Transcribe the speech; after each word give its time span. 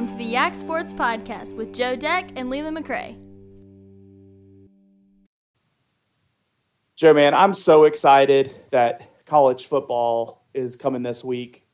Welcome 0.00 0.18
to 0.18 0.24
the 0.24 0.30
Yak 0.30 0.54
Sports 0.54 0.94
Podcast 0.94 1.56
with 1.56 1.74
Joe 1.74 1.94
Deck 1.94 2.30
and 2.34 2.48
Leland 2.48 2.74
McRae. 2.74 3.18
Joe, 6.96 7.12
man, 7.12 7.34
I'm 7.34 7.52
so 7.52 7.84
excited 7.84 8.50
that 8.70 9.26
college 9.26 9.66
football 9.66 10.46
is 10.54 10.74
coming 10.74 11.02
this 11.02 11.22
week. 11.22 11.66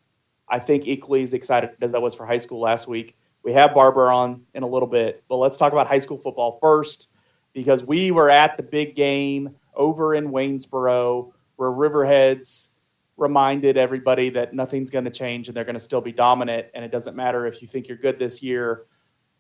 I 0.49 0.59
think 0.59 0.89
equally 0.89 1.23
as 1.23 1.35
excited 1.35 1.71
as 1.81 1.95
I 1.95 1.99
was 1.99 2.17
for 2.17 2.27
high 2.27 2.39
school 2.39 2.59
last 2.59 2.89
week. 2.89 3.17
We 3.45 3.53
have 3.53 3.73
Barber 3.73 4.11
on 4.11 4.45
in 4.55 4.65
a 4.65 4.69
little 4.69 4.89
bit, 4.89 5.23
but 5.29 5.37
let's 5.37 5.57
talk 5.57 5.73
about 5.73 5.87
high 5.87 5.99
school 5.99 6.19
football 6.19 6.59
first 6.61 7.13
because 7.53 7.85
we 7.85 8.11
were 8.11 8.29
at 8.29 8.57
the 8.57 8.65
big 8.65 8.97
game 8.97 9.55
over 9.73 10.17
in 10.17 10.33
Waynesboro 10.33 11.33
where 11.55 11.71
Riverheads 11.71 12.71
reminded 13.17 13.77
everybody 13.77 14.31
that 14.31 14.53
nothing's 14.53 14.91
going 14.91 15.05
to 15.05 15.11
change 15.11 15.49
and 15.49 15.57
they're 15.57 15.65
going 15.65 15.75
to 15.75 15.81
still 15.81 16.01
be 16.01 16.13
dominant. 16.13 16.67
And 16.75 16.85
it 16.85 16.93
doesn't 16.93 17.17
matter 17.17 17.47
if 17.47 17.63
you 17.63 17.69
think 17.69 17.89
you're 17.89 17.97
good 17.97 18.19
this 18.19 18.43
year, 18.43 18.85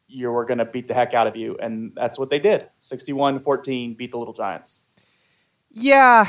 you're 0.08 0.44
going 0.44 0.58
to 0.58 0.64
beat 0.64 0.88
the 0.88 0.94
heck 0.94 1.14
out 1.14 1.26
of 1.26 1.36
you. 1.36 1.56
And 1.60 1.92
that's 1.94 2.18
what 2.18 2.30
they 2.30 2.38
did 2.38 2.68
61 2.80 3.40
14, 3.40 3.94
beat 3.94 4.12
the 4.12 4.18
Little 4.18 4.34
Giants. 4.34 4.80
Yeah, 5.70 6.26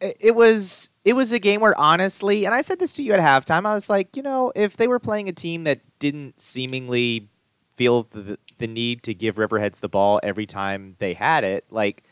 it 0.00 0.34
was 0.34 0.90
it 1.04 1.14
was 1.14 1.32
a 1.32 1.38
game 1.38 1.60
where 1.60 1.78
honestly, 1.78 2.44
and 2.44 2.54
I 2.54 2.62
said 2.62 2.78
this 2.78 2.92
to 2.92 3.02
you 3.02 3.12
at 3.12 3.20
halftime, 3.20 3.66
I 3.66 3.74
was 3.74 3.90
like, 3.90 4.16
you 4.16 4.22
know, 4.22 4.52
if 4.54 4.76
they 4.76 4.88
were 4.88 4.98
playing 4.98 5.28
a 5.28 5.32
team 5.32 5.64
that 5.64 5.80
didn't 5.98 6.40
seemingly 6.40 7.28
feel 7.76 8.04
the, 8.04 8.38
the 8.58 8.66
need 8.66 9.02
to 9.02 9.14
give 9.14 9.36
Riverheads 9.36 9.80
the 9.80 9.88
ball 9.88 10.18
every 10.22 10.46
time 10.46 10.96
they 10.98 11.14
had 11.14 11.44
it, 11.44 11.66
like 11.70 12.04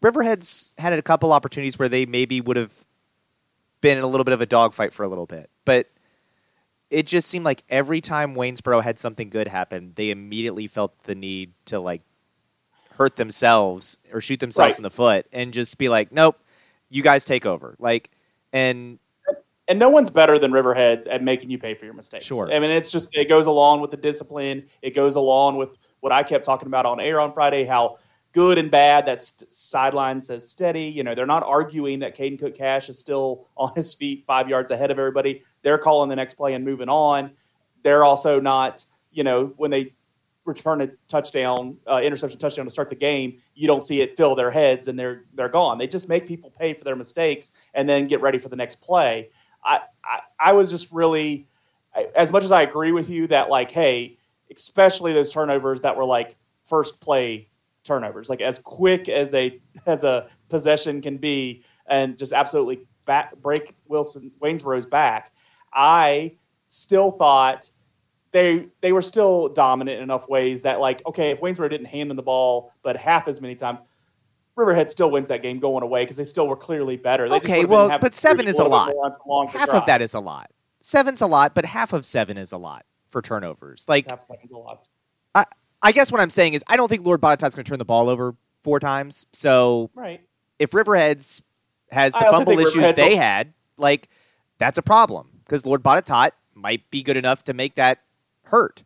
Riverheads 0.00 0.78
had 0.78 0.92
a 0.92 1.02
couple 1.02 1.32
opportunities 1.32 1.78
where 1.78 1.88
they 1.88 2.06
maybe 2.06 2.40
would 2.40 2.56
have 2.56 2.72
been 3.82 3.98
in 3.98 4.04
a 4.04 4.06
little 4.06 4.24
bit 4.24 4.32
of 4.32 4.40
a 4.40 4.46
dogfight 4.46 4.94
for 4.94 5.02
a 5.02 5.08
little 5.08 5.26
bit, 5.26 5.50
but 5.66 5.90
it 6.88 7.06
just 7.06 7.28
seemed 7.28 7.44
like 7.44 7.62
every 7.68 8.00
time 8.00 8.34
Waynesboro 8.34 8.82
had 8.82 8.98
something 8.98 9.28
good 9.28 9.48
happen, 9.48 9.92
they 9.96 10.10
immediately 10.10 10.66
felt 10.66 11.02
the 11.02 11.14
need 11.14 11.52
to 11.66 11.78
like 11.78 12.00
hurt 12.92 13.16
themselves 13.16 13.98
or 14.12 14.20
shoot 14.20 14.40
themselves 14.40 14.74
right. 14.74 14.78
in 14.78 14.82
the 14.82 14.90
foot 14.90 15.26
and 15.32 15.52
just 15.52 15.76
be 15.78 15.88
like, 15.88 16.12
nope, 16.12 16.38
you 16.88 17.02
guys 17.02 17.24
take 17.24 17.44
over. 17.44 17.76
Like, 17.78 18.10
and 18.52 18.98
and 19.68 19.78
no 19.78 19.88
one's 19.88 20.10
better 20.10 20.38
than 20.38 20.50
Riverheads 20.50 21.06
at 21.10 21.22
making 21.22 21.50
you 21.50 21.58
pay 21.58 21.74
for 21.74 21.84
your 21.84 21.94
mistakes. 21.94 22.24
Sure. 22.24 22.52
I 22.52 22.58
mean, 22.58 22.70
it's 22.70 22.90
just 22.90 23.16
it 23.16 23.28
goes 23.28 23.46
along 23.46 23.80
with 23.80 23.90
the 23.90 23.96
discipline. 23.96 24.64
It 24.82 24.94
goes 24.94 25.16
along 25.16 25.56
with 25.56 25.78
what 26.00 26.12
I 26.12 26.22
kept 26.22 26.44
talking 26.44 26.66
about 26.66 26.84
on 26.84 27.00
air 27.00 27.20
on 27.20 27.32
Friday. 27.32 27.64
How 27.64 27.98
good 28.32 28.58
and 28.58 28.70
bad 28.70 29.06
that 29.06 29.20
sideline 29.20 30.20
says 30.20 30.48
steady. 30.48 30.84
You 30.84 31.04
know, 31.04 31.14
they're 31.14 31.26
not 31.26 31.42
arguing 31.42 32.00
that 32.00 32.16
Caden 32.16 32.38
Cook 32.38 32.54
Cash 32.54 32.88
is 32.88 32.98
still 32.98 33.46
on 33.56 33.72
his 33.74 33.94
feet 33.94 34.24
five 34.26 34.48
yards 34.48 34.70
ahead 34.70 34.90
of 34.90 34.98
everybody. 34.98 35.42
They're 35.62 35.78
calling 35.78 36.08
the 36.08 36.16
next 36.16 36.34
play 36.34 36.54
and 36.54 36.64
moving 36.64 36.88
on. 36.88 37.32
They're 37.82 38.04
also 38.04 38.40
not, 38.40 38.84
you 39.10 39.24
know, 39.24 39.52
when 39.56 39.70
they 39.70 39.92
return 40.44 40.80
a 40.80 40.88
touchdown, 41.08 41.76
uh, 41.86 42.00
interception 42.02 42.38
touchdown 42.38 42.64
to 42.64 42.70
start 42.70 42.88
the 42.88 42.96
game, 42.96 43.38
you 43.54 43.66
don't 43.66 43.84
see 43.84 44.00
it 44.00 44.16
fill 44.16 44.34
their 44.34 44.50
heads 44.50 44.88
and 44.88 44.98
they're 44.98 45.24
they're 45.34 45.48
gone. 45.48 45.78
They 45.78 45.86
just 45.86 46.08
make 46.08 46.26
people 46.26 46.50
pay 46.50 46.74
for 46.74 46.84
their 46.84 46.96
mistakes 46.96 47.52
and 47.74 47.88
then 47.88 48.06
get 48.06 48.20
ready 48.20 48.38
for 48.38 48.48
the 48.48 48.56
next 48.56 48.76
play. 48.76 49.30
I 49.64 49.80
I, 50.04 50.20
I 50.40 50.52
was 50.52 50.70
just 50.70 50.90
really, 50.92 51.46
as 52.16 52.32
much 52.32 52.44
as 52.44 52.50
I 52.50 52.62
agree 52.62 52.92
with 52.92 53.08
you 53.08 53.26
that 53.28 53.50
like, 53.50 53.70
hey, 53.70 54.16
especially 54.50 55.12
those 55.12 55.32
turnovers 55.32 55.80
that 55.82 55.96
were 55.96 56.04
like 56.04 56.36
first 56.64 57.00
play 57.00 57.48
turnovers, 57.84 58.28
like 58.28 58.40
as 58.40 58.58
quick 58.58 59.08
as 59.08 59.34
a 59.34 59.60
as 59.86 60.04
a 60.04 60.28
possession 60.48 61.00
can 61.00 61.18
be, 61.18 61.64
and 61.86 62.16
just 62.16 62.32
absolutely 62.32 62.86
back, 63.04 63.36
break 63.36 63.74
Wilson 63.86 64.30
Waynesboro's 64.40 64.86
back. 64.86 65.32
I 65.72 66.36
still 66.66 67.10
thought 67.10 67.70
they 68.30 68.66
they 68.80 68.92
were 68.92 69.02
still 69.02 69.48
dominant 69.48 69.98
in 69.98 70.02
enough 70.02 70.28
ways 70.28 70.62
that 70.62 70.80
like 70.80 71.04
okay 71.06 71.30
if 71.30 71.40
Waynesboro 71.40 71.68
didn't 71.68 71.86
hand 71.86 72.10
them 72.10 72.16
the 72.16 72.22
ball 72.22 72.72
but 72.82 72.96
half 72.96 73.28
as 73.28 73.40
many 73.40 73.54
times 73.54 73.80
Riverhead 74.56 74.90
still 74.90 75.10
wins 75.10 75.28
that 75.28 75.42
game 75.42 75.60
going 75.60 75.82
away 75.82 76.02
because 76.02 76.16
they 76.16 76.24
still 76.24 76.46
were 76.46 76.56
clearly 76.56 76.96
better. 76.96 77.28
They 77.28 77.36
okay, 77.36 77.64
well, 77.64 77.98
but 77.98 78.14
seven 78.14 78.46
is 78.46 78.58
a 78.58 78.64
lot. 78.64 78.92
Half 79.50 79.70
of 79.70 79.86
that 79.86 80.02
is 80.02 80.14
a 80.14 80.20
lot. 80.20 80.50
Seven's 80.80 81.22
a 81.22 81.26
lot, 81.26 81.54
but 81.54 81.64
half 81.64 81.92
of 81.92 82.04
seven 82.04 82.36
is 82.36 82.52
a 82.52 82.58
lot 82.58 82.84
for 83.08 83.22
turnovers. 83.22 83.86
Like 83.88 84.10
half 84.10 84.26
seven's 84.26 84.52
a 84.52 84.58
lot. 84.58 84.86
I 85.82 85.92
guess 85.92 86.12
what 86.12 86.20
I'm 86.20 86.30
saying 86.30 86.54
is 86.54 86.62
I 86.66 86.76
don't 86.76 86.88
think 86.88 87.04
Lord 87.04 87.20
Botetourt's 87.20 87.54
going 87.54 87.64
to 87.64 87.68
turn 87.68 87.78
the 87.78 87.84
ball 87.84 88.08
over 88.08 88.34
four 88.62 88.78
times. 88.80 89.26
So 89.32 89.90
right. 89.94 90.20
if 90.58 90.70
Riverheads 90.70 91.42
has 91.90 92.12
the 92.12 92.20
fumble 92.20 92.58
issues 92.58 92.94
they 92.94 93.16
had, 93.16 93.52
like 93.76 94.08
that's 94.58 94.78
a 94.78 94.82
problem 94.82 95.40
because 95.44 95.66
Lord 95.66 95.82
Botetourt 95.82 96.30
might 96.54 96.88
be 96.90 97.02
good 97.02 97.16
enough 97.16 97.44
to 97.44 97.54
make 97.54 97.74
that 97.74 98.00
hurt. 98.44 98.84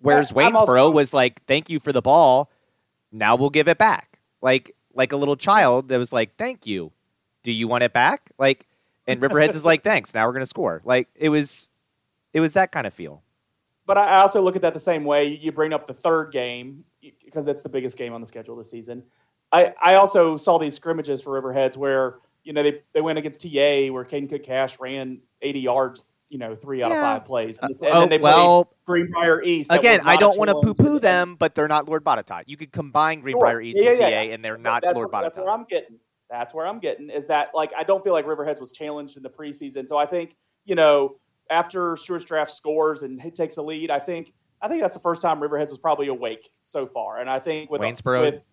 Whereas 0.00 0.32
yeah, 0.32 0.50
Waynesboro 0.50 0.82
also- 0.82 0.90
was 0.90 1.14
like, 1.14 1.44
"Thank 1.46 1.70
you 1.70 1.78
for 1.78 1.92
the 1.92 2.02
ball. 2.02 2.50
Now 3.10 3.36
we'll 3.36 3.50
give 3.50 3.68
it 3.68 3.78
back." 3.78 4.20
Like 4.42 4.74
like 4.92 5.12
a 5.12 5.16
little 5.16 5.36
child 5.36 5.88
that 5.88 5.98
was 5.98 6.12
like, 6.12 6.36
"Thank 6.36 6.66
you. 6.66 6.92
Do 7.42 7.52
you 7.52 7.68
want 7.68 7.84
it 7.84 7.92
back?" 7.92 8.30
Like, 8.38 8.66
and 9.06 9.20
Riverheads 9.20 9.54
is 9.54 9.64
like, 9.64 9.82
"Thanks. 9.84 10.12
Now 10.12 10.26
we're 10.26 10.34
gonna 10.34 10.46
score." 10.46 10.82
Like 10.84 11.08
it 11.14 11.30
was, 11.30 11.70
it 12.34 12.40
was 12.40 12.52
that 12.52 12.70
kind 12.70 12.86
of 12.86 12.92
feel. 12.92 13.22
But 13.86 13.98
I 13.98 14.20
also 14.20 14.40
look 14.40 14.56
at 14.56 14.62
that 14.62 14.74
the 14.74 14.80
same 14.80 15.04
way. 15.04 15.26
You 15.26 15.52
bring 15.52 15.72
up 15.72 15.86
the 15.86 15.94
third 15.94 16.32
game 16.32 16.84
because 17.24 17.44
that's 17.44 17.62
the 17.62 17.68
biggest 17.68 17.98
game 17.98 18.12
on 18.12 18.20
the 18.20 18.26
schedule 18.26 18.56
this 18.56 18.70
season. 18.70 19.02
I, 19.52 19.74
I 19.80 19.94
also 19.94 20.36
saw 20.36 20.58
these 20.58 20.74
scrimmages 20.74 21.20
for 21.20 21.40
Riverheads 21.40 21.76
where 21.76 22.16
you 22.42 22.52
know 22.52 22.62
they, 22.62 22.80
they 22.92 23.00
went 23.00 23.18
against 23.18 23.42
TA 23.42 23.92
where 23.92 24.04
Caden 24.04 24.28
Cook 24.30 24.42
Cash 24.42 24.80
ran 24.80 25.20
80 25.42 25.60
yards 25.60 26.06
you 26.34 26.38
know 26.38 26.56
three 26.56 26.82
out 26.82 26.90
yeah. 26.90 26.96
of 26.96 27.02
five 27.02 27.24
plays. 27.24 27.58
And, 27.62 27.74
uh, 27.80 28.08
oh, 28.10 28.18
well, 28.20 28.72
Greenbrier 28.84 29.42
East. 29.42 29.70
Again, 29.72 30.00
I 30.04 30.16
don't 30.16 30.36
want 30.36 30.48
to 30.48 30.60
poo-poo 30.60 30.98
them, 30.98 31.36
but 31.38 31.54
they're 31.54 31.68
not 31.68 31.86
Lord 31.86 32.04
Botetourt. 32.04 32.44
You 32.46 32.56
could 32.56 32.72
combine 32.72 33.20
Greenbrier 33.20 33.52
sure. 33.52 33.60
East 33.60 33.78
yeah, 33.80 33.90
and 33.90 34.00
yeah, 34.00 34.08
TA, 34.08 34.34
and 34.34 34.44
they're 34.44 34.58
not 34.58 34.82
that's 34.82 34.94
Lord 34.94 35.12
where, 35.12 35.22
That's 35.22 35.38
where 35.38 35.50
I'm 35.50 35.64
getting. 35.64 35.98
That's 36.28 36.52
where 36.52 36.66
I'm 36.66 36.80
getting 36.80 37.10
is 37.10 37.28
that 37.28 37.50
like 37.54 37.72
I 37.78 37.84
don't 37.84 38.02
feel 38.02 38.12
like 38.12 38.26
Riverheads 38.26 38.60
was 38.60 38.72
challenged 38.72 39.16
in 39.16 39.22
the 39.22 39.30
preseason. 39.30 39.86
So 39.86 39.96
I 39.96 40.06
think 40.06 40.36
you 40.64 40.74
know 40.74 41.16
after 41.50 41.96
Stuarts 41.96 42.24
Draft 42.24 42.50
scores 42.50 43.02
and 43.02 43.20
he 43.20 43.30
takes 43.30 43.56
a 43.56 43.62
lead, 43.62 43.90
I 43.90 43.98
think 43.98 44.32
I 44.60 44.68
think 44.68 44.80
that's 44.80 44.94
the 44.94 45.00
first 45.00 45.20
time 45.20 45.40
Riverheads 45.40 45.70
was 45.70 45.78
probably 45.78 46.08
awake 46.08 46.50
so 46.62 46.86
far. 46.86 47.20
And 47.20 47.28
I 47.28 47.38
think 47.38 47.70
with 47.70 47.80
Waynesboro, 47.80 48.20
with, 48.22 48.44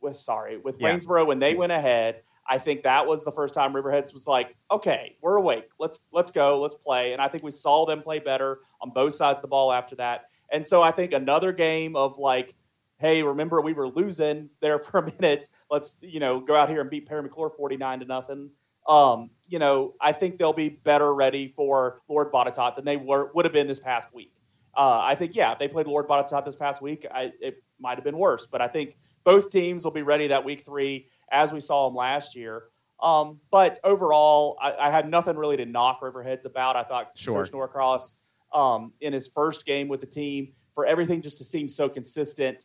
with 0.00 0.16
sorry 0.16 0.58
with 0.58 0.78
Waynesboro 0.78 1.26
when 1.26 1.38
they 1.38 1.54
went 1.54 1.72
ahead 1.72 2.22
I 2.48 2.58
think 2.58 2.82
that 2.82 3.06
was 3.06 3.24
the 3.24 3.32
first 3.32 3.54
time 3.54 3.72
Riverheads 3.72 4.12
was 4.12 4.26
like, 4.26 4.56
okay, 4.70 5.16
we're 5.20 5.36
awake. 5.36 5.70
Let's 5.78 6.00
let's 6.12 6.30
go, 6.30 6.60
let's 6.60 6.74
play. 6.74 7.12
And 7.12 7.20
I 7.20 7.28
think 7.28 7.42
we 7.42 7.50
saw 7.50 7.86
them 7.86 8.02
play 8.02 8.18
better 8.18 8.60
on 8.80 8.90
both 8.90 9.14
sides 9.14 9.38
of 9.38 9.42
the 9.42 9.48
ball 9.48 9.72
after 9.72 9.96
that. 9.96 10.26
And 10.50 10.66
so 10.66 10.82
I 10.82 10.92
think 10.92 11.12
another 11.12 11.52
game 11.52 11.96
of 11.96 12.18
like, 12.18 12.54
hey, 12.98 13.22
remember 13.22 13.60
we 13.60 13.72
were 13.72 13.88
losing 13.88 14.50
there 14.60 14.78
for 14.82 14.98
a 14.98 15.12
minute. 15.20 15.48
Let's 15.70 15.98
you 16.02 16.20
know 16.20 16.40
go 16.40 16.56
out 16.56 16.68
here 16.68 16.80
and 16.80 16.90
beat 16.90 17.06
Perry 17.06 17.28
McCluer 17.28 17.54
forty 17.54 17.76
nine 17.76 18.00
to 18.00 18.06
nothing. 18.06 18.50
Um, 18.88 19.30
you 19.48 19.58
know, 19.58 19.94
I 20.00 20.12
think 20.12 20.38
they'll 20.38 20.52
be 20.52 20.68
better 20.68 21.14
ready 21.14 21.48
for 21.48 22.00
Lord 22.08 22.32
Botetourt 22.32 22.76
than 22.76 22.84
they 22.84 22.96
were 22.96 23.30
would 23.34 23.44
have 23.44 23.52
been 23.52 23.66
this 23.66 23.80
past 23.80 24.14
week. 24.14 24.34
Uh, 24.74 25.00
I 25.02 25.14
think 25.14 25.34
yeah, 25.34 25.52
if 25.52 25.58
they 25.58 25.68
played 25.68 25.86
Lord 25.86 26.06
Botetourt 26.06 26.44
this 26.44 26.56
past 26.56 26.82
week, 26.82 27.06
I, 27.10 27.32
it 27.40 27.62
might 27.80 27.96
have 27.96 28.04
been 28.04 28.18
worse. 28.18 28.46
But 28.46 28.60
I 28.60 28.68
think 28.68 28.96
both 29.24 29.50
teams 29.50 29.84
will 29.84 29.92
be 29.92 30.02
ready 30.02 30.28
that 30.28 30.44
week 30.44 30.64
three 30.64 31.08
as 31.30 31.52
we 31.52 31.60
saw 31.60 31.88
them 31.88 31.96
last 31.96 32.36
year. 32.36 32.64
Um, 33.00 33.40
but 33.50 33.78
overall, 33.84 34.56
I, 34.60 34.72
I, 34.72 34.90
had 34.90 35.08
nothing 35.10 35.36
really 35.36 35.58
to 35.58 35.66
knock 35.66 36.00
Riverheads 36.00 36.46
about. 36.46 36.76
I 36.76 36.82
thought 36.82 37.10
sure. 37.14 37.44
Coach 37.44 37.52
Norcross 37.52 38.14
um, 38.54 38.92
in 39.02 39.12
his 39.12 39.28
first 39.28 39.66
game 39.66 39.86
with 39.88 40.00
the 40.00 40.06
team 40.06 40.52
for 40.74 40.86
everything 40.86 41.20
just 41.20 41.36
to 41.38 41.44
seem 41.44 41.68
so 41.68 41.90
consistent 41.90 42.64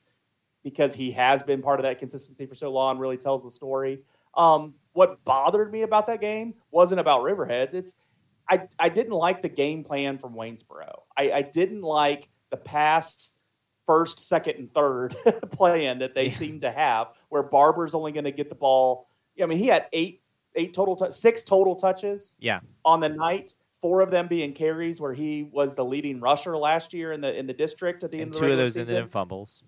because 0.64 0.96
he 0.96 1.12
has 1.12 1.44
been 1.44 1.62
part 1.62 1.80
of 1.82 1.84
that 1.84 2.00
consistency 2.00 2.46
for 2.46 2.56
so 2.56 2.72
long 2.72 2.98
really 2.98 3.18
tells 3.18 3.44
the 3.44 3.52
story. 3.52 4.00
Um, 4.36 4.76
what 4.94 5.24
bothered 5.24 5.72
me 5.72 5.84
about 5.84 6.08
that 6.08 6.22
game 6.22 6.56
wasn't 6.72 7.00
about 7.00 7.22
Riverheads. 7.22 7.74
It's 7.74 7.96
I, 8.50 8.68
I 8.78 8.90
didn't 8.90 9.14
like 9.14 9.42
the 9.42 9.50
game 9.50 9.84
plan 9.84 10.18
from 10.18 10.34
Waynesboro. 10.34 11.04
I, 11.18 11.32
I 11.32 11.42
didn't 11.42 11.84
like 11.84 12.30
the 12.50 12.58
past 12.58 13.36
first, 13.86 14.20
second, 14.20 14.58
and 14.58 14.74
third 14.74 15.16
plan 15.52 16.00
that 16.00 16.16
they 16.16 16.26
yeah. 16.26 16.36
seem 16.36 16.62
to 16.62 16.72
have, 16.72 17.08
where 17.30 17.44
Barber's 17.44 17.94
only 17.94 18.12
going 18.12 18.26
to 18.26 18.32
get 18.32 18.50
the 18.50 18.56
ball. 18.56 19.08
I 19.42 19.46
mean, 19.46 19.58
he 19.58 19.68
had 19.68 19.88
eight 19.94 20.22
eight 20.56 20.74
total 20.74 20.96
t- 20.96 21.12
six 21.12 21.44
total 21.44 21.76
touches. 21.76 22.36
Yeah. 22.40 22.60
On 22.84 23.00
the 23.00 23.10
night, 23.10 23.56
four 23.82 24.02
of 24.02 24.12
them 24.12 24.28
being 24.28 24.54
carries, 24.54 25.00
where 25.00 25.14
he 25.14 25.44
was 25.44 25.76
the 25.76 25.86
leading 25.86 26.20
rusher 26.20 26.58
last 26.58 26.94
year 26.94 27.14
in 27.14 27.22
the 27.22 27.38
in 27.38 27.48
the 27.48 27.54
district 27.54 28.04
at 28.04 28.12
the 28.12 28.18
and 28.18 28.28
end 28.28 28.36
of 28.36 28.42
the 28.42 28.48
two 28.48 28.52
of 28.52 28.58
those 28.58 28.74
season. 28.74 28.82
ended 28.82 29.04
in 29.04 29.10
fumbles. 29.10 29.64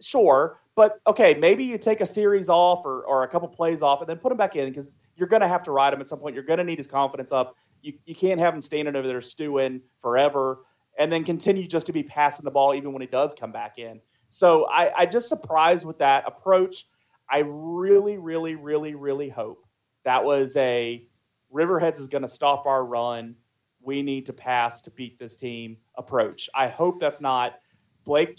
Sure, 0.00 0.60
but 0.74 1.00
okay, 1.06 1.34
maybe 1.34 1.64
you 1.64 1.78
take 1.78 2.00
a 2.00 2.06
series 2.06 2.48
off 2.48 2.84
or, 2.86 3.02
or 3.02 3.24
a 3.24 3.28
couple 3.28 3.48
plays 3.48 3.82
off 3.82 4.00
and 4.00 4.08
then 4.08 4.16
put 4.16 4.32
him 4.32 4.38
back 4.38 4.56
in 4.56 4.68
because 4.68 4.96
you're 5.16 5.28
going 5.28 5.42
to 5.42 5.48
have 5.48 5.62
to 5.64 5.70
ride 5.70 5.92
him 5.92 6.00
at 6.00 6.08
some 6.08 6.18
point. 6.18 6.34
You're 6.34 6.44
going 6.44 6.58
to 6.58 6.64
need 6.64 6.78
his 6.78 6.86
confidence 6.86 7.32
up. 7.32 7.56
You, 7.82 7.94
you 8.06 8.14
can't 8.14 8.40
have 8.40 8.54
him 8.54 8.60
standing 8.60 8.96
over 8.96 9.06
there 9.06 9.20
stewing 9.20 9.82
forever 10.00 10.60
and 10.98 11.12
then 11.12 11.24
continue 11.24 11.66
just 11.66 11.86
to 11.86 11.92
be 11.92 12.02
passing 12.02 12.44
the 12.44 12.50
ball 12.50 12.74
even 12.74 12.92
when 12.92 13.02
he 13.02 13.08
does 13.08 13.34
come 13.34 13.52
back 13.52 13.78
in. 13.78 14.00
So 14.28 14.66
I, 14.66 15.00
I 15.00 15.06
just 15.06 15.28
surprised 15.28 15.84
with 15.84 15.98
that 15.98 16.24
approach. 16.26 16.86
I 17.28 17.40
really, 17.46 18.18
really, 18.18 18.54
really, 18.54 18.94
really 18.94 19.28
hope 19.28 19.66
that 20.04 20.24
was 20.24 20.56
a 20.56 21.06
Riverheads 21.52 22.00
is 22.00 22.08
going 22.08 22.22
to 22.22 22.28
stop 22.28 22.66
our 22.66 22.84
run. 22.84 23.36
we 23.82 24.02
need 24.02 24.26
to 24.26 24.32
pass 24.32 24.80
to 24.82 24.90
beat 24.90 25.18
this 25.18 25.36
team 25.36 25.76
approach. 25.96 26.48
I 26.54 26.68
hope 26.68 27.00
that's 27.00 27.20
not 27.20 27.58
Blake 28.04 28.38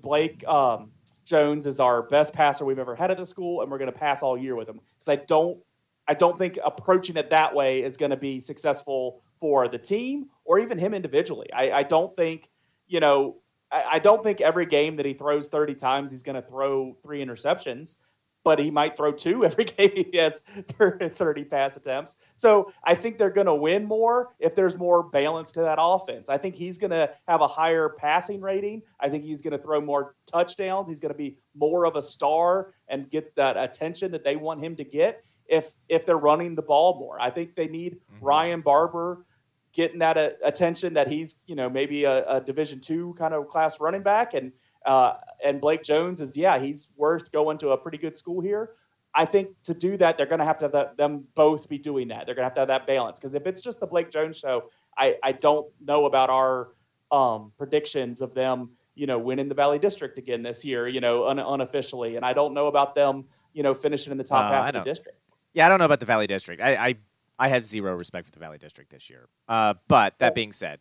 Blake 0.00 0.46
um, 0.46 0.90
Jones 1.24 1.66
is 1.66 1.80
our 1.80 2.02
best 2.02 2.32
passer 2.32 2.64
we've 2.64 2.78
ever 2.78 2.94
had 2.94 3.10
at 3.10 3.16
the 3.16 3.26
school, 3.26 3.62
and 3.62 3.70
we're 3.70 3.78
going 3.78 3.92
to 3.92 3.98
pass 3.98 4.22
all 4.22 4.36
year 4.36 4.56
with 4.56 4.68
him 4.68 4.80
because 4.98 5.08
I 5.08 5.16
don't 5.16 5.60
I 6.08 6.14
don't 6.14 6.36
think 6.36 6.58
approaching 6.64 7.16
it 7.16 7.30
that 7.30 7.54
way 7.54 7.82
is 7.82 7.96
going 7.96 8.10
to 8.10 8.16
be 8.16 8.40
successful 8.40 9.22
for 9.38 9.68
the 9.68 9.78
team 9.78 10.26
or 10.44 10.58
even 10.58 10.78
him 10.78 10.94
individually. 10.94 11.48
I, 11.52 11.70
I 11.70 11.82
don't 11.84 12.14
think 12.14 12.50
you 12.86 13.00
know 13.00 13.36
I, 13.70 13.84
I 13.92 13.98
don't 13.98 14.22
think 14.22 14.40
every 14.40 14.66
game 14.66 14.96
that 14.96 15.06
he 15.06 15.14
throws 15.14 15.48
30 15.48 15.74
times 15.74 16.10
he's 16.10 16.22
going 16.22 16.40
to 16.40 16.46
throw 16.46 16.96
three 17.02 17.24
interceptions 17.24 17.96
but 18.44 18.58
he 18.58 18.70
might 18.70 18.96
throw 18.96 19.12
two 19.12 19.44
every 19.44 19.64
game 19.76 19.92
he 19.94 20.16
has 20.16 20.40
30 20.40 21.44
pass 21.44 21.76
attempts. 21.76 22.16
So 22.34 22.72
I 22.84 22.94
think 22.94 23.18
they're 23.18 23.30
going 23.30 23.46
to 23.46 23.54
win 23.54 23.84
more 23.84 24.34
if 24.38 24.54
there's 24.54 24.76
more 24.76 25.02
balance 25.02 25.52
to 25.52 25.60
that 25.60 25.78
offense. 25.80 26.28
I 26.28 26.38
think 26.38 26.54
he's 26.54 26.78
going 26.78 26.90
to 26.90 27.10
have 27.28 27.40
a 27.40 27.46
higher 27.46 27.88
passing 27.88 28.40
rating. 28.40 28.82
I 29.00 29.08
think 29.08 29.24
he's 29.24 29.42
going 29.42 29.52
to 29.52 29.58
throw 29.58 29.80
more 29.80 30.14
touchdowns. 30.26 30.88
He's 30.88 31.00
going 31.00 31.12
to 31.12 31.18
be 31.18 31.38
more 31.54 31.84
of 31.84 31.96
a 31.96 32.02
star 32.02 32.74
and 32.88 33.10
get 33.10 33.34
that 33.36 33.56
attention 33.56 34.12
that 34.12 34.24
they 34.24 34.36
want 34.36 34.62
him 34.62 34.76
to 34.76 34.84
get 34.84 35.24
if 35.46 35.74
if 35.88 36.06
they're 36.06 36.16
running 36.16 36.54
the 36.54 36.62
ball 36.62 36.98
more. 36.98 37.20
I 37.20 37.30
think 37.30 37.54
they 37.54 37.68
need 37.68 37.94
mm-hmm. 37.94 38.24
Ryan 38.24 38.60
Barber 38.60 39.24
getting 39.72 40.00
that 40.00 40.16
uh, 40.16 40.30
attention 40.44 40.94
that 40.94 41.08
he's 41.08 41.36
you 41.46 41.54
know 41.54 41.68
maybe 41.68 42.04
a, 42.04 42.36
a 42.36 42.40
Division 42.40 42.80
two 42.80 43.14
kind 43.18 43.34
of 43.34 43.48
class 43.48 43.80
running 43.80 44.02
back 44.02 44.34
and 44.34 44.52
uh, 44.84 45.14
and 45.44 45.60
Blake 45.60 45.82
Jones 45.82 46.20
is, 46.20 46.36
yeah, 46.36 46.58
he's 46.58 46.88
worth 46.96 47.32
going 47.32 47.58
to 47.58 47.70
a 47.70 47.76
pretty 47.76 47.98
good 47.98 48.16
school 48.16 48.40
here. 48.40 48.70
I 49.14 49.24
think 49.24 49.60
to 49.64 49.74
do 49.74 49.96
that, 49.98 50.16
they're 50.16 50.26
going 50.26 50.38
to 50.38 50.44
have 50.44 50.58
to 50.60 50.64
have 50.66 50.72
that, 50.72 50.96
them 50.96 51.24
both 51.34 51.68
be 51.68 51.78
doing 51.78 52.08
that. 52.08 52.24
They're 52.26 52.34
going 52.34 52.44
to 52.44 52.48
have 52.48 52.54
to 52.54 52.60
have 52.60 52.68
that 52.68 52.86
balance. 52.86 53.18
Because 53.18 53.34
if 53.34 53.46
it's 53.46 53.60
just 53.60 53.80
the 53.80 53.86
Blake 53.86 54.10
Jones 54.10 54.38
show, 54.38 54.70
I, 54.96 55.16
I 55.22 55.32
don't 55.32 55.66
know 55.84 56.06
about 56.06 56.30
our 56.30 56.68
um, 57.10 57.52
predictions 57.58 58.22
of 58.22 58.34
them, 58.34 58.70
you 58.94 59.06
know, 59.06 59.18
winning 59.18 59.48
the 59.48 59.54
Valley 59.54 59.78
District 59.78 60.16
again 60.16 60.42
this 60.42 60.64
year, 60.64 60.88
you 60.88 61.00
know, 61.00 61.28
un- 61.28 61.38
unofficially. 61.38 62.16
And 62.16 62.24
I 62.24 62.32
don't 62.32 62.54
know 62.54 62.68
about 62.68 62.94
them, 62.94 63.26
you 63.52 63.62
know, 63.62 63.74
finishing 63.74 64.12
in 64.12 64.18
the 64.18 64.24
top 64.24 64.50
uh, 64.50 64.54
half 64.54 64.74
of 64.74 64.84
the 64.84 64.90
district. 64.90 65.18
Yeah, 65.52 65.66
I 65.66 65.68
don't 65.68 65.78
know 65.78 65.84
about 65.84 66.00
the 66.00 66.06
Valley 66.06 66.26
District. 66.26 66.62
I, 66.62 66.74
I, 66.76 66.94
I 67.38 67.48
have 67.48 67.66
zero 67.66 67.94
respect 67.94 68.26
for 68.26 68.32
the 68.32 68.38
Valley 68.38 68.56
District 68.56 68.90
this 68.90 69.10
year. 69.10 69.28
Uh, 69.46 69.74
but 69.88 70.18
that 70.20 70.34
being 70.34 70.52
said, 70.52 70.80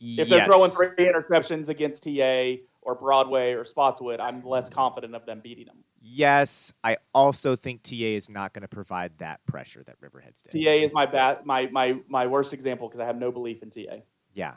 if 0.00 0.28
they're 0.28 0.44
throwing 0.44 0.70
three 0.70 1.06
interceptions 1.06 1.68
against 1.68 2.04
TA 2.04 2.62
or 2.86 2.94
Broadway 2.94 3.52
or 3.52 3.64
Spotswood, 3.64 4.20
I'm 4.20 4.46
less 4.46 4.68
confident 4.68 5.16
of 5.16 5.26
them 5.26 5.40
beating 5.42 5.66
them. 5.66 5.78
Yes, 6.00 6.72
I 6.84 6.98
also 7.12 7.56
think 7.56 7.82
TA 7.82 7.96
is 7.96 8.30
not 8.30 8.54
going 8.54 8.62
to 8.62 8.68
provide 8.68 9.18
that 9.18 9.44
pressure 9.44 9.82
that 9.82 10.00
Riverheads 10.00 10.42
did. 10.42 10.64
TA 10.64 10.70
is 10.70 10.94
my 10.94 11.04
bad, 11.04 11.44
my 11.44 11.66
my 11.66 11.96
my 12.08 12.28
worst 12.28 12.54
example 12.54 12.86
because 12.86 13.00
I 13.00 13.04
have 13.06 13.18
no 13.18 13.32
belief 13.32 13.60
in 13.64 13.70
TA. 13.70 14.02
Yeah, 14.32 14.54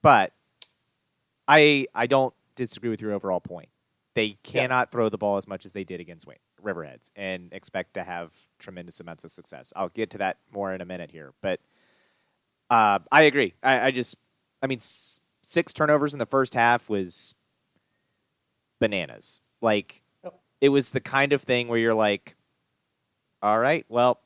but 0.00 0.32
I 1.46 1.86
I 1.94 2.06
don't 2.06 2.32
disagree 2.56 2.88
with 2.88 3.02
your 3.02 3.12
overall 3.12 3.40
point. 3.40 3.68
They 4.14 4.38
cannot 4.42 4.88
yeah. 4.88 4.90
throw 4.90 5.08
the 5.10 5.18
ball 5.18 5.36
as 5.36 5.46
much 5.46 5.66
as 5.66 5.74
they 5.74 5.84
did 5.84 6.00
against 6.00 6.26
Riverheads 6.64 7.10
and 7.14 7.52
expect 7.52 7.94
to 7.94 8.02
have 8.02 8.32
tremendous 8.58 8.98
amounts 8.98 9.24
of 9.24 9.30
success. 9.30 9.74
I'll 9.76 9.90
get 9.90 10.08
to 10.10 10.18
that 10.18 10.38
more 10.50 10.72
in 10.72 10.80
a 10.80 10.86
minute 10.86 11.10
here, 11.10 11.32
but 11.42 11.60
uh, 12.70 13.00
I 13.12 13.22
agree. 13.22 13.54
I, 13.62 13.88
I 13.88 13.90
just, 13.90 14.16
I 14.62 14.66
mean, 14.66 14.80
six 15.50 15.72
turnovers 15.72 16.12
in 16.12 16.20
the 16.20 16.26
first 16.26 16.54
half 16.54 16.88
was 16.88 17.34
bananas. 18.78 19.40
Like 19.60 20.00
yep. 20.22 20.38
it 20.60 20.68
was 20.68 20.90
the 20.90 21.00
kind 21.00 21.32
of 21.32 21.42
thing 21.42 21.66
where 21.66 21.78
you're 21.78 21.92
like, 21.92 22.36
all 23.42 23.58
right, 23.58 23.84
well, 23.88 24.20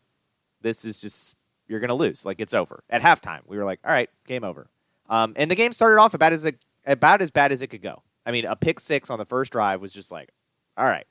this 0.61 0.85
is 0.85 1.01
just 1.01 1.35
you're 1.67 1.81
gonna 1.81 1.95
lose. 1.95 2.27
Like 2.27 2.41
it's 2.41 2.53
over 2.53 2.85
at 2.91 3.01
halftime. 3.01 3.41
We 3.47 3.57
were 3.57 3.65
like, 3.65 3.81
all 3.85 3.91
right, 3.91 4.11
game 4.27 4.45
over. 4.45 4.69
Um, 5.09 5.33
and 5.37 5.51
the 5.51 5.55
game 5.55 5.73
started 5.73 5.99
off 5.99 6.13
about 6.13 6.35
as 6.35 6.45
a, 6.45 6.53
about 6.87 7.23
as 7.23 7.31
bad 7.31 7.53
as 7.53 7.63
it 7.63 7.69
could 7.69 7.83
go. 7.83 8.03
I 8.27 8.31
mean, 8.31 8.45
a 8.45 8.55
pick 8.55 8.79
six 8.79 9.09
on 9.09 9.19
the 9.19 9.25
first 9.25 9.53
drive 9.53 9.81
was 9.81 9.93
just 9.93 10.13
like, 10.13 10.29
all 10.77 10.87
right. 10.87 11.07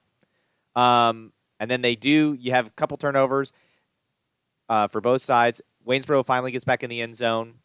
Um, 0.76 1.34
and 1.60 1.72
then 1.72 1.82
they 1.82 1.96
do. 1.96 2.38
You 2.40 2.52
have 2.52 2.68
a 2.68 2.72
couple 2.72 2.98
turnovers 2.98 3.52
uh, 4.70 4.88
for 4.88 5.02
both 5.02 5.22
sides. 5.22 5.62
Waynesboro 5.88 6.24
finally 6.24 6.52
gets 6.52 6.66
back 6.66 6.84
in 6.84 6.90
the 6.90 7.02
end 7.02 7.16
zone, 7.16 7.56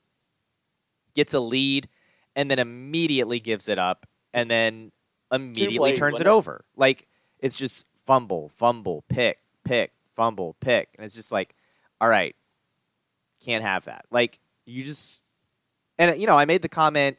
gets 1.14 1.34
a 1.34 1.40
lead, 1.40 1.88
and 2.38 2.48
then 2.48 2.60
immediately 2.60 3.40
gives 3.40 3.68
it 3.68 3.80
up 3.80 4.06
and 4.32 4.48
then 4.48 4.92
immediately 5.32 5.92
turns 5.92 6.20
it 6.20 6.28
over. 6.28 6.64
Like 6.76 7.08
it's 7.40 7.58
just 7.58 7.84
fumble, 8.06 8.48
fumble, 8.50 9.02
pick, 9.08 9.40
pick, 9.64 9.90
fumble, 10.14 10.54
pick. 10.60 10.88
And 10.96 11.04
it's 11.04 11.16
just 11.16 11.32
like, 11.32 11.56
all 12.00 12.08
right, 12.08 12.36
can't 13.44 13.64
have 13.64 13.86
that. 13.86 14.06
Like 14.12 14.38
you 14.66 14.84
just 14.84 15.24
and 15.98 16.18
you 16.18 16.28
know, 16.28 16.38
I 16.38 16.44
made 16.44 16.62
the 16.62 16.68
comment 16.68 17.18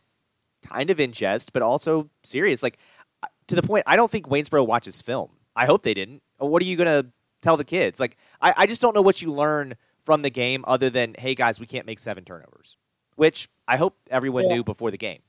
kind 0.66 0.89
of 0.89 1.01
in 1.01 1.12
jest, 1.12 1.51
but 1.51 1.62
also 1.62 2.10
serious. 2.24 2.63
Like 2.63 2.80
to 3.48 3.56
the 3.56 3.62
point, 3.62 3.83
I 3.88 3.98
don't 3.98 4.10
think 4.10 4.30
Waynesboro 4.30 4.66
watches 4.66 5.01
film. 5.01 5.31
I 5.54 5.66
hope 5.66 5.83
they 5.83 5.94
didn't. 5.94 6.24
Uh, 6.42 6.45
what 6.45 6.62
are 6.62 6.66
you 6.66 6.77
gonna 6.77 7.07
tell 7.42 7.57
the 7.57 7.66
kids? 7.66 8.00
Like 8.00 8.16
I, 8.42 8.54
I 8.56 8.68
just 8.68 8.81
don't 8.81 8.95
know 8.95 9.01
what 9.01 9.21
you 9.21 9.33
learn 9.33 9.75
from 10.06 10.21
the 10.21 10.30
game 10.30 10.63
other 10.66 10.89
than, 10.89 11.13
hey 11.19 11.36
guys, 11.36 11.60
we 11.60 11.66
can't 11.66 11.86
make 11.86 12.00
seven 12.00 12.24
turnovers 12.24 12.77
which 13.19 13.50
I 13.68 13.75
hope 13.75 13.98
everyone 14.10 14.45
yeah. 14.45 14.56
knew 14.56 14.63
before 14.63 14.92
the 14.92 14.98
game. 14.98 15.19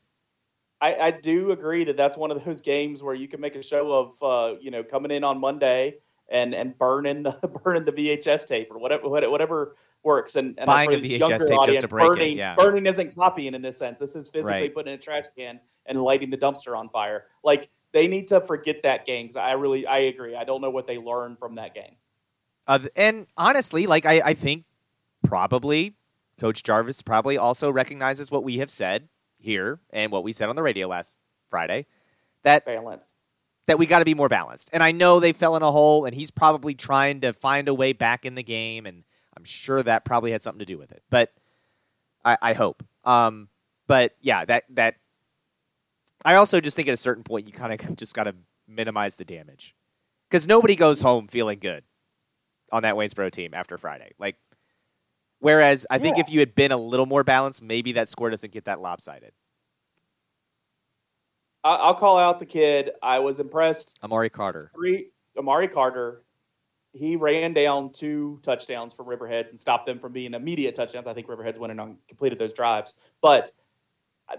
I, 0.81 0.95
I, 0.95 1.11
do 1.11 1.51
agree 1.51 1.83
that 1.85 1.97
that's 1.97 2.17
one 2.17 2.31
of 2.31 2.43
those 2.45 2.61
games 2.61 3.03
where 3.03 3.17
you 3.17 3.27
can 3.27 3.41
make 3.41 3.57
a 3.57 3.63
show 3.63 3.93
of, 3.93 4.23
uh, 4.23 4.59
you 4.61 4.71
know, 4.71 4.85
coming 4.85 5.11
in 5.11 5.25
on 5.25 5.41
Monday 5.41 5.97
and 6.31 6.55
and 6.55 6.79
burning 6.79 7.25
the 7.25 7.33
burning 7.65 7.83
the 7.83 7.91
VHS 7.91 8.47
tape 8.47 8.71
or 8.71 8.79
whatever 8.79 9.09
whatever 9.09 9.77
works. 10.05 10.37
And, 10.37 10.57
and 10.57 10.67
buying 10.67 10.95
a 10.95 10.99
VHS 10.99 11.49
tape 11.49 11.59
audience, 11.59 11.67
just 11.67 11.81
to 11.81 11.89
break 11.89 12.07
burning, 12.07 12.33
it. 12.35 12.39
Yeah. 12.39 12.55
burning 12.55 12.87
isn't 12.87 13.13
copying 13.17 13.55
in 13.55 13.61
this 13.61 13.77
sense. 13.77 13.99
This 13.99 14.15
is 14.15 14.29
physically 14.29 14.61
right. 14.61 14.75
putting 14.75 14.93
in 14.93 14.99
a 15.01 15.03
trash 15.03 15.25
can 15.37 15.59
and 15.87 16.01
lighting 16.01 16.31
the 16.31 16.39
dumpster 16.39 16.79
on 16.79 16.89
fire. 16.91 17.25
Like 17.43 17.71
they 17.91 18.07
need 18.07 18.29
to 18.29 18.41
forget 18.41 18.85
that 18.85 19.05
game 19.05 19.27
because 19.27 19.37
I 19.37 19.53
really 19.53 19.85
I 19.85 19.99
agree. 19.99 20.37
I 20.37 20.45
don't 20.45 20.61
know 20.61 20.71
what 20.71 20.87
they 20.87 20.97
learned 20.97 21.41
from 21.41 21.57
that 21.57 21.75
game. 21.75 21.97
Uh, 22.69 22.79
and 22.95 23.27
honestly, 23.37 23.89
like 23.89 24.07
I, 24.07 24.23
I 24.25 24.35
think 24.35 24.65
probably 25.25 25.97
Coach 26.41 26.63
Jarvis 26.63 27.03
probably 27.03 27.37
also 27.37 27.71
recognizes 27.71 28.31
what 28.31 28.43
we 28.43 28.59
have 28.59 28.71
said 28.71 29.09
here 29.39 29.79
and 29.91 30.11
what 30.11 30.25
we 30.25 30.33
said 30.33 30.49
on 30.49 30.57
the 30.57 30.63
radio 30.63 30.89
last 30.89 31.21
Friday 31.49 31.87
that 32.45 32.65
balance 32.65 33.21
that 33.67 33.79
we 33.79 33.85
got 33.85 33.99
to 33.99 34.07
be 34.07 34.15
more 34.15 34.29
balanced. 34.29 34.71
And 34.73 34.83
I 34.83 34.91
know 34.91 35.21
they 35.21 35.35
fell 35.35 35.55
in 35.55 35.63
a 35.63 35.71
hole, 35.71 36.07
and 36.07 36.15
he's 36.15 36.31
probably 36.31 36.75
trying 36.75 37.21
to 37.21 37.35
find 37.35 37.69
a 37.69 37.75
way 37.75 37.93
back 37.93 38.25
in 38.25 38.35
the 38.35 38.43
game, 38.43 38.87
and 38.87 39.05
I'm 39.37 39.45
sure 39.45 39.83
that 39.83 40.07
probably 40.07 40.33
had 40.33 40.43
something 40.43 40.61
to 40.61 40.65
do 40.65 40.79
with 40.79 40.93
it. 40.93 41.03
But 41.11 41.31
I, 42.25 42.39
I 42.41 42.53
hope. 42.55 42.83
Um, 43.05 43.49
but 43.87 44.17
yeah, 44.23 44.45
that 44.47 44.65
that 44.71 44.97
I 46.25 46.37
also 46.37 46.61
just 46.61 46.75
think 46.75 46.89
at 46.89 46.95
a 46.95 46.97
certain 46.97 47.23
point 47.23 47.47
you 47.47 47.53
kind 47.53 47.73
of 47.73 47.97
just 47.97 48.15
got 48.15 48.25
to 48.25 48.35
minimize 48.67 49.17
the 49.17 49.25
damage 49.27 49.75
because 50.31 50.49
nobody 50.49 50.75
goes 50.75 51.03
home 51.03 51.29
feeling 51.29 51.59
good 51.59 51.85
on 52.73 52.83
that 52.85 52.95
Waynesboro 52.95 53.31
team 53.31 53.53
after 53.53 53.77
Friday. 53.77 54.13
Like 54.19 54.37
Whereas 55.41 55.87
I 55.91 55.99
think 55.99 56.19
if 56.19 56.31
you 56.31 56.39
had 56.41 56.55
been 56.55 56.71
a 56.71 56.77
little 56.77 57.07
more 57.07 57.25
balanced, 57.25 57.63
maybe 57.63 57.93
that 57.93 58.09
score 58.09 58.31
doesn't 58.31 58.53
get 58.53 58.67
that 58.67 58.81
lopsided. 58.81 59.33
I'll 61.65 61.95
call 61.95 62.19
out 62.19 62.41
the 62.41 62.47
kid. 62.47 62.93
I 63.03 63.19
was 63.19 63.41
impressed. 63.41 63.99
Amari 64.03 64.31
Carter. 64.31 64.71
Three. 64.75 65.09
Amari 65.37 65.69
Carter. 65.69 66.23
He 66.93 67.17
ran 67.17 67.53
down 67.53 67.93
two 67.93 68.41
touchdowns 68.43 68.93
for 68.93 69.05
Riverheads 69.05 69.51
and 69.51 69.61
stopped 69.61 69.87
them 69.87 69.99
from 69.99 70.13
being 70.13 70.35
immediate 70.35 70.75
touchdowns. 70.75 71.07
I 71.07 71.15
think 71.15 71.29
Riverheads 71.29 71.59
went 71.59 71.79
and 71.79 71.97
completed 72.09 72.39
those 72.39 72.53
drives, 72.53 72.95
but 73.21 73.51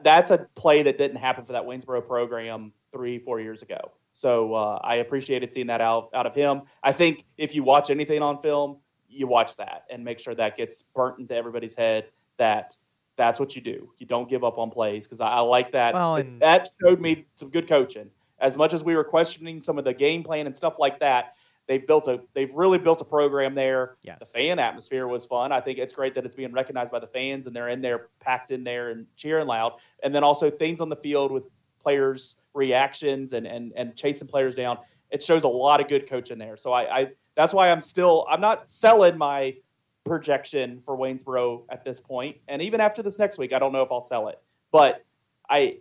that's 0.03 0.31
a 0.31 0.48
play 0.55 0.84
that 0.84 0.98
didn't 0.98 1.17
happen 1.17 1.46
for 1.46 1.53
that 1.53 1.63
Waynesboro 1.63 2.05
program 2.05 2.74
three, 2.91 3.20
four 3.20 3.39
years 3.39 3.62
ago. 3.62 3.91
So 4.13 4.53
uh, 4.53 4.79
I 4.84 4.96
appreciated 4.96 5.53
seeing 5.53 5.67
that 5.67 5.79
out, 5.79 6.10
out 6.13 6.25
of 6.25 6.36
him. 6.36 6.63
I 6.84 6.91
think 6.91 7.25
if 7.38 7.55
you 7.55 7.63
watch 7.63 7.89
anything 7.89 8.22
on 8.22 8.41
film, 8.41 8.77
you 9.12 9.27
watch 9.27 9.58
that 9.58 9.84
and 9.89 10.03
make 10.03 10.20
sure 10.20 10.34
that 10.36 10.56
gets 10.56 10.82
burnt 10.82 11.20
into 11.20 11.36
everybody's 11.36 11.75
head 11.75 12.06
that 12.38 12.75
that's 13.18 13.39
what 13.39 13.56
you 13.56 13.62
do. 13.62 13.91
You 13.98 14.08
don't 14.08 14.30
give 14.30 14.44
up 14.44 14.58
on 14.58 14.72
plays 14.72 15.06
because 15.06 15.22
I, 15.22 15.30
I, 15.30 15.39
like 15.41 15.72
that. 15.74 15.94
Well, 15.94 16.15
and- 16.15 16.41
that 16.41 16.70
showed 16.82 17.00
me 17.00 17.25
some 17.36 17.50
good 17.50 17.68
coaching. 17.68 18.10
As 18.39 18.58
much 18.58 18.74
as 18.74 18.84
we 18.84 18.96
were 18.96 19.03
questioning 19.03 19.62
some 19.62 19.77
of 19.77 19.86
the 19.86 19.94
game 19.94 20.24
plan 20.24 20.48
and 20.48 20.58
stuff 20.58 20.80
like 20.80 21.00
that, 21.00 21.36
they've 21.68 21.86
built 21.86 22.08
a 22.08 22.22
they've 22.34 22.53
really 22.56 22.80
built 22.80 23.00
a 23.01 23.06
program 23.06 23.53
there. 23.53 23.98
Yes. 24.01 24.20
The 24.20 24.25
fan 24.25 24.58
atmosphere 24.58 25.08
was 25.08 25.27
fun. 25.27 25.51
I 25.51 25.62
think 25.62 25.77
it's 25.77 25.94
great 25.94 26.15
that 26.15 26.25
it's 26.25 26.34
being 26.34 26.51
recognized 26.51 26.91
by 26.91 27.00
the 27.00 27.08
fans 27.08 27.46
and 27.46 27.56
they're 27.56 27.70
in 27.70 27.82
there 27.82 28.08
packed 28.20 28.50
in 28.50 28.63
there 28.63 28.89
and 28.89 29.06
cheering 29.15 29.46
loud. 29.46 29.74
And 30.01 30.13
then 30.15 30.24
also 30.24 30.50
things 30.50 30.82
on 30.82 30.89
the 30.89 30.96
field 30.96 31.32
with 31.32 31.48
players' 31.80 32.38
reactions 32.56 33.34
and 33.34 33.46
and 33.46 33.74
and 33.75 33.96
chasing 33.96 34.27
players 34.27 34.56
down. 34.56 34.80
It 35.12 35.24
shows 35.24 35.44
a 35.44 35.48
lot 35.48 35.80
of 35.80 35.88
good 35.88 36.10
coaching 36.10 36.39
there. 36.39 36.58
So 36.58 36.72
I, 36.72 37.01
I 37.01 37.12
that's 37.36 37.54
why 37.54 37.72
I'm 37.72 37.82
still 37.82 38.26
I'm 38.30 38.42
not 38.42 38.70
selling 38.70 39.18
my 39.18 39.56
projection 40.04 40.80
for 40.80 40.98
Waynesboro 40.98 41.64
at 41.70 41.84
this 41.84 42.00
point. 42.00 42.38
And 42.48 42.62
even 42.62 42.82
after 42.82 43.04
this 43.04 43.20
next 43.20 43.38
week, 43.38 43.54
I 43.54 43.60
don't 43.60 43.72
know 43.72 43.84
if 43.84 43.92
I'll 43.92 44.02
sell 44.02 44.28
it. 44.28 44.40
But 44.72 45.06
I 45.50 45.78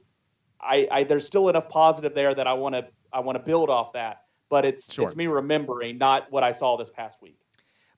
I, 0.61 0.89
I 0.91 1.05
there's 1.05 1.27
still 1.27 1.49
enough 1.49 1.69
positive 1.69 2.15
there 2.15 2.35
that 2.35 2.47
I 2.47 2.53
want 2.55 2.75
to 2.75 2.87
I 3.13 3.21
want 3.21 3.37
to 3.37 3.45
build 3.45 3.71
off 3.71 3.93
that. 3.95 4.23
But 4.49 4.65
it's 4.65 4.93
sure. 4.93 5.07
it's 5.07 5.17
me 5.17 5.29
remembering, 5.29 5.99
not 5.99 6.31
what 6.33 6.43
I 6.43 6.53
saw 6.53 6.77
this 6.77 6.91
past 6.91 7.23
week. 7.23 7.39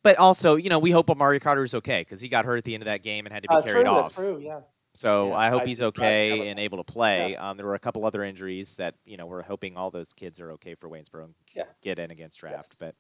But 0.03 0.19
also, 0.19 0.57
you 0.57 0.69
know, 0.69 0.79
we 0.79 0.91
hope 0.91 1.11
Amari 1.11 1.41
Carter 1.41 1.63
is 1.63 1.75
okay 1.75 2.01
because 2.01 2.21
he 2.21 2.29
got 2.29 2.45
hurt 2.45 2.59
at 2.59 2.65
the 2.65 2.75
end 2.75 2.83
of 2.83 2.87
that 2.87 3.03
game 3.03 3.25
and 3.25 3.33
had 3.33 3.45
to 3.45 3.49
be 3.49 3.55
uh, 3.55 3.63
carried 3.63 3.85
true, 3.85 3.91
off. 3.91 4.05
That's 4.05 4.15
true. 4.15 4.39
Yeah. 4.39 4.61
So 4.95 5.29
Yeah, 5.29 5.37
I 5.37 5.49
hope 5.49 5.63
I 5.63 5.67
he's 5.67 5.81
okay 5.81 6.49
and 6.49 6.59
able 6.59 6.83
to 6.83 6.93
play. 6.93 7.31
Yes. 7.31 7.39
Um, 7.41 7.57
there 7.57 7.65
were 7.65 7.75
a 7.75 7.79
couple 7.79 8.05
other 8.05 8.23
injuries 8.23 8.77
that 8.77 8.95
you 9.05 9.17
know 9.17 9.27
we're 9.27 9.43
hoping 9.43 9.77
all 9.77 9.91
those 9.91 10.13
kids 10.13 10.41
are 10.41 10.53
okay 10.53 10.75
for 10.75 10.89
Waynesboro 10.89 11.25
and 11.25 11.35
Yeah. 11.55 11.65
get 11.83 11.99
in 11.99 12.11
against 12.11 12.39
draft. 12.41 12.55
Yes. 12.57 12.77
But 12.79 12.95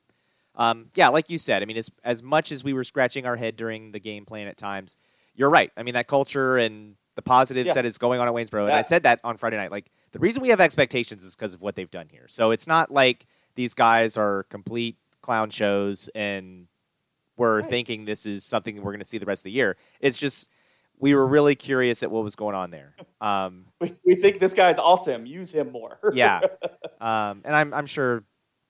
um, 0.54 0.86
yeah, 0.94 1.08
like 1.08 1.30
you 1.30 1.38
said, 1.38 1.62
I 1.62 1.66
mean, 1.66 1.76
as 1.76 1.90
as 2.04 2.22
much 2.22 2.52
as 2.52 2.62
we 2.64 2.72
were 2.72 2.84
scratching 2.84 3.26
our 3.26 3.36
head 3.36 3.56
during 3.56 3.92
the 3.92 4.00
game 4.00 4.24
plan 4.26 4.46
at 4.48 4.56
times, 4.56 4.96
you're 5.34 5.50
right. 5.50 5.70
I 5.76 5.82
mean, 5.82 5.94
that 5.94 6.06
culture 6.08 6.58
and 6.58 6.96
the 7.14 7.22
positives 7.22 7.68
Yeah. 7.68 7.74
that 7.74 7.84
is 7.86 7.98
going 7.98 8.20
on 8.20 8.28
at 8.28 8.34
Waynesboro, 8.34 8.66
and 8.66 8.74
I 8.74 8.82
said 8.82 9.02
that 9.04 9.20
on 9.24 9.36
Friday 9.36 9.56
night. 9.56 9.70
Like 9.70 9.90
the 10.12 10.18
reason 10.18 10.42
we 10.42 10.48
have 10.48 10.60
expectations 10.60 11.24
is 11.24 11.34
because 11.36 11.54
of 11.54 11.60
what 11.62 11.74
they've 11.76 11.90
done 11.90 12.08
here. 12.10 12.26
So 12.28 12.50
it's 12.50 12.66
not 12.66 12.90
like 12.90 13.26
these 13.54 13.74
guys 13.74 14.16
are 14.16 14.44
complete 14.44 14.96
clown 15.20 15.50
shows 15.50 16.08
and 16.14 16.66
we're 17.36 17.60
Right. 17.60 17.68
thinking 17.70 18.04
this 18.04 18.26
is 18.26 18.44
something 18.44 18.76
we're 18.76 18.92
going 18.92 18.98
to 19.00 19.04
see 19.06 19.18
the 19.18 19.26
rest 19.26 19.40
of 19.40 19.44
the 19.44 19.52
year. 19.52 19.76
It's 20.00 20.18
just 20.18 20.48
we 20.98 21.14
were 21.14 21.26
really 21.26 21.54
curious 21.54 22.02
at 22.02 22.10
what 22.10 22.22
was 22.24 22.36
going 22.36 22.54
on 22.54 22.70
there. 22.70 22.94
Um, 23.22 23.66
We, 23.80 23.94
we 24.04 24.14
think 24.16 24.40
this 24.40 24.52
guy's 24.52 24.78
awesome. 24.80 25.26
Use 25.26 25.52
him 25.52 25.70
more. 25.70 25.98
yeah, 26.12 26.40
um, 27.00 27.42
and 27.44 27.54
I'm 27.54 27.72
I'm 27.72 27.86
sure 27.86 28.24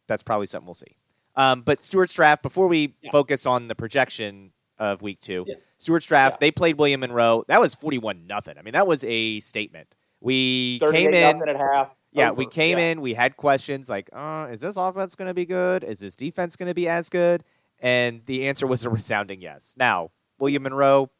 that's 0.08 0.22
probably 0.22 0.46
something 0.46 0.66
we'll 0.66 0.74
see. 0.74 0.96
Um, 1.34 1.62
but 1.62 1.82
Stuarts 1.82 2.12
Draft. 2.14 2.42
Before 2.42 2.68
we 2.68 2.94
Yeah. 3.02 3.10
focus 3.10 3.46
on 3.46 3.66
the 3.66 3.74
projection 3.74 4.52
of 4.78 5.00
week 5.02 5.20
two, 5.20 5.44
Yeah. 5.46 5.54
Stuarts 5.78 6.06
Draft. 6.06 6.34
Yeah. 6.34 6.46
They 6.46 6.50
played 6.50 6.78
William 6.78 7.00
Monroe. 7.00 7.44
That 7.48 7.60
was 7.60 7.74
forty-one 7.74 8.26
nothing. 8.26 8.58
I 8.58 8.62
mean, 8.62 8.72
that 8.72 8.86
was 8.86 9.04
a 9.04 9.40
statement. 9.40 9.88
We 10.20 10.78
came 10.78 11.12
in. 11.14 11.48
at 11.48 11.56
half. 11.56 11.94
Yeah, 12.12 12.30
Over. 12.30 12.38
we 12.38 12.46
came 12.46 12.78
in. 12.78 13.00
We 13.00 13.14
had 13.14 13.36
questions 13.38 13.88
like, 13.88 14.10
uh, 14.12 14.48
"Is 14.52 14.60
this 14.60 14.76
offense 14.76 15.14
going 15.14 15.28
to 15.28 15.34
be 15.34 15.46
good? 15.46 15.82
Is 15.82 16.00
this 16.00 16.14
defense 16.14 16.56
going 16.56 16.68
to 16.68 16.74
be 16.74 16.86
as 16.88 17.08
good?" 17.08 17.42
And 17.80 18.24
the 18.26 18.46
answer 18.46 18.66
was 18.66 18.84
a 18.84 18.90
resounding 18.90 19.40
yes. 19.40 19.74
Now, 19.78 20.10
William 20.38 20.62
Monroe, 20.62 21.10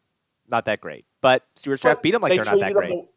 not 0.49 0.67
that 0.67 0.81
great, 0.83 1.07
but 1.23 1.45
Stuarts 1.57 1.81
Draft 1.83 2.03
beat 2.03 2.11
them 2.11 2.21
like 2.23 2.31
they 2.31 2.37
they're 2.37 2.45
not 2.45 2.61
that 2.61 2.75
great. 2.75 2.91
the- 2.91 3.09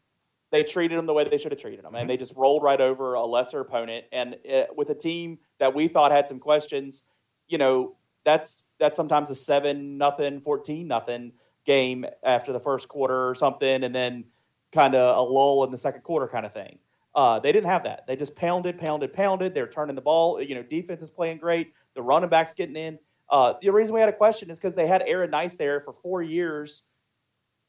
they 0.52 0.64
treated 0.64 0.98
them 0.98 1.06
the 1.06 1.14
way 1.14 1.26
they 1.26 1.38
should 1.38 1.52
have 1.52 1.60
treated 1.60 1.84
them, 1.84 1.96
and 1.96 2.10
they 2.10 2.16
just 2.18 2.34
rolled 2.38 2.64
right 2.64 2.80
over 2.80 3.14
a 3.16 3.26
lesser 3.26 3.60
opponent. 3.60 4.06
And 4.14 4.38
uh 4.50 4.66
with 4.76 4.90
a 4.90 4.96
team 4.96 5.40
that 5.60 5.74
we 5.74 5.88
thought 5.88 6.12
had 6.12 6.28
some 6.28 6.40
questions, 6.40 7.04
you 7.48 7.58
know, 7.58 7.96
that's 8.24 8.64
that's 8.80 8.98
sometimes 8.98 9.30
a 9.30 9.36
seven 9.36 9.98
nothing, 9.98 10.42
fourteen 10.42 10.88
nothing 10.88 11.34
game 11.66 12.06
after 12.24 12.54
the 12.54 12.60
first 12.60 12.88
quarter 12.88 13.30
or 13.30 13.36
something, 13.36 13.84
and 13.84 13.94
then 13.94 14.26
kind 14.72 14.96
of 14.96 15.18
a 15.18 15.22
lull 15.22 15.64
in 15.64 15.72
the 15.72 15.78
second 15.78 16.02
quarter 16.02 16.28
kind 16.28 16.46
of 16.46 16.54
thing. 16.54 16.80
Uh, 17.14 17.40
they 17.40 17.52
didn't 17.54 17.70
have 17.70 17.84
that. 17.84 18.06
They 18.08 18.18
just 18.18 18.36
pounded, 18.36 18.78
pounded, 18.78 19.14
pounded. 19.14 19.54
They're 19.54 19.68
turning 19.68 19.96
the 19.96 20.02
ball. 20.02 20.42
You 20.42 20.56
know, 20.56 20.64
defense 20.64 21.02
is 21.02 21.10
playing 21.10 21.38
great. 21.38 21.72
The 21.94 22.02
running 22.02 22.30
backs 22.30 22.54
getting 22.54 22.76
in. 22.76 23.00
Uh, 23.30 23.54
the 23.62 23.70
reason 23.70 23.96
we 23.96 24.02
had 24.02 24.10
a 24.10 24.14
question 24.14 24.50
is 24.50 24.60
because 24.60 24.76
they 24.76 24.86
had 24.86 25.02
Aaron 25.02 25.32
Nice 25.32 25.56
there 25.56 25.80
for 25.80 25.94
four 25.94 26.22
years, 26.22 26.84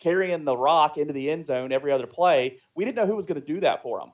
carrying 0.01 0.45
the 0.45 0.57
rock 0.57 0.99
into 0.99 1.13
the 1.13 1.31
end 1.31 1.45
zone 1.45 1.73
every 1.73 1.93
other 1.93 2.07
play. 2.07 2.59
We 2.75 2.85
didn't 2.85 2.97
know 2.97 3.07
who 3.07 3.17
was 3.17 3.27
going 3.27 3.41
to 3.41 3.47
do 3.47 3.61
that 3.61 3.83
for 3.83 4.01
him. 4.01 4.11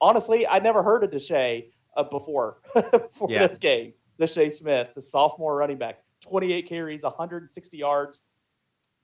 Honestly, 0.00 0.46
I 0.46 0.60
never 0.60 0.82
heard 0.82 1.02
of 1.02 1.10
Deshae 1.10 1.70
uh, 1.98 2.04
before 2.04 2.58
for 3.10 3.30
Yeah. 3.30 3.46
this 3.46 3.58
game. 3.58 3.92
Deshae 4.18 4.50
Smith, 4.50 4.88
the 4.94 5.02
sophomore 5.02 5.56
running 5.56 5.76
back, 5.78 6.02
28 6.22 6.66
carries, 6.66 7.02
160 7.04 7.76
yards, 7.76 8.22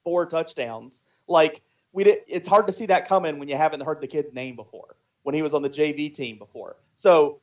four 0.03 0.25
touchdowns. 0.27 1.03
Like 1.29 1.63
we 1.93 2.05
did, 2.05 2.19
it's 2.27 2.49
hard 2.49 2.67
to 2.67 2.73
see 2.73 2.87
that 2.87 3.07
coming 3.07 3.39
when 3.39 3.49
you 3.49 3.57
haven't 3.57 3.81
heard 3.83 4.01
the 4.01 4.07
kid's 4.07 4.33
name 4.33 4.57
before. 4.57 4.97
When 5.23 5.35
he 5.35 5.41
was 5.43 5.55
on 5.55 5.63
the 5.63 5.71
JV 5.71 6.13
team 6.13 6.37
before, 6.37 6.77
so 6.95 7.41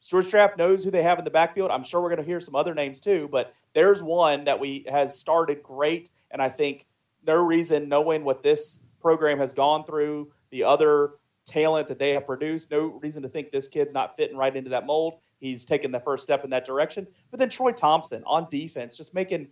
Stuart 0.00 0.30
Draft 0.30 0.56
knows 0.56 0.82
who 0.82 0.90
they 0.90 1.02
have 1.02 1.18
in 1.18 1.26
the 1.26 1.30
backfield. 1.30 1.70
I'm 1.70 1.84
sure 1.84 2.00
we're 2.00 2.08
going 2.08 2.22
to 2.22 2.24
hear 2.24 2.40
some 2.40 2.54
other 2.54 2.74
names 2.74 3.02
too, 3.02 3.28
but 3.30 3.52
there's 3.74 4.02
one 4.02 4.44
that 4.44 4.58
we 4.58 4.86
has 4.88 5.18
started 5.18 5.62
great, 5.62 6.08
and 6.30 6.40
I 6.40 6.48
think 6.48 6.86
no 7.26 7.34
reason, 7.34 7.86
knowing 7.86 8.24
what 8.24 8.42
this 8.42 8.78
program 9.02 9.36
has 9.40 9.52
gone 9.52 9.84
through, 9.84 10.32
the 10.50 10.64
other 10.64 11.16
talent 11.48 11.88
that 11.88 11.98
they 11.98 12.10
have 12.10 12.26
produced, 12.26 12.70
no 12.70 12.98
reason 13.02 13.22
to 13.22 13.28
think 13.28 13.50
this 13.50 13.68
kid's 13.68 13.94
not 13.94 14.16
fitting 14.16 14.36
right 14.36 14.54
into 14.54 14.70
that 14.70 14.86
mold. 14.86 15.14
He's 15.38 15.64
taken 15.64 15.90
the 15.90 16.00
first 16.00 16.22
step 16.22 16.44
in 16.44 16.50
that 16.50 16.66
direction. 16.66 17.06
But 17.30 17.40
then 17.40 17.48
Troy 17.48 17.72
Thompson 17.72 18.22
on 18.26 18.46
defense, 18.50 18.96
just 18.96 19.14
making 19.14 19.48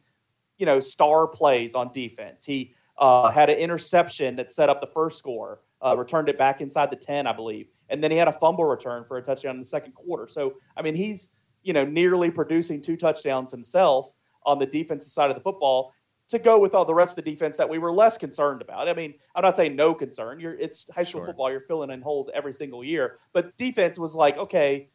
you 0.58 0.66
know 0.66 0.80
star 0.80 1.26
plays 1.26 1.74
on 1.74 1.92
defense. 1.92 2.44
He 2.44 2.74
uh, 2.98 3.30
had 3.30 3.50
an 3.50 3.58
interception 3.58 4.36
that 4.36 4.50
set 4.50 4.68
up 4.68 4.80
the 4.80 4.86
first 4.86 5.18
score, 5.18 5.60
uh, 5.84 5.96
returned 5.96 6.28
it 6.28 6.38
back 6.38 6.60
inside 6.60 6.90
the 6.90 6.96
ten, 6.96 7.26
I 7.26 7.32
believe, 7.32 7.68
and 7.88 8.02
then 8.02 8.10
he 8.10 8.16
had 8.16 8.28
a 8.28 8.32
fumble 8.32 8.64
return 8.64 9.04
for 9.04 9.16
a 9.16 9.22
touchdown 9.22 9.54
in 9.56 9.60
the 9.60 9.66
second 9.66 9.92
quarter. 9.92 10.28
So 10.28 10.54
I 10.76 10.82
mean, 10.82 10.94
he's 10.94 11.36
you 11.62 11.72
know 11.72 11.84
nearly 11.84 12.30
producing 12.30 12.80
two 12.80 12.96
touchdowns 12.96 13.50
himself 13.50 14.14
on 14.44 14.58
the 14.58 14.66
defensive 14.66 15.10
side 15.10 15.30
of 15.30 15.36
the 15.36 15.42
football 15.42 15.92
to 16.28 16.38
go 16.38 16.58
with 16.58 16.74
all 16.74 16.84
the 16.84 16.94
rest 16.94 17.16
of 17.16 17.24
the 17.24 17.30
defense 17.30 17.56
that 17.56 17.68
we 17.68 17.78
were 17.78 17.92
less 17.92 18.18
concerned 18.18 18.60
about. 18.60 18.88
I 18.88 18.94
mean, 18.94 19.14
I'm 19.34 19.42
not 19.42 19.54
saying 19.56 19.76
no 19.76 19.94
concern. 19.94 20.40
You're 20.40 20.54
it's 20.54 20.90
high 20.94 21.02
school 21.02 21.20
Sure. 21.20 21.26
football. 21.26 21.50
You're 21.50 21.60
filling 21.60 21.90
in 21.90 22.02
holes 22.02 22.28
every 22.34 22.52
single 22.52 22.82
year, 22.82 23.18
but 23.32 23.56
defense 23.56 23.98
was 23.98 24.14
like, 24.16 24.36
okay, 24.36 24.88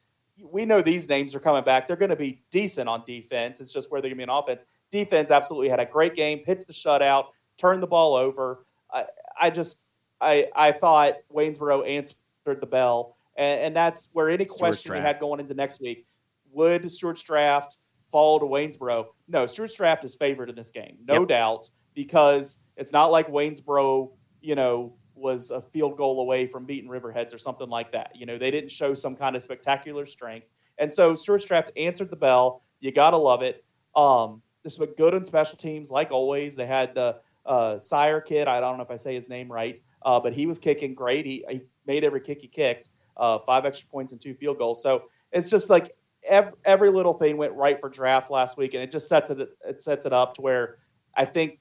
we 0.52 0.66
know 0.66 0.82
these 0.82 1.08
names 1.08 1.36
are 1.36 1.40
coming 1.40 1.64
back. 1.64 1.88
They're 1.88 1.96
going 1.96 2.10
to 2.10 2.16
be 2.16 2.42
decent 2.52 2.90
on 2.90 3.04
defense. 3.06 3.62
It's 3.62 3.72
just 3.72 3.92
where 3.92 4.02
they're 4.02 4.10
going 4.10 4.20
to 4.20 4.26
be 4.26 4.30
on 4.30 4.44
offense. 4.44 4.64
Defense 4.92 5.32
absolutely 5.32 5.70
had 5.70 5.80
a 5.80 5.86
great 5.86 6.16
game, 6.16 6.40
pitched 6.40 6.68
the 6.68 6.74
shutout, 6.74 7.28
turned 7.58 7.82
the 7.84 7.88
ball 7.88 8.16
over. 8.16 8.66
I, 8.92 9.06
I 9.40 9.50
just, 9.52 9.84
I, 10.20 10.50
I 10.56 10.72
thought 10.72 11.16
Waynesboro 11.34 11.88
answered 11.88 12.16
the 12.46 12.66
bell, 12.66 13.16
and, 13.38 13.62
and 13.62 13.76
that's 13.76 14.10
where 14.14 14.30
any 14.30 14.46
Stewart's 14.46 14.58
question 14.60 14.94
we 14.94 15.00
had 15.00 15.20
going 15.20 15.40
into 15.40 15.54
next 15.54 15.80
week: 15.80 16.06
Would 16.52 16.92
Stuarts 16.92 17.22
Draft 17.22 17.78
fall 18.12 18.40
to 18.40 18.46
Waynesboro? 18.46 19.08
No, 19.28 19.46
Stuarts 19.46 19.76
Draft 19.76 20.04
is 20.04 20.16
favored 20.16 20.50
in 20.50 20.56
this 20.56 20.72
game, 20.72 20.98
no 21.08 21.20
Yep. 21.22 21.28
doubt, 21.30 21.70
because 21.94 22.58
it's 22.78 22.92
not 22.92 23.12
like 23.12 23.28
Waynesboro, 23.28 24.12
you 24.42 24.56
know, 24.56 24.94
was 25.16 25.52
a 25.52 25.62
field 25.62 25.98
goal 25.98 26.20
away 26.22 26.48
from 26.48 26.66
beating 26.66 26.90
Riverheads 26.90 27.34
or 27.34 27.38
something 27.38 27.70
like 27.70 27.92
that. 27.92 28.12
You 28.16 28.26
know, 28.26 28.38
they 28.38 28.52
didn't 28.52 28.72
show 28.72 28.94
some 28.94 29.16
kind 29.16 29.36
of 29.36 29.44
spectacular 29.44 30.06
strength. 30.06 30.48
And 30.78 30.92
so 30.94 31.14
Stuarts 31.16 31.46
Draft 31.46 31.72
answered 31.78 32.10
the 32.10 32.16
bell. 32.16 32.64
You 32.80 32.92
got 32.92 33.12
to 33.12 33.18
love 33.18 33.44
it. 33.44 33.64
Um, 33.96 34.42
this 34.64 34.80
was 34.80 34.90
good 34.98 35.14
on 35.14 35.24
special 35.26 35.58
teams, 35.58 35.92
like 35.92 36.12
always. 36.12 36.56
They 36.56 36.66
had 36.66 36.96
the 36.96 37.18
uh, 37.46 37.78
Sire 37.78 38.22
kid. 38.22 38.48
I 38.48 38.60
don't 38.60 38.78
know 38.78 38.84
if 38.84 38.92
I 38.92 38.96
say 38.96 39.14
his 39.14 39.30
name 39.30 39.52
right, 39.52 39.82
uh, 40.04 40.20
but 40.20 40.34
he 40.34 40.48
was 40.48 40.58
kicking 40.58 40.96
great. 40.96 41.26
He, 41.26 41.46
he 41.50 41.62
made 41.86 42.04
every 42.04 42.22
kick 42.22 42.42
he 42.42 42.48
kicked, 42.48 42.90
uh, 43.18 43.40
five 43.40 43.66
extra 43.66 43.88
points 43.90 44.12
and 44.14 44.22
two 44.22 44.34
field 44.34 44.58
goals. 44.58 44.82
So 44.82 45.04
it's 45.32 45.50
just 45.50 45.70
like 45.70 45.96
every, 46.24 46.54
every 46.66 46.92
little 46.92 47.14
thing 47.14 47.38
went 47.38 47.54
right 47.54 47.80
for 47.80 47.90
draft 47.90 48.32
last 48.32 48.58
week, 48.58 48.74
and 48.74 48.84
it 48.84 48.92
just 48.92 49.08
sets 49.08 49.30
it 49.30 49.50
it 49.68 49.82
sets 49.82 50.06
it 50.06 50.14
up 50.14 50.36
to 50.36 50.42
where 50.42 50.78
I 51.16 51.26
think 51.26 51.60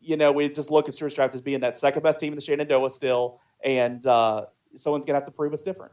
you 0.00 0.16
know 0.16 0.32
we 0.32 0.48
just 0.48 0.70
look 0.70 0.88
at 0.88 0.94
Stuarts 0.94 1.14
Draft 1.14 1.34
as 1.34 1.40
being 1.40 1.60
that 1.60 1.76
second 1.76 2.02
best 2.02 2.20
team 2.20 2.32
in 2.32 2.36
the 2.36 2.42
Shenandoah 2.42 2.90
still, 2.90 3.40
and 3.64 4.04
uh, 4.06 4.46
someone's 4.74 5.04
gonna 5.04 5.16
have 5.18 5.26
to 5.26 5.32
prove 5.32 5.52
us 5.52 5.62
different. 5.62 5.92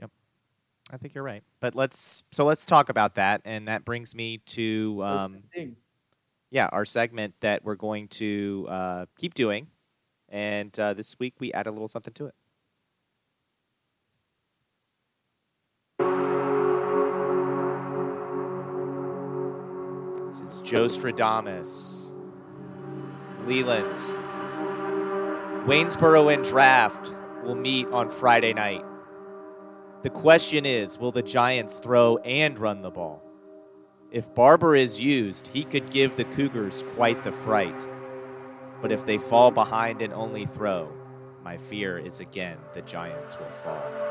Yep, 0.00 0.10
I 0.92 0.96
think 0.96 1.14
you're 1.14 1.24
right. 1.24 1.42
But 1.60 1.74
let's 1.74 2.24
so 2.32 2.44
let's 2.44 2.64
talk 2.64 2.88
about 2.88 3.14
that, 3.16 3.42
and 3.44 3.68
that 3.68 3.84
brings 3.84 4.14
me 4.14 4.38
to 4.46 5.02
um, 5.04 5.42
yeah 6.50 6.68
our 6.72 6.84
segment 6.84 7.34
that 7.40 7.64
we're 7.64 7.76
going 7.76 8.08
to 8.08 8.66
uh, 8.68 9.06
keep 9.18 9.34
doing, 9.34 9.68
and 10.28 10.76
uh, 10.78 10.94
this 10.94 11.18
week 11.18 11.34
we 11.38 11.52
add 11.52 11.66
a 11.66 11.70
little 11.70 11.88
something 11.88 12.14
to 12.14 12.26
it. 12.26 12.34
Is 20.40 20.60
Joe 20.60 20.86
Stradamus, 20.86 22.14
Leland, 23.46 23.98
Waynesboro 25.66 26.32
and 26.32 26.44
draft 26.44 27.12
will 27.42 27.56
meet 27.56 27.88
on 27.88 28.08
Friday 28.08 28.52
night. 28.52 28.84
The 30.02 30.10
question 30.10 30.64
is 30.64 30.96
will 30.96 31.10
the 31.10 31.22
Giants 31.22 31.78
throw 31.78 32.18
and 32.18 32.56
run 32.58 32.82
the 32.82 32.90
ball? 32.90 33.22
If 34.12 34.32
Barber 34.32 34.76
is 34.76 35.00
used, 35.00 35.48
he 35.48 35.64
could 35.64 35.90
give 35.90 36.16
the 36.16 36.24
Cougars 36.24 36.84
quite 36.94 37.24
the 37.24 37.32
fright. 37.32 37.86
But 38.80 38.92
if 38.92 39.04
they 39.04 39.18
fall 39.18 39.50
behind 39.50 40.02
and 40.02 40.12
only 40.12 40.46
throw, 40.46 40.92
my 41.42 41.56
fear 41.56 41.98
is 41.98 42.20
again 42.20 42.58
the 42.74 42.82
Giants 42.82 43.38
will 43.38 43.46
fall. 43.46 44.07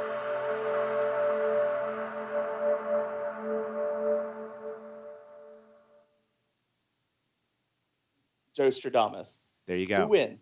Joe 8.57 8.69
Stradamus. 8.69 9.37
There 9.67 9.77
you 9.77 9.85
go. 9.85 9.97
Who 9.97 10.01
go. 10.01 10.07
win? 10.07 10.39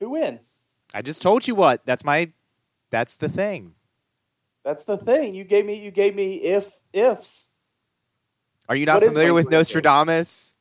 Who 0.00 0.10
wins? 0.10 0.60
I 0.92 1.00
just 1.00 1.22
told 1.22 1.48
you 1.48 1.54
what. 1.54 1.80
That's 1.86 2.04
my 2.04 2.30
that's 2.90 3.16
the 3.16 3.28
thing. 3.30 3.74
That's 4.62 4.84
the 4.84 4.98
thing. 4.98 5.34
You 5.34 5.44
gave 5.44 5.64
me 5.64 5.82
you 5.82 5.90
gave 5.90 6.14
me 6.14 6.34
if 6.34 6.78
ifs. 6.92 7.48
Are 8.68 8.76
you 8.76 8.84
not 8.84 9.00
What 9.00 9.08
familiar 9.08 9.32
with? 9.32 9.50
Nostradamus? 9.50 10.56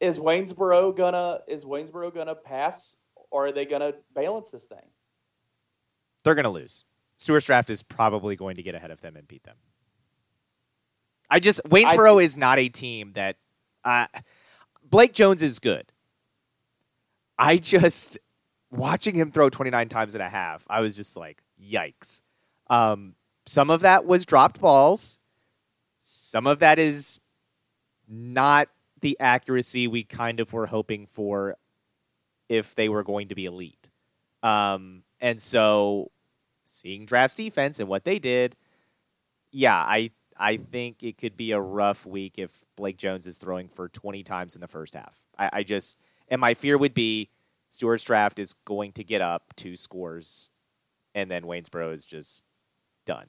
Is 0.00 0.18
Waynesboro 0.18 0.94
gonna 0.94 1.40
is 1.48 1.64
Waynesboro 1.64 2.14
gonna 2.14 2.34
pass 2.34 2.96
or 3.30 3.46
are 3.46 3.52
they 3.52 3.64
gonna 3.64 3.94
balance 4.14 4.50
this 4.50 4.66
thing? 4.66 4.90
They're 6.24 6.34
to 6.44 6.50
lose. 6.50 6.84
Stuarts 7.16 7.46
Draft 7.46 7.70
is 7.70 7.82
probably 7.82 8.36
going 8.36 8.56
to 8.56 8.62
get 8.62 8.74
ahead 8.74 8.90
of 8.90 9.00
them 9.00 9.16
and 9.16 9.26
beat 9.26 9.44
them. 9.44 9.56
I 11.30 11.38
just 11.38 11.62
Waynesboro 11.64 12.22
is 12.22 12.36
not 12.36 12.58
a 12.58 12.68
team 12.68 13.12
that 13.14 13.36
uh, 13.82 14.08
Blake 14.84 15.14
Jones 15.14 15.40
is 15.40 15.58
good. 15.58 15.91
I 17.38 17.56
just 17.56 18.18
watching 18.70 19.14
him 19.14 19.30
throw 19.30 19.50
29 19.50 19.88
times 19.88 20.14
and 20.14 20.22
a 20.22 20.28
half. 20.28 20.64
I 20.68 20.80
was 20.80 20.94
just 20.94 21.16
like, 21.16 21.42
yikes. 21.62 22.22
Um, 22.68 23.14
some 23.46 23.70
of 23.70 23.80
that 23.80 24.06
was 24.06 24.24
dropped 24.24 24.60
balls. 24.60 25.18
Some 25.98 26.46
of 26.46 26.60
that 26.60 26.78
is 26.78 27.20
not 28.08 28.68
the 29.00 29.16
accuracy 29.20 29.88
we 29.88 30.04
kind 30.04 30.40
of 30.40 30.52
were 30.52 30.66
hoping 30.66 31.06
for 31.06 31.56
if 32.48 32.74
they 32.74 32.88
were 32.88 33.02
going 33.02 33.28
to 33.28 33.34
be 33.34 33.46
elite. 33.46 33.90
Um, 34.42 35.02
and 35.20 35.40
so 35.40 36.10
seeing 36.64 37.06
drafts 37.06 37.34
defense 37.34 37.78
and 37.78 37.88
what 37.88 38.04
they 38.04 38.18
did, 38.18 38.56
yeah, 39.50 39.76
I 39.76 40.10
I 40.36 40.56
think 40.56 41.02
it 41.02 41.18
could 41.18 41.36
be 41.36 41.52
a 41.52 41.60
rough 41.60 42.06
week 42.06 42.38
if 42.38 42.64
Blake 42.76 42.96
Jones 42.96 43.26
is 43.26 43.38
throwing 43.38 43.68
for 43.68 43.88
20 43.88 44.22
times 44.22 44.54
in 44.54 44.60
the 44.60 44.66
first 44.66 44.94
half. 44.94 45.14
I, 45.38 45.50
I 45.52 45.62
just 45.62 45.98
and 46.32 46.40
my 46.40 46.54
fear 46.54 46.78
would 46.78 46.94
be 46.94 47.28
Stuarts 47.68 48.02
Draft 48.04 48.38
is 48.38 48.54
going 48.64 48.92
to 48.92 49.04
get 49.04 49.20
up 49.20 49.52
two 49.54 49.76
scores, 49.76 50.48
and 51.14 51.30
then 51.30 51.42
Waynesboro 51.44 51.92
is 51.92 52.06
just 52.06 52.42
done. 53.04 53.26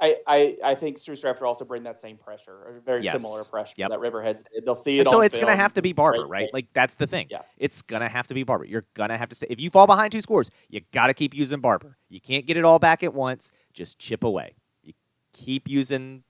I, 0.00 0.16
I, 0.26 0.56
I 0.64 0.74
think 0.74 0.96
Stuarts 0.96 1.20
Draft 1.20 1.40
will 1.40 1.48
also 1.48 1.66
bring 1.66 1.82
that 1.82 1.98
same 1.98 2.16
pressure, 2.16 2.52
or 2.52 2.80
very 2.84 3.02
Yes. 3.02 3.20
similar 3.20 3.44
pressure 3.44 3.74
Yep. 3.76 3.90
that 3.90 3.98
Riverheads 3.98 4.42
did. 4.54 4.64
They'll 4.64 4.74
see 4.74 5.00
it. 5.00 5.08
So 5.08 5.20
it's 5.20 5.36
going 5.36 5.48
to 5.48 5.56
have 5.56 5.74
to 5.74 5.82
be 5.82 5.92
Barber, 5.92 6.18
Great 6.26 6.30
right? 6.30 6.48
Like 6.54 6.68
that's 6.72 6.94
the 6.94 7.06
thing. 7.06 7.26
Yeah. 7.30 7.42
It's 7.58 7.82
going 7.82 8.02
to 8.02 8.08
have 8.08 8.26
to 8.28 8.34
be 8.34 8.42
Barber. 8.42 8.64
You're 8.64 8.84
going 8.94 9.10
to 9.10 9.18
have 9.18 9.28
to 9.28 9.34
say 9.36 9.48
if 9.50 9.60
you 9.60 9.68
fall 9.68 9.86
behind 9.86 10.12
two 10.12 10.22
scores, 10.22 10.50
you 10.70 10.80
got 10.92 11.08
to 11.08 11.14
keep 11.14 11.34
using 11.34 11.60
Barber. 11.60 11.98
You 12.08 12.20
can't 12.22 12.46
get 12.46 12.56
it 12.56 12.64
all 12.64 12.78
back 12.78 13.02
at 13.02 13.12
once. 13.12 13.52
Just 13.74 13.98
chip 13.98 14.24
away. 14.24 14.54
You 14.82 14.94
keep 15.34 15.68
using 15.68 16.22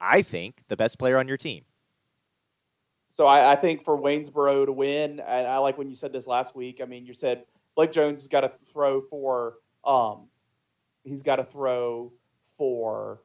I 0.00 0.22
think 0.22 0.62
the 0.68 0.76
best 0.76 0.98
player 0.98 1.18
on 1.18 1.28
your 1.28 1.36
team. 1.36 1.64
So 3.10 3.26
I, 3.26 3.52
I 3.52 3.56
think 3.56 3.84
for 3.84 3.98
Waynesboro 3.98 4.66
to 4.66 4.72
win, 4.72 5.18
and 5.20 5.46
I 5.46 5.58
like 5.58 5.76
when 5.76 5.88
you 5.88 5.96
said 5.96 6.12
this 6.12 6.28
last 6.28 6.54
week. 6.54 6.80
I 6.80 6.84
mean, 6.84 7.04
you 7.04 7.12
said 7.12 7.42
Blake 7.74 7.90
Jones 7.90 8.20
has 8.20 8.28
got 8.28 8.42
to 8.42 8.52
throw 8.72 9.00
for, 9.02 9.54
um, 9.84 10.28
he's 11.02 11.22
got 11.22 11.36
to 11.36 11.44
throw 11.44 12.12
for 12.56 13.20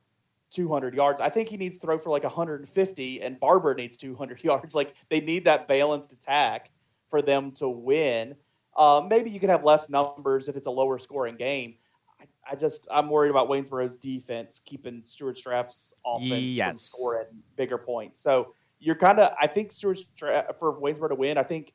200 0.50 0.96
yards. 0.96 1.22
I 1.22 1.30
think 1.30 1.50
he 1.50 1.58
needs 1.58 1.78
to 1.78 1.86
throw 1.86 2.00
for 2.00 2.10
like 2.10 2.24
150, 2.24 3.22
and 3.22 3.40
Barber 3.40 3.76
needs 3.76 3.96
200 3.96 4.44
yards. 4.44 4.74
Like 4.74 4.96
they 5.10 5.22
need 5.22 5.46
that 5.46 5.68
balanced 5.68 6.12
attack 6.12 6.72
for 7.08 7.22
them 7.22 7.52
to 7.54 7.70
win. 7.70 8.36
Um, 8.76 9.08
maybe 9.08 9.30
you 9.30 9.40
can 9.40 9.50
have 9.50 9.64
less 9.64 9.88
numbers 9.88 10.50
if 10.50 10.56
it's 10.56 10.68
a 10.68 10.72
lower 10.72 10.98
scoring 10.98 11.36
game. 11.36 11.76
I, 12.20 12.26
I 12.54 12.56
just 12.56 12.88
I'm 12.92 13.10
worried 13.10 13.30
about 13.30 13.50
Waynesboro's 13.50 13.98
defense 13.98 14.62
keeping 14.66 15.04
Stuart 15.04 15.38
Draft's 15.38 15.94
offense 16.04 16.58
from 16.58 16.74
scoring 16.74 17.28
bigger 17.56 17.78
points. 17.78 18.20
So 18.20 18.56
you're 18.80 18.96
kind 18.96 19.20
of 19.20 19.34
I 19.40 19.48
think 19.48 19.72
Stuart 19.72 20.00
Stra- 20.00 20.54
for 20.60 20.80
Waynesboro 20.80 21.10
to 21.10 21.16
win. 21.16 21.38
I 21.38 21.44
think 21.44 21.74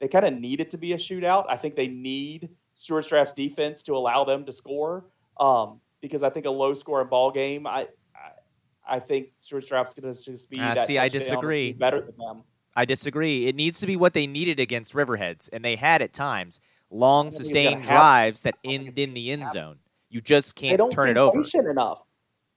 they 0.00 0.08
kind 0.08 0.24
of 0.24 0.34
need 0.34 0.60
it 0.60 0.70
to 0.70 0.78
be 0.78 0.92
a 0.92 0.96
shootout. 0.96 1.46
I 1.48 1.56
think 1.56 1.76
they 1.76 1.88
need 1.88 2.50
Stuart 2.72 3.08
Draft's 3.08 3.32
defense 3.32 3.82
to 3.84 3.96
allow 3.96 4.24
them 4.24 4.44
to 4.44 4.52
score. 4.52 5.06
Um, 5.38 5.80
because 6.00 6.22
I 6.22 6.30
think 6.30 6.46
a 6.46 6.50
low 6.50 6.74
scoring 6.74 7.08
ball 7.08 7.30
game, 7.30 7.66
I, 7.66 7.88
I, 8.14 8.96
I 8.96 9.00
think 9.00 9.28
Stuart 9.38 9.66
Draft's 9.66 9.94
going 9.94 10.12
to 10.12 10.22
just 10.22 10.50
be. 10.50 10.58
That 10.58 10.86
see, 10.86 10.98
I 10.98 11.08
disagree. 11.08 11.72
be 11.72 11.78
Better 11.78 12.00
than 12.00 12.14
them. 12.18 12.42
I 12.76 12.84
disagree. 12.84 13.46
It 13.46 13.54
needs 13.54 13.80
to 13.80 13.86
be 13.86 13.96
what 13.96 14.12
they 14.12 14.26
needed 14.26 14.60
against 14.60 14.94
Riverheads, 14.94 15.48
and 15.52 15.64
they 15.64 15.76
had 15.76 16.02
at 16.02 16.12
times 16.12 16.60
long 16.90 17.26
I 17.26 17.30
don't 17.30 17.30
think 17.30 17.40
it's 17.40 17.48
sustained 17.48 17.82
drives 17.84 18.42
that 18.42 18.54
I 18.64 18.68
don't 18.68 18.84
think 18.84 18.88
end 18.88 18.98
in 18.98 19.14
the 19.14 19.30
end 19.30 19.48
zone. 19.48 19.78
You 20.10 20.20
just 20.20 20.54
can't 20.54 20.76
don't 20.76 20.90
turn 20.90 21.08
it 21.08 21.16
over. 21.16 21.42
patient 21.42 21.68
enough. 21.68 22.02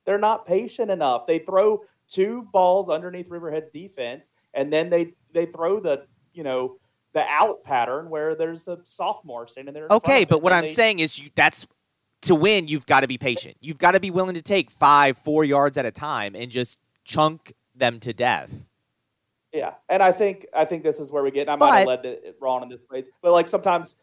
They're 0.06 0.18
not 0.18 0.46
patient 0.46 0.92
enough. 0.92 1.26
They 1.28 1.40
throw 1.40 1.82
two 2.10 2.48
balls 2.52 2.90
underneath 2.90 3.30
Riverhead's 3.30 3.72
defense, 3.72 4.32
and 4.54 4.72
then 4.72 4.90
they 4.90 5.14
they 5.34 5.46
throw 5.46 5.80
the 5.80 6.06
you 6.34 6.44
know 6.44 6.78
the 7.14 7.26
out 7.28 7.64
pattern 7.64 8.10
where 8.10 8.36
there's 8.36 8.64
the 8.64 8.80
sophomore 8.84 9.48
standing 9.48 9.74
there. 9.74 9.88
Okay, 9.90 10.26
but 10.26 10.42
what 10.42 10.54
I'm 10.54 10.66
they- 10.66 10.68
saying 10.68 11.00
is 11.00 11.20
you 11.20 11.30
that's 11.36 11.68
to 12.24 12.36
win, 12.36 12.68
you've 12.68 12.86
got 12.86 13.02
to 13.02 13.08
be 13.08 13.18
patient. 13.18 13.58
You've 13.62 13.78
got 13.78 13.92
to 13.92 14.00
be 14.00 14.10
willing 14.10 14.36
to 14.36 14.42
take 14.42 14.72
five, 14.72 15.18
four 15.18 15.46
yards 15.46 15.78
at 15.78 15.86
a 15.86 15.92
time 15.92 16.36
and 16.36 16.50
just 16.50 16.80
chunk 17.04 17.54
them 17.76 18.00
to 18.00 18.12
death. 18.12 18.68
Yeah, 19.54 19.74
and 19.88 20.04
I 20.04 20.12
think 20.12 20.46
I 20.54 20.66
think 20.66 20.84
this 20.84 21.00
is 21.00 21.12
where 21.12 21.24
we 21.24 21.32
get. 21.32 21.42
And 21.42 21.52
I 21.52 21.56
might 21.56 21.78
have 21.80 21.88
led 21.88 22.04
the, 22.04 22.28
it 22.28 22.38
wrong 22.42 22.64
in 22.64 22.70
this 22.70 22.82
place, 22.82 23.08
but 23.22 23.32
like 23.32 23.48
sometimes, 23.48 23.96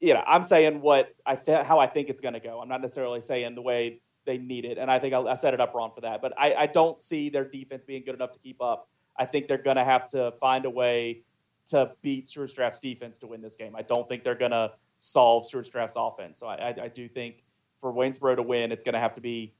you 0.00 0.14
know, 0.14 0.22
I'm 0.26 0.42
saying 0.42 0.80
what 0.80 1.14
I 1.26 1.36
th- 1.36 1.66
how 1.66 1.78
I 1.78 1.86
think 1.86 2.08
it's 2.08 2.20
going 2.20 2.34
to 2.34 2.40
go. 2.40 2.60
I'm 2.60 2.68
not 2.68 2.80
necessarily 2.80 3.20
saying 3.20 3.54
the 3.54 3.62
way 3.62 4.00
they 4.28 4.38
need 4.38 4.64
it, 4.64 4.78
and 4.78 4.90
I 4.90 4.98
think 5.00 5.14
I, 5.14 5.20
I 5.22 5.34
set 5.34 5.54
it 5.54 5.60
up 5.60 5.74
wrong 5.74 5.90
for 5.94 6.02
that. 6.02 6.22
But 6.22 6.34
I, 6.38 6.54
I 6.54 6.66
don't 6.66 7.00
see 7.00 7.30
their 7.30 7.44
defense 7.44 7.82
being 7.82 8.04
good 8.04 8.14
enough 8.14 8.30
to 8.32 8.38
keep 8.38 8.60
up. 8.62 8.88
I 9.16 9.24
think 9.24 9.48
they're 9.48 9.58
going 9.58 9.76
to 9.78 9.84
have 9.84 10.06
to 10.08 10.32
find 10.38 10.64
a 10.66 10.70
way 10.70 11.22
to 11.66 11.92
beat 12.02 12.28
Stuart 12.28 12.54
Draft's 12.54 12.78
defense 12.78 13.18
to 13.18 13.26
win 13.26 13.40
this 13.40 13.54
game. 13.54 13.74
I 13.74 13.82
don't 13.82 14.08
think 14.08 14.22
they're 14.22 14.34
going 14.36 14.52
to 14.52 14.72
solve 14.96 15.46
Stuart 15.46 15.70
Draft's 15.70 15.96
offense. 15.96 16.38
So 16.38 16.46
I, 16.46 16.54
I, 16.68 16.74
I 16.84 16.88
do 16.88 17.08
think 17.08 17.42
for 17.80 17.92
Waynesboro 17.92 18.36
to 18.36 18.42
win, 18.42 18.70
it's 18.70 18.84
going 18.84 18.92
to 18.92 19.00
have 19.00 19.14
to 19.16 19.20
be 19.20 19.54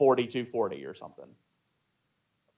42-40 0.00 0.88
or 0.88 0.94
something. 0.94 1.26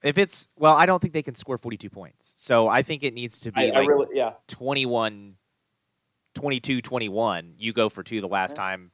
If 0.02 0.18
it's 0.18 0.48
well, 0.56 0.76
I 0.76 0.86
don't 0.86 1.00
think 1.00 1.14
they 1.14 1.22
can 1.22 1.34
score 1.34 1.56
42 1.58 1.88
points. 1.90 2.34
So 2.36 2.68
I 2.68 2.82
think 2.82 3.02
it 3.04 3.14
needs 3.14 3.38
to 3.40 3.52
be 3.52 3.60
I, 3.60 3.76
I 3.76 3.78
like 3.80 3.88
really, 3.88 4.06
yeah. 4.12 4.32
21 4.48 5.34
22 6.34 6.80
21. 6.82 7.54
You 7.58 7.72
go 7.72 7.88
for 7.88 8.02
two 8.02 8.20
the 8.20 8.28
last 8.28 8.56
Yeah. 8.56 8.64
time 8.64 8.90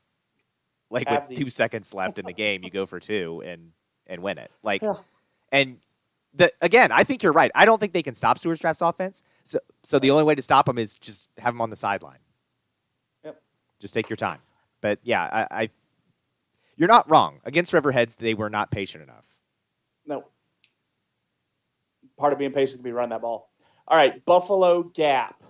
like 0.91 1.09
with 1.11 1.35
2 1.35 1.45
seconds 1.51 1.95
left 1.95 2.19
in 2.19 2.27
the 2.27 2.33
game, 2.33 2.63
you 2.63 2.71
go 2.71 2.87
for 2.87 3.01
two 3.01 3.43
and 3.47 3.73
and 4.07 4.23
win 4.23 4.39
it. 4.39 4.51
Like 4.63 4.83
Yeah. 4.83 4.95
and 5.53 5.79
the 6.35 6.53
again, 6.61 6.93
I 6.93 7.05
think 7.05 7.23
you're 7.23 7.33
right. 7.33 7.51
I 7.55 7.65
don't 7.65 7.79
think 7.79 7.93
they 7.93 8.03
can 8.03 8.15
stop 8.15 8.39
Stuart 8.39 8.59
Draft's 8.61 8.83
offense. 8.83 9.25
So 9.45 9.59
so 9.83 9.99
the 9.99 10.11
only 10.11 10.25
way 10.25 10.35
to 10.35 10.43
stop 10.43 10.67
them 10.67 10.79
is 10.79 10.99
just 10.99 11.29
have 11.39 11.55
them 11.55 11.61
on 11.61 11.71
the 11.71 11.77
sideline. 11.77 12.19
Yep. 13.25 13.41
Just 13.81 13.95
take 13.95 14.09
your 14.09 14.17
time. 14.17 14.41
But 14.81 14.99
yeah, 15.03 15.47
I, 15.51 15.63
I 15.63 15.69
you're 16.77 16.89
not 16.89 17.09
wrong. 17.11 17.41
Against 17.45 17.73
Riverheads, 17.73 18.17
they 18.17 18.35
were 18.35 18.51
not 18.51 18.71
patient 18.71 19.03
enough. 19.05 19.27
No. 20.07 20.25
Part 22.17 22.33
of 22.33 22.39
being 22.39 22.53
patient 22.53 22.79
can 22.79 22.85
be 22.85 22.93
running 22.93 23.11
that 23.11 23.21
ball. 23.23 23.51
All 23.87 23.97
right, 23.97 24.25
Buffalo 24.25 24.85
Gap 24.85 25.43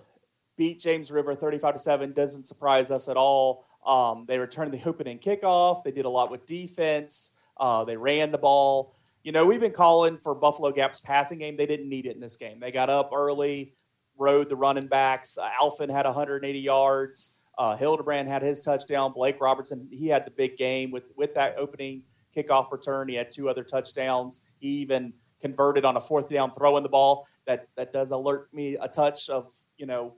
beat 0.57 0.79
James 0.79 1.11
River 1.11 1.35
35 1.35 1.73
to 1.73 1.79
7. 1.79 2.11
Doesn't 2.13 2.45
surprise 2.45 2.91
us 2.91 3.07
at 3.07 3.17
all. 3.17 3.65
Um, 3.85 4.25
they 4.27 4.37
returned 4.37 4.73
the 4.73 4.81
opening 4.85 5.19
kickoff. 5.19 5.83
They 5.83 5.91
did 5.91 6.05
a 6.05 6.09
lot 6.09 6.31
with 6.31 6.45
defense. 6.45 7.31
Uh, 7.57 7.83
they 7.83 7.97
ran 7.97 8.31
the 8.31 8.37
ball. 8.37 8.95
You 9.23 9.31
know, 9.31 9.45
we've 9.45 9.59
been 9.59 9.71
calling 9.71 10.17
for 10.17 10.33
Buffalo 10.33 10.71
Gap's 10.71 10.99
passing 10.99 11.39
game. 11.39 11.55
They 11.55 11.65
didn't 11.65 11.89
need 11.89 12.05
it 12.05 12.15
in 12.15 12.21
this 12.21 12.37
game. 12.37 12.59
They 12.59 12.71
got 12.71 12.89
up 12.89 13.11
early, 13.13 13.73
rode 14.17 14.49
the 14.49 14.55
running 14.55 14.87
backs. 14.87 15.37
Uh, 15.37 15.49
Alfin 15.61 15.91
had 15.91 16.05
180 16.05 16.59
yards. 16.59 17.31
Uh, 17.57 17.75
Hildebrand 17.75 18.27
had 18.27 18.41
his 18.41 18.61
touchdown. 18.61 19.13
Blake 19.13 19.39
Robertson, 19.39 19.87
he 19.91 20.07
had 20.07 20.25
the 20.25 20.31
big 20.31 20.55
game 20.55 20.89
with, 20.89 21.03
with 21.15 21.35
that 21.35 21.55
opening 21.57 22.03
kickoff 22.35 22.71
return. 22.71 23.09
He 23.09 23.15
had 23.15 23.31
two 23.31 23.49
other 23.49 23.63
touchdowns. 23.63 24.41
He 24.59 24.69
even 24.69 25.13
converted 25.39 25.85
on 25.85 25.97
a 25.97 26.01
fourth 26.01 26.29
down 26.29 26.51
throwing 26.53 26.83
the 26.83 26.89
ball. 26.89 27.27
That 27.47 27.67
that 27.75 27.91
does 27.91 28.11
alert 28.11 28.53
me 28.53 28.77
a 28.79 28.87
touch 28.87 29.29
of 29.29 29.51
you 29.77 29.85
know 29.85 30.13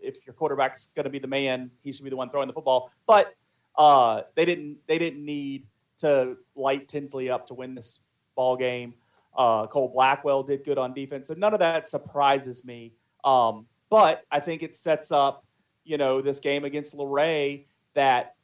if 0.00 0.26
your 0.26 0.34
quarterback's 0.34 0.86
going 0.88 1.04
to 1.04 1.10
be 1.10 1.18
the 1.18 1.28
man, 1.28 1.70
he 1.82 1.92
should 1.92 2.04
be 2.04 2.10
the 2.10 2.16
one 2.16 2.30
throwing 2.30 2.46
the 2.46 2.52
football. 2.52 2.90
But 3.06 3.34
uh, 3.76 4.22
they 4.34 4.44
didn't 4.44 4.78
they 4.86 4.98
didn't 4.98 5.24
need 5.24 5.66
to 5.98 6.36
light 6.54 6.88
Tinsley 6.88 7.30
up 7.30 7.46
to 7.46 7.54
win 7.54 7.74
this 7.74 8.00
ball 8.34 8.56
game. 8.56 8.94
Uh, 9.36 9.66
Cole 9.66 9.88
Blackwell 9.88 10.42
did 10.42 10.64
good 10.64 10.78
on 10.78 10.92
defense, 10.92 11.28
so 11.28 11.34
none 11.34 11.52
of 11.52 11.60
that 11.60 11.86
surprises 11.86 12.64
me. 12.64 12.92
Um, 13.24 13.66
but 13.90 14.24
I 14.30 14.40
think 14.40 14.62
it 14.62 14.74
sets 14.74 15.12
up 15.12 15.44
you 15.84 15.96
know 15.96 16.20
this 16.20 16.40
game 16.40 16.64
against 16.64 16.94
Luray 16.94 17.66
that 17.94 18.34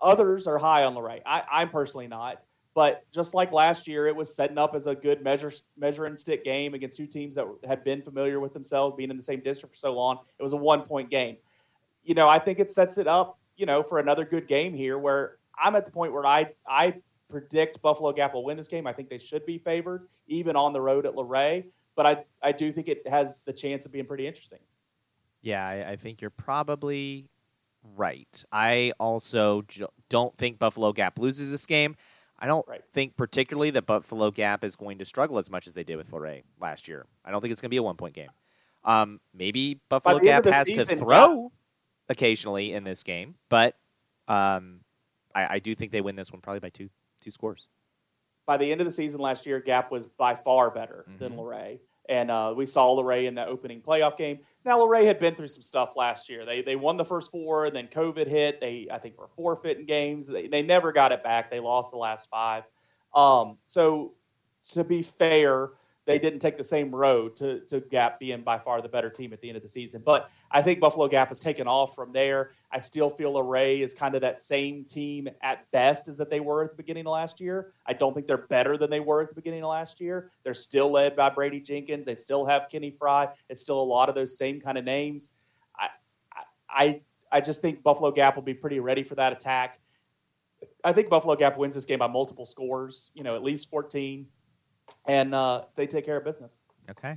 others 0.00 0.46
are 0.46 0.58
high 0.58 0.84
on 0.84 0.94
Luray. 0.94 1.20
I, 1.26 1.42
I'm 1.50 1.68
personally 1.68 2.08
not. 2.08 2.44
But 2.80 3.04
just 3.12 3.34
like 3.34 3.52
last 3.52 3.86
year, 3.86 4.06
it 4.06 4.16
was 4.16 4.34
setting 4.34 4.56
up 4.56 4.74
as 4.74 4.86
a 4.86 4.94
good 4.94 5.22
measure 5.22 5.52
measure 5.76 6.06
and 6.06 6.18
stick 6.18 6.44
game 6.46 6.72
against 6.72 6.96
two 6.96 7.06
teams 7.06 7.34
that 7.34 7.46
had 7.68 7.84
been 7.84 8.00
familiar 8.00 8.40
with 8.40 8.54
themselves, 8.54 8.94
being 8.96 9.10
in 9.10 9.18
the 9.18 9.22
same 9.22 9.40
district 9.40 9.74
for 9.74 9.78
so 9.78 9.92
long. 9.92 10.20
It 10.38 10.42
was 10.42 10.54
a 10.54 10.56
one 10.56 10.84
point 10.84 11.10
game. 11.10 11.36
You 12.04 12.14
know, 12.14 12.26
I 12.26 12.38
think 12.38 12.58
it 12.58 12.70
sets 12.70 12.96
it 12.96 13.06
up, 13.06 13.38
you 13.58 13.66
know, 13.66 13.82
for 13.82 13.98
another 13.98 14.24
good 14.24 14.48
game 14.48 14.72
here 14.72 14.96
where 14.96 15.36
I'm 15.62 15.76
at 15.76 15.84
the 15.84 15.90
point 15.90 16.14
where 16.14 16.24
I 16.24 16.54
I 16.66 16.94
predict 17.28 17.82
Buffalo 17.82 18.12
Gap 18.12 18.32
will 18.32 18.44
win 18.44 18.56
this 18.56 18.68
game. 18.68 18.86
I 18.86 18.94
think 18.94 19.10
they 19.10 19.18
should 19.18 19.44
be 19.44 19.58
favored, 19.58 20.08
even 20.26 20.56
on 20.56 20.72
the 20.72 20.80
road 20.80 21.04
at 21.04 21.14
Luray. 21.14 21.66
But 21.96 22.06
I, 22.06 22.24
I 22.42 22.52
do 22.52 22.72
think 22.72 22.88
it 22.88 23.06
has 23.06 23.40
the 23.40 23.52
chance 23.52 23.84
of 23.84 23.92
being 23.92 24.06
pretty 24.06 24.26
interesting. 24.26 24.60
Yeah, 25.42 25.66
I, 25.66 25.90
I 25.90 25.96
think 25.96 26.22
you're 26.22 26.30
probably 26.30 27.28
right. 27.94 28.42
I 28.50 28.92
also 28.98 29.62
j- 29.68 29.84
don't 30.08 30.34
think 30.38 30.58
Buffalo 30.58 30.94
Gap 30.94 31.18
loses 31.18 31.50
this 31.50 31.66
game. 31.66 31.94
I 32.40 32.46
don't 32.46 32.66
Right. 32.66 32.82
think 32.92 33.16
particularly 33.16 33.70
that 33.70 33.82
Buffalo 33.86 34.30
Gap 34.30 34.64
is 34.64 34.74
going 34.76 34.98
to 34.98 35.04
struggle 35.04 35.38
as 35.38 35.50
much 35.50 35.66
as 35.66 35.74
they 35.74 35.84
did 35.84 35.96
with 35.96 36.12
Luray 36.12 36.42
last 36.60 36.88
year. 36.88 37.06
I 37.24 37.30
don't 37.30 37.40
think 37.42 37.52
it's 37.52 37.60
going 37.60 37.68
to 37.68 37.74
be 37.74 37.76
a 37.76 37.82
one 37.82 37.96
point 37.96 38.14
game. 38.14 38.30
Um, 38.84 39.20
maybe 39.34 39.80
Buffalo 39.90 40.18
Gap 40.18 40.44
has 40.46 40.66
to 40.68 40.74
season, 40.74 40.98
throw 40.98 41.52
occasionally 42.08 42.72
in 42.72 42.82
this 42.84 43.02
game, 43.02 43.34
but 43.50 43.76
um, 44.26 44.80
I, 45.34 45.56
I 45.56 45.58
do 45.58 45.74
think 45.74 45.92
they 45.92 46.00
win 46.00 46.16
this 46.16 46.32
one 46.32 46.40
probably 46.40 46.60
by 46.60 46.70
two 46.70 46.88
two 47.20 47.30
scores. 47.30 47.68
by 48.46 48.56
the 48.56 48.72
end 48.72 48.80
of 48.80 48.84
the 48.86 48.90
season 48.90 49.20
last 49.20 49.44
year, 49.46 49.60
Gap 49.60 49.90
was 49.92 50.06
by 50.06 50.34
far 50.34 50.70
better 50.70 51.04
than 51.18 51.32
Mhm. 51.34 51.38
Luray. 51.38 51.80
And 52.10 52.28
uh, 52.30 52.52
we 52.54 52.66
saw 52.66 52.92
Luray 52.92 53.26
in 53.26 53.36
that 53.36 53.48
opening 53.48 53.80
playoff 53.80 54.16
game. 54.16 54.40
Now 54.64 54.82
Luray 54.82 55.06
had 55.06 55.20
been 55.20 55.34
through 55.34 55.48
some 55.48 55.62
stuff 55.62 55.94
last 55.96 56.28
year. 56.28 56.44
They 56.44 56.60
they 56.60 56.76
won 56.76 56.96
the 56.98 57.04
first 57.04 57.30
four, 57.30 57.64
and 57.66 57.74
then 57.74 57.86
COVID 57.86 58.26
hit. 58.26 58.60
They 58.60 58.88
I 58.90 58.98
think 58.98 59.16
were 59.16 59.28
forfeiting 59.28 59.86
games. 59.86 60.26
They 60.26 60.48
they 60.48 60.60
never 60.60 60.92
got 60.92 61.12
it 61.12 61.22
back. 61.22 61.50
They 61.50 61.60
lost 61.60 61.92
the 61.92 61.98
last 61.98 62.28
five. 62.28 62.64
Um, 63.14 63.58
so 63.66 64.14
to 64.72 64.84
be 64.84 65.02
fair, 65.02 65.70
they 66.04 66.18
didn't 66.18 66.40
take 66.40 66.58
the 66.58 66.64
same 66.64 66.94
road 66.94 67.36
to, 67.36 67.60
to 67.60 67.80
Gap 67.80 68.18
being 68.18 68.42
by 68.42 68.58
far 68.58 68.82
the 68.82 68.88
better 68.88 69.08
team 69.08 69.32
at 69.32 69.40
the 69.40 69.48
end 69.48 69.56
of 69.56 69.62
the 69.62 69.68
season. 69.68 70.02
But 70.04 70.28
I 70.50 70.60
think 70.62 70.80
Buffalo 70.80 71.08
Gap 71.08 71.28
has 71.28 71.40
taken 71.40 71.66
off 71.66 71.94
from 71.94 72.12
there. 72.12 72.50
I 72.72 72.78
still 72.78 73.10
feel 73.10 73.32
Luray 73.32 73.80
is 73.80 73.94
kind 73.94 74.14
of 74.14 74.20
that 74.20 74.40
same 74.40 74.84
team 74.84 75.28
at 75.42 75.70
best 75.72 76.06
as 76.08 76.16
that 76.18 76.30
they 76.30 76.40
were 76.40 76.64
at 76.64 76.70
the 76.70 76.76
beginning 76.76 77.06
of 77.06 77.12
last 77.12 77.40
year. 77.40 77.72
I 77.86 77.92
don't 77.92 78.14
think 78.14 78.26
they're 78.26 78.46
better 78.46 78.76
than 78.76 78.90
they 78.90 79.00
were 79.00 79.22
at 79.22 79.28
the 79.28 79.34
beginning 79.34 79.64
of 79.64 79.70
last 79.70 80.00
year. 80.00 80.30
They're 80.44 80.54
still 80.54 80.90
led 80.90 81.16
by 81.16 81.30
Brady 81.30 81.60
Jenkins. 81.60 82.06
They 82.06 82.14
still 82.14 82.46
have 82.46 82.68
Kenny 82.70 82.90
Fry. 82.90 83.28
It's 83.48 83.60
still 83.60 83.80
a 83.80 83.82
lot 83.82 84.08
of 84.08 84.14
those 84.14 84.38
same 84.38 84.60
kind 84.60 84.78
of 84.78 84.84
names. 84.84 85.30
I 85.76 85.88
I 86.68 87.00
I 87.32 87.40
just 87.40 87.60
think 87.60 87.82
Buffalo 87.82 88.12
Gap 88.12 88.36
will 88.36 88.42
be 88.42 88.54
pretty 88.54 88.80
ready 88.80 89.02
for 89.02 89.16
that 89.16 89.32
attack. 89.32 89.80
I 90.84 90.92
think 90.92 91.08
Buffalo 91.08 91.36
Gap 91.36 91.56
wins 91.56 91.74
this 91.74 91.86
game 91.86 91.98
by 91.98 92.06
multiple 92.06 92.46
scores, 92.46 93.10
you 93.14 93.24
know, 93.24 93.34
at 93.34 93.42
least 93.42 93.70
14 93.70 94.26
and 95.06 95.34
uh, 95.34 95.62
they 95.76 95.86
take 95.86 96.04
care 96.04 96.16
of 96.16 96.24
business. 96.24 96.60
Okay. 96.90 97.16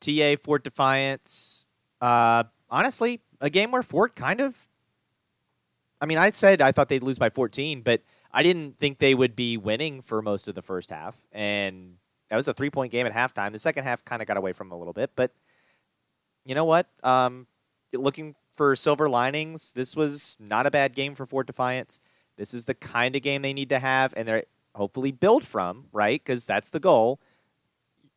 TA 0.00 0.40
Fort 0.42 0.64
Defiance. 0.64 1.66
Uh, 2.00 2.44
honestly, 2.70 3.20
a 3.40 3.50
game 3.50 3.70
where 3.70 3.82
Fort 3.82 4.14
kind 4.14 4.40
of. 4.40 4.68
I 6.00 6.06
mean, 6.06 6.18
I 6.18 6.30
said 6.30 6.62
I 6.62 6.72
thought 6.72 6.88
they'd 6.88 7.02
lose 7.02 7.18
by 7.18 7.28
14, 7.28 7.82
but 7.82 8.02
I 8.32 8.42
didn't 8.42 8.78
think 8.78 8.98
they 8.98 9.14
would 9.14 9.36
be 9.36 9.56
winning 9.56 10.00
for 10.00 10.22
most 10.22 10.48
of 10.48 10.54
the 10.54 10.62
first 10.62 10.90
half. 10.90 11.16
And 11.32 11.96
that 12.30 12.36
was 12.36 12.48
a 12.48 12.54
three 12.54 12.70
point 12.70 12.92
game 12.92 13.06
at 13.06 13.12
halftime. 13.12 13.52
The 13.52 13.58
second 13.58 13.84
half 13.84 14.04
kind 14.04 14.22
of 14.22 14.28
got 14.28 14.36
away 14.36 14.52
from 14.52 14.68
them 14.68 14.76
a 14.76 14.78
little 14.78 14.92
bit, 14.92 15.10
but 15.14 15.32
you 16.44 16.54
know 16.54 16.64
what? 16.64 16.86
Um, 17.02 17.46
looking 17.92 18.34
for 18.52 18.74
silver 18.76 19.08
linings, 19.08 19.72
this 19.72 19.94
was 19.94 20.36
not 20.40 20.66
a 20.66 20.70
bad 20.70 20.94
game 20.94 21.14
for 21.14 21.26
Fort 21.26 21.46
Defiance. 21.46 22.00
This 22.36 22.54
is 22.54 22.64
the 22.64 22.74
kind 22.74 23.14
of 23.14 23.22
game 23.22 23.42
they 23.42 23.52
need 23.52 23.68
to 23.68 23.78
have, 23.78 24.14
and 24.16 24.26
they're 24.26 24.44
hopefully 24.74 25.12
build 25.12 25.44
from, 25.44 25.86
right? 25.92 26.20
Because 26.22 26.46
that's 26.46 26.70
the 26.70 26.80
goal. 26.80 27.20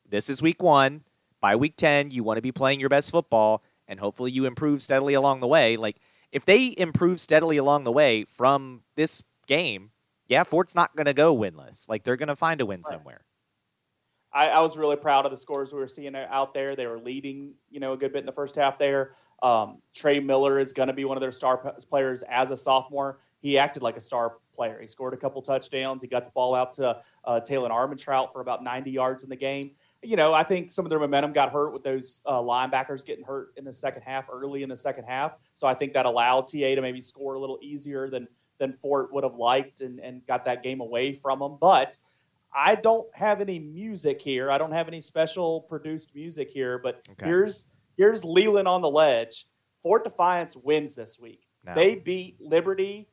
This 0.08 0.30
is 0.30 0.42
week 0.42 0.62
one. 0.62 1.04
By 1.42 1.58
week 1.58 1.76
10, 1.76 2.12
you 2.12 2.24
want 2.24 2.38
to 2.38 2.42
be 2.42 2.54
playing 2.54 2.80
your 2.80 2.88
best 2.88 3.12
football, 3.12 3.62
and 3.94 4.00
hopefully 4.00 4.32
you 4.32 4.46
improve 4.46 4.82
steadily 4.82 5.14
along 5.14 5.40
the 5.40 5.48
way. 5.48 5.78
Like, 5.78 5.98
if 6.32 6.46
they 6.46 6.74
improve 6.78 7.20
steadily 7.20 7.58
along 7.58 7.84
the 7.84 7.92
way 7.92 8.26
from 8.26 8.82
this 8.96 9.24
game, 9.48 9.92
yeah, 10.28 10.44
Fort's 10.44 10.76
not 10.76 10.96
going 10.96 11.06
to 11.06 11.14
go 11.14 11.36
winless. 11.36 11.88
Like, 11.88 12.04
they're 12.04 12.18
going 12.18 12.28
to 12.28 12.36
find 12.36 12.60
a 12.60 12.66
win 12.66 12.80
right. 12.80 12.86
somewhere. 12.86 13.22
I, 14.34 14.50
I, 14.50 14.60
was 14.62 14.76
really 14.76 14.96
proud 14.96 15.26
of 15.26 15.32
the 15.32 15.38
scores 15.38 15.72
we 15.72 15.80
were 15.80 15.88
seeing 15.88 16.16
out 16.16 16.56
there. 16.56 16.76
They 16.76 16.88
were 16.88 16.98
leading, 16.98 17.54
you 17.70 17.80
know, 17.80 17.94
a 17.94 17.98
good 17.98 18.12
bit 18.12 18.22
in 18.22 18.26
the 18.26 18.32
first 18.32 18.56
half 18.56 18.80
there. 18.80 19.12
Um, 19.44 19.78
Trey 19.94 20.20
Miller 20.20 20.58
is 20.58 20.74
going 20.74 20.88
to 20.88 20.94
be 20.94 21.06
one 21.06 21.18
of 21.18 21.22
their 21.22 21.32
star 21.32 21.58
players 21.90 22.24
as 22.24 22.50
a 22.50 22.58
sophomore. 22.58 23.20
He 23.42 23.60
acted 23.60 23.84
like 23.84 23.96
a 23.96 24.02
star 24.02 24.38
player. 24.56 24.80
He 24.82 24.88
scored 24.88 25.14
a 25.14 25.18
couple 25.18 25.42
touchdowns. 25.42 26.02
He 26.02 26.08
got 26.08 26.26
the 26.26 26.32
ball 26.32 26.56
out 26.56 26.74
to 26.76 27.02
uh, 27.26 27.42
Taylor 27.42 27.70
Armentrout 27.70 28.32
for 28.32 28.42
about 28.42 28.64
90 28.64 28.90
yards 28.90 29.24
in 29.24 29.30
the 29.30 29.36
game. 29.36 29.72
You 30.04 30.16
know, 30.16 30.34
I 30.34 30.44
think 30.44 30.72
some 30.72 30.86
of 30.86 30.90
their 30.90 31.00
momentum 31.00 31.32
got 31.32 31.52
hurt 31.52 31.72
with 31.72 31.84
those 31.84 32.22
uh, 32.26 32.40
linebackers 32.40 33.06
getting 33.06 33.24
hurt 33.24 33.54
in 33.58 33.64
the 33.64 33.74
second 33.74 34.02
half, 34.02 34.28
early 34.32 34.64
in 34.64 34.70
the 34.70 34.76
second 34.76 35.06
half. 35.06 35.34
So 35.54 35.68
I 35.68 35.74
think 35.74 35.94
that 35.94 36.06
allowed 36.06 36.48
TA 36.48 36.76
to 36.76 36.82
maybe 36.82 37.02
score 37.02 37.36
a 37.36 37.40
little 37.40 37.60
easier 37.62 38.10
than 38.10 38.28
than 38.60 38.74
Fort 38.74 39.14
would 39.14 39.24
have 39.24 39.36
liked 39.36 39.82
and, 39.82 40.00
and 40.00 40.26
got 40.28 40.46
that 40.46 40.64
game 40.64 40.80
away 40.80 41.14
from 41.14 41.40
them. 41.40 41.58
But 41.60 41.98
I 42.54 42.76
don't 42.76 43.08
have 43.16 43.42
any 43.42 43.60
music 43.60 44.22
here. 44.22 44.52
I 44.52 44.58
don't 44.58 44.72
have 44.72 44.88
any 44.88 45.02
special 45.02 45.62
produced 45.62 46.14
music 46.16 46.50
here. 46.50 46.78
But 46.78 47.08
okay. 47.12 47.26
here's 47.26 47.68
here's 47.98 48.24
Leland 48.24 48.68
on 48.68 48.82
the 48.82 48.90
ledge. 48.90 49.48
Fort 49.82 50.04
Defiance 50.04 50.56
wins 50.56 50.96
this 50.96 51.20
week. 51.20 51.48
No. 51.66 51.76
They 51.76 51.96
beat 51.96 52.40
Liberty 52.40 53.10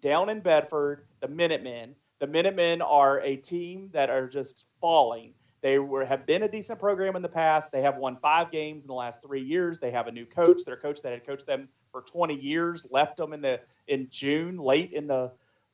down 0.00 0.28
in 0.28 0.40
Bedford, 0.40 1.06
the 1.20 1.28
Minutemen. 1.28 1.94
The 2.20 2.26
Minutemen 2.26 2.80
are 2.80 3.20
a 3.20 3.36
team 3.36 3.90
that 3.92 4.08
are 4.08 4.28
just 4.28 4.66
falling. 4.80 5.34
They 5.66 5.80
were 5.80 6.04
have 6.04 6.26
been 6.26 6.44
a 6.44 6.48
decent 6.48 6.78
program 6.78 7.16
in 7.16 7.22
the 7.22 7.28
past. 7.28 7.72
They 7.72 7.82
have 7.82 7.96
won 7.96 8.18
five 8.22 8.52
games 8.52 8.84
in 8.84 8.86
the 8.86 8.94
last 8.94 9.20
three 9.20 9.42
years. 9.42 9.80
They 9.80 9.90
have 9.90 10.06
a 10.06 10.12
new 10.12 10.24
coach. 10.24 10.64
Their 10.64 10.76
coach 10.76 11.02
that 11.02 11.10
had 11.10 11.26
coached 11.26 11.44
them 11.44 11.68
for 11.90 12.02
20 12.02 12.34
years 12.36 12.86
left 12.92 13.16
them 13.16 13.32
in 13.32 13.40
the 13.40 13.58
in 13.88 14.06
June, 14.08 14.58
late 14.58 14.92
in 14.92 15.08
the 15.08 15.32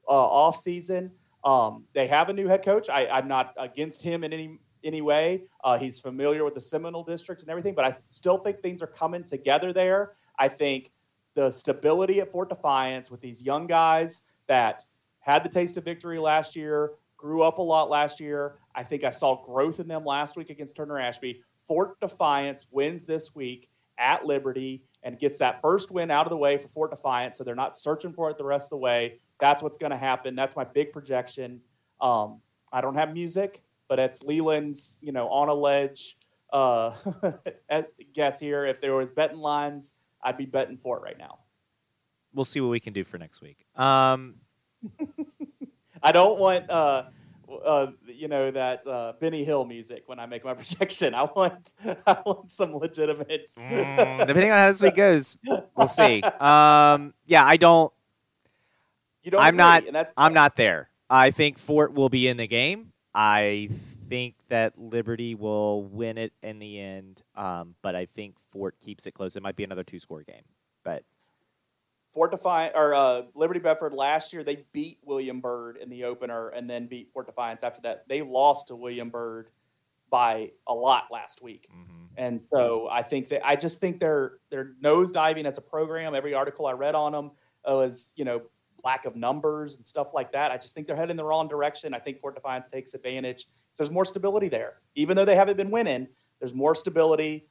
uh, 0.09 0.11
off 0.11 0.57
season. 0.57 1.11
Um, 1.45 1.85
they 1.93 2.07
have 2.07 2.31
a 2.31 2.33
new 2.33 2.49
head 2.49 2.65
coach. 2.65 2.89
I, 2.89 3.07
I'm 3.07 3.29
not 3.29 3.53
against 3.59 4.03
him 4.03 4.25
in 4.25 4.33
any 4.33 4.61
any 4.83 5.03
way. 5.03 5.43
Uh, 5.63 5.77
he's 5.77 6.01
familiar 6.01 6.43
with 6.43 6.55
the 6.55 6.61
Seminole 6.61 7.05
district 7.05 7.43
and 7.43 7.51
everything, 7.51 7.75
but 7.75 7.85
I 7.85 7.91
still 7.91 8.39
think 8.39 8.63
things 8.63 8.81
are 8.81 8.87
coming 8.87 9.25
together 9.25 9.75
there. 9.75 10.13
I 10.39 10.49
think 10.49 10.91
the 11.35 11.51
stability 11.51 12.23
at 12.23 12.33
Fort 12.33 12.49
Defiance 12.49 13.11
with 13.11 13.21
these 13.21 13.43
young 13.43 13.67
guys 13.67 14.23
that 14.47 14.87
had 15.21 15.45
the 15.45 15.51
taste 15.51 15.77
of 15.77 15.85
victory 15.85 16.19
last 16.19 16.57
year, 16.57 16.93
grew 17.23 17.43
up 17.43 17.59
a 17.59 17.63
lot 17.63 17.89
last 17.89 18.19
year. 18.19 18.57
I 18.75 18.83
think 18.83 19.05
I 19.05 19.11
saw 19.11 19.45
growth 19.45 19.81
in 19.81 19.89
them 19.89 20.05
last 20.05 20.37
week 20.37 20.51
against 20.51 20.77
Turner 20.77 20.99
Ashby. 20.99 21.43
Fort 21.67 22.01
Defiance 22.01 22.67
wins 22.71 23.05
this 23.05 23.35
week 23.35 23.71
at 23.99 24.25
Liberty 24.25 24.83
and 25.03 25.19
gets 25.19 25.39
that 25.39 25.61
first 25.61 25.91
win 25.91 26.11
out 26.11 26.27
of 26.27 26.31
the 26.31 26.37
way 26.37 26.57
for 26.57 26.69
Fort 26.69 26.91
Defiance, 26.91 27.39
so 27.39 27.45
they're 27.45 27.55
not 27.55 27.77
searching 27.77 28.13
for 28.13 28.31
it 28.31 28.39
the 28.39 28.45
rest 28.45 28.67
of 28.67 28.71
the 28.71 28.77
way. 28.79 29.21
That's 29.41 29.63
what's 29.63 29.77
going 29.77 29.91
to 29.91 29.97
happen. 29.97 30.35
That's 30.35 30.57
my 30.57 30.65
big 30.65 30.93
projection. 30.93 31.61
Um, 32.01 32.41
I 32.73 32.81
don't 32.81 32.95
have 32.95 33.13
music, 33.13 33.63
but 33.89 33.99
it's 33.99 34.23
Leland's, 34.23 34.97
you 35.01 35.13
know, 35.13 35.29
on 35.29 35.49
a 35.49 35.55
ledge 35.55 36.17
uh, 36.53 36.93
guess 38.15 38.39
here. 38.39 38.65
If 38.65 38.81
there 38.81 38.95
was 38.95 39.11
betting 39.11 39.39
lines, 39.39 39.93
I'd 40.23 40.37
be 40.37 40.47
betting 40.47 40.77
for 40.77 40.99
it 40.99 41.03
right 41.03 41.19
now. 41.19 41.41
We'll 42.35 42.45
see 42.45 42.61
what 42.61 42.71
we 42.71 42.81
can 42.81 42.93
do 42.93 43.05
for 43.05 43.19
next 43.19 43.43
week. 43.43 43.67
Um, 43.77 44.37
I 46.03 46.13
don't 46.13 46.39
want, 46.39 46.71
uh, 46.71 47.05
uh, 47.65 47.93
you 48.07 48.29
know, 48.29 48.51
that 48.51 48.87
uh, 48.87 49.15
Benny 49.21 49.45
Hill 49.45 49.65
music 49.65 50.05
when 50.07 50.19
I 50.19 50.27
make 50.27 50.45
my 50.45 50.55
projection. 50.61 51.15
I 51.15 51.25
want, 51.25 51.75
I 52.07 52.23
want 52.25 52.51
some 52.51 52.77
legitimate. 52.77 53.51
mm, 53.59 54.27
depending 54.27 54.51
on 54.51 54.59
how 54.59 54.69
this 54.69 54.83
week 54.83 54.95
goes, 54.95 55.37
we'll 55.45 55.87
see. 55.89 56.23
Um, 56.23 57.15
yeah, 57.27 57.45
I 57.45 57.57
don't. 57.59 57.93
You 59.23 59.31
don't. 59.31 59.41
I'm 59.41 59.59
agree, 59.59 59.91
not. 59.93 60.09
I'm 60.17 60.35
not 60.35 60.57
there. 60.57 60.89
I 61.09 61.31
think 61.31 61.59
Fort 61.59 61.93
will 61.93 62.09
be 62.09 62.29
in 62.29 62.37
the 62.37 62.47
game. 62.47 62.93
I 63.15 63.69
think 64.09 64.35
that 64.49 64.79
Liberty 64.79 65.35
will 65.35 65.85
win 65.85 66.19
it 66.19 66.33
in 66.43 66.59
the 66.59 66.81
end, 66.81 67.23
um, 67.37 67.75
but 67.83 67.95
I 67.95 68.07
think 68.07 68.37
Fort 68.51 68.75
keeps 68.81 69.07
it 69.07 69.13
close. 69.13 69.37
It 69.37 69.43
might 69.43 69.57
be 69.57 69.65
another 69.65 69.85
two 69.85 69.99
score 69.99 70.23
game, 70.23 70.43
but 70.85 71.05
Fort 72.13 72.31
Defiance 72.31 72.73
or 72.77 72.95
uh, 72.95 73.23
Liberty 73.35 73.61
Bedford 73.61 73.93
last 73.93 74.33
year 74.33 74.45
they 74.45 74.65
beat 74.73 74.99
William 75.03 75.41
Byrd 75.41 75.79
in 75.79 75.89
the 75.89 76.05
opener 76.05 76.51
and 76.51 76.69
then 76.69 76.87
beat 76.87 77.11
Fort 77.13 77.27
Defiance 77.27 77.63
after 77.63 77.81
that. 77.83 78.07
They 78.09 78.23
lost 78.23 78.69
to 78.69 78.77
William 78.77 79.11
Byrd 79.11 79.49
by 80.11 80.51
a 80.67 80.75
lot 80.75 81.05
last 81.11 81.43
week, 81.43 81.69
mm-hmm. 81.71 82.05
and 82.19 82.43
so 82.51 82.87
I 82.91 83.03
think 83.03 83.29
that 83.29 83.47
I 83.47 83.57
just 83.57 83.81
think 83.81 83.99
they're 83.99 84.39
they're 84.51 84.73
nosediving 84.83 85.47
as 85.47 85.57
a 85.57 85.63
program. 85.63 86.15
Every 86.15 86.35
article 86.35 86.67
I 86.67 86.73
read 86.73 86.95
on 86.95 87.13
them 87.13 87.31
was 87.65 88.13
you 88.17 88.25
know 88.25 88.43
lack 88.85 89.05
of 89.05 89.17
numbers 89.17 89.77
and 89.77 89.87
stuff 89.87 90.09
like 90.13 90.33
that. 90.33 90.51
I 90.51 90.57
just 90.57 90.75
think 90.75 90.87
they're 90.87 90.97
heading 90.97 91.17
the 91.17 91.25
wrong 91.25 91.49
direction. 91.49 91.95
I 91.95 91.99
think 91.99 92.21
Fort 92.21 92.35
Defiance 92.35 92.69
takes 92.69 92.95
advantage. 92.95 93.47
So 93.71 93.83
there's 93.83 93.91
more 93.91 94.05
stability 94.05 94.49
there. 94.49 94.81
Even 94.95 95.17
though 95.17 95.25
they 95.25 95.37
haven't 95.37 95.57
been 95.57 95.71
winning, 95.71 96.09
there's 96.41 96.55
more 96.55 96.75
stability. 96.75 97.47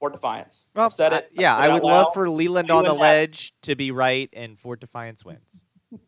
Fort 0.00 0.14
Defiance. 0.14 0.70
Well, 0.74 0.86
I've 0.86 0.92
said 0.92 1.12
it. 1.12 1.30
I, 1.30 1.40
yeah, 1.40 1.54
I 1.54 1.68
would 1.68 1.84
love 1.84 2.14
for 2.14 2.28
Leland, 2.28 2.68
Leland 2.68 2.70
on 2.70 2.84
the 2.84 2.98
ledge 2.98 3.52
to 3.62 3.76
be 3.76 3.90
right 3.90 4.30
and 4.32 4.58
Fort 4.58 4.80
Defiance 4.80 5.24
wins. 5.24 5.62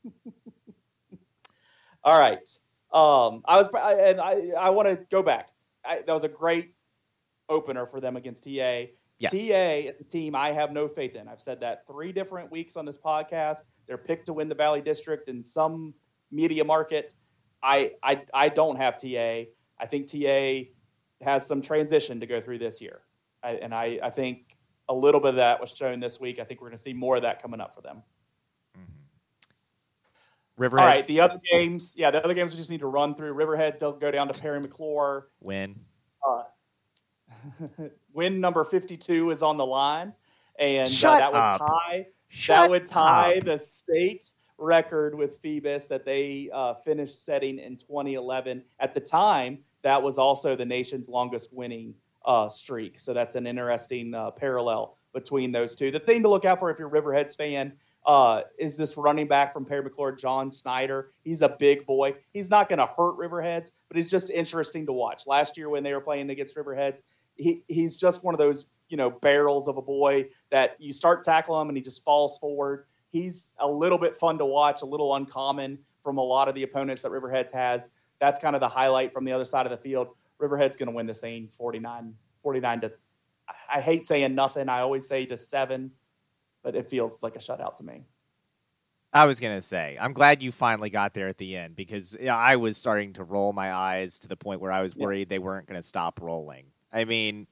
All 2.02 2.18
right. 2.18 2.38
Um, 2.92 3.42
I 3.44 3.58
was, 3.58 3.68
I, 3.74 3.92
and 3.94 4.20
I, 4.20 4.50
I 4.58 4.70
want 4.70 4.88
to 4.88 4.96
go 5.10 5.22
back. 5.22 5.50
I, 5.84 5.96
that 6.06 6.12
was 6.12 6.24
a 6.24 6.28
great 6.28 6.74
opener 7.50 7.86
for 7.86 8.00
them 8.00 8.16
against 8.16 8.44
TA. 8.44 8.84
Yes. 9.18 9.30
TA 9.30 9.90
is 9.90 10.00
a 10.00 10.04
team 10.04 10.34
I 10.34 10.52
have 10.52 10.72
no 10.72 10.88
faith 10.88 11.14
in. 11.14 11.28
I've 11.28 11.42
said 11.42 11.60
that 11.60 11.86
three 11.86 12.12
different 12.12 12.50
weeks 12.50 12.76
on 12.76 12.86
this 12.86 12.98
podcast. 12.98 13.58
They're 13.86 13.98
picked 13.98 14.26
to 14.26 14.32
win 14.32 14.48
the 14.48 14.54
Valley 14.54 14.80
District 14.80 15.28
in 15.28 15.42
some 15.42 15.92
media 16.30 16.64
market. 16.64 17.14
I, 17.62 17.92
I, 18.02 18.22
I 18.32 18.48
don't 18.48 18.76
have 18.76 18.96
TA. 18.96 19.44
I 19.78 19.86
think 19.86 20.10
TA 20.10 20.70
has 21.22 21.46
some 21.46 21.60
transition 21.60 22.20
to 22.20 22.26
go 22.26 22.40
through 22.40 22.58
this 22.58 22.80
year. 22.80 23.02
I, 23.42 23.52
and 23.52 23.74
I, 23.74 23.98
I 24.02 24.10
think 24.10 24.56
a 24.88 24.94
little 24.94 25.20
bit 25.20 25.30
of 25.30 25.36
that 25.36 25.60
was 25.60 25.70
shown 25.70 26.00
this 26.00 26.20
week. 26.20 26.38
I 26.38 26.44
think 26.44 26.60
we're 26.60 26.68
going 26.68 26.76
to 26.76 26.82
see 26.82 26.92
more 26.92 27.16
of 27.16 27.22
that 27.22 27.42
coming 27.42 27.60
up 27.60 27.74
for 27.74 27.80
them. 27.80 28.02
Mm-hmm. 28.76 28.92
Riverhead. 30.56 30.88
All 30.88 30.94
right, 30.94 31.04
the 31.06 31.20
other 31.20 31.40
games, 31.50 31.94
yeah, 31.96 32.10
the 32.10 32.24
other 32.24 32.34
games 32.34 32.52
we 32.52 32.58
just 32.58 32.70
need 32.70 32.80
to 32.80 32.86
run 32.86 33.14
through. 33.14 33.32
Riverhead, 33.32 33.80
they'll 33.80 33.92
go 33.92 34.10
down 34.10 34.28
to 34.28 34.40
Perry 34.40 34.60
McCluer. 34.60 35.24
Win. 35.40 35.80
Uh, 36.26 36.42
win 38.12 38.40
number 38.40 38.64
52 38.64 39.30
is 39.30 39.42
on 39.42 39.56
the 39.56 39.66
line. 39.66 40.12
And 40.58 40.88
uh, 41.04 41.18
that 41.18 41.32
would 41.32 41.66
tie 41.66 42.06
Shut 42.34 42.56
that 42.56 42.70
would 42.70 42.86
tie 42.86 43.36
up. 43.36 43.44
the 43.44 43.58
state 43.58 44.24
record 44.56 45.14
with 45.14 45.38
Phoebus 45.40 45.86
that 45.88 46.06
they 46.06 46.48
uh, 46.52 46.72
finished 46.74 47.26
setting 47.26 47.58
in 47.58 47.76
2011. 47.76 48.62
At 48.80 48.94
the 48.94 49.00
time, 49.00 49.58
that 49.82 50.02
was 50.02 50.16
also 50.16 50.56
the 50.56 50.64
nation's 50.64 51.10
longest 51.10 51.52
winning 51.52 51.94
uh, 52.24 52.48
streak. 52.48 52.98
So 52.98 53.12
that's 53.12 53.34
an 53.34 53.46
interesting 53.46 54.14
uh, 54.14 54.30
parallel 54.30 54.96
between 55.12 55.52
those 55.52 55.74
two. 55.74 55.90
The 55.90 56.00
thing 56.00 56.22
to 56.22 56.28
look 56.28 56.44
out 56.44 56.58
for 56.58 56.70
if 56.70 56.78
you're 56.78 56.88
Riverheads 56.88 57.36
fan 57.36 57.72
uh, 58.06 58.42
is 58.58 58.76
this 58.76 58.96
running 58.96 59.28
back 59.28 59.52
from 59.52 59.64
Perry 59.64 59.88
McCluer, 59.88 60.18
John 60.18 60.50
Snyder. 60.50 61.12
He's 61.22 61.42
a 61.42 61.48
big 61.48 61.86
boy. 61.86 62.14
He's 62.32 62.50
not 62.50 62.68
going 62.68 62.78
to 62.78 62.86
hurt 62.86 63.16
Riverheads, 63.18 63.70
but 63.88 63.96
he's 63.96 64.08
just 64.08 64.30
interesting 64.30 64.86
to 64.86 64.92
watch. 64.92 65.26
Last 65.26 65.56
year 65.56 65.68
when 65.68 65.82
they 65.82 65.92
were 65.92 66.00
playing 66.00 66.30
against 66.30 66.56
Riverheads, 66.56 67.02
he, 67.36 67.62
he's 67.68 67.96
just 67.96 68.24
one 68.24 68.34
of 68.34 68.38
those 68.38 68.66
you 68.88 68.96
know 68.98 69.10
barrels 69.10 69.68
of 69.68 69.78
a 69.78 69.82
boy 69.82 70.26
that 70.50 70.76
you 70.78 70.92
start 70.92 71.24
tackling 71.24 71.62
him 71.62 71.68
and 71.68 71.76
he 71.76 71.82
just 71.82 72.04
falls 72.04 72.38
forward. 72.38 72.84
He's 73.10 73.50
a 73.58 73.66
little 73.66 73.98
bit 73.98 74.16
fun 74.16 74.38
to 74.38 74.46
watch, 74.46 74.82
a 74.82 74.86
little 74.86 75.14
uncommon 75.16 75.78
from 76.02 76.18
a 76.18 76.22
lot 76.22 76.48
of 76.48 76.54
the 76.54 76.62
opponents 76.62 77.02
that 77.02 77.10
Riverheads 77.10 77.52
has. 77.52 77.88
That's 78.20 78.38
kind 78.38 78.54
of 78.54 78.60
the 78.60 78.68
highlight 78.68 79.12
from 79.12 79.24
the 79.24 79.32
other 79.32 79.44
side 79.44 79.66
of 79.66 79.70
the 79.70 79.78
field. 79.78 80.08
Riverhead's 80.42 80.76
going 80.76 80.88
to 80.88 80.94
win 80.94 81.06
this 81.06 81.20
thing 81.20 81.48
49, 81.48 82.14
49 82.42 82.80
to. 82.82 82.92
I 83.72 83.80
hate 83.80 84.06
saying 84.06 84.34
nothing. 84.34 84.68
I 84.68 84.80
always 84.80 85.08
say 85.08 85.24
to 85.26 85.36
seven 85.36 85.92
but 86.62 86.76
it 86.76 86.88
feels 86.88 87.22
like 87.22 87.36
a 87.36 87.38
shutout 87.38 87.76
to 87.76 87.84
me. 87.84 88.02
I 89.12 89.26
was 89.26 89.40
gonna 89.40 89.60
say, 89.60 89.98
I'm 90.00 90.14
glad 90.14 90.42
you 90.42 90.50
finally 90.50 90.88
got 90.88 91.12
there 91.12 91.28
at 91.28 91.36
the 91.36 91.56
end 91.56 91.76
because 91.76 92.16
I 92.22 92.56
was 92.56 92.78
starting 92.78 93.12
to 93.14 93.24
roll 93.24 93.52
my 93.52 93.72
eyes 93.72 94.18
to 94.20 94.28
the 94.28 94.36
point 94.36 94.60
where 94.60 94.72
I 94.72 94.80
was 94.80 94.96
worried 94.96 95.28
yeah. 95.28 95.36
they 95.36 95.38
weren't 95.38 95.66
gonna 95.66 95.82
stop 95.82 96.20
rolling. 96.22 96.66
I 96.90 97.04
mean, 97.04 97.46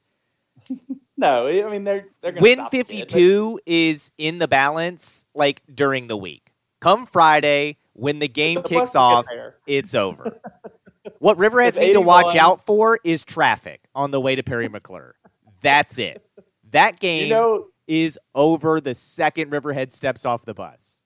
no, 1.19 1.47
I 1.49 1.69
mean 1.69 1.85
they're 1.85 2.07
they're 2.23 2.33
gonna 2.33 2.43
win 2.43 2.67
52 2.71 3.53
but... 3.53 3.63
is 3.71 4.11
in 4.17 4.39
the 4.39 4.49
balance 4.49 5.27
like 5.35 5.63
during 5.73 6.07
the 6.07 6.17
week. 6.17 6.51
Come 6.81 7.05
Friday, 7.05 7.77
when 7.93 8.21
the 8.21 8.29
game 8.29 8.63
the 8.63 8.69
kicks 8.69 8.97
off, 8.97 9.27
it's 9.67 9.95
over. 9.95 10.41
what 11.21 11.37
Riverheads 11.37 11.79
need 11.79 11.93
to 11.93 12.01
watch 12.01 12.35
out 12.35 12.65
for 12.65 12.99
is 13.05 13.25
traffic 13.25 13.83
on 13.95 14.11
the 14.11 14.21
way 14.21 14.35
to 14.35 14.43
Perry 14.43 14.69
McCluer. 14.69 15.13
That's 15.61 15.99
it. 15.99 16.25
That 16.71 16.99
game 16.99 17.25
you 17.25 17.35
know, 17.35 17.67
is 17.87 18.19
over 18.35 18.81
the 18.81 18.95
second 18.95 19.53
Riverhead 19.53 19.93
steps 19.93 20.25
off 20.25 20.47
the 20.47 20.55
bus. 20.55 21.03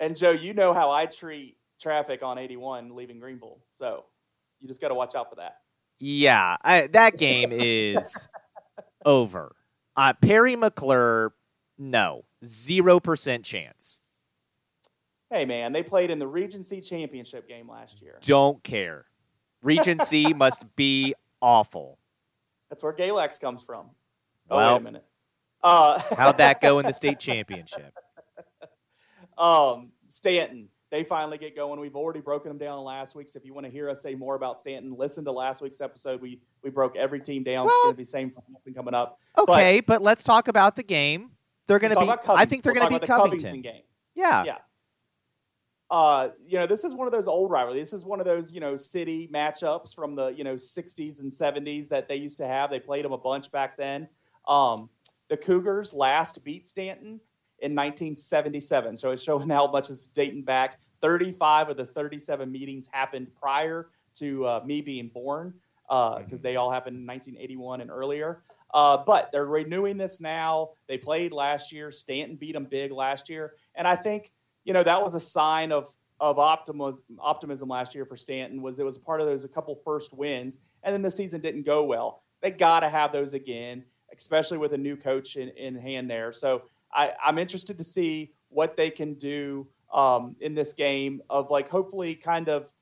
And 0.00 0.16
Joe, 0.16 0.32
you 0.32 0.52
know 0.52 0.74
how 0.74 0.90
I 0.90 1.06
treat 1.06 1.56
traffic 1.80 2.24
on 2.24 2.38
81 2.38 2.96
leaving 2.96 3.20
Greenville. 3.20 3.60
So 3.70 4.04
you 4.60 4.66
just 4.66 4.80
got 4.80 4.88
to 4.88 4.94
watch 4.94 5.14
out 5.14 5.30
for 5.30 5.36
that. 5.36 5.58
Yeah, 6.00 6.56
I, 6.64 6.88
that 6.88 7.16
game 7.16 7.50
is 7.52 8.28
over. 9.04 9.54
Uh, 9.94 10.12
Perry 10.14 10.56
McCluer, 10.56 11.30
no, 11.78 12.24
0% 12.44 13.44
chance. 13.44 14.00
Hey, 15.30 15.44
man, 15.44 15.72
they 15.72 15.84
played 15.84 16.10
in 16.10 16.18
the 16.18 16.26
Region 16.26 16.64
C 16.64 16.80
Championship 16.80 17.48
game 17.48 17.70
last 17.70 18.02
year. 18.02 18.18
Don't 18.22 18.62
care. 18.64 19.06
Region 19.62 19.98
C 20.00 20.32
must 20.36 20.64
be 20.76 21.14
awful. 21.40 21.98
That's 22.68 22.82
where 22.82 22.92
Galax 22.92 23.40
comes 23.40 23.62
from. 23.62 23.90
Oh, 24.50 24.56
well, 24.56 24.74
wait 24.74 24.80
a 24.80 24.84
minute. 24.84 25.04
Uh, 25.62 26.00
How'd 26.16 26.38
that 26.38 26.60
go 26.60 26.78
in 26.78 26.86
the 26.86 26.92
state 26.92 27.18
championship? 27.18 27.94
Um, 29.38 29.92
Staunton, 30.08 30.68
they 30.90 31.04
finally 31.04 31.38
get 31.38 31.56
going. 31.56 31.80
We've 31.80 31.96
already 31.96 32.20
broken 32.20 32.50
them 32.50 32.58
down 32.58 32.84
last 32.84 33.14
week. 33.14 33.30
So 33.30 33.38
if 33.38 33.46
you 33.46 33.54
want 33.54 33.64
to 33.64 33.72
hear 33.72 33.88
us 33.88 34.02
say 34.02 34.14
more 34.14 34.34
about 34.34 34.60
Staunton, 34.60 34.94
listen 34.94 35.24
to 35.24 35.32
last 35.32 35.62
week's 35.62 35.80
episode. 35.80 36.20
We 36.20 36.42
we 36.62 36.68
broke 36.68 36.96
every 36.96 37.18
team 37.18 37.42
down. 37.42 37.64
Well, 37.64 37.74
it's 37.74 37.82
going 37.84 37.94
to 37.94 37.96
be 37.96 38.04
same 38.04 38.30
for 38.30 38.42
Wilson 38.46 38.74
coming 38.74 38.92
up. 38.92 39.18
Okay, 39.38 39.80
but, 39.80 39.86
but, 39.86 40.02
let's 40.02 40.22
talk 40.22 40.48
about 40.48 40.76
the 40.76 40.82
game. 40.82 41.30
They're 41.66 41.78
going 41.78 41.94
to 41.94 41.98
be. 41.98 42.12
I 42.28 42.44
think 42.44 42.62
they're 42.62 42.74
going 42.74 42.92
to 42.92 43.00
be 43.00 43.06
Covington. 43.06 43.38
Covington 43.38 43.62
game. 43.62 43.82
Yeah. 44.14 44.44
Yeah. 44.44 44.58
Uh, 45.92 46.30
you 46.48 46.58
know, 46.58 46.66
this 46.66 46.84
is 46.84 46.94
one 46.94 47.06
of 47.06 47.12
those 47.12 47.28
old 47.28 47.50
rivalries. 47.50 47.90
This 47.90 48.00
is 48.00 48.06
one 48.06 48.18
of 48.18 48.24
those, 48.24 48.50
you 48.50 48.60
know, 48.60 48.76
city 48.78 49.28
matchups 49.30 49.94
from 49.94 50.16
the, 50.16 50.28
you 50.28 50.42
know, 50.42 50.54
60s 50.54 51.20
and 51.20 51.30
70s 51.30 51.86
that 51.88 52.08
they 52.08 52.16
used 52.16 52.38
to 52.38 52.46
have. 52.46 52.70
They 52.70 52.80
played 52.80 53.04
them 53.04 53.12
a 53.12 53.18
bunch 53.18 53.52
back 53.52 53.76
then. 53.76 54.08
Um, 54.48 54.88
the 55.28 55.36
Cougars 55.36 55.92
last 55.92 56.42
beat 56.44 56.66
Staunton 56.66 57.20
in 57.58 57.74
1977. 57.74 58.96
So 58.96 59.10
it's 59.10 59.22
showing 59.22 59.50
how 59.50 59.70
much 59.70 59.90
it's 59.90 60.08
dating 60.08 60.44
back. 60.44 60.80
35 61.02 61.68
of 61.68 61.76
the 61.76 61.84
37 61.84 62.50
meetings 62.50 62.88
happened 62.90 63.26
prior 63.38 63.90
to 64.14 64.46
uh, 64.46 64.60
me 64.64 64.80
being 64.80 65.08
born 65.08 65.52
because 65.86 66.16
uh, 66.16 66.20
mm-hmm. 66.20 66.36
they 66.42 66.56
all 66.56 66.70
happened 66.70 66.96
in 66.96 67.06
1981 67.06 67.82
and 67.82 67.90
earlier. 67.90 68.42
Uh, 68.72 68.96
but 68.96 69.28
they're 69.30 69.44
renewing 69.44 69.98
this 69.98 70.22
now. 70.22 70.70
They 70.86 70.96
played 70.96 71.32
last 71.32 71.70
year. 71.70 71.90
Staunton 71.90 72.36
beat 72.36 72.54
them 72.54 72.64
big 72.64 72.92
last 72.92 73.28
year, 73.28 73.52
and 73.74 73.86
I 73.86 73.94
think 73.94 74.32
you 74.64 74.72
know 74.72 74.82
that 74.82 75.02
was 75.02 75.14
a 75.14 75.20
sign 75.20 75.72
of 75.72 75.94
of 76.20 76.38
optimism 76.38 77.04
optimism 77.18 77.68
last 77.68 77.94
year 77.94 78.04
for 78.04 78.16
Staunton. 78.16 78.62
Was 78.62 78.78
it 78.78 78.84
was 78.84 78.98
part 78.98 79.20
of 79.20 79.26
those 79.26 79.44
a 79.44 79.48
couple 79.48 79.74
first 79.84 80.12
wins, 80.12 80.58
and 80.82 80.92
then 80.92 81.02
the 81.02 81.10
season 81.10 81.40
didn't 81.40 81.64
go 81.64 81.84
well. 81.84 82.22
They 82.40 82.50
got 82.50 82.80
to 82.80 82.88
have 82.88 83.12
those 83.12 83.34
again 83.34 83.84
especially 84.14 84.58
with 84.58 84.72
a 84.72 84.78
new 84.78 84.96
coach 84.96 85.36
in, 85.36 85.48
in 85.50 85.74
hand 85.74 86.10
there. 86.10 86.32
So 86.32 86.62
I, 86.92 87.12
am 87.26 87.38
interested 87.38 87.78
to 87.78 87.84
see 87.84 88.32
what 88.48 88.76
they 88.76 88.90
can 88.90 89.14
do 89.14 89.66
um, 89.92 90.36
in 90.40 90.54
this 90.54 90.72
game 90.72 91.22
of 91.30 91.50
like 91.50 91.68
hopefully 91.68 92.14
kind 92.14 92.48
of, 92.48 92.72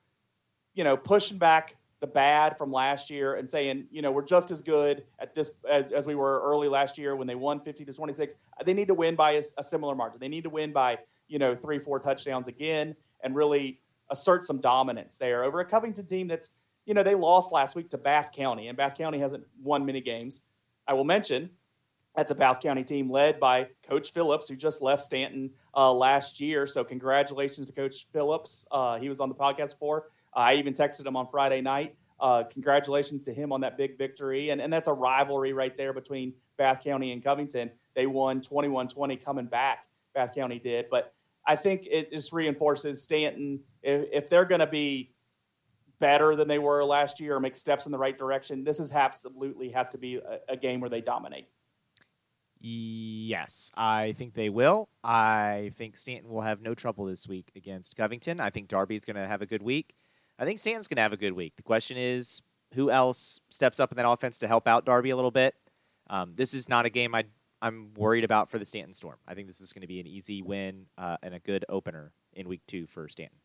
you 0.75 0.85
know, 0.85 0.97
pushing 0.97 1.39
back 1.39 1.77
the 2.01 2.07
bad 2.07 2.57
from 2.57 2.73
last 2.73 3.11
year 3.11 3.35
and 3.35 3.49
saying, 3.49 3.87
you 3.91 4.01
know, 4.01 4.11
we're 4.11 4.25
just 4.25 4.51
as 4.51 4.63
good 4.63 5.05
at 5.19 5.35
this 5.35 5.51
as, 5.69 5.93
as 5.93 6.07
we 6.07 6.15
were 6.15 6.41
early 6.43 6.69
last 6.69 6.97
year 6.97 7.15
when 7.15 7.27
they 7.27 7.35
won 7.35 7.61
50 7.61 7.85
to 7.85 7.93
26. 7.93 8.35
They 8.65 8.75
need 8.75 8.89
to 8.89 8.95
win 8.95 9.15
by 9.17 9.33
a, 9.33 9.43
a 9.59 9.63
similar 9.63 9.95
margin. 9.95 10.19
They 10.19 10.29
need 10.29 10.45
to 10.45 10.51
win 10.51 10.73
by, 10.73 10.99
you 11.31 11.39
know, 11.39 11.55
three, 11.55 11.79
four 11.79 11.99
touchdowns 11.99 12.49
again 12.49 12.95
and 13.23 13.35
really 13.35 13.81
assert 14.11 14.45
some 14.45 14.61
dominance 14.61 15.17
there 15.17 15.45
over 15.45 15.61
a 15.61 15.65
Covington 15.65 16.07
team 16.07 16.29
that's, 16.29 16.51
you 16.85 16.95
know, 16.95 17.03
they 17.03 17.15
lost 17.15 17.53
last 17.53 17.77
week 17.77 17.89
to 17.91 17.99
Bath 17.99 18.33
County, 18.33 18.69
and 18.69 18.77
Bath 18.77 18.97
County 18.99 19.19
hasn't 19.19 19.45
won 19.63 19.87
many 19.87 20.01
games. 20.01 20.43
I 20.87 20.95
will 20.95 21.05
mention 21.05 21.51
that's 22.17 22.33
a 22.33 22.35
Bath 22.35 22.61
County 22.61 22.83
team 22.83 23.11
led 23.11 23.39
by 23.39 23.69
Coach 23.89 24.13
Phillips, 24.13 24.49
who 24.49 24.57
just 24.57 24.83
left 24.83 25.03
Staunton 25.03 25.51
uh, 25.77 25.93
last 25.93 26.41
year. 26.41 26.67
So 26.67 26.83
congratulations 26.83 27.67
to 27.69 27.73
Coach 27.73 28.09
Phillips. 28.13 28.67
Uh, 28.71 28.99
he 28.99 29.09
was 29.09 29.21
on 29.21 29.29
the 29.29 29.35
podcast 29.35 29.71
before. 29.71 30.07
Uh, 30.35 30.41
I 30.41 30.55
even 30.55 30.75
texted 30.75 31.07
him 31.07 31.17
on 31.17 31.29
Friday 31.29 31.61
night. 31.61 31.95
Uh, 32.19 32.43
congratulations 32.43 33.23
to 33.25 33.33
him 33.33 33.53
on 33.53 33.61
that 33.61 33.79
big 33.79 33.97
victory. 33.97 34.51
And, 34.51 34.61
and 34.61 34.73
that's 34.73 34.89
a 34.89 34.93
rivalry 34.93 35.53
right 35.53 35.77
there 35.77 35.93
between 35.93 36.35
Bath 36.59 36.83
County 36.85 37.13
and 37.13 37.23
Covington. 37.23 37.71
They 37.95 38.07
won 38.07 38.41
21 38.41 38.89
20 38.89 39.17
coming 39.17 39.47
back, 39.47 39.87
Bath 40.15 40.35
County 40.35 40.59
did. 40.59 40.87
But 40.91 41.15
I 41.51 41.57
think 41.57 41.89
it 41.91 42.13
just 42.13 42.33
reinforces 42.33 43.03
Staunton. 43.03 43.59
If, 43.83 44.07
if 44.13 44.31
they're 44.31 44.45
going 44.45 44.61
to 44.61 44.69
be 44.69 45.15
better 45.99 46.37
than 46.37 46.47
they 46.47 46.61
were 46.61 46.85
last 46.85 47.19
year 47.19 47.35
or 47.35 47.41
make 47.41 47.57
steps 47.57 47.87
in 47.87 47.93
the 47.93 47.99
right 47.99 48.17
direction, 48.17 48.63
this 48.63 48.79
is 48.79 48.95
absolutely 48.95 49.69
has 49.71 49.91
to 49.91 49.99
be 49.99 50.19
a, 50.19 50.39
a 50.51 50.57
game 50.57 50.79
where 50.79 50.89
they 50.89 51.01
dominate. 51.01 51.49
Yes, 52.61 53.73
I 53.77 54.13
think 54.13 54.35
they 54.35 54.49
will. 54.49 54.91
I 55.03 55.73
think 55.75 55.97
Staunton 55.97 56.31
will 56.31 56.43
have 56.43 56.61
no 56.61 56.73
trouble 56.73 57.07
this 57.07 57.27
week 57.27 57.51
against 57.57 57.97
Covington. 57.97 58.39
I 58.39 58.51
think 58.51 58.69
Darby's 58.69 59.05
going 59.05 59.17
to 59.17 59.27
have 59.27 59.43
a 59.43 59.47
good 59.47 59.63
week. 59.63 59.97
I 60.39 60.45
think 60.45 60.61
Staunton's 60.61 60.87
going 60.87 60.99
to 60.99 61.03
have 61.03 61.13
a 61.13 61.17
good 61.17 61.33
week. 61.33 61.57
The 61.57 61.65
question 61.65 61.97
is, 61.97 62.43
who 62.75 62.93
else 62.93 63.41
steps 63.51 63.81
up 63.81 63.91
in 63.91 63.97
that 63.97 64.09
offense 64.09 64.39
to 64.39 64.47
help 64.47 64.69
out 64.69 64.85
Darby 64.85 65.11
a 65.11 65.17
little 65.17 65.33
bit? 65.33 65.57
Um, 66.09 66.35
this 66.37 66.55
is 66.55 66.69
not 66.69 66.87
a 66.87 66.91
game 66.91 67.13
I, 67.13 67.25
I'm 67.63 67.93
worried 67.95 68.25
about 68.25 68.51
for 68.51 68.59
the 68.59 68.65
Staunton 68.65 68.95
Storm. 68.95 69.17
I 69.27 69.35
think 69.35 69.47
this 69.47 69.61
is 69.61 69.73
going 69.73 69.83
to 69.83 69.87
be 69.87 70.01
an 70.01 70.07
easy 70.07 70.43
win 70.43 70.87
uh, 70.97 71.17
and 71.23 71.35
a 71.35 71.39
good 71.39 71.65
opener 71.69 72.13
in 72.33 72.49
week 72.49 72.63
two 72.67 72.87
for 72.87 73.09
Staunton. 73.09 73.37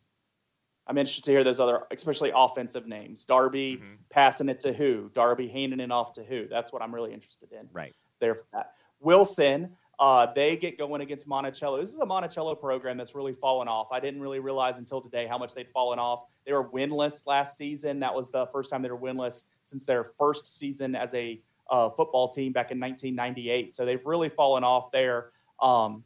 I'm 0.88 0.97
interested 0.97 1.23
to 1.25 1.32
hear 1.32 1.43
those 1.43 1.60
other, 1.60 1.84
especially 1.91 2.32
offensive 2.34 2.88
names. 2.88 3.25
Darby 3.25 3.78
mm-hmm. 3.78 3.95
passing 4.10 4.49
it 4.49 4.60
to 4.62 4.71
who? 4.71 5.10
Darby 5.15 5.47
handing 5.47 5.80
it 5.80 5.91
off 5.91 6.13
to 6.13 6.23
who? 6.23 6.47
That's 6.47 6.71
what 6.71 6.82
I'm 6.82 6.93
really 6.93 7.12
interested 7.12 7.51
in. 7.51 7.67
Right. 7.73 7.95
There 8.19 8.36
for 8.36 8.45
that. 8.54 8.73
Wilson, 8.99 9.75
uh, 9.99 10.28
they 10.34 10.56
get 10.58 10.78
going 10.78 11.01
against 11.01 11.28
Monticello. 11.28 11.80
This 11.80 11.89
is 11.89 11.99
a 11.99 12.06
Monticello 12.06 12.56
program 12.56 12.97
that's 12.97 13.15
really 13.15 13.34
fallen 13.34 13.67
off. 13.67 13.88
I 13.91 13.99
didn't 13.99 14.21
really 14.21 14.39
realize 14.39 14.78
until 14.78 15.01
today 15.01 15.25
how 15.25 15.38
much 15.38 15.54
they'd 15.54 15.69
fallen 15.69 15.99
off. 15.99 16.25
They 16.45 16.54
were 16.54 16.67
winless 16.69 17.25
last 17.25 17.58
season. 17.58 17.99
That 17.99 18.13
was 18.13 18.30
the 18.30 18.45
first 18.47 18.69
time 18.69 18.82
they 18.82 18.91
were 18.91 18.97
winless 18.97 19.45
since 19.62 19.86
their 19.86 20.04
first 20.04 20.58
season 20.58 20.95
as 20.95 21.13
a 21.13 21.41
uh, 21.69 21.89
football 21.89 22.30
team 22.30 22.51
back 22.51 22.71
in 22.71 22.80
1998. 22.80 23.75
So 23.75 23.86
they've 23.86 24.06
really 24.06 24.30
fallen 24.30 24.63
off 24.63 24.91
there. 24.91 25.32
Um, 25.62 26.04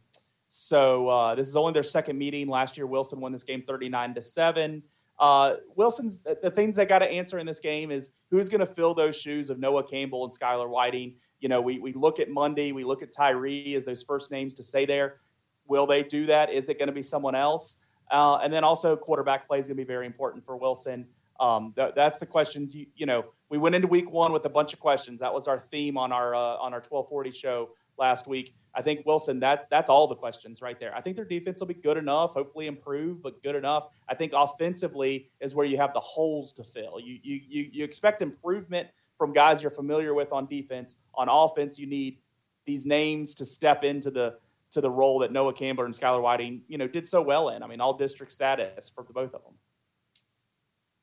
so 0.48 1.08
uh, 1.08 1.34
this 1.34 1.48
is 1.48 1.56
only 1.56 1.72
their 1.72 1.82
second 1.82 2.18
meeting. 2.18 2.48
Last 2.48 2.76
year, 2.76 2.86
Wilson 2.86 3.20
won 3.20 3.32
this 3.32 3.42
game 3.42 3.62
39 3.66 4.14
to 4.14 4.22
seven. 4.22 4.82
Uh, 5.18 5.56
Wilson's 5.76 6.18
the 6.42 6.50
things 6.50 6.74
they 6.74 6.86
got 6.86 7.00
to 7.00 7.10
answer 7.10 7.38
in 7.38 7.46
this 7.46 7.60
game 7.60 7.90
is 7.90 8.10
who's 8.30 8.48
going 8.48 8.60
to 8.60 8.66
fill 8.66 8.94
those 8.94 9.16
shoes 9.16 9.50
of 9.50 9.58
Noah 9.58 9.84
Campbell 9.84 10.24
and 10.24 10.32
Skylar 10.32 10.68
Whiting. 10.68 11.14
You 11.40 11.48
know, 11.48 11.60
we 11.60 11.78
we 11.78 11.92
look 11.92 12.18
at 12.20 12.30
Monday, 12.30 12.72
we 12.72 12.84
look 12.84 13.02
at 13.02 13.12
Tyree 13.12 13.74
as 13.74 13.84
those 13.84 14.02
first 14.02 14.30
names 14.30 14.54
to 14.54 14.62
say 14.62 14.86
there. 14.86 15.20
Will 15.68 15.86
they 15.86 16.02
do 16.02 16.26
that? 16.26 16.50
Is 16.50 16.68
it 16.68 16.78
going 16.78 16.88
to 16.88 16.92
be 16.92 17.02
someone 17.02 17.34
else? 17.34 17.76
Uh, 18.10 18.38
and 18.42 18.52
then 18.52 18.64
also 18.64 18.96
quarterback 18.96 19.46
play 19.46 19.60
is 19.60 19.66
going 19.66 19.76
to 19.76 19.82
be 19.82 19.86
very 19.86 20.06
important 20.06 20.44
for 20.44 20.56
Wilson. 20.56 21.06
Um, 21.38 21.72
th- 21.76 21.92
that's 21.94 22.18
the 22.18 22.26
questions. 22.26 22.74
You, 22.74 22.86
you 22.96 23.06
know, 23.06 23.26
we 23.50 23.58
went 23.58 23.74
into 23.74 23.88
week 23.88 24.10
one 24.10 24.32
with 24.32 24.46
a 24.46 24.48
bunch 24.48 24.72
of 24.72 24.80
questions. 24.80 25.20
That 25.20 25.34
was 25.34 25.46
our 25.46 25.58
theme 25.58 25.98
on 25.98 26.12
our 26.12 26.34
uh, 26.34 26.38
on 26.38 26.72
our 26.72 26.80
1240 26.80 27.30
show 27.32 27.70
last 27.98 28.26
week 28.26 28.54
I 28.74 28.82
think 28.82 29.04
Wilson, 29.04 29.40
that 29.40 29.68
that's 29.70 29.90
all 29.90 30.06
the 30.06 30.14
questions 30.14 30.62
right 30.62 30.78
there. 30.78 30.94
I 30.94 31.00
think 31.00 31.16
their 31.16 31.24
defense 31.24 31.60
will 31.60 31.66
be 31.66 31.74
good 31.74 31.96
enough, 31.96 32.34
hopefully 32.34 32.66
improve, 32.66 33.22
but 33.22 33.42
good 33.42 33.56
enough. 33.56 33.88
I 34.08 34.14
think 34.14 34.32
offensively 34.34 35.28
is 35.40 35.54
where 35.54 35.66
you 35.66 35.76
have 35.78 35.92
the 35.92 36.00
holes 36.00 36.52
to 36.54 36.64
fill. 36.64 37.00
You 37.00 37.18
you 37.22 37.40
you, 37.48 37.70
you 37.72 37.84
expect 37.84 38.22
improvement 38.22 38.88
from 39.18 39.32
guys 39.32 39.62
you're 39.62 39.70
familiar 39.70 40.14
with 40.14 40.32
on 40.32 40.46
defense. 40.46 40.96
On 41.14 41.28
offense, 41.28 41.78
you 41.78 41.86
need 41.86 42.18
these 42.64 42.86
names 42.86 43.34
to 43.36 43.44
step 43.44 43.82
into 43.82 44.10
the 44.10 44.36
to 44.70 44.80
the 44.80 44.90
role 44.90 45.18
that 45.18 45.32
Noah 45.32 45.52
Campbell 45.52 45.84
and 45.84 45.94
Skylar 45.94 46.22
Whiting, 46.22 46.62
you 46.68 46.78
know, 46.78 46.86
did 46.86 47.06
so 47.06 47.20
well 47.20 47.48
in. 47.48 47.62
I 47.64 47.66
mean, 47.66 47.80
all 47.80 47.94
district 47.94 48.30
status 48.30 48.88
for 48.88 49.02
both 49.02 49.34
of 49.34 49.42
them. 49.42 49.54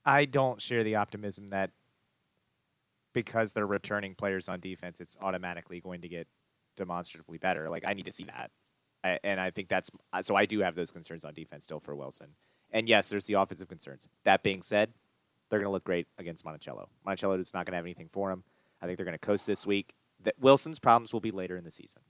I 0.05 0.23
don't 0.23 0.61
share 0.61 0.85
the 0.85 0.95
optimism 0.95 1.49
that 1.49 1.71
because 3.13 3.53
they're 3.53 3.67
returning 3.67 4.15
players 4.15 4.49
on 4.49 4.59
defense, 4.59 5.01
it's 5.01 5.17
automatically 5.21 5.79
going 5.79 6.01
to 6.01 6.09
get 6.09 6.27
demonstratively 6.75 7.37
better. 7.37 7.69
Like 7.69 7.83
I 7.87 7.93
need 7.93 8.05
to 8.05 8.11
see 8.11 8.25
that, 8.25 8.51
I, 9.03 9.19
and 9.23 9.39
I 9.39 9.51
think 9.51 9.69
that's 9.69 9.89
so. 10.21 10.35
I 10.35 10.45
do 10.45 10.59
have 10.59 10.75
those 10.75 10.91
concerns 10.91 11.25
on 11.25 11.33
defense 11.33 11.63
still 11.63 11.79
for 11.79 11.95
Wilson. 11.95 12.27
And 12.71 12.89
yes, 12.89 13.09
there's 13.09 13.25
the 13.25 13.35
offensive 13.35 13.69
concerns. 13.69 14.07
That 14.25 14.43
being 14.43 14.61
said, 14.61 14.91
they're 15.49 15.59
going 15.59 15.69
to 15.69 15.71
look 15.71 15.85
great 15.85 16.07
against 16.17 16.43
Monticello. 16.43 16.89
Monticello 17.05 17.39
is 17.39 17.53
not 17.53 17.65
going 17.65 17.71
to 17.71 17.77
have 17.77 17.85
anything 17.85 18.09
for 18.11 18.29
them. 18.29 18.43
I 18.81 18.85
think 18.85 18.97
they're 18.97 19.05
going 19.05 19.17
to 19.17 19.25
coast 19.25 19.47
this 19.47 19.65
week. 19.65 19.93
That 20.23 20.35
Wilson's 20.39 20.79
problems 20.79 21.13
will 21.13 21.21
be 21.21 21.31
later 21.31 21.57
in 21.57 21.63
the 21.63 21.71
season. 21.71 22.01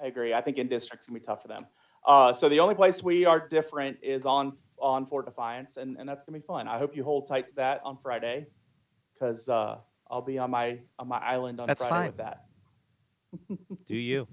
I 0.00 0.06
agree. 0.06 0.32
I 0.34 0.40
think 0.40 0.56
in 0.58 0.68
districts 0.68 1.06
to 1.06 1.12
be 1.12 1.20
tough 1.20 1.42
for 1.42 1.48
them. 1.48 1.66
Uh, 2.06 2.32
so 2.32 2.48
the 2.48 2.60
only 2.60 2.74
place 2.74 3.02
we 3.02 3.24
are 3.24 3.46
different 3.48 3.98
is 4.02 4.26
on 4.26 4.56
on 4.78 5.06
Fort 5.06 5.26
Defiance, 5.26 5.76
and, 5.76 5.96
and 5.96 6.08
that's 6.08 6.24
going 6.24 6.34
to 6.34 6.40
be 6.40 6.44
fun. 6.44 6.66
I 6.66 6.76
hope 6.76 6.96
you 6.96 7.04
hold 7.04 7.28
tight 7.28 7.46
to 7.48 7.54
that 7.54 7.80
on 7.84 7.96
Friday, 7.96 8.46
because 9.22 9.48
uh, 9.48 9.78
I'll 10.10 10.22
be 10.22 10.38
on 10.38 10.50
my 10.50 10.80
on 10.98 11.06
my 11.06 11.18
island 11.18 11.60
on 11.60 11.68
that's 11.68 11.86
Friday 11.86 12.12
fine. 12.16 12.34
with 13.38 13.58
that. 13.78 13.84
Do 13.86 13.96
you? 13.96 14.26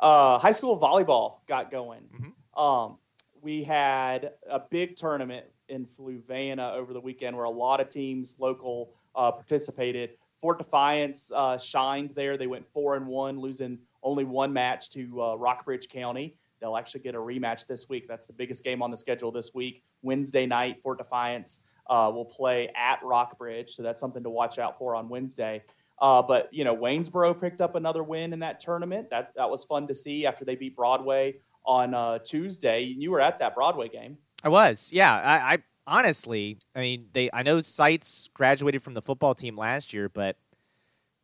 Uh, 0.00 0.38
high 0.38 0.52
school 0.52 0.80
volleyball 0.80 1.46
got 1.46 1.70
going. 1.70 2.02
Mm-hmm. 2.14 2.60
Um, 2.60 2.98
we 3.42 3.62
had 3.62 4.32
a 4.48 4.60
big 4.60 4.96
tournament 4.96 5.46
in 5.68 5.86
Fluvanna 5.86 6.72
over 6.74 6.92
the 6.92 7.00
weekend 7.00 7.36
where 7.36 7.44
a 7.44 7.50
lot 7.50 7.80
of 7.80 7.88
teams 7.88 8.36
local 8.38 8.94
uh, 9.14 9.32
participated. 9.32 10.10
Fort 10.40 10.58
Defiance 10.58 11.30
uh, 11.34 11.58
shined 11.58 12.12
there. 12.14 12.38
They 12.38 12.46
went 12.46 12.66
four 12.72 12.94
and 12.94 13.06
one, 13.06 13.38
losing 13.38 13.78
only 14.02 14.24
one 14.24 14.52
match 14.52 14.90
to 14.90 15.22
uh, 15.22 15.34
Rockbridge 15.34 15.88
County. 15.88 16.36
They'll 16.60 16.76
actually 16.76 17.00
get 17.00 17.14
a 17.14 17.18
rematch 17.18 17.66
this 17.66 17.88
week. 17.88 18.08
That's 18.08 18.26
the 18.26 18.32
biggest 18.32 18.64
game 18.64 18.82
on 18.82 18.90
the 18.90 18.96
schedule 18.96 19.30
this 19.30 19.52
week. 19.52 19.82
Wednesday 20.02 20.46
night, 20.46 20.80
Fort 20.82 20.98
Defiance 20.98 21.60
uh, 21.88 22.10
will 22.14 22.24
play 22.24 22.70
at 22.76 23.00
Rockbridge, 23.02 23.74
so 23.74 23.82
that's 23.82 24.00
something 24.00 24.22
to 24.22 24.30
watch 24.30 24.58
out 24.58 24.78
for 24.78 24.94
on 24.94 25.08
Wednesday. 25.08 25.62
Uh, 26.00 26.22
but 26.22 26.52
you 26.52 26.64
know, 26.64 26.76
Waynesboro 26.76 27.40
picked 27.40 27.60
up 27.60 27.74
another 27.74 28.02
win 28.02 28.32
in 28.32 28.40
that 28.40 28.60
tournament. 28.60 29.10
That 29.10 29.32
that 29.36 29.50
was 29.50 29.64
fun 29.64 29.86
to 29.88 29.94
see 29.94 30.26
after 30.26 30.44
they 30.44 30.54
beat 30.54 30.76
Broadway 30.76 31.36
on 31.64 31.94
uh, 31.94 32.18
Tuesday. 32.18 32.82
You 32.82 33.10
were 33.10 33.20
at 33.20 33.38
that 33.40 33.54
Broadway 33.54 33.88
game. 33.88 34.18
I 34.44 34.48
was, 34.48 34.92
yeah. 34.92 35.14
I, 35.14 35.54
I 35.54 35.58
honestly, 35.86 36.58
I 36.74 36.80
mean, 36.80 37.06
they. 37.12 37.30
I 37.32 37.42
know 37.42 37.60
Seitz 37.60 38.28
graduated 38.32 38.82
from 38.82 38.94
the 38.94 39.02
football 39.02 39.34
team 39.34 39.56
last 39.56 39.92
year, 39.92 40.08
but 40.08 40.36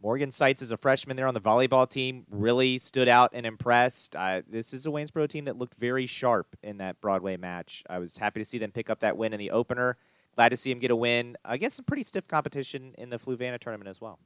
Morgan 0.03 0.31
Seitz 0.31 0.61
is 0.61 0.73
a 0.73 0.77
freshman 0.77 1.17
there 1.17 1.27
on 1.27 1.35
the 1.35 1.41
volleyball 1.41 1.89
team. 1.89 2.27
Really 2.29 2.79
stood 2.79 3.09
out 3.09 3.31
and 3.33 3.47
impressed. 3.47 4.17
Uh, 4.17 4.43
this 4.49 4.75
is 4.75 4.87
a 4.87 4.91
Waynesboro 4.91 5.29
team 5.29 5.45
that 5.45 5.57
looked 5.57 5.77
very 5.77 6.07
sharp 6.07 6.57
in 6.63 6.79
that 6.79 7.01
Broadway 7.01 7.37
match. 7.37 7.85
I 7.89 7.99
was 7.99 8.19
happy 8.19 8.41
to 8.41 8.45
see 8.45 8.59
them 8.59 8.73
pick 8.73 8.91
up 8.91 9.01
that 9.01 9.17
win 9.17 9.33
in 9.33 9.39
the 9.39 9.53
opener. 9.53 9.97
Glad 10.35 10.49
to 10.51 10.57
see 10.57 10.71
him 10.71 10.79
get 10.79 10.91
a 10.91 10.97
win 10.97 11.37
against 11.45 11.77
some 11.77 11.85
pretty 11.85 12.03
stiff 12.03 12.27
competition 12.27 12.95
in 12.99 13.11
the 13.11 13.19
Fluvanna 13.19 13.59
tournament 13.59 13.89
as 13.89 14.01
well 14.01 14.19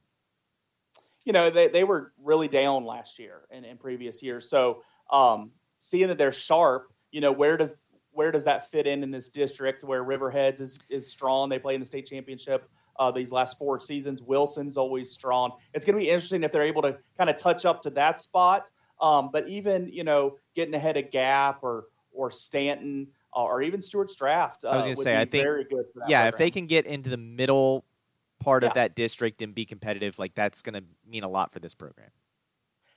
you 1.25 1.33
know, 1.33 1.49
they, 1.49 1.67
they 1.67 1.83
were 1.83 2.11
really 2.23 2.47
down 2.47 2.85
last 2.85 3.19
year 3.19 3.41
and 3.51 3.65
in 3.65 3.77
previous 3.77 4.23
years. 4.23 4.49
So 4.49 4.81
um, 5.11 5.51
seeing 5.79 6.07
that 6.07 6.17
they're 6.17 6.31
sharp, 6.31 6.91
you 7.11 7.21
know, 7.21 7.31
where 7.31 7.57
does 7.57 7.75
where 8.11 8.31
does 8.31 8.45
that 8.45 8.69
fit 8.71 8.87
in 8.87 9.03
in 9.03 9.11
this 9.11 9.29
district 9.29 9.83
where 9.83 10.03
Riverheads 10.03 10.59
is 10.59 10.79
is 10.89 11.11
strong? 11.11 11.49
They 11.49 11.59
play 11.59 11.75
in 11.75 11.79
the 11.79 11.85
state 11.85 12.07
championship 12.07 12.69
uh, 12.97 13.11
these 13.11 13.31
last 13.31 13.57
four 13.57 13.79
seasons. 13.79 14.21
Wilson's 14.21 14.77
always 14.77 15.11
strong. 15.11 15.51
It's 15.73 15.85
going 15.85 15.97
to 15.97 16.03
be 16.03 16.09
interesting 16.09 16.43
if 16.43 16.51
they're 16.51 16.63
able 16.63 16.81
to 16.81 16.97
kind 17.17 17.29
of 17.29 17.35
touch 17.35 17.65
up 17.65 17.83
to 17.83 17.89
that 17.91 18.19
spot. 18.19 18.71
Um, 18.99 19.29
but 19.31 19.47
even 19.47 19.87
you 19.87 20.03
know, 20.03 20.37
getting 20.55 20.73
ahead 20.73 20.97
of 20.97 21.11
Gap 21.11 21.59
or 21.63 21.85
or 22.11 22.31
Staunton 22.31 23.07
uh, 23.35 23.43
or 23.43 23.61
even 23.61 23.81
Stuarts 23.81 24.15
Draft, 24.15 24.65
uh, 24.65 24.69
I 24.69 24.75
was 24.75 24.85
going 24.85 24.95
to 24.95 25.01
say, 25.01 25.19
I 25.19 25.25
think 25.25 25.43
very 25.43 25.65
good. 25.65 25.85
yeah, 26.07 26.23
program. 26.23 26.27
if 26.27 26.37
they 26.37 26.51
can 26.51 26.67
get 26.67 26.85
into 26.85 27.09
the 27.09 27.17
middle 27.17 27.85
part 28.39 28.63
yeah. 28.63 28.69
of 28.69 28.75
that 28.75 28.95
district 28.95 29.41
and 29.41 29.53
be 29.53 29.65
competitive, 29.65 30.17
like 30.19 30.35
that's 30.35 30.61
going 30.61 30.73
to 30.75 30.83
mean 31.07 31.23
a 31.23 31.29
lot 31.29 31.51
for 31.51 31.59
this 31.59 31.73
program. 31.73 32.09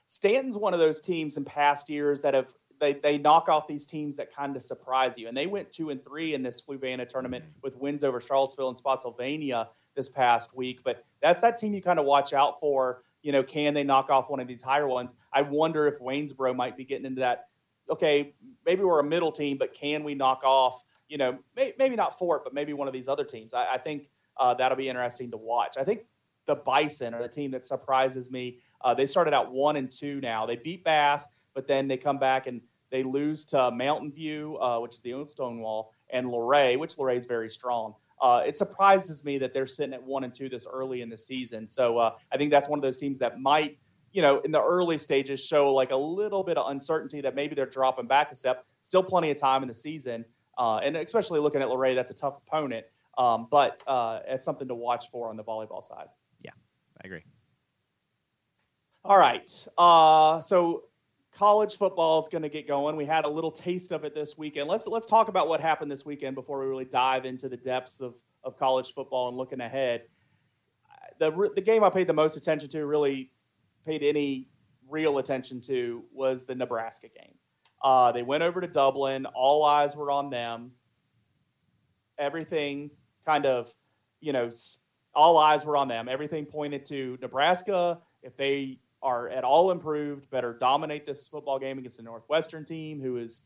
Staunton's 0.05 0.59
one 0.59 0.75
of 0.75 0.81
those 0.81 1.01
teams 1.01 1.37
in 1.37 1.45
past 1.45 1.89
years 1.89 2.23
that 2.23 2.35
have 2.35 2.53
they, 2.83 2.95
they 2.95 3.17
knock 3.17 3.49
off 3.49 3.69
these 3.69 3.87
teams 3.87 4.17
that 4.17 4.35
kind 4.35 4.57
of 4.57 4.63
surprise 4.63 5.17
you. 5.17 5.29
And 5.29 5.37
they 5.37 5.47
went 5.47 5.71
two 5.71 5.91
and 5.91 6.03
three 6.03 6.35
in 6.35 6.43
this 6.43 6.61
Fluvanna 6.61 7.09
tournament 7.09 7.45
with 7.63 7.77
wins 7.77 8.03
over 8.03 8.21
Charlottesville 8.21 8.69
and 8.69 8.77
Spotsylvania 8.77 9.69
this 9.95 10.09
past 10.09 10.55
week. 10.57 10.81
But 10.83 11.05
that's 11.21 11.41
that 11.43 11.57
team 11.59 11.75
you 11.75 11.81
kind 11.81 12.01
of 12.01 12.07
watch 12.07 12.33
out 12.33 12.59
for. 12.59 13.05
You 13.23 13.31
know, 13.31 13.45
can 13.45 13.73
they 13.73 13.85
knock 13.85 14.11
off 14.11 14.29
one 14.29 14.41
of 14.41 14.49
these 14.49 14.63
higher 14.63 14.89
ones? 14.89 15.15
I 15.33 15.43
wonder 15.43 15.87
if 15.87 16.01
Waynesboro 16.01 16.57
might 16.57 16.77
be 16.77 16.85
getting 16.85 17.07
into 17.07 17.21
that. 17.21 17.47
Okay, 17.93 18.35
maybe 18.65 18.83
we're 18.83 19.01
a 19.01 19.05
middle 19.05 19.31
team, 19.31 19.59
but 19.59 19.75
can 19.75 20.03
we 20.03 20.15
knock 20.15 20.43
off? 20.45 20.83
You 21.09 21.19
know, 21.19 21.39
may, 21.55 21.75
maybe 21.79 21.95
not 21.95 22.19
Fort, 22.19 22.43
but 22.43 22.55
maybe 22.55 22.73
one 22.73 22.89
of 22.89 22.95
these 22.95 23.07
other 23.07 23.25
teams. 23.25 23.53
I, 23.53 23.75
I 23.75 23.79
think 23.79 24.11
uh, 24.39 24.55
that'll 24.55 24.79
be 24.79 24.89
interesting 24.89 25.31
to 25.31 25.37
watch. 25.37 25.77
I 25.77 25.85
think 25.85 26.07
the 26.47 26.57
Bison 26.57 27.13
are 27.13 27.23
the 27.23 27.29
team 27.29 27.51
that 27.51 27.65
surprises 27.65 28.31
me. 28.31 28.59
Uh, 28.81 28.95
they 28.95 29.07
started 29.07 29.35
out 29.35 29.53
one 29.53 29.77
and 29.77 29.93
two 29.93 30.21
now. 30.23 30.47
They 30.47 30.57
beat 30.57 30.85
Bath, 30.85 31.29
but 31.55 31.69
then 31.69 31.87
they 31.87 31.99
come 31.99 32.19
back 32.19 32.47
and 32.47 32.63
they 32.91 33.03
lose 33.03 33.45
to 33.47 33.71
Mountain 33.71 34.13
View, 34.13 34.59
uh, 34.59 34.79
which 34.79 34.95
is 34.95 35.03
the 35.03 35.13
old 35.13 35.29
Stonewall, 35.29 35.93
and 36.11 36.31
Luray, 36.31 36.77
which 36.77 36.97
Luray 36.99 37.19
is 37.19 37.27
very 37.27 37.51
strong. 37.51 37.95
Uh, 38.21 38.43
it 38.47 38.57
surprises 38.57 39.25
me 39.25 39.37
that 39.39 39.53
they're 39.53 39.67
sitting 39.67 39.95
at 39.95 40.03
one 40.03 40.25
and 40.25 40.33
two 40.33 40.49
this 40.49 40.67
early 40.71 41.03
in 41.03 41.09
the 41.09 41.19
season. 41.19 41.69
So 41.69 41.99
uh, 41.99 42.13
I 42.33 42.37
think 42.37 42.51
that's 42.51 42.69
one 42.69 42.79
of 42.79 42.83
those 42.83 42.97
teams 42.97 43.19
that 43.19 43.41
might, 43.41 43.79
you 44.13 44.23
know, 44.23 44.41
in 44.41 44.51
the 44.51 44.63
early 44.63 44.99
stages 44.99 45.41
show 45.41 45.73
like 45.73 45.91
a 45.91 45.97
little 45.97 46.43
bit 46.43 46.59
of 46.59 46.71
uncertainty 46.71 47.21
that 47.23 47.35
maybe 47.35 47.55
they're 47.55 47.67
dropping 47.67 48.07
back 48.07 48.31
a 48.31 48.35
step. 48.35 48.65
Still 48.83 49.03
plenty 49.03 49.31
of 49.31 49.37
time 49.39 49.63
in 49.63 49.69
the 49.69 49.75
season, 49.75 50.25
uh, 50.59 50.79
and 50.79 50.97
especially 50.97 51.41
looking 51.41 51.63
at 51.63 51.69
Luray, 51.69 51.95
that's 51.95 52.11
a 52.11 52.15
tough 52.15 52.39
opponent. 52.47 52.85
Um, 53.19 53.49
but 53.51 53.83
uh, 53.87 54.21
it's 54.27 54.45
something 54.45 54.69
to 54.69 54.75
watch 54.75 55.11
for 55.11 55.29
on 55.29 55.37
the 55.37 55.45
volleyball 55.45 55.83
side. 55.83 56.07
Yeah, 56.41 56.53
I 57.03 57.07
agree. 57.07 57.25
All 59.05 59.19
right. 59.19 59.51
Uh, 59.77 60.41
so 60.41 60.85
college 61.33 61.77
football 61.77 62.21
is 62.21 62.29
going 62.29 62.43
to 62.43 62.49
get 62.49 62.69
going. 62.69 62.97
We 62.97 63.05
had 63.05 63.25
a 63.25 63.29
little 63.29 63.51
taste 63.51 63.93
of 63.93 64.05
it 64.05 64.15
this 64.15 64.39
weekend. 64.39 64.69
Let's 64.69 64.87
let's 64.87 65.07
talk 65.07 65.29
about 65.29 65.49
what 65.49 65.61
happened 65.61 65.91
this 65.91 66.07
weekend 66.07 66.35
before 66.35 66.61
we 66.61 66.67
really 66.67 66.85
dive 66.85 67.25
into 67.25 67.49
the 67.49 67.57
depths 67.57 68.01
of, 68.01 68.15
of 68.45 68.57
college 68.57 68.93
football 68.93 69.29
and 69.29 69.37
looking 69.37 69.61
ahead. 69.61 70.03
The 71.19 71.51
the 71.55 71.61
game 71.61 71.83
I 71.85 71.91
paid 71.91 72.07
the 72.07 72.13
most 72.13 72.37
attention 72.37 72.69
to, 72.71 72.87
really 72.87 73.31
paid 73.85 74.03
any 74.03 74.49
real 74.89 75.19
attention 75.19 75.61
to, 75.63 76.05
was 76.13 76.45
the 76.45 76.55
Nebraska 76.55 77.09
game. 77.09 77.35
Uh, 77.83 78.13
they 78.13 78.23
went 78.23 78.43
over 78.43 78.61
to 78.61 78.67
Dublin. 78.67 79.27
All 79.27 79.65
eyes 79.65 79.97
were 79.97 80.11
on 80.11 80.31
them. 80.31 80.73
Everything 82.19 82.91
kind 83.27 83.47
of, 83.47 83.73
you 84.21 84.33
know, 84.33 84.51
all 85.15 85.39
eyes 85.39 85.67
were 85.67 85.77
on 85.77 85.89
them. 85.89 86.09
Everything 86.09 86.47
pointed 86.47 86.87
to 86.87 87.19
Nebraska. 87.21 87.99
If 88.23 88.37
they 88.37 88.79
are 89.03 89.29
at 89.29 89.45
all 89.45 89.73
improved, 89.73 90.31
better 90.31 90.53
dominate 90.53 91.07
this 91.07 91.29
football 91.29 91.59
game 91.59 91.79
against 91.79 91.97
the 91.97 92.03
Northwestern 92.03 92.65
team, 92.65 93.01
who 93.01 93.17
is, 93.17 93.43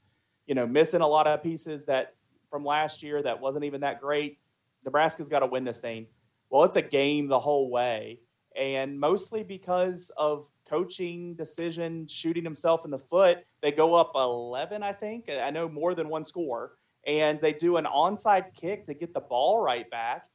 you 0.46 0.54
know, 0.54 0.66
missing 0.66 1.00
a 1.00 1.06
lot 1.06 1.26
of 1.26 1.42
pieces 1.42 1.84
that 1.86 2.14
from 2.50 2.64
last 2.64 3.02
year 3.02 3.22
that 3.22 3.40
wasn't 3.40 3.64
even 3.64 3.80
that 3.80 4.00
great. 4.00 4.38
Nebraska's 4.84 5.28
got 5.28 5.40
to 5.40 5.46
win 5.46 5.64
this 5.64 5.80
thing. 5.80 6.06
Well, 6.50 6.64
it's 6.64 6.76
a 6.76 6.82
game 6.82 7.26
the 7.26 7.40
whole 7.40 7.70
way, 7.70 8.20
and 8.56 8.98
mostly 8.98 9.42
because 9.42 10.10
of 10.16 10.48
coaching 10.68 11.34
decision, 11.34 12.06
shooting 12.08 12.44
himself 12.44 12.84
in 12.84 12.90
the 12.90 12.98
foot. 12.98 13.38
They 13.60 13.72
go 13.72 13.94
up 13.94 14.12
11, 14.14 14.82
I 14.82 14.92
think. 14.92 15.28
I 15.30 15.50
know 15.50 15.68
more 15.68 15.94
than 15.94 16.08
one 16.08 16.24
score, 16.24 16.72
and 17.06 17.40
they 17.40 17.52
do 17.52 17.76
an 17.76 17.84
onside 17.84 18.54
kick 18.54 18.86
to 18.86 18.94
get 18.94 19.14
the 19.14 19.20
ball 19.20 19.60
right 19.60 19.88
back 19.90 20.26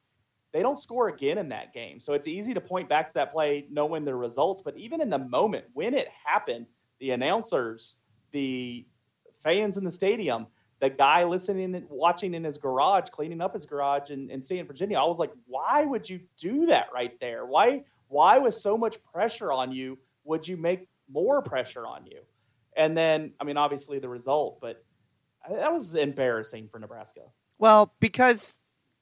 they 0.52 0.60
don't 0.60 0.78
score 0.78 1.08
again 1.08 1.38
in 1.38 1.48
that 1.48 1.72
game. 1.72 1.98
So 1.98 2.12
it's 2.12 2.28
easy 2.28 2.52
to 2.54 2.60
point 2.60 2.88
back 2.88 3.08
to 3.08 3.14
that 3.14 3.32
play 3.32 3.66
knowing 3.70 4.04
the 4.04 4.14
results. 4.14 4.60
But 4.60 4.76
even 4.76 5.00
in 5.00 5.08
the 5.08 5.18
moment 5.18 5.64
when 5.72 5.94
it 5.94 6.08
happened, 6.24 6.66
the 7.00 7.12
announcers, 7.12 7.96
the 8.32 8.86
fans 9.34 9.78
in 9.78 9.84
the 9.84 9.90
stadium, 9.90 10.46
the 10.80 10.90
guy 10.90 11.24
listening 11.24 11.74
and 11.74 11.86
watching 11.88 12.34
in 12.34 12.44
his 12.44 12.58
garage, 12.58 13.08
cleaning 13.08 13.40
up 13.40 13.54
his 13.54 13.64
garage 13.64 14.10
in, 14.10 14.30
in 14.30 14.42
state 14.42 14.66
Virginia, 14.66 14.98
I 14.98 15.04
was 15.04 15.18
like, 15.18 15.32
why 15.46 15.84
would 15.84 16.08
you 16.08 16.20
do 16.36 16.66
that 16.66 16.88
right 16.92 17.18
there? 17.20 17.46
Why, 17.46 17.84
why 18.12 18.38
with 18.38 18.54
so 18.54 18.76
much 18.76 19.02
pressure 19.02 19.50
on 19.50 19.72
you, 19.72 19.98
would 20.24 20.46
you 20.46 20.56
make 20.56 20.88
more 21.10 21.42
pressure 21.42 21.86
on 21.86 22.06
you? 22.06 22.20
And 22.76 22.96
then, 22.96 23.32
I 23.40 23.44
mean, 23.44 23.56
obviously 23.56 23.98
the 23.98 24.08
result, 24.08 24.60
but 24.60 24.84
that 25.50 25.72
was 25.72 25.94
embarrassing 25.94 26.68
for 26.68 26.78
Nebraska. 26.78 27.22
Well, 27.58 27.92
because 28.00 28.58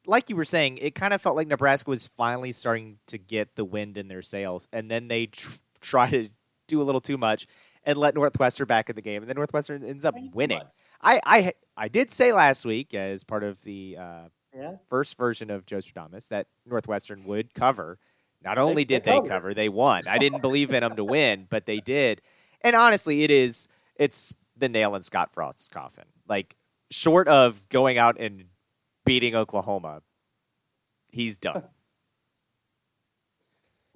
like 0.07 0.31
you 0.31 0.37
were 0.37 0.45
saying, 0.45 0.79
it 0.79 0.95
kind 0.95 1.13
of 1.13 1.21
felt 1.21 1.37
like 1.37 1.49
Nebraska 1.49 1.91
was 1.91 2.09
finally 2.09 2.53
starting 2.53 2.99
to 3.09 3.19
get 3.19 3.57
the 3.57 3.65
wind 3.65 3.99
in 3.99 4.09
their 4.09 4.23
sails, 4.23 4.69
and 4.73 4.91
then 4.91 5.09
they 5.09 5.27
tr- 5.27 5.59
try 5.81 6.09
to 6.09 6.29
do 6.67 6.81
a 6.81 6.85
little 6.85 7.01
too 7.01 7.19
much 7.19 7.47
and 7.85 7.99
let 7.99 8.15
Northwestern 8.15 8.67
back 8.67 8.91
in 8.91 8.97
the 8.97 9.03
game, 9.03 9.23
and 9.23 9.29
then 9.29 9.37
Northwestern 9.37 9.85
ends 9.85 10.05
up 10.05 10.15
winning. 10.33 10.63
I, 11.01 11.21
I 11.25 11.53
I 11.77 11.89
did 11.89 12.11
say 12.11 12.33
last 12.33 12.65
week 12.65 12.95
as 12.95 13.25
part 13.25 13.43
of 13.43 13.63
the 13.63 13.97
uh, 13.99 14.29
yeah. 14.55 14.77
first 14.89 15.17
version 15.17 15.51
of 15.51 15.67
Joe 15.67 15.79
Stradamus 15.79 16.29
that 16.29 16.47
Northwestern 16.67 17.25
would 17.25 17.55
cover. 17.55 17.99
Not 18.43 18.59
only 18.59 18.85
they, 18.85 18.97
did 18.97 19.05
they, 19.05 19.21
they 19.21 19.29
cover, 19.29 19.53
they 19.53 19.69
won. 19.69 20.03
I 20.09 20.19
didn't 20.19 20.41
believe 20.41 20.73
in 20.73 20.81
them 20.81 20.97
to 20.97 21.05
win, 21.05 21.47
but 21.51 21.67
they 21.67 21.79
did. 21.79 22.23
And 22.63 22.75
honestly, 22.75 23.23
it 23.23 23.31
is 23.31 23.69
it's 23.97 24.35
the 24.57 24.69
nail 24.69 24.95
in 24.95 25.03
Scott 25.03 25.33
Frost's 25.33 25.69
coffin. 25.69 26.05
Like 26.29 26.57
short 26.91 27.29
of 27.29 27.69
going 27.69 27.99
out 27.99 28.19
and 28.19 28.45
beating 29.05 29.35
Oklahoma, 29.35 30.03
he's 31.11 31.37
done. 31.37 31.65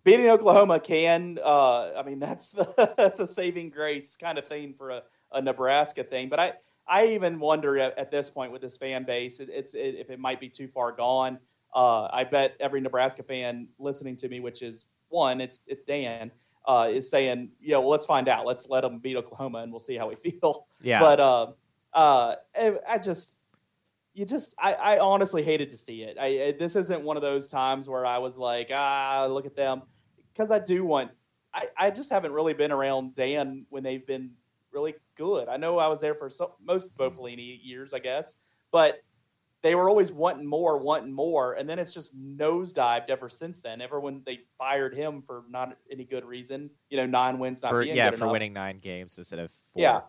beating 0.05 0.29
Oklahoma 0.29 0.79
can, 0.79 1.39
uh, 1.43 1.93
I 1.97 2.03
mean, 2.03 2.19
that's 2.19 2.53
the, 2.53 2.95
that's 2.97 3.21
a 3.21 3.27
saving 3.27 3.71
grace 3.71 4.17
kind 4.17 4.39
of 4.39 4.47
thing 4.47 4.75
for 4.75 4.91
a, 4.91 5.03
a 5.33 5.41
Nebraska 5.43 6.05
thing. 6.05 6.29
But 6.29 6.41
I, 6.41 6.53
I 6.87 7.07
even 7.09 7.41
wonder 7.41 7.79
at, 7.79 7.99
at 7.99 8.11
this 8.11 8.29
point 8.29 8.53
with 8.53 8.61
this 8.61 8.77
fan 8.77 9.05
base, 9.05 9.41
it, 9.41 9.49
it's 9.51 9.75
it, 9.75 9.97
if 9.99 10.11
it 10.11 10.19
might 10.19 10.41
be 10.41 10.49
too 10.49 10.69
far 10.69 10.93
gone. 10.93 11.39
Uh, 11.75 12.09
I 12.13 12.25
bet 12.25 12.57
every 12.61 12.81
Nebraska 12.81 13.23
fan 13.23 13.69
listening 13.79 14.17
to 14.19 14.29
me, 14.29 14.41
which 14.41 14.63
is 14.63 14.87
one, 15.09 15.41
it's 15.41 15.61
it's 15.67 15.85
Dan, 15.85 16.31
uh, 16.67 16.89
is 16.91 17.11
saying, 17.11 17.51
yeah, 17.61 17.79
well, 17.79 17.91
let's 17.91 18.07
find 18.07 18.29
out. 18.29 18.47
Let's 18.47 18.69
let 18.69 18.83
them 18.83 18.99
beat 18.99 19.17
Oklahoma, 19.17 19.59
and 19.59 19.73
we'll 19.73 19.81
see 19.81 19.97
how 19.97 20.09
we 20.09 20.15
feel. 20.31 20.67
Yeah. 20.83 21.01
But 21.01 21.21
uh, 21.21 21.47
uh, 21.93 22.37
I 22.89 22.99
just, 22.99 23.39
you 24.15 24.25
just, 24.25 24.55
I, 24.59 24.75
I 24.75 24.99
honestly 24.99 25.43
hated 25.43 25.71
to 25.71 25.77
see 25.77 26.03
it. 26.03 26.17
I, 26.19 26.55
this 26.59 26.77
isn't 26.77 27.03
one 27.03 27.17
of 27.17 27.23
those 27.23 27.47
times 27.47 27.89
where 27.89 28.07
I 28.07 28.19
was 28.19 28.39
like, 28.39 28.71
ah, 28.75 29.27
look 29.29 29.47
at 29.47 29.57
them, 29.57 29.83
because 30.33 30.51
I 30.51 30.59
do 30.59 30.85
want. 30.85 31.11
I, 31.53 31.69
I 31.77 31.91
just 31.91 32.11
haven't 32.11 32.33
really 32.33 32.55
been 32.55 32.73
around 32.73 33.15
Dan 33.15 33.65
when 33.71 33.85
they've 33.85 34.05
been 34.05 34.33
really 34.73 34.95
good. 35.15 35.49
I 35.49 35.57
know 35.57 35.79
I 35.79 35.87
was 35.87 36.01
there 36.01 36.15
for 36.15 36.29
some, 36.29 36.49
most 36.61 36.97
Bo 36.97 37.13
Pelini 37.13 37.61
years, 37.63 37.93
I 37.93 38.01
guess, 38.01 38.37
but 38.73 39.04
they 39.65 39.75
were 39.75 39.89
always 39.89 40.13
wanting 40.13 40.47
more, 40.47 40.77
wanting 40.77 41.11
more, 41.11 41.55
and 41.55 41.67
then 41.67 41.79
it's 41.79 41.95
just 41.95 42.15
nosedived 42.21 43.09
ever 43.09 43.31
since 43.31 43.63
then. 43.63 43.81
Ever 43.81 43.99
when 43.99 44.21
they 44.27 44.41
fired 44.59 44.95
him 44.95 45.23
for 45.27 45.45
not 45.49 45.79
any 45.91 46.05
good 46.05 46.23
reason, 46.23 46.69
you 46.91 46.99
know, 46.99 47.07
nine 47.07 47.39
wins, 47.39 47.63
not 47.63 47.71
for, 47.71 47.81
yeah, 47.81 48.11
for 48.11 48.17
enough. 48.17 48.33
winning 48.33 48.53
nine 48.53 48.79
games 48.79 49.17
instead 49.17 49.39
of 49.39 49.51
four. 49.51 49.83
yeah. 49.83 50.01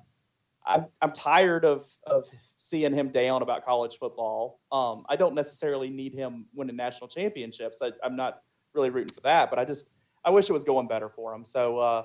I'm 0.67 0.87
I'm 1.01 1.13
tired 1.13 1.63
of 1.63 1.85
of 2.05 2.27
seeing 2.57 2.93
him 2.93 3.11
down 3.11 3.43
about 3.43 3.63
college 3.63 3.97
football. 3.97 4.59
Um, 4.73 5.05
I 5.07 5.15
don't 5.15 5.35
necessarily 5.35 5.89
need 5.89 6.13
him 6.13 6.47
winning 6.53 6.75
national 6.75 7.07
championships. 7.07 7.81
I, 7.81 7.91
I'm 8.03 8.17
not 8.17 8.41
really 8.73 8.89
rooting 8.89 9.13
for 9.15 9.21
that, 9.21 9.49
but 9.49 9.57
I 9.57 9.63
just 9.63 9.91
I 10.25 10.31
wish 10.31 10.49
it 10.49 10.53
was 10.53 10.65
going 10.65 10.87
better 10.87 11.07
for 11.07 11.33
him. 11.33 11.45
So 11.45 11.77
uh, 11.77 12.03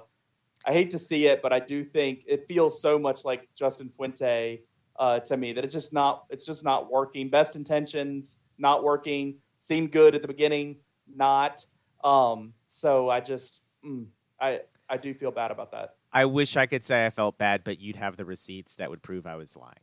I 0.67 0.73
hate 0.73 0.91
to 0.91 0.99
see 0.99 1.27
it, 1.27 1.43
but 1.43 1.53
I 1.53 1.59
do 1.59 1.85
think 1.85 2.23
it 2.29 2.47
feels 2.47 2.81
so 2.81 2.99
much 2.99 3.25
like 3.25 3.49
Justin 3.57 3.89
Fuente 3.89 4.61
uh, 4.99 5.20
to 5.20 5.36
me 5.36 5.53
that 5.53 5.64
it's 5.64 5.72
just 5.72 5.93
not 5.93 6.24
it's 6.30 6.45
just 6.45 6.64
not 6.64 6.91
working. 6.91 7.28
Best 7.28 7.57
intentions 7.57 8.36
not 8.59 8.84
working. 8.84 9.36
Seemed 9.57 9.91
good 9.93 10.14
at 10.14 10.22
the 10.22 10.28
beginning, 10.28 10.76
not. 11.14 11.64
Um, 12.05 12.55
so 12.66 13.11
I 13.11 13.20
just 13.20 13.64
mm, 13.84 14.07
I 14.41 14.61
I 14.88 14.97
do 14.97 15.14
feel 15.14 15.30
bad 15.30 15.51
about 15.51 15.72
that. 15.72 15.97
I 16.12 16.24
wish 16.24 16.57
I 16.57 16.66
could 16.66 16.84
say 16.84 17.07
I 17.07 17.11
felt 17.11 17.38
bad, 17.38 17.62
but 17.64 17.80
you'd 17.80 17.97
have 17.97 18.16
the 18.16 18.24
receipts 18.24 18.76
that 18.76 18.91
would 18.91 19.03
prove 19.03 19.26
I 19.26 19.36
was 19.36 19.57
lying. 19.57 19.74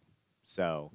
So 0.43 0.91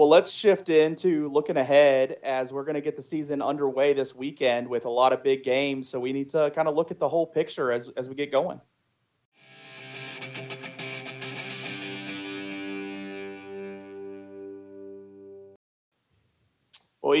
well, 0.00 0.08
let's 0.08 0.30
shift 0.30 0.70
into 0.70 1.28
looking 1.28 1.58
ahead 1.58 2.16
as 2.22 2.52
we're 2.52 2.64
going 2.64 2.76
to 2.76 2.80
get 2.80 2.96
the 2.96 3.02
season 3.02 3.42
underway 3.42 3.92
this 3.92 4.14
weekend 4.14 4.66
with 4.66 4.86
a 4.86 4.88
lot 4.88 5.12
of 5.12 5.22
big 5.22 5.42
games. 5.42 5.88
So 5.88 6.00
we 6.00 6.12
need 6.12 6.30
to 6.30 6.50
kind 6.54 6.68
of 6.68 6.74
look 6.74 6.90
at 6.90 6.98
the 6.98 7.08
whole 7.08 7.26
picture 7.26 7.70
as, 7.70 7.90
as 7.90 8.08
we 8.08 8.14
get 8.14 8.32
going. 8.32 8.60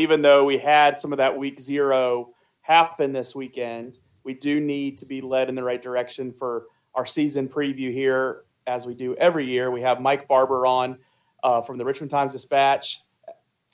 Even 0.00 0.22
though 0.22 0.44
we 0.44 0.58
had 0.58 0.98
some 0.98 1.12
of 1.12 1.18
that 1.18 1.36
week 1.36 1.60
zero 1.60 2.30
happen 2.62 3.12
this 3.12 3.34
weekend, 3.34 3.98
we 4.24 4.34
do 4.34 4.60
need 4.60 4.98
to 4.98 5.06
be 5.06 5.20
led 5.20 5.48
in 5.48 5.54
the 5.54 5.62
right 5.62 5.82
direction 5.82 6.32
for 6.32 6.64
our 6.94 7.06
season 7.06 7.48
preview 7.48 7.92
here, 7.92 8.44
as 8.66 8.86
we 8.86 8.94
do 8.94 9.14
every 9.16 9.46
year. 9.46 9.70
We 9.70 9.82
have 9.82 10.00
Mike 10.00 10.26
Barber 10.26 10.66
on 10.66 10.98
uh, 11.42 11.60
from 11.60 11.78
the 11.78 11.84
Richmond 11.84 12.10
Times 12.10 12.32
Dispatch. 12.32 13.00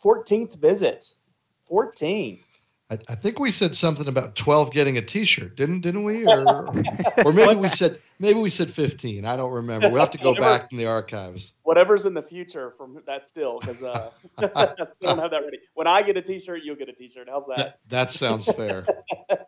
14th 0.03 0.57
visit. 0.59 1.15
14. 1.63 2.41
I, 2.89 2.99
I, 3.09 3.15
think 3.17 3.41
we 3.41 3.51
said 3.51 3.75
something 3.75 4.07
about 4.07 4.37
12 4.37 4.73
getting 4.73 4.97
a 4.97 5.03
t-shirt, 5.03 5.57
didn't 5.57 5.81
didn't 5.81 6.05
we? 6.05 6.25
Or, 6.25 6.69
or 7.25 7.33
maybe 7.33 7.57
we 7.57 7.69
said 7.69 7.99
maybe 8.21 8.39
we 8.39 8.51
said 8.51 8.71
15. 8.71 9.25
I 9.25 9.37
don't 9.37 9.53
remember. 9.53 9.91
We'll 9.91 10.01
have 10.01 10.13
to 10.13 10.19
go 10.19 10.31
Whatever, 10.31 10.59
back 10.59 10.73
in 10.73 10.79
the 10.79 10.87
archives. 10.87 11.55
Whatever's 11.65 12.07
in 12.07 12.15
the 12.15 12.23
future 12.23 12.71
from 12.71 13.03
that 13.07 13.27
still, 13.27 13.59
because 13.59 13.83
uh, 13.83 14.11
I 14.39 14.85
still 14.85 15.11
don't 15.11 15.19
have 15.19 15.33
that 15.33 15.43
ready. 15.43 15.59
When 15.75 15.89
I 15.89 16.03
get 16.03 16.17
a 16.17 16.23
t-shirt, 16.23 16.63
you'll 16.65 16.77
get 16.77 16.89
a 16.89 16.93
t-shirt. 16.93 17.29
How's 17.29 17.47
that? 17.47 17.57
That, 17.57 17.79
that 17.89 18.11
sounds 18.13 18.47
fair. 18.47 18.87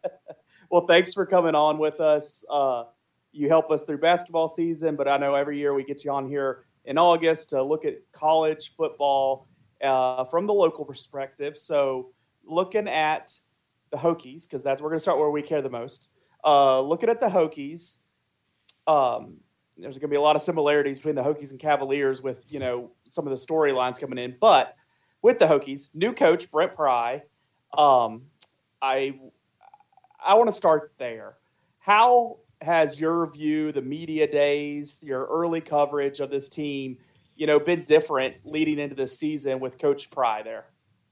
well, 0.70 0.86
thanks 0.86 1.14
for 1.14 1.24
coming 1.24 1.54
on 1.54 1.78
with 1.78 2.00
us. 2.00 2.44
Uh, 2.50 2.84
you 3.30 3.48
help 3.48 3.70
us 3.70 3.84
through 3.84 3.98
basketball 3.98 4.48
season, 4.48 4.96
but 4.96 5.06
I 5.06 5.16
know 5.16 5.34
every 5.34 5.58
year 5.58 5.74
we 5.74 5.84
get 5.84 6.04
you 6.04 6.10
on 6.10 6.28
here 6.28 6.64
in 6.86 6.98
August 6.98 7.50
to 7.50 7.62
look 7.62 7.84
at 7.84 7.98
college 8.10 8.74
football 8.74 9.46
uh, 9.82 10.24
from 10.24 10.46
the 10.46 10.54
local 10.54 10.84
perspective. 10.84 11.56
So, 11.56 12.10
looking 12.48 12.88
at 12.88 13.38
the 13.90 13.96
Hokies, 13.96 14.46
because 14.46 14.62
that's 14.62 14.82
we're 14.82 14.90
going 14.90 14.98
to 14.98 15.02
start 15.02 15.18
where 15.18 15.30
we 15.30 15.42
care 15.42 15.62
the 15.62 15.70
most. 15.70 16.10
Uh, 16.44 16.80
looking 16.80 17.08
at 17.08 17.20
the 17.20 17.26
Hokies, 17.26 17.98
um, 18.86 19.38
there's 19.76 19.94
going 19.94 20.02
to 20.02 20.08
be 20.08 20.16
a 20.16 20.20
lot 20.20 20.36
of 20.36 20.42
similarities 20.42 20.98
between 20.98 21.14
the 21.14 21.22
Hokies 21.22 21.50
and 21.50 21.60
Cavaliers 21.60 22.22
with 22.22 22.44
you 22.52 22.58
know 22.58 22.90
some 23.06 23.26
of 23.26 23.30
the 23.30 23.36
storylines 23.36 24.00
coming 24.00 24.18
in, 24.18 24.36
but 24.40 24.74
with 25.22 25.38
the 25.38 25.46
Hokies, 25.46 25.94
new 25.94 26.12
coach 26.12 26.50
Brent 26.50 26.74
Pry, 26.74 27.22
um, 27.76 28.22
I 28.82 29.18
I 30.24 30.34
want 30.34 30.48
to 30.48 30.52
start 30.52 30.92
there. 30.98 31.36
How 31.78 32.38
has 32.60 33.00
your 33.00 33.30
view, 33.30 33.72
the 33.72 33.82
media 33.82 34.30
days, 34.30 34.98
your 35.02 35.26
early 35.26 35.60
coverage 35.60 36.20
of 36.20 36.30
this 36.30 36.48
team, 36.48 36.98
you 37.36 37.46
know, 37.46 37.58
been 37.58 37.84
different 37.84 38.34
leading 38.44 38.78
into 38.78 38.94
this 38.94 39.18
season 39.18 39.60
with 39.60 39.78
Coach 39.78 40.10
Pry 40.10 40.42
there? 40.42 40.66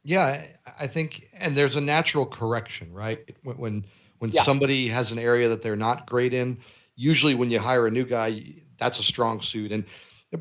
Yeah, 0.06 0.44
I 0.78 0.86
think, 0.86 1.28
and 1.40 1.56
there's 1.56 1.76
a 1.76 1.80
natural 1.80 2.26
correction, 2.26 2.92
right? 2.92 3.18
When 3.42 3.56
when, 3.58 3.84
when 4.18 4.30
yeah. 4.30 4.42
somebody 4.42 4.88
has 4.88 5.12
an 5.12 5.18
area 5.18 5.48
that 5.48 5.62
they're 5.62 5.76
not 5.76 6.06
great 6.06 6.32
in, 6.32 6.58
usually 6.94 7.34
when 7.34 7.50
you 7.50 7.58
hire 7.58 7.86
a 7.86 7.90
new 7.90 8.04
guy, 8.04 8.54
that's 8.78 8.98
a 8.98 9.02
strong 9.02 9.40
suit. 9.42 9.72
And 9.72 9.84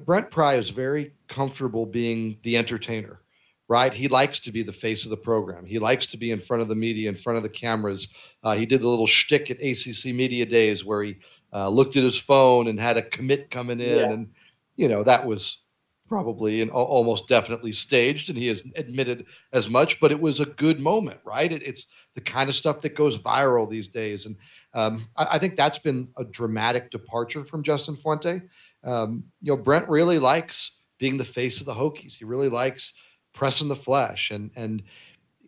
Brent 0.05 0.29
Pry 0.29 0.55
is 0.55 0.69
very 0.69 1.13
comfortable 1.27 1.85
being 1.85 2.37
the 2.43 2.57
entertainer 2.57 3.21
right? 3.67 3.93
He 3.93 4.07
likes 4.07 4.39
to 4.41 4.51
be 4.51 4.61
the 4.61 4.71
face 4.71 5.05
of 5.05 5.09
the 5.09 5.17
program. 5.17 5.65
He 5.65 5.79
likes 5.79 6.07
to 6.07 6.17
be 6.17 6.31
in 6.31 6.39
front 6.39 6.61
of 6.61 6.67
the 6.67 6.75
media, 6.75 7.09
in 7.09 7.15
front 7.15 7.37
of 7.37 7.43
the 7.43 7.49
cameras. 7.49 8.13
Uh, 8.43 8.55
he 8.55 8.65
did 8.65 8.81
the 8.81 8.87
little 8.87 9.07
shtick 9.07 9.49
at 9.49 9.57
ACC 9.57 10.13
Media 10.13 10.45
Days 10.45 10.85
where 10.85 11.03
he 11.03 11.17
uh, 11.53 11.69
looked 11.69 11.95
at 11.95 12.03
his 12.03 12.17
phone 12.17 12.67
and 12.67 12.79
had 12.79 12.97
a 12.97 13.01
commit 13.01 13.49
coming 13.49 13.79
in, 13.79 13.97
yeah. 13.97 14.11
and 14.11 14.31
you 14.75 14.87
know 14.87 15.03
that 15.03 15.25
was 15.25 15.63
probably 16.07 16.61
and 16.61 16.71
almost 16.71 17.27
definitely 17.27 17.71
staged, 17.71 18.29
and 18.29 18.37
he 18.37 18.47
has 18.47 18.63
admitted 18.75 19.25
as 19.53 19.69
much. 19.69 19.99
But 19.99 20.11
it 20.11 20.19
was 20.19 20.39
a 20.39 20.45
good 20.45 20.79
moment, 20.79 21.19
right? 21.23 21.51
It, 21.51 21.63
it's 21.63 21.87
the 22.13 22.21
kind 22.21 22.49
of 22.49 22.55
stuff 22.55 22.81
that 22.81 22.95
goes 22.95 23.17
viral 23.17 23.69
these 23.69 23.87
days, 23.87 24.25
and 24.25 24.35
um, 24.73 25.07
I, 25.17 25.27
I, 25.33 25.39
think 25.39 25.55
that's 25.55 25.79
been 25.79 26.09
a 26.17 26.23
dramatic 26.23 26.91
departure 26.91 27.43
from 27.43 27.63
Justin 27.63 27.95
Fuente. 27.95 28.41
Um, 28.83 29.23
you 29.41 29.55
know, 29.55 29.61
Brent 29.61 29.89
really 29.89 30.19
likes 30.19 30.79
being 30.97 31.17
the 31.17 31.25
face 31.25 31.59
of 31.59 31.65
the 31.65 31.73
Hokies. 31.73 32.15
He 32.15 32.25
really 32.25 32.49
likes 32.49 32.93
pressing 33.33 33.67
the 33.67 33.75
flesh 33.75 34.31
and 34.31 34.49
and 34.55 34.81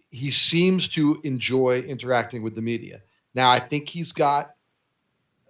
he 0.09 0.31
seems 0.31 0.87
to 0.87 1.19
enjoy 1.23 1.79
interacting 1.79 2.41
with 2.41 2.55
the 2.55 2.61
media. 2.61 3.01
Now 3.33 3.49
I 3.49 3.59
think 3.59 3.89
he's 3.89 4.11
got 4.11 4.51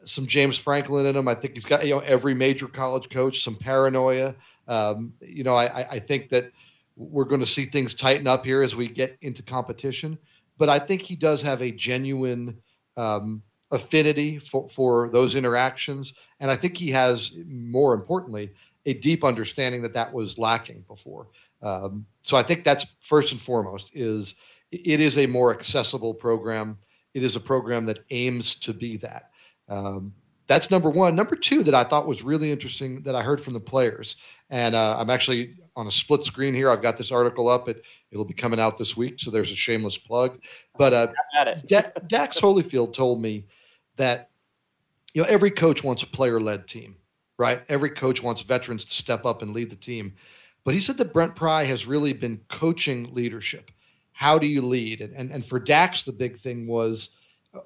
some 0.04 0.26
James 0.26 0.58
Franklin 0.58 1.06
in 1.06 1.16
him. 1.16 1.28
I 1.28 1.36
think 1.36 1.54
he's 1.54 1.66
got 1.66 1.86
you 1.86 1.96
know 1.96 2.00
every 2.00 2.34
major 2.34 2.68
college 2.68 3.10
coach 3.10 3.44
some 3.44 3.56
paranoia. 3.56 4.36
Um, 4.68 5.14
you 5.22 5.44
know 5.44 5.56
I, 5.56 5.88
I 5.92 6.00
think 6.00 6.30
that 6.30 6.52
we're 6.98 7.26
going 7.26 7.42
to 7.42 7.46
see 7.46 7.66
things 7.66 7.94
tighten 7.94 8.28
up 8.28 8.44
here 8.44 8.64
as 8.64 8.76
we 8.76 8.88
get 8.88 9.18
into 9.22 9.44
competition. 9.44 10.18
But 10.58 10.70
I 10.70 10.80
think 10.80 11.02
he 11.04 11.16
does 11.16 11.42
have 11.44 11.62
a 11.62 11.72
genuine 11.72 12.58
um, 12.98 13.44
affinity 13.72 14.40
for, 14.40 14.68
for 14.68 15.10
those 15.10 15.36
interactions, 15.36 16.16
and 16.40 16.50
I 16.50 16.56
think 16.56 16.76
he 16.76 16.90
has, 16.92 17.38
more 17.48 17.94
importantly, 17.94 18.52
a 18.88 18.94
deep 18.94 19.24
understanding 19.24 19.82
that 19.84 19.94
that 19.94 20.12
was 20.12 20.40
lacking 20.40 20.84
before. 20.88 21.28
Um, 21.62 22.06
so 22.22 22.38
I 22.38 22.44
think 22.44 22.64
that's 22.64 22.96
first 23.02 23.32
and 23.32 23.42
foremost 23.42 23.96
is 23.96 24.36
it 24.72 25.00
is 25.00 25.18
a 25.18 25.28
more 25.28 25.52
accessible 25.52 26.14
program. 26.14 26.78
It 27.14 27.24
is 27.24 27.36
a 27.36 27.40
program 27.40 27.86
that 27.86 28.00
aims 28.10 28.56
to 28.56 28.74
be 28.74 28.98
that. 28.98 29.32
Um, 29.70 30.14
that's 30.48 30.72
number 30.72 30.90
one. 30.90 31.16
Number 31.16 31.36
two 31.36 31.64
that 31.64 31.76
I 31.76 31.84
thought 31.84 32.08
was 32.08 32.24
really 32.24 32.52
interesting 32.52 33.02
that 33.04 33.16
I 33.16 33.22
heard 33.22 33.42
from 33.42 33.54
the 33.54 33.60
players, 33.60 34.16
and 34.50 34.76
uh, 34.76 34.98
I'm 34.98 35.10
actually 35.10 35.56
on 35.76 35.88
a 35.88 35.92
split 35.92 36.24
screen 36.24 36.54
here. 36.54 36.70
I've 36.70 36.82
got 36.82 36.98
this 36.98 37.12
article 37.12 37.50
up. 37.50 37.68
It 37.68 37.84
it'll 38.12 38.26
be 38.26 38.34
coming 38.34 38.60
out 38.60 38.78
this 38.78 38.96
week, 38.96 39.20
so 39.20 39.30
there's 39.30 39.52
a 39.52 39.56
shameless 39.56 39.98
plug. 39.98 40.40
But 40.78 40.94
uh, 40.94 41.08
Dax 42.08 42.40
Hollifield 42.40 42.94
told 42.94 43.22
me 43.22 43.46
that 43.98 44.30
you 45.14 45.22
know, 45.22 45.30
every 45.30 45.52
coach 45.52 45.84
wants 45.84 46.04
a 46.04 46.08
player 46.08 46.40
led 46.40 46.68
team, 46.68 46.96
right? 47.38 47.62
Every 47.70 47.90
coach 47.90 48.22
wants 48.24 48.42
veterans 48.42 48.86
to 48.86 48.94
step 48.94 49.26
up 49.26 49.42
and 49.42 49.54
lead 49.54 49.70
the 49.70 49.76
team. 49.76 50.14
But 50.64 50.74
he 50.74 50.80
said 50.80 50.98
that 50.98 51.14
Brent 51.14 51.36
Pry 51.36 51.64
has 51.64 51.86
really 51.86 52.14
been 52.14 52.42
coaching 52.50 53.14
leadership. 53.14 53.72
How 54.12 54.38
do 54.38 54.48
you 54.48 54.62
lead? 54.62 55.02
And, 55.02 55.14
and, 55.14 55.32
and 55.32 55.46
for 55.46 55.60
Dax, 55.60 56.04
the 56.04 56.12
big 56.12 56.38
thing 56.38 56.68
was 56.68 57.16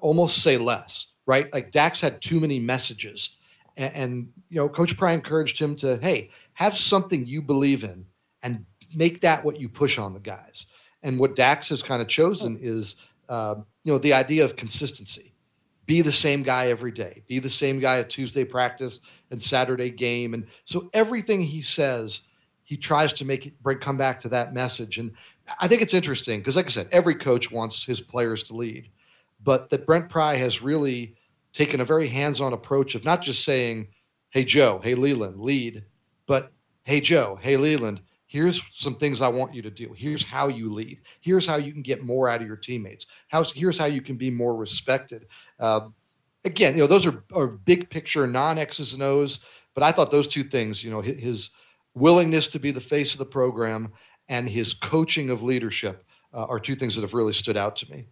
almost 0.00 0.42
say 0.42 0.56
less, 0.56 1.11
right? 1.26 1.52
Like 1.52 1.70
Dax 1.70 2.00
had 2.00 2.20
too 2.20 2.40
many 2.40 2.58
messages. 2.58 3.38
And, 3.76 3.94
and 3.94 4.32
you 4.48 4.56
know, 4.56 4.68
Coach 4.68 4.96
Pry 4.96 5.12
encouraged 5.12 5.58
him 5.58 5.76
to, 5.76 5.98
hey, 5.98 6.30
have 6.54 6.76
something 6.76 7.26
you 7.26 7.42
believe 7.42 7.84
in 7.84 8.04
and 8.42 8.64
make 8.94 9.20
that 9.20 9.44
what 9.44 9.60
you 9.60 9.68
push 9.68 9.98
on 9.98 10.14
the 10.14 10.20
guys. 10.20 10.66
And 11.02 11.18
what 11.18 11.36
Dax 11.36 11.68
has 11.70 11.82
kind 11.82 12.02
of 12.02 12.08
chosen 12.08 12.58
is, 12.60 12.96
uh, 13.28 13.56
you 13.84 13.92
know, 13.92 13.98
the 13.98 14.12
idea 14.12 14.44
of 14.44 14.56
consistency. 14.56 15.34
Be 15.86 16.00
the 16.00 16.12
same 16.12 16.42
guy 16.42 16.68
every 16.68 16.92
day. 16.92 17.24
Be 17.26 17.38
the 17.40 17.50
same 17.50 17.80
guy 17.80 17.98
at 17.98 18.08
Tuesday 18.08 18.44
practice 18.44 19.00
and 19.30 19.42
Saturday 19.42 19.90
game. 19.90 20.34
And 20.34 20.46
so 20.64 20.88
everything 20.94 21.42
he 21.42 21.60
says, 21.60 22.28
he 22.62 22.76
tries 22.76 23.12
to 23.14 23.24
make 23.24 23.46
it 23.46 23.62
bring 23.62 23.78
come 23.78 23.98
back 23.98 24.20
to 24.20 24.28
that 24.28 24.54
message. 24.54 24.98
And 24.98 25.12
I 25.60 25.66
think 25.66 25.82
it's 25.82 25.94
interesting 25.94 26.38
because, 26.38 26.56
like 26.56 26.66
I 26.66 26.70
said, 26.70 26.88
every 26.92 27.16
coach 27.16 27.50
wants 27.50 27.84
his 27.84 28.00
players 28.00 28.44
to 28.44 28.54
lead, 28.54 28.88
but 29.42 29.70
that 29.70 29.86
Brent 29.86 30.08
Pry 30.08 30.36
has 30.36 30.62
really 30.62 31.16
taken 31.52 31.80
a 31.80 31.84
very 31.84 32.08
hands-on 32.08 32.52
approach 32.52 32.94
of 32.94 33.04
not 33.04 33.22
just 33.22 33.44
saying, 33.44 33.88
"Hey 34.30 34.44
Joe, 34.44 34.80
hey 34.82 34.94
Leland, 34.94 35.40
lead," 35.40 35.84
but 36.26 36.52
"Hey 36.84 37.00
Joe, 37.00 37.38
hey 37.40 37.56
Leland, 37.56 38.00
here's 38.32 38.62
some 38.72 38.94
things 38.94 39.20
I 39.20 39.28
want 39.28 39.54
you 39.54 39.60
to 39.60 39.70
do. 39.70 39.92
Here's 39.94 40.22
how 40.22 40.48
you 40.48 40.72
lead. 40.72 41.02
Here's 41.20 41.46
how 41.46 41.56
you 41.56 41.70
can 41.70 41.82
get 41.82 42.02
more 42.02 42.30
out 42.30 42.40
of 42.40 42.46
your 42.46 42.56
teammates. 42.56 43.06
How's, 43.28 43.52
here's 43.52 43.76
how 43.76 43.84
you 43.84 44.00
can 44.00 44.16
be 44.16 44.30
more 44.30 44.56
respected. 44.56 45.26
Uh, 45.60 45.88
again, 46.46 46.74
you 46.74 46.80
know, 46.80 46.86
those 46.86 47.06
are, 47.06 47.24
are 47.34 47.46
big 47.46 47.90
picture, 47.90 48.26
non 48.26 48.56
X's 48.56 48.94
and 48.94 49.02
O's. 49.02 49.40
But 49.74 49.84
I 49.84 49.92
thought 49.92 50.10
those 50.10 50.28
two 50.28 50.44
things, 50.44 50.82
you 50.82 50.90
know, 50.90 51.02
his 51.02 51.50
willingness 51.94 52.48
to 52.48 52.58
be 52.58 52.70
the 52.70 52.80
face 52.80 53.12
of 53.12 53.18
the 53.18 53.26
program 53.26 53.92
and 54.28 54.48
his 54.48 54.72
coaching 54.72 55.28
of 55.28 55.42
leadership 55.42 56.02
uh, 56.32 56.44
are 56.44 56.58
two 56.58 56.74
things 56.74 56.94
that 56.94 57.02
have 57.02 57.14
really 57.14 57.34
stood 57.34 57.58
out 57.58 57.76
to 57.76 57.90
me. 57.90 58.06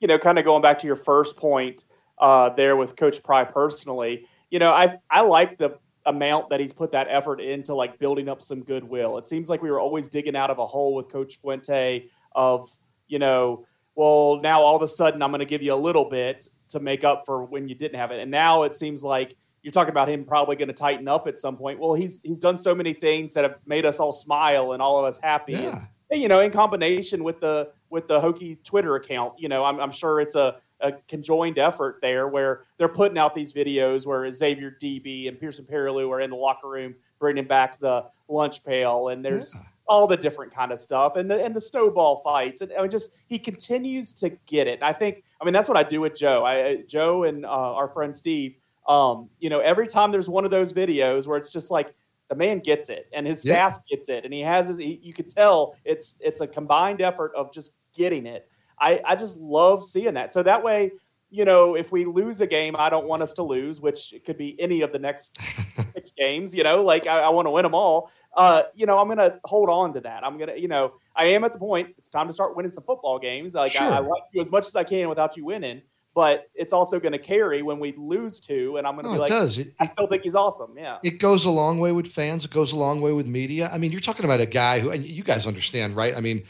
You 0.00 0.08
know, 0.08 0.18
kind 0.18 0.38
of 0.38 0.44
going 0.44 0.62
back 0.62 0.78
to 0.78 0.86
your 0.86 0.96
first 0.96 1.36
point 1.36 1.84
uh, 2.18 2.50
there 2.50 2.76
with 2.76 2.96
Coach 2.96 3.22
Pry 3.22 3.44
personally, 3.44 4.26
you 4.50 4.58
know, 4.58 4.72
I 4.72 4.98
I 5.10 5.22
like 5.22 5.58
the 5.58 5.78
amount 6.06 6.48
that 6.50 6.58
he's 6.60 6.72
put 6.72 6.92
that 6.92 7.06
effort 7.10 7.40
into 7.40 7.74
like 7.74 7.98
building 7.98 8.28
up 8.28 8.40
some 8.40 8.62
goodwill. 8.62 9.18
It 9.18 9.26
seems 9.26 9.50
like 9.50 9.60
we 9.60 9.70
were 9.70 9.80
always 9.80 10.08
digging 10.08 10.36
out 10.36 10.50
of 10.50 10.58
a 10.58 10.66
hole 10.66 10.94
with 10.94 11.08
Coach 11.08 11.36
Fuente 11.40 12.08
of, 12.32 12.70
you 13.08 13.18
know, 13.18 13.66
well, 13.94 14.40
now 14.40 14.62
all 14.62 14.76
of 14.76 14.82
a 14.82 14.88
sudden 14.88 15.22
I'm 15.22 15.30
going 15.30 15.40
to 15.40 15.44
give 15.44 15.60
you 15.60 15.74
a 15.74 15.76
little 15.76 16.08
bit 16.08 16.46
to 16.68 16.80
make 16.80 17.04
up 17.04 17.24
for 17.26 17.44
when 17.44 17.68
you 17.68 17.74
didn't 17.74 17.98
have 17.98 18.10
it. 18.10 18.20
And 18.20 18.30
now 18.30 18.62
it 18.62 18.74
seems 18.74 19.04
like 19.04 19.34
you're 19.62 19.72
talking 19.72 19.90
about 19.90 20.08
him 20.08 20.24
probably 20.24 20.56
going 20.56 20.68
to 20.68 20.74
tighten 20.74 21.08
up 21.08 21.26
at 21.26 21.38
some 21.38 21.56
point. 21.56 21.78
Well, 21.78 21.94
he's 21.94 22.22
he's 22.22 22.38
done 22.38 22.56
so 22.56 22.74
many 22.74 22.94
things 22.94 23.34
that 23.34 23.44
have 23.44 23.56
made 23.66 23.84
us 23.84 24.00
all 24.00 24.12
smile 24.12 24.72
and 24.72 24.80
all 24.80 24.98
of 24.98 25.04
us 25.04 25.18
happy. 25.22 25.54
Yeah. 25.54 25.58
And, 25.68 25.86
and, 26.10 26.22
you 26.22 26.28
know, 26.28 26.40
in 26.40 26.50
combination 26.50 27.22
with 27.22 27.40
the 27.40 27.70
with 27.90 28.08
the 28.08 28.20
Hokie 28.20 28.62
Twitter 28.64 28.96
account, 28.96 29.34
you 29.38 29.48
know, 29.48 29.64
I'm, 29.64 29.80
I'm 29.80 29.92
sure 29.92 30.20
it's 30.20 30.34
a 30.34 30.60
a 30.80 30.92
conjoined 31.08 31.58
effort 31.58 31.98
there 32.00 32.28
where 32.28 32.62
they're 32.76 32.88
putting 32.88 33.18
out 33.18 33.34
these 33.34 33.52
videos 33.52 34.06
where 34.06 34.30
Xavier 34.30 34.76
DB 34.80 35.28
and 35.28 35.38
Pearson 35.38 35.64
Perilou 35.64 36.10
are 36.10 36.20
in 36.20 36.30
the 36.30 36.36
locker 36.36 36.68
room 36.68 36.94
bringing 37.18 37.44
back 37.44 37.80
the 37.80 38.04
lunch 38.28 38.64
pail 38.64 39.08
and 39.08 39.24
there's 39.24 39.56
yeah. 39.56 39.66
all 39.86 40.06
the 40.06 40.16
different 40.16 40.54
kind 40.54 40.70
of 40.70 40.78
stuff 40.78 41.16
and 41.16 41.30
the 41.30 41.44
and 41.44 41.54
the 41.54 41.60
snowball 41.60 42.18
fights 42.18 42.62
and 42.62 42.72
I 42.72 42.82
mean, 42.82 42.90
just 42.90 43.10
he 43.26 43.38
continues 43.38 44.12
to 44.14 44.30
get 44.46 44.66
it. 44.66 44.74
And 44.74 44.84
I 44.84 44.92
think 44.92 45.24
I 45.40 45.44
mean 45.44 45.54
that's 45.54 45.68
what 45.68 45.76
I 45.76 45.82
do 45.82 46.00
with 46.00 46.14
Joe. 46.14 46.44
I 46.44 46.82
Joe 46.86 47.24
and 47.24 47.44
uh, 47.44 47.48
our 47.48 47.88
friend 47.88 48.14
Steve. 48.14 48.56
Um, 48.86 49.28
you 49.38 49.50
know, 49.50 49.60
every 49.60 49.86
time 49.86 50.12
there's 50.12 50.30
one 50.30 50.46
of 50.46 50.50
those 50.50 50.72
videos 50.72 51.26
where 51.26 51.36
it's 51.36 51.50
just 51.50 51.70
like 51.70 51.94
the 52.28 52.34
man 52.34 52.58
gets 52.58 52.88
it 52.88 53.08
and 53.12 53.26
his 53.26 53.40
staff 53.40 53.80
yeah. 53.88 53.96
gets 53.96 54.08
it 54.08 54.24
and 54.24 54.34
he 54.34 54.40
has 54.40 54.68
his 54.68 54.78
he, 54.78 55.00
you 55.02 55.12
could 55.12 55.28
tell 55.28 55.74
it's 55.84 56.16
it's 56.20 56.40
a 56.40 56.46
combined 56.46 57.00
effort 57.00 57.32
of 57.34 57.52
just 57.52 57.78
getting 57.94 58.26
it 58.26 58.48
I, 58.80 59.00
I 59.04 59.16
just 59.16 59.38
love 59.38 59.84
seeing 59.84 60.14
that. 60.14 60.32
So 60.32 60.42
that 60.42 60.62
way, 60.62 60.92
you 61.30 61.44
know, 61.44 61.74
if 61.74 61.92
we 61.92 62.04
lose 62.04 62.40
a 62.40 62.46
game, 62.46 62.74
I 62.78 62.88
don't 62.88 63.06
want 63.06 63.22
us 63.22 63.32
to 63.34 63.42
lose, 63.42 63.80
which 63.80 64.14
could 64.24 64.38
be 64.38 64.58
any 64.60 64.80
of 64.80 64.92
the 64.92 64.98
next 64.98 65.38
six 65.92 66.10
games, 66.12 66.54
you 66.54 66.62
know, 66.62 66.82
like 66.82 67.06
I, 67.06 67.20
I 67.20 67.28
want 67.28 67.46
to 67.46 67.50
win 67.50 67.64
them 67.64 67.74
all. 67.74 68.10
Uh, 68.36 68.62
you 68.74 68.86
know, 68.86 68.98
I'm 68.98 69.06
going 69.06 69.18
to 69.18 69.38
hold 69.44 69.68
on 69.68 69.92
to 69.94 70.00
that. 70.00 70.24
I'm 70.24 70.38
going 70.38 70.48
to, 70.48 70.60
you 70.60 70.68
know, 70.68 70.94
I 71.16 71.26
am 71.26 71.44
at 71.44 71.52
the 71.52 71.58
point, 71.58 71.94
it's 71.98 72.08
time 72.08 72.28
to 72.28 72.32
start 72.32 72.56
winning 72.56 72.70
some 72.70 72.84
football 72.84 73.18
games. 73.18 73.54
Like 73.54 73.72
sure. 73.72 73.82
I, 73.82 73.96
I 73.96 73.98
like 73.98 74.22
you 74.32 74.40
as 74.40 74.50
much 74.50 74.66
as 74.66 74.76
I 74.76 74.84
can 74.84 75.08
without 75.08 75.36
you 75.36 75.44
winning 75.44 75.82
but 76.14 76.50
it's 76.54 76.72
also 76.72 76.98
going 76.98 77.12
to 77.12 77.18
carry 77.18 77.62
when 77.62 77.78
we 77.78 77.94
lose 77.96 78.40
two. 78.40 78.76
And 78.76 78.86
I'm 78.86 78.94
going 78.94 79.04
to 79.04 79.10
no, 79.10 79.14
be 79.14 79.20
like, 79.20 79.30
it 79.30 79.34
does. 79.34 79.58
It, 79.58 79.68
I 79.78 79.86
still 79.86 80.06
think 80.06 80.22
he's 80.22 80.34
awesome. 80.34 80.74
Yeah. 80.76 80.98
It 81.04 81.18
goes 81.18 81.44
a 81.44 81.50
long 81.50 81.78
way 81.78 81.92
with 81.92 82.08
fans. 82.08 82.44
It 82.44 82.50
goes 82.50 82.72
a 82.72 82.76
long 82.76 83.00
way 83.00 83.12
with 83.12 83.26
media. 83.26 83.70
I 83.72 83.78
mean, 83.78 83.92
you're 83.92 84.00
talking 84.00 84.24
about 84.24 84.40
a 84.40 84.46
guy 84.46 84.80
who, 84.80 84.90
and 84.90 85.04
you 85.04 85.22
guys 85.22 85.46
understand, 85.46 85.94
right? 85.96 86.16
I 86.16 86.20
mean, 86.20 86.42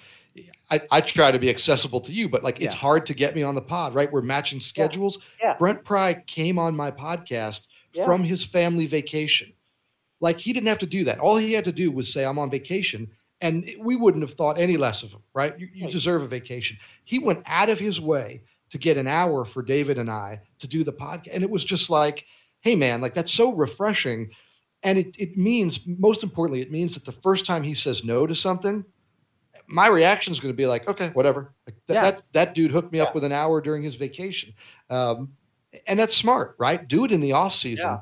I, 0.71 0.81
I, 0.91 1.01
try 1.01 1.33
to 1.33 1.39
be 1.39 1.51
accessible 1.51 2.01
to 2.03 2.13
you, 2.13 2.29
but 2.29 2.45
like 2.45 2.61
it's 2.61 2.75
hard 2.75 3.07
to 3.07 3.15
get 3.15 3.35
me 3.35 3.43
on 3.43 3.55
the 3.55 3.63
pod, 3.63 3.95
right? 3.95 4.11
We're 4.11 4.23
matching 4.23 4.61
schedules. 4.61 5.19
Yeah. 5.41 5.49
yeah. 5.49 5.57
Brent 5.59 5.85
Pry 5.85 6.15
came 6.27 6.59
on 6.59 6.77
my 6.77 6.91
podcast 6.91 7.69
yeah. 7.93 8.05
from 8.05 8.23
his 8.23 8.45
family 8.45 8.87
vacation. 8.87 9.53
Like 10.21 10.39
he 10.39 10.53
didn't 10.53 10.69
have 10.69 10.79
to 10.81 10.87
do 10.87 11.05
that. 11.05 11.19
All 11.21 11.37
he 11.37 11.53
had 11.53 11.65
to 11.65 11.73
do 11.73 11.91
was 11.91 12.13
say, 12.13 12.25
I'm 12.25 12.39
on 12.39 12.51
vacation. 12.51 13.11
And 13.41 13.71
we 13.79 13.97
wouldn't 13.97 14.23
have 14.23 14.35
thought 14.35 14.59
any 14.59 14.77
less 14.77 15.03
of 15.03 15.13
him, 15.13 15.23
right? 15.33 15.59
You, 15.59 15.69
you 15.73 15.91
deserve 15.91 16.23
a 16.23 16.27
vacation. 16.27 16.77
He 17.05 17.19
went 17.21 17.43
out 17.47 17.69
of 17.69 17.79
his 17.79 18.01
way 18.01 18.43
to 18.71 18.79
get 18.79 18.97
an 18.97 19.07
hour 19.07 19.45
for 19.45 19.63
David 19.63 19.99
and 19.99 20.11
I 20.11 20.41
to 20.59 20.67
do 20.67 20.85
the 20.85 20.93
podcast. 20.93 21.29
And 21.33 21.43
it 21.43 21.51
was 21.51 21.65
just 21.65 21.91
like, 21.91 22.27
hey, 22.61 22.75
man, 22.75 23.01
like 23.01 23.15
that's 23.15 23.33
so 23.33 23.53
refreshing. 23.53 24.31
And 24.83 24.99
it, 24.99 25.17
it 25.19 25.37
means, 25.37 25.81
most 25.87 26.23
importantly, 26.23 26.61
it 26.61 26.71
means 26.71 26.95
that 26.95 27.05
the 27.05 27.13
first 27.13 27.47
time 27.47 27.63
he 27.63 27.75
says 27.75 28.05
no 28.05 28.27
to 28.27 28.35
something, 28.35 28.85
my 29.69 29.89
reaction 29.89 30.33
is 30.33 30.41
going 30.41 30.53
to 30.53 30.57
be 30.57 30.67
like, 30.67 30.89
okay, 30.89 31.11
whatever. 31.11 31.53
Like 31.67 31.77
th- 31.87 31.97
yeah. 31.97 32.03
That 32.03 32.23
that 32.33 32.55
dude 32.55 32.71
hooked 32.71 32.91
me 32.91 32.99
yeah. 32.99 33.05
up 33.05 33.15
with 33.15 33.23
an 33.25 33.33
hour 33.33 33.61
during 33.61 33.83
his 33.83 33.97
vacation, 33.97 34.55
um, 34.89 35.33
and 35.87 35.99
that's 35.99 36.17
smart, 36.17 36.57
right? 36.59 36.89
Do 36.89 37.05
it 37.05 37.13
in 37.13 37.21
the 37.21 37.33
off 37.33 37.53
season 37.53 37.87
yeah. 37.87 37.99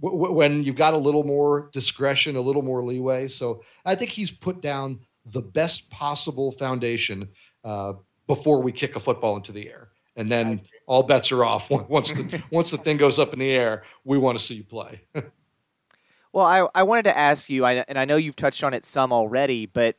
w- 0.00 0.18
w- 0.18 0.34
when 0.34 0.62
you've 0.62 0.76
got 0.76 0.94
a 0.94 0.98
little 0.98 1.24
more 1.24 1.68
discretion, 1.72 2.36
a 2.36 2.40
little 2.40 2.62
more 2.62 2.82
leeway. 2.82 3.26
So 3.26 3.62
I 3.84 3.96
think 3.96 4.12
he's 4.12 4.30
put 4.30 4.60
down 4.60 5.00
the 5.26 5.42
best 5.42 5.90
possible 5.90 6.52
foundation 6.52 7.28
uh, 7.64 7.94
before 8.28 8.62
we 8.62 8.70
kick 8.70 8.94
a 8.94 9.00
football 9.00 9.34
into 9.36 9.50
the 9.50 9.68
air, 9.68 9.89
and 10.16 10.30
then 10.30 10.60
all 10.86 11.02
bets 11.02 11.30
are 11.32 11.44
off 11.44 11.70
once 11.88 12.12
the 12.12 12.42
once 12.50 12.70
the 12.70 12.78
thing 12.78 12.96
goes 12.96 13.18
up 13.18 13.32
in 13.32 13.38
the 13.38 13.50
air. 13.50 13.84
We 14.04 14.18
want 14.18 14.38
to 14.38 14.44
see 14.44 14.54
you 14.54 14.64
play. 14.64 15.02
well, 16.32 16.46
I 16.46 16.66
I 16.74 16.82
wanted 16.82 17.04
to 17.04 17.16
ask 17.16 17.48
you, 17.48 17.64
I, 17.64 17.84
and 17.88 17.98
I 17.98 18.04
know 18.04 18.16
you've 18.16 18.36
touched 18.36 18.64
on 18.64 18.74
it 18.74 18.84
some 18.84 19.12
already, 19.12 19.66
but 19.66 19.96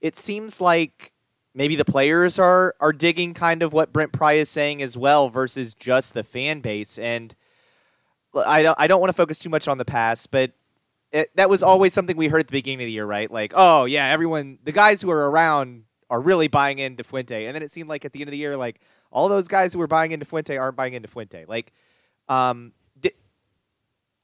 it 0.00 0.16
seems 0.16 0.60
like 0.60 1.12
maybe 1.54 1.76
the 1.76 1.84
players 1.84 2.38
are 2.38 2.74
are 2.80 2.92
digging 2.92 3.34
kind 3.34 3.62
of 3.62 3.72
what 3.72 3.92
Brent 3.92 4.12
Pry 4.12 4.34
is 4.34 4.48
saying 4.48 4.82
as 4.82 4.96
well 4.96 5.28
versus 5.28 5.74
just 5.74 6.14
the 6.14 6.24
fan 6.24 6.60
base. 6.60 6.98
And 6.98 7.34
I 8.34 8.62
don't 8.62 8.78
I 8.78 8.86
don't 8.86 9.00
want 9.00 9.10
to 9.10 9.16
focus 9.16 9.38
too 9.38 9.50
much 9.50 9.68
on 9.68 9.78
the 9.78 9.84
past, 9.84 10.30
but 10.30 10.52
it, 11.12 11.30
that 11.36 11.48
was 11.48 11.60
mm-hmm. 11.60 11.70
always 11.70 11.92
something 11.92 12.16
we 12.16 12.28
heard 12.28 12.40
at 12.40 12.46
the 12.48 12.52
beginning 12.52 12.80
of 12.80 12.86
the 12.86 12.92
year, 12.92 13.06
right? 13.06 13.30
Like, 13.30 13.52
oh 13.54 13.84
yeah, 13.84 14.08
everyone, 14.08 14.58
the 14.64 14.72
guys 14.72 15.02
who 15.02 15.10
are 15.10 15.30
around 15.30 15.84
are 16.10 16.20
really 16.20 16.48
buying 16.48 16.78
into 16.78 17.04
Fuente, 17.04 17.46
and 17.46 17.54
then 17.54 17.62
it 17.62 17.70
seemed 17.70 17.88
like 17.88 18.04
at 18.04 18.12
the 18.12 18.20
end 18.20 18.28
of 18.28 18.32
the 18.32 18.38
year, 18.38 18.56
like 18.56 18.80
all 19.12 19.28
those 19.28 19.48
guys 19.48 19.72
who 19.72 19.78
were 19.78 19.86
buying 19.86 20.12
into 20.12 20.24
Fuente 20.24 20.56
aren't 20.56 20.76
buying 20.76 20.94
into 20.94 21.08
Fuente. 21.08 21.44
Like, 21.46 21.72
um, 22.28 22.72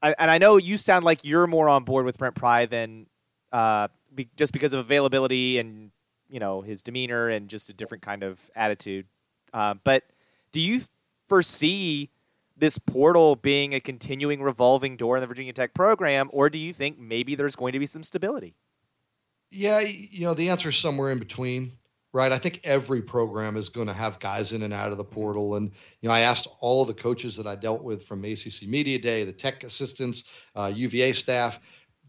I, 0.01 0.15
and 0.17 0.31
I 0.31 0.37
know 0.37 0.57
you 0.57 0.77
sound 0.77 1.05
like 1.05 1.23
you're 1.23 1.47
more 1.47 1.67
on 1.69 1.83
board 1.83 2.05
with 2.05 2.17
Brent 2.17 2.35
Pry 2.35 2.65
than 2.65 3.07
uh, 3.51 3.89
be, 4.13 4.29
just 4.35 4.53
because 4.53 4.73
of 4.73 4.79
availability 4.79 5.57
and 5.59 5.91
you 6.29 6.39
know 6.39 6.61
his 6.61 6.81
demeanor 6.81 7.29
and 7.29 7.49
just 7.49 7.69
a 7.69 7.73
different 7.73 8.03
kind 8.03 8.23
of 8.23 8.49
attitude. 8.55 9.07
Uh, 9.53 9.73
but 9.83 10.03
do 10.51 10.61
you 10.61 10.81
foresee 11.27 12.09
this 12.55 12.77
portal 12.77 13.35
being 13.35 13.73
a 13.73 13.79
continuing 13.79 14.41
revolving 14.41 14.97
door 14.97 15.17
in 15.17 15.21
the 15.21 15.27
Virginia 15.27 15.53
Tech 15.53 15.73
program, 15.73 16.29
or 16.31 16.49
do 16.49 16.57
you 16.57 16.73
think 16.73 16.99
maybe 16.99 17.35
there's 17.35 17.55
going 17.55 17.73
to 17.73 17.79
be 17.79 17.85
some 17.85 18.03
stability? 18.03 18.55
Yeah, 19.51 19.79
you 19.79 20.25
know, 20.25 20.33
the 20.33 20.49
answer 20.49 20.69
is 20.69 20.77
somewhere 20.77 21.11
in 21.11 21.19
between, 21.19 21.73
right? 22.13 22.31
I 22.31 22.37
think 22.37 22.61
every 22.63 23.01
program 23.01 23.55
is 23.55 23.69
going 23.69 23.87
to 23.87 23.93
have 23.93 24.19
guys 24.19 24.51
in 24.51 24.63
and 24.63 24.73
out 24.73 24.91
of 24.91 24.97
the 24.97 25.03
portal. 25.03 25.55
And, 25.55 25.71
you 26.01 26.09
know, 26.09 26.15
I 26.15 26.21
asked 26.21 26.47
all 26.59 26.81
of 26.81 26.87
the 26.87 26.93
coaches 26.93 27.35
that 27.35 27.45
I 27.47 27.55
dealt 27.55 27.83
with 27.83 28.05
from 28.05 28.25
ACC 28.25 28.63
Media 28.67 28.97
Day, 28.97 29.23
the 29.23 29.31
tech 29.31 29.63
assistants, 29.63 30.23
uh, 30.55 30.71
UVA 30.73 31.13
staff, 31.13 31.59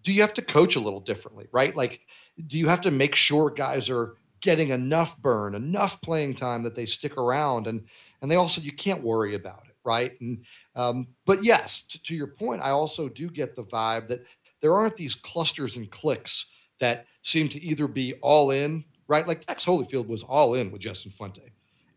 do 0.03 0.12
you 0.12 0.20
have 0.22 0.34
to 0.34 0.42
coach 0.42 0.76
a 0.76 0.80
little 0.80 1.01
differently, 1.01 1.46
right? 1.53 1.74
Like, 1.76 2.07
do 2.46 2.59
you 2.59 2.68
have 2.68 2.80
to 2.82 2.90
make 2.90 3.14
sure 3.14 3.51
guys 3.51 3.90
are 3.90 4.16
getting 4.40 4.70
enough 4.70 5.18
burn, 5.18 5.55
enough 5.55 6.01
playing 6.01 6.34
time 6.34 6.62
that 6.62 6.74
they 6.74 6.86
stick 6.86 7.16
around, 7.16 7.66
and 7.66 7.84
and 8.22 8.30
they 8.30 8.36
also 8.36 8.61
you 8.61 8.72
can't 8.72 9.03
worry 9.03 9.34
about 9.34 9.62
it, 9.66 9.76
right? 9.84 10.18
And 10.20 10.44
um, 10.74 11.09
but 11.26 11.44
yes, 11.44 11.82
to, 11.82 12.03
to 12.05 12.14
your 12.14 12.28
point, 12.28 12.62
I 12.62 12.70
also 12.70 13.09
do 13.09 13.28
get 13.28 13.55
the 13.55 13.64
vibe 13.64 14.09
that 14.09 14.24
there 14.61 14.74
aren't 14.74 14.96
these 14.96 15.14
clusters 15.14 15.76
and 15.76 15.90
clicks 15.90 16.46
that 16.80 17.07
seem 17.22 17.48
to 17.51 17.62
either 17.62 17.86
be 17.86 18.14
all 18.22 18.51
in, 18.51 18.84
right? 19.11 19.26
Like 19.26 19.44
Dax 19.44 19.64
Hollifield 19.64 20.06
was 20.06 20.22
all 20.22 20.54
in 20.54 20.70
with 20.70 20.80
Justin 20.80 21.11
Fuente, 21.11 21.42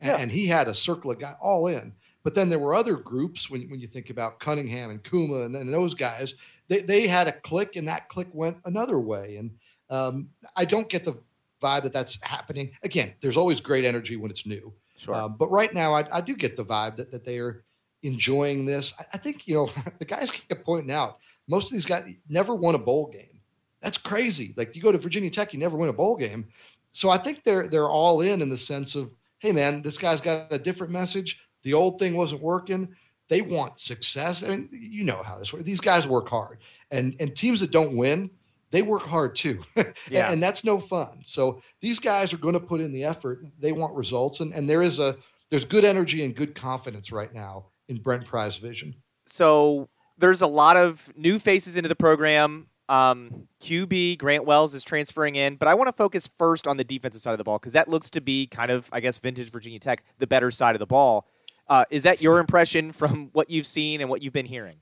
and, 0.02 0.10
yeah. 0.10 0.18
and 0.18 0.32
he 0.32 0.48
had 0.48 0.68
a 0.68 0.74
circle 0.74 1.12
of 1.12 1.20
guys 1.20 1.36
all 1.40 1.68
in. 1.68 1.94
But 2.24 2.34
then 2.36 2.50
there 2.50 2.60
were 2.60 2.74
other 2.74 2.96
groups 2.96 3.50
when, 3.50 3.70
when 3.70 3.80
you 3.80 3.88
think 3.88 4.10
about 4.10 4.40
Cunningham 4.40 4.90
and 4.90 5.04
Kuma 5.04 5.42
and, 5.42 5.56
and 5.56 5.74
those 5.74 5.94
guys, 5.94 6.36
they, 6.68 6.80
they 6.80 7.06
had 7.06 7.28
a 7.28 7.34
click 7.34 7.76
and 7.76 7.88
that 7.88 8.08
click 8.08 8.28
went 8.32 8.58
another 8.64 8.98
way. 8.98 9.36
And 9.36 9.52
um, 9.90 10.30
I 10.56 10.64
don't 10.64 10.90
get 10.90 11.04
the 11.04 11.18
vibe 11.62 11.84
that 11.84 11.92
that's 11.92 12.24
happening. 12.24 12.72
Again, 12.84 13.14
there's 13.20 13.36
always 13.36 13.60
great 13.60 13.84
energy 13.84 14.16
when 14.16 14.32
it's 14.32 14.46
new. 14.46 14.72
Sure. 14.96 15.14
Um, 15.14 15.36
but 15.38 15.52
right 15.52 15.74
now, 15.74 15.94
I, 15.94 16.06
I, 16.14 16.22
do 16.22 16.34
get 16.34 16.56
the 16.56 16.64
vibe 16.64 16.96
that, 16.96 17.12
that 17.12 17.26
they 17.26 17.40
are 17.40 17.66
enjoying 18.04 18.66
this. 18.66 18.94
I, 18.98 19.04
I 19.16 19.18
think, 19.18 19.46
you 19.46 19.56
know, 19.56 19.70
the 20.00 20.06
guys 20.06 20.32
keep 20.32 20.64
pointing 20.64 20.92
out 20.92 21.20
most 21.48 21.68
of 21.68 21.74
these 21.74 21.86
guys 21.86 22.06
never 22.30 22.56
won 22.56 22.76
a 22.76 22.80
bowl 22.80 23.08
game. 23.08 23.34
That's 23.82 23.98
crazy. 23.98 24.54
Like 24.56 24.76
you 24.76 24.82
go 24.82 24.92
to 24.92 24.98
Virginia 24.98 25.30
Tech, 25.30 25.54
you 25.54 25.60
never 25.60 25.76
win 25.76 25.90
a 25.90 25.94
bowl 25.94 26.16
game. 26.16 26.48
So 26.94 27.10
I 27.10 27.18
think 27.18 27.44
they're 27.44 27.68
they're 27.68 27.90
all 27.90 28.22
in 28.22 28.42
in 28.42 28.50
the 28.50 28.58
sense 28.58 28.96
of, 28.96 29.14
hey 29.40 29.52
man, 29.52 29.82
this 29.82 29.98
guy's 29.98 30.22
got 30.22 30.48
a 30.52 30.60
different 30.60 30.94
message. 30.94 31.46
The 31.64 31.74
old 31.74 32.00
thing 32.00 32.16
wasn't 32.16 32.42
working. 32.42 32.96
They 33.28 33.42
want 33.42 33.82
success. 33.82 34.44
I 34.44 34.50
mean, 34.50 34.70
you 34.72 35.04
know 35.04 35.22
how 35.24 35.38
this 35.38 35.52
works. 35.52 35.66
These 35.66 35.82
guys 35.82 36.08
work 36.08 36.30
hard, 36.30 36.60
and 36.92 37.16
and 37.20 37.36
teams 37.36 37.60
that 37.62 37.72
don't 37.72 37.98
win, 37.98 38.30
they 38.70 38.84
work 38.84 39.02
hard 39.02 39.36
too. 39.36 39.64
yeah. 39.76 39.84
and, 40.26 40.34
and 40.34 40.44
that's 40.44 40.64
no 40.64 40.80
fun. 40.80 41.20
So 41.24 41.62
these 41.82 42.00
guys 42.00 42.32
are 42.32 42.38
going 42.38 42.54
to 42.54 42.60
put 42.60 42.80
in 42.80 42.94
the 42.94 43.04
effort. 43.04 43.44
They 43.60 43.72
want 43.72 43.96
results, 43.96 44.40
and 44.40 44.54
and 44.54 44.70
there 44.70 44.84
is 44.84 45.00
a 45.00 45.18
there's 45.50 45.66
good 45.66 45.84
energy 45.84 46.24
and 46.24 46.36
good 46.36 46.54
confidence 46.54 47.12
right 47.12 47.34
now 47.34 47.66
in 47.88 47.98
Brent 47.98 48.26
Pry's 48.26 48.58
vision. 48.58 48.96
So 49.26 49.90
there's 50.18 50.42
a 50.42 50.48
lot 50.48 50.78
of 50.78 51.12
new 51.16 51.40
faces 51.40 51.76
into 51.76 51.90
the 51.90 51.96
program. 51.96 52.68
Um, 52.94 53.48
QB 53.60 54.20
Grant 54.20 54.46
Wells 54.46 54.76
is 54.76 54.84
transferring 54.84 55.34
in, 55.34 55.56
but 55.56 55.68
I 55.68 55.74
want 55.74 55.88
to 55.88 55.94
focus 55.94 56.30
first 56.38 56.68
on 56.68 56.78
the 56.78 56.84
defensive 56.84 57.24
side 57.24 57.32
of 57.32 57.40
the 57.40 57.44
ball 57.44 57.58
because 57.58 57.74
that 57.74 57.88
looks 57.88 58.12
to 58.12 58.22
be 58.22 58.46
kind 58.46 58.70
of, 58.70 58.88
I 58.92 59.00
guess, 59.00 59.18
vintage 59.18 59.52
Virginia 59.52 59.80
Tech, 59.80 60.04
the 60.20 60.28
better 60.28 60.52
side 60.52 60.76
of 60.76 60.80
the 60.80 60.86
ball. 60.86 61.28
Uh, 61.68 61.86
is 61.90 62.04
that 62.04 62.22
your 62.22 62.38
impression 62.38 62.92
from 62.92 63.30
what 63.34 63.50
you've 63.50 63.66
seen 63.66 64.00
and 64.00 64.12
what 64.12 64.22
you've 64.22 64.34
been 64.34 64.46
hearing? 64.46 64.78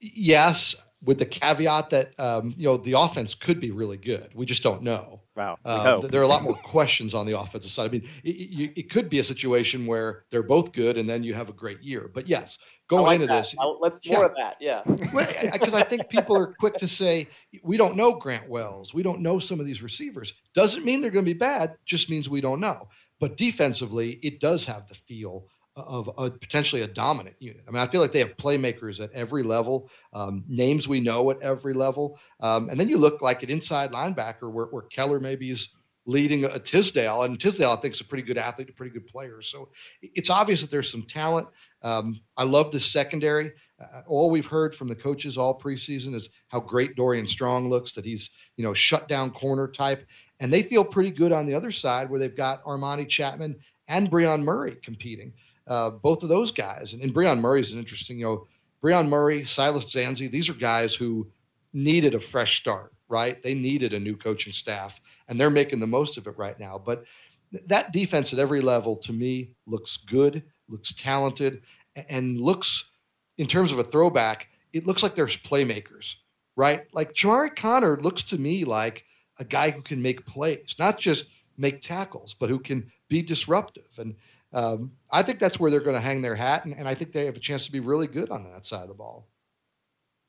Yes, 0.00 0.76
with 1.02 1.18
the 1.18 1.26
caveat 1.26 1.90
that 1.90 2.18
um, 2.18 2.54
you 2.56 2.64
know 2.64 2.78
the 2.78 2.92
offense 2.92 3.34
could 3.34 3.60
be 3.60 3.70
really 3.70 3.98
good. 3.98 4.30
We 4.34 4.46
just 4.46 4.62
don't 4.62 4.82
know. 4.82 5.20
Wow. 5.36 5.58
Um, 5.64 6.00
there 6.08 6.20
are 6.20 6.24
a 6.24 6.28
lot 6.28 6.42
more 6.42 6.54
questions 6.54 7.12
on 7.12 7.26
the 7.26 7.38
offensive 7.38 7.70
side. 7.70 7.86
I 7.86 7.92
mean, 7.92 8.08
it, 8.22 8.78
it, 8.78 8.90
could 8.90 9.10
be 9.10 9.18
a 9.18 9.24
situation 9.24 9.84
where 9.84 10.24
they're 10.30 10.44
both 10.44 10.72
good 10.72 10.96
and 10.96 11.08
then 11.08 11.24
you 11.24 11.34
have 11.34 11.48
a 11.48 11.52
great 11.52 11.82
year. 11.82 12.08
But 12.14 12.28
yes, 12.28 12.58
going 12.88 13.04
like 13.04 13.14
into 13.16 13.26
that. 13.26 13.40
this, 13.40 13.54
I'll, 13.58 13.78
let's 13.80 14.06
more 14.08 14.20
yeah. 14.20 14.26
of 14.26 14.34
that. 14.36 14.56
Yeah. 14.60 14.82
Because 15.54 15.74
I 15.74 15.82
think 15.82 16.08
people 16.08 16.36
are 16.36 16.48
quick 16.58 16.74
to 16.74 16.88
say 16.88 17.28
we 17.62 17.76
don't 17.76 17.96
know 17.96 18.12
Grant 18.18 18.48
Wells. 18.48 18.92
We 18.92 19.02
don't 19.02 19.20
know 19.20 19.38
some 19.38 19.60
of 19.60 19.66
these 19.66 19.82
receivers. 19.82 20.34
Doesn't 20.54 20.84
mean 20.84 21.00
they're 21.00 21.10
going 21.10 21.24
to 21.24 21.32
be 21.32 21.38
bad. 21.38 21.76
Just 21.84 22.10
means 22.10 22.28
we 22.28 22.40
don't 22.40 22.60
know. 22.60 22.88
But 23.20 23.36
defensively, 23.36 24.18
it 24.22 24.40
does 24.40 24.64
have 24.66 24.88
the 24.88 24.94
feel 24.94 25.46
of 25.76 26.08
a, 26.18 26.30
potentially 26.30 26.82
a 26.82 26.86
dominant 26.86 27.36
unit. 27.40 27.64
I 27.66 27.70
mean, 27.70 27.80
I 27.80 27.86
feel 27.86 28.00
like 28.00 28.12
they 28.12 28.20
have 28.20 28.36
playmakers 28.36 29.02
at 29.02 29.10
every 29.12 29.42
level, 29.42 29.90
um, 30.12 30.44
names 30.48 30.86
we 30.86 31.00
know 31.00 31.30
at 31.30 31.42
every 31.42 31.74
level. 31.74 32.18
Um, 32.40 32.68
and 32.68 32.78
then 32.78 32.88
you 32.88 32.96
look 32.96 33.22
like 33.22 33.42
an 33.42 33.50
inside 33.50 33.90
linebacker 33.90 34.52
where, 34.52 34.66
where 34.66 34.82
Keller 34.82 35.18
maybe 35.18 35.50
is 35.50 35.74
leading 36.06 36.44
a 36.44 36.58
Tisdale, 36.58 37.22
and 37.22 37.40
Tisdale 37.40 37.70
I 37.70 37.76
think 37.76 37.94
is 37.94 38.00
a 38.00 38.04
pretty 38.04 38.24
good 38.24 38.38
athlete, 38.38 38.68
a 38.68 38.72
pretty 38.72 38.92
good 38.92 39.06
player. 39.06 39.40
So 39.40 39.70
it's 40.02 40.30
obvious 40.30 40.60
that 40.60 40.70
there's 40.70 40.90
some 40.90 41.02
talent. 41.02 41.48
Um, 41.84 42.20
I 42.36 42.44
love 42.44 42.72
the 42.72 42.80
secondary. 42.80 43.52
Uh, 43.80 44.02
all 44.06 44.30
we've 44.30 44.46
heard 44.46 44.74
from 44.74 44.88
the 44.88 44.94
coaches 44.94 45.38
all 45.38 45.58
preseason 45.58 46.14
is 46.14 46.30
how 46.48 46.60
great 46.60 46.96
Dorian 46.96 47.26
Strong 47.26 47.68
looks. 47.68 47.92
That 47.92 48.04
he's 48.04 48.30
you 48.56 48.64
know 48.64 48.74
shut 48.74 49.08
down 49.08 49.30
corner 49.30 49.68
type, 49.68 50.04
and 50.40 50.52
they 50.52 50.62
feel 50.62 50.84
pretty 50.84 51.10
good 51.10 51.30
on 51.30 51.46
the 51.46 51.54
other 51.54 51.70
side 51.70 52.10
where 52.10 52.18
they've 52.18 52.36
got 52.36 52.64
Armani 52.64 53.06
Chatman 53.06 53.54
and 53.88 54.10
Brion 54.10 54.44
Murray 54.44 54.76
competing 54.82 55.32
uh, 55.66 55.90
both 55.90 56.22
of 56.22 56.28
those 56.28 56.50
guys. 56.50 56.92
And, 56.92 57.02
and 57.02 57.12
Brion 57.14 57.40
Murray 57.40 57.60
is 57.60 57.72
an 57.72 57.78
interesting, 57.78 58.18
you 58.18 58.24
know, 58.24 58.46
Brion 58.80 59.08
Murray, 59.08 59.44
Silas 59.44 59.86
Zanzi, 59.86 60.30
these 60.30 60.48
are 60.48 60.54
guys 60.54 60.94
who 60.94 61.26
needed 61.72 62.14
a 62.14 62.20
fresh 62.20 62.60
start, 62.60 62.92
right? 63.08 63.42
They 63.42 63.54
needed 63.54 63.94
a 63.94 64.00
new 64.00 64.16
coaching 64.16 64.52
staff, 64.52 65.00
and 65.28 65.40
they're 65.40 65.50
making 65.50 65.80
the 65.80 65.86
most 65.86 66.18
of 66.18 66.26
it 66.26 66.36
right 66.36 66.58
now. 66.60 66.78
But 66.78 67.04
th- 67.50 67.64
that 67.66 67.92
defense 67.92 68.32
at 68.32 68.38
every 68.38 68.60
level 68.60 68.96
to 68.98 69.12
me 69.12 69.50
looks 69.66 69.96
good, 69.96 70.42
looks 70.68 70.92
talented, 70.92 71.62
and 72.08 72.40
looks, 72.40 72.90
in 73.38 73.46
terms 73.46 73.72
of 73.72 73.78
a 73.78 73.84
throwback, 73.84 74.48
it 74.72 74.86
looks 74.86 75.02
like 75.02 75.14
there's 75.14 75.36
playmakers, 75.36 76.16
right? 76.56 76.82
Like 76.92 77.14
Chamarri 77.14 77.54
Conner 77.54 77.96
looks 77.96 78.22
to 78.24 78.38
me 78.38 78.64
like 78.64 79.04
a 79.38 79.44
guy 79.44 79.70
who 79.70 79.82
can 79.82 80.02
make 80.02 80.26
plays, 80.26 80.76
not 80.78 80.98
just 80.98 81.28
make 81.56 81.80
tackles, 81.80 82.34
but 82.34 82.48
who 82.48 82.58
can 82.58 82.90
be 83.08 83.22
disruptive. 83.22 83.88
And 83.98 84.16
um, 84.52 84.92
I 85.10 85.22
think 85.22 85.38
that's 85.38 85.58
where 85.58 85.70
they're 85.70 85.80
going 85.80 85.96
to 85.96 86.00
hang 86.00 86.22
their 86.22 86.36
hat, 86.36 86.64
and, 86.64 86.74
and 86.76 86.88
I 86.88 86.94
think 86.94 87.12
they 87.12 87.26
have 87.26 87.36
a 87.36 87.40
chance 87.40 87.66
to 87.66 87.72
be 87.72 87.80
really 87.80 88.06
good 88.06 88.30
on 88.30 88.44
that 88.52 88.64
side 88.64 88.82
of 88.82 88.88
the 88.88 88.94
ball. 88.94 89.28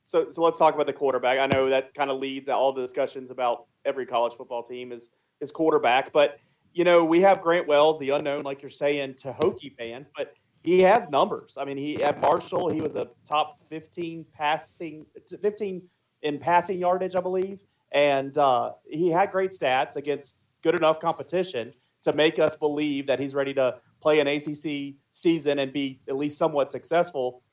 So, 0.02 0.30
so 0.30 0.44
let's 0.44 0.58
talk 0.58 0.76
about 0.76 0.86
the 0.86 0.94
quarterback. 0.94 1.40
I 1.40 1.48
know 1.48 1.70
that 1.70 1.94
kind 1.94 2.12
of 2.12 2.20
leads 2.20 2.48
all 2.48 2.74
the 2.74 2.82
discussions 2.82 3.32
about 3.32 3.66
every 3.86 4.06
college 4.06 4.34
football 4.34 4.64
team 4.64 4.92
is 4.92 5.10
is 5.42 5.52
quarterback, 5.52 6.14
but 6.14 6.40
you 6.74 6.84
know 6.84 7.04
we 7.04 7.22
have 7.22 7.42
Grant 7.42 7.68
Wells, 7.68 8.00
the 8.00 8.12
unknown, 8.12 8.44
like 8.44 8.62
you're 8.62 8.70
saying 8.70 9.16
to 9.16 9.34
Hokie 9.34 9.76
fans, 9.76 10.10
but 10.16 10.36
he 10.66 10.80
has 10.82 11.10
numbers. 11.10 11.58
I 11.60 11.66
mean, 11.66 11.78
he 11.78 12.04
at 12.04 12.20
Marshall 12.20 12.70
he 12.70 12.82
was 12.82 12.96
a 12.96 13.08
top 13.24 13.60
15 13.70 14.26
passing, 14.34 15.06
15 15.42 15.84
in 16.24 16.40
passing 16.40 16.80
yardage, 16.80 17.16
I 17.16 17.22
believe, 17.22 17.62
and 17.92 18.36
uh, 18.38 18.74
he 18.90 19.10
had 19.10 19.32
great 19.32 19.52
stats 19.52 19.96
against 19.96 20.38
good 20.64 20.76
enough 20.76 21.00
competition 21.00 21.72
to 22.02 22.14
make 22.14 22.40
us 22.40 22.56
believe 22.56 23.08
that 23.08 23.20
he's 23.20 23.36
ready 23.36 23.54
to 23.54 23.76
play 24.02 24.20
an 24.20 24.28
ACC 24.28 24.96
season 25.12 25.60
and 25.60 25.72
be 25.72 26.00
at 26.08 26.16
least 26.16 26.38
somewhat 26.38 26.72
successful. 26.72 27.44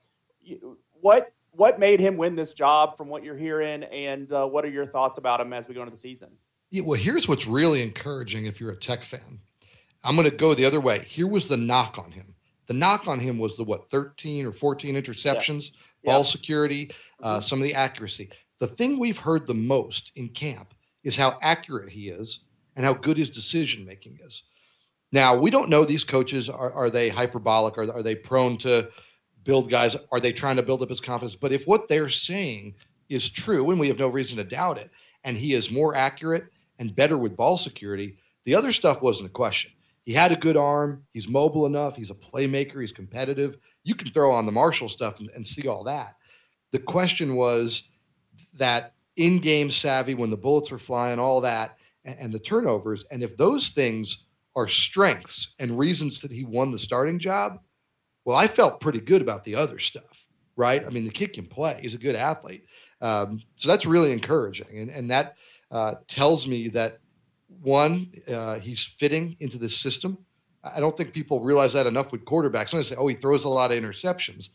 What 1.00 1.32
what 1.50 1.78
made 1.78 2.00
him 2.00 2.16
win 2.16 2.34
this 2.34 2.54
job 2.54 2.96
from 2.96 3.08
what 3.08 3.22
you're 3.22 3.36
hearing, 3.36 3.82
and 3.84 4.32
uh, 4.32 4.46
what 4.46 4.64
are 4.64 4.70
your 4.70 4.86
thoughts 4.86 5.18
about 5.18 5.38
him 5.38 5.52
as 5.52 5.68
we 5.68 5.74
go 5.74 5.82
into 5.82 5.90
the 5.90 5.98
season? 5.98 6.30
Yeah, 6.70 6.82
well, 6.82 6.98
here's 6.98 7.28
what's 7.28 7.46
really 7.46 7.82
encouraging 7.82 8.46
if 8.46 8.58
you're 8.58 8.70
a 8.70 8.76
Tech 8.76 9.02
fan. 9.02 9.38
I'm 10.02 10.16
going 10.16 10.28
to 10.28 10.34
go 10.34 10.54
the 10.54 10.64
other 10.64 10.80
way. 10.80 11.00
Here 11.00 11.26
was 11.26 11.48
the 11.48 11.58
knock 11.58 11.98
on 11.98 12.10
him. 12.10 12.31
The 12.66 12.74
knock 12.74 13.08
on 13.08 13.18
him 13.18 13.38
was 13.38 13.56
the 13.56 13.64
what 13.64 13.90
13 13.90 14.46
or 14.46 14.52
14 14.52 14.94
interceptions, 14.94 15.72
yeah. 16.02 16.12
ball 16.12 16.20
yeah. 16.20 16.24
security, 16.24 16.90
uh, 17.22 17.40
some 17.40 17.58
of 17.58 17.64
the 17.64 17.74
accuracy. 17.74 18.30
The 18.58 18.66
thing 18.66 18.98
we've 18.98 19.18
heard 19.18 19.46
the 19.46 19.54
most 19.54 20.12
in 20.16 20.28
camp 20.28 20.74
is 21.02 21.16
how 21.16 21.38
accurate 21.42 21.90
he 21.90 22.08
is 22.08 22.44
and 22.76 22.86
how 22.86 22.94
good 22.94 23.16
his 23.16 23.30
decision 23.30 23.84
making 23.84 24.18
is. 24.24 24.44
Now 25.10 25.36
we 25.36 25.50
don't 25.50 25.68
know 25.68 25.84
these 25.84 26.04
coaches 26.04 26.48
are 26.48 26.72
are 26.72 26.90
they 26.90 27.08
hyperbolic 27.08 27.76
or 27.76 27.92
are 27.92 28.02
they 28.02 28.14
prone 28.14 28.56
to 28.58 28.88
build 29.44 29.70
guys? 29.70 29.96
Are 30.10 30.20
they 30.20 30.32
trying 30.32 30.56
to 30.56 30.62
build 30.62 30.82
up 30.82 30.88
his 30.88 31.00
confidence? 31.00 31.36
But 31.36 31.52
if 31.52 31.64
what 31.64 31.88
they're 31.88 32.08
saying 32.08 32.74
is 33.08 33.28
true, 33.28 33.70
and 33.70 33.78
we 33.78 33.88
have 33.88 33.98
no 33.98 34.08
reason 34.08 34.38
to 34.38 34.44
doubt 34.44 34.78
it, 34.78 34.90
and 35.24 35.36
he 35.36 35.54
is 35.54 35.70
more 35.70 35.94
accurate 35.94 36.44
and 36.78 36.96
better 36.96 37.18
with 37.18 37.36
ball 37.36 37.58
security, 37.58 38.16
the 38.44 38.54
other 38.54 38.72
stuff 38.72 39.02
wasn't 39.02 39.28
a 39.28 39.32
question. 39.32 39.72
He 40.04 40.12
had 40.12 40.32
a 40.32 40.36
good 40.36 40.56
arm. 40.56 41.04
He's 41.12 41.28
mobile 41.28 41.66
enough. 41.66 41.96
He's 41.96 42.10
a 42.10 42.14
playmaker. 42.14 42.80
He's 42.80 42.92
competitive. 42.92 43.56
You 43.84 43.94
can 43.94 44.10
throw 44.10 44.32
on 44.32 44.46
the 44.46 44.52
Marshall 44.52 44.88
stuff 44.88 45.20
and, 45.20 45.30
and 45.34 45.46
see 45.46 45.68
all 45.68 45.84
that. 45.84 46.14
The 46.72 46.78
question 46.78 47.36
was 47.36 47.90
that 48.54 48.94
in-game 49.16 49.70
savvy 49.70 50.14
when 50.14 50.30
the 50.30 50.36
bullets 50.36 50.70
were 50.70 50.78
flying, 50.78 51.18
all 51.18 51.40
that, 51.42 51.76
and, 52.04 52.18
and 52.18 52.32
the 52.32 52.38
turnovers. 52.38 53.04
And 53.10 53.22
if 53.22 53.36
those 53.36 53.68
things 53.68 54.24
are 54.56 54.68
strengths 54.68 55.54
and 55.58 55.78
reasons 55.78 56.20
that 56.20 56.30
he 56.30 56.44
won 56.44 56.70
the 56.70 56.78
starting 56.78 57.18
job, 57.18 57.60
well, 58.24 58.36
I 58.36 58.46
felt 58.46 58.80
pretty 58.80 59.00
good 59.00 59.22
about 59.22 59.44
the 59.44 59.54
other 59.54 59.78
stuff, 59.78 60.26
right? 60.56 60.84
I 60.84 60.90
mean, 60.90 61.04
the 61.04 61.10
kid 61.10 61.32
can 61.32 61.46
play; 61.46 61.78
he's 61.80 61.94
a 61.94 61.98
good 61.98 62.14
athlete, 62.14 62.64
um, 63.00 63.40
so 63.54 63.68
that's 63.68 63.86
really 63.86 64.12
encouraging, 64.12 64.78
and 64.78 64.90
and 64.90 65.10
that 65.10 65.36
uh, 65.70 65.94
tells 66.06 66.46
me 66.46 66.68
that 66.68 66.98
one, 67.62 68.12
uh, 68.28 68.58
he's 68.58 68.84
fitting 68.84 69.36
into 69.40 69.58
this 69.58 69.76
system. 69.76 70.18
I 70.62 70.80
don't 70.80 70.96
think 70.96 71.12
people 71.12 71.40
realize 71.40 71.72
that 71.72 71.86
enough 71.86 72.12
with 72.12 72.24
quarterbacks. 72.24 72.70
Sometimes 72.70 72.90
they 72.90 72.94
say, 72.94 73.00
"Oh, 73.00 73.08
he 73.08 73.14
throws 73.14 73.44
a 73.44 73.48
lot 73.48 73.72
of 73.72 73.78
interceptions." 73.78 74.50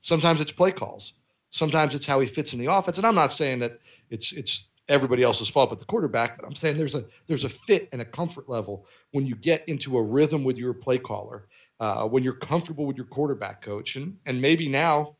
Sometimes 0.00 0.40
it's 0.40 0.52
play 0.52 0.72
calls. 0.72 1.14
Sometimes 1.50 1.94
it's 1.94 2.06
how 2.06 2.20
he 2.20 2.26
fits 2.26 2.52
in 2.52 2.58
the 2.58 2.66
offense. 2.66 2.98
And 2.98 3.06
I'm 3.06 3.14
not 3.14 3.32
saying 3.32 3.60
that 3.60 3.72
it's 4.10 4.32
it's 4.32 4.70
everybody 4.88 5.22
else's 5.22 5.48
fault 5.48 5.70
but 5.70 5.78
the 5.78 5.84
quarterback. 5.84 6.36
But 6.36 6.46
I'm 6.46 6.54
saying 6.54 6.76
there's 6.76 6.94
a 6.94 7.04
there's 7.26 7.44
a 7.44 7.48
fit 7.48 7.88
and 7.92 8.00
a 8.00 8.04
comfort 8.04 8.48
level 8.48 8.86
when 9.12 9.26
you 9.26 9.34
get 9.34 9.66
into 9.68 9.96
a 9.98 10.02
rhythm 10.02 10.44
with 10.44 10.56
your 10.56 10.74
play 10.74 10.98
caller, 10.98 11.48
uh, 11.80 12.06
when 12.06 12.22
you're 12.22 12.34
comfortable 12.34 12.86
with 12.86 12.96
your 12.96 13.06
quarterback 13.06 13.62
coach, 13.62 13.96
and 13.96 14.18
and 14.26 14.40
maybe 14.40 14.68
now 14.68 15.16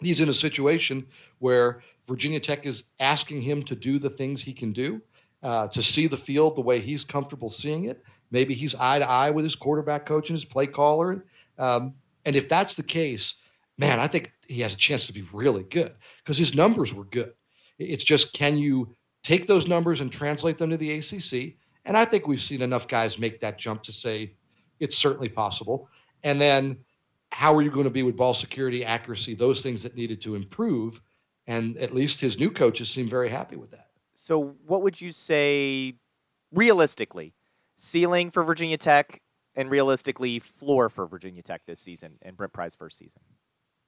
he's 0.00 0.20
in 0.20 0.28
a 0.28 0.34
situation 0.34 1.06
where 1.38 1.82
Virginia 2.06 2.40
Tech 2.40 2.66
is 2.66 2.84
asking 3.00 3.42
him 3.42 3.62
to 3.64 3.76
do 3.76 3.98
the 3.98 4.10
things 4.10 4.42
he 4.42 4.52
can 4.52 4.72
do, 4.72 5.00
uh, 5.42 5.68
to 5.68 5.82
see 5.82 6.06
the 6.06 6.16
field 6.16 6.56
the 6.56 6.62
way 6.62 6.80
he's 6.80 7.04
comfortable 7.04 7.50
seeing 7.50 7.86
it. 7.86 8.02
Maybe 8.30 8.54
he's 8.54 8.74
eye 8.74 8.98
to 8.98 9.08
eye 9.08 9.30
with 9.30 9.44
his 9.44 9.54
quarterback 9.54 10.06
coach 10.06 10.30
and 10.30 10.36
his 10.36 10.44
play 10.44 10.66
caller. 10.66 11.24
Um, 11.58 11.94
and 12.24 12.36
if 12.36 12.48
that's 12.48 12.74
the 12.74 12.82
case, 12.82 13.42
man, 13.76 13.98
I 13.98 14.06
think 14.06 14.32
he 14.48 14.60
has 14.62 14.74
a 14.74 14.78
chance 14.78 15.06
to 15.06 15.12
be 15.12 15.22
really 15.32 15.64
good 15.64 15.94
because 16.18 16.38
his 16.38 16.54
numbers 16.54 16.94
were 16.94 17.04
good. 17.04 17.32
It's 17.78 18.04
just 18.04 18.32
can 18.32 18.56
you 18.56 18.94
take 19.22 19.46
those 19.46 19.68
numbers 19.68 20.00
and 20.00 20.10
translate 20.10 20.58
them 20.58 20.70
to 20.70 20.76
the 20.76 20.92
ACC? 20.92 21.56
And 21.84 21.96
I 21.96 22.04
think 22.04 22.26
we've 22.26 22.40
seen 22.40 22.62
enough 22.62 22.86
guys 22.86 23.18
make 23.18 23.40
that 23.40 23.58
jump 23.58 23.82
to 23.84 23.92
say 23.92 24.34
it's 24.78 24.96
certainly 24.96 25.28
possible. 25.28 25.88
And 26.22 26.40
then 26.40 26.78
how 27.32 27.54
are 27.54 27.62
you 27.62 27.70
going 27.70 27.84
to 27.84 27.90
be 27.90 28.02
with 28.02 28.16
ball 28.16 28.34
security, 28.34 28.84
accuracy, 28.84 29.34
those 29.34 29.62
things 29.62 29.82
that 29.82 29.96
needed 29.96 30.20
to 30.22 30.36
improve? 30.36 31.00
And 31.46 31.76
at 31.78 31.94
least 31.94 32.20
his 32.20 32.38
new 32.38 32.50
coaches 32.50 32.88
seem 32.88 33.08
very 33.08 33.28
happy 33.28 33.56
with 33.56 33.70
that. 33.72 33.86
So, 34.22 34.54
what 34.68 34.82
would 34.82 35.00
you 35.00 35.10
say 35.10 35.94
realistically, 36.52 37.34
ceiling 37.74 38.30
for 38.30 38.44
Virginia 38.44 38.78
Tech 38.78 39.20
and 39.56 39.68
realistically 39.68 40.38
floor 40.38 40.88
for 40.88 41.08
Virginia 41.08 41.42
Tech 41.42 41.62
this 41.66 41.80
season 41.80 42.18
and 42.22 42.36
Brent 42.36 42.52
Pry's 42.52 42.76
first 42.76 42.98
season? 42.98 43.20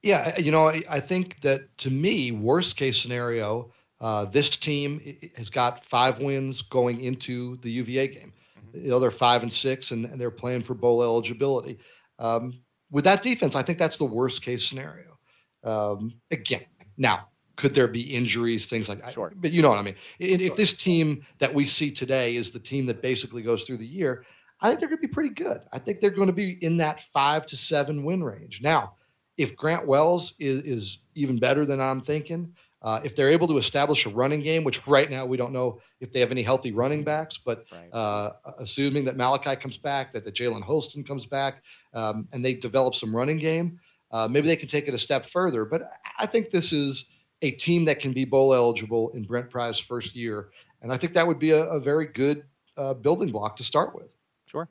Yeah, 0.03 0.37
you 0.37 0.51
know, 0.51 0.66
I, 0.70 0.82
I 0.91 0.99
think 0.99 1.39
that 1.43 1.61
to 1.78 1.91
me, 1.91 2.32
worst 2.32 2.76
case 2.76 3.01
scenario, 3.01 3.70
uh, 4.01 4.24
this 4.24 4.57
team 4.57 5.01
has 5.37 5.51
got 5.51 5.85
five 5.85 6.18
wins 6.18 6.62
going 6.62 7.01
into 7.05 7.57
the 7.59 7.70
UVA 7.70 8.09
game. 8.09 8.32
Mm-hmm. 8.59 8.87
You 8.87 8.91
know, 8.91 8.99
they're 8.99 9.12
five 9.12 9.45
and 9.45 9.53
six, 9.53 9.93
and, 9.93 10.05
and 10.05 10.20
they're 10.20 10.32
playing 10.32 10.62
for 10.62 10.74
bowl 10.74 11.01
eligibility. 11.05 11.78
Um, 12.18 12.59
with 12.91 13.05
that 13.05 13.22
defense, 13.22 13.55
I 13.55 13.62
think 13.62 13.78
that's 13.78 13.99
the 13.99 14.05
worst 14.05 14.43
case 14.43 14.66
scenario. 14.66 15.16
Um, 15.62 16.12
again, 16.32 16.66
now 16.97 17.28
could 17.57 17.74
there 17.74 17.88
be 17.88 18.02
injuries, 18.14 18.66
things 18.66 18.88
like 18.88 19.00
that? 19.00 19.12
Sure. 19.12 19.32
But 19.36 19.52
you 19.52 19.62
know 19.62 19.68
what 19.68 19.78
I 19.78 19.82
mean. 19.82 19.96
If, 20.18 20.40
if 20.40 20.57
this 20.57 20.74
team 20.74 21.24
that 21.38 21.52
we 21.52 21.66
see 21.66 21.90
today 21.90 22.36
is 22.36 22.52
the 22.52 22.59
team 22.59 22.86
that 22.86 23.02
basically 23.02 23.42
goes 23.42 23.64
through 23.64 23.78
the 23.78 23.86
year, 23.86 24.24
I 24.61 24.68
think 24.68 24.80
they're 24.80 24.88
going 24.88 25.00
to 25.00 25.09
be 25.09 25.12
pretty 25.12 25.34
good. 25.34 25.61
I 25.72 25.78
think 25.78 26.00
they're 26.00 26.11
going 26.11 26.28
to 26.28 26.32
be 26.32 26.52
in 26.64 26.76
that 26.78 27.00
five 27.12 27.46
to 27.46 27.57
seven 27.57 28.05
win 28.05 28.22
range. 28.22 28.61
Now, 28.62 28.94
if 29.36 29.57
Grant 29.57 29.86
Wells 29.86 30.34
is, 30.38 30.64
is 30.64 30.98
even 31.14 31.38
better 31.38 31.66
than 31.66 31.80
I'm 31.80 32.00
thinking, 32.00 32.55
uh, 32.82 33.00
if 33.02 33.16
they're 33.16 33.30
able 33.30 33.48
to 33.48 33.57
establish 33.57 34.05
a 34.05 34.11
running 34.11 34.42
game, 34.42 34.62
which 34.62 34.86
right 34.86 35.11
now 35.11 35.24
we 35.24 35.38
don't 35.38 35.52
know 35.52 35.80
if 36.00 36.12
they 36.12 36.20
have 36.20 36.30
any 36.30 36.42
healthy 36.42 36.70
running 36.70 37.02
backs, 37.02 37.38
but 37.38 37.64
right. 37.72 37.88
uh, 37.92 38.30
assuming 38.59 39.07
that 39.07 39.16
Malachi 39.16 39.57
comes 39.57 39.78
back, 39.78 40.12
that 40.12 40.24
the 40.24 40.30
Jalen 40.30 40.62
Holston 40.62 41.02
comes 41.02 41.24
back, 41.24 41.62
um, 41.94 42.28
and 42.32 42.44
they 42.44 42.52
develop 42.52 42.94
some 42.94 43.14
running 43.16 43.38
game, 43.38 43.80
uh, 44.11 44.28
maybe 44.28 44.46
they 44.46 44.57
can 44.57 44.68
take 44.68 44.86
it 44.86 44.94
a 44.94 44.98
step 44.98 45.24
further. 45.24 45.64
But 45.64 45.90
I 46.18 46.26
think 46.26 46.50
this 46.50 46.72
is 46.72 47.07
a 47.45 47.51
team 47.53 47.84
that 47.84 48.01
can 48.01 48.12
be 48.12 48.24
bowl 48.24 48.55
eligible 48.55 49.11
in 49.11 49.22
Brent 49.22 49.51
Pry's 49.51 49.78
first 49.78 50.16
year, 50.16 50.51
and 50.82 50.92
I 50.92 50.97
think 50.97 51.12
that 51.12 51.26
would 51.26 51.38
be 51.38 51.51
a, 51.53 51.64
a 51.64 51.78
very 51.78 52.07
good 52.07 52.45
uh, 52.76 52.95
building 52.95 53.30
block 53.30 53.57
to 53.57 53.64
start 53.64 53.95
with. 53.95 54.16
Sure 54.47 54.68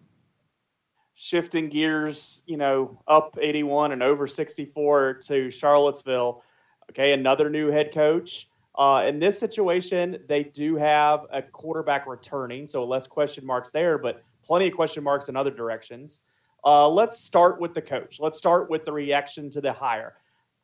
shifting 1.13 1.69
gears, 1.69 2.43
you 2.47 2.57
know, 2.57 2.99
up 3.07 3.38
81 3.39 3.91
and 3.91 4.01
over 4.01 4.28
64 4.28 5.15
to 5.26 5.51
Charlottesville. 5.51 6.43
Okay, 6.89 7.13
another 7.13 7.49
new 7.49 7.69
head 7.69 7.93
coach. 7.93 8.49
Uh, 8.76 9.03
in 9.07 9.19
this 9.19 9.39
situation, 9.39 10.17
they 10.28 10.43
do 10.43 10.76
have 10.76 11.26
a 11.32 11.41
quarterback 11.41 12.07
returning, 12.07 12.65
so 12.65 12.84
less 12.84 13.05
question 13.05 13.45
marks 13.45 13.71
there, 13.71 13.97
but 13.97 14.24
plenty 14.43 14.67
of 14.67 14.74
question 14.74 15.03
marks 15.03 15.30
in 15.30 15.36
other 15.36 15.51
directions. 15.51 16.21
Uh, 16.65 16.89
let's 16.89 17.17
start 17.17 17.59
with 17.59 17.74
the 17.74 17.82
coach. 17.82 18.19
Let's 18.19 18.38
start 18.38 18.69
with 18.69 18.84
the 18.84 18.91
reaction 18.91 19.49
to 19.51 19.61
the 19.61 19.71
hire. 19.71 20.15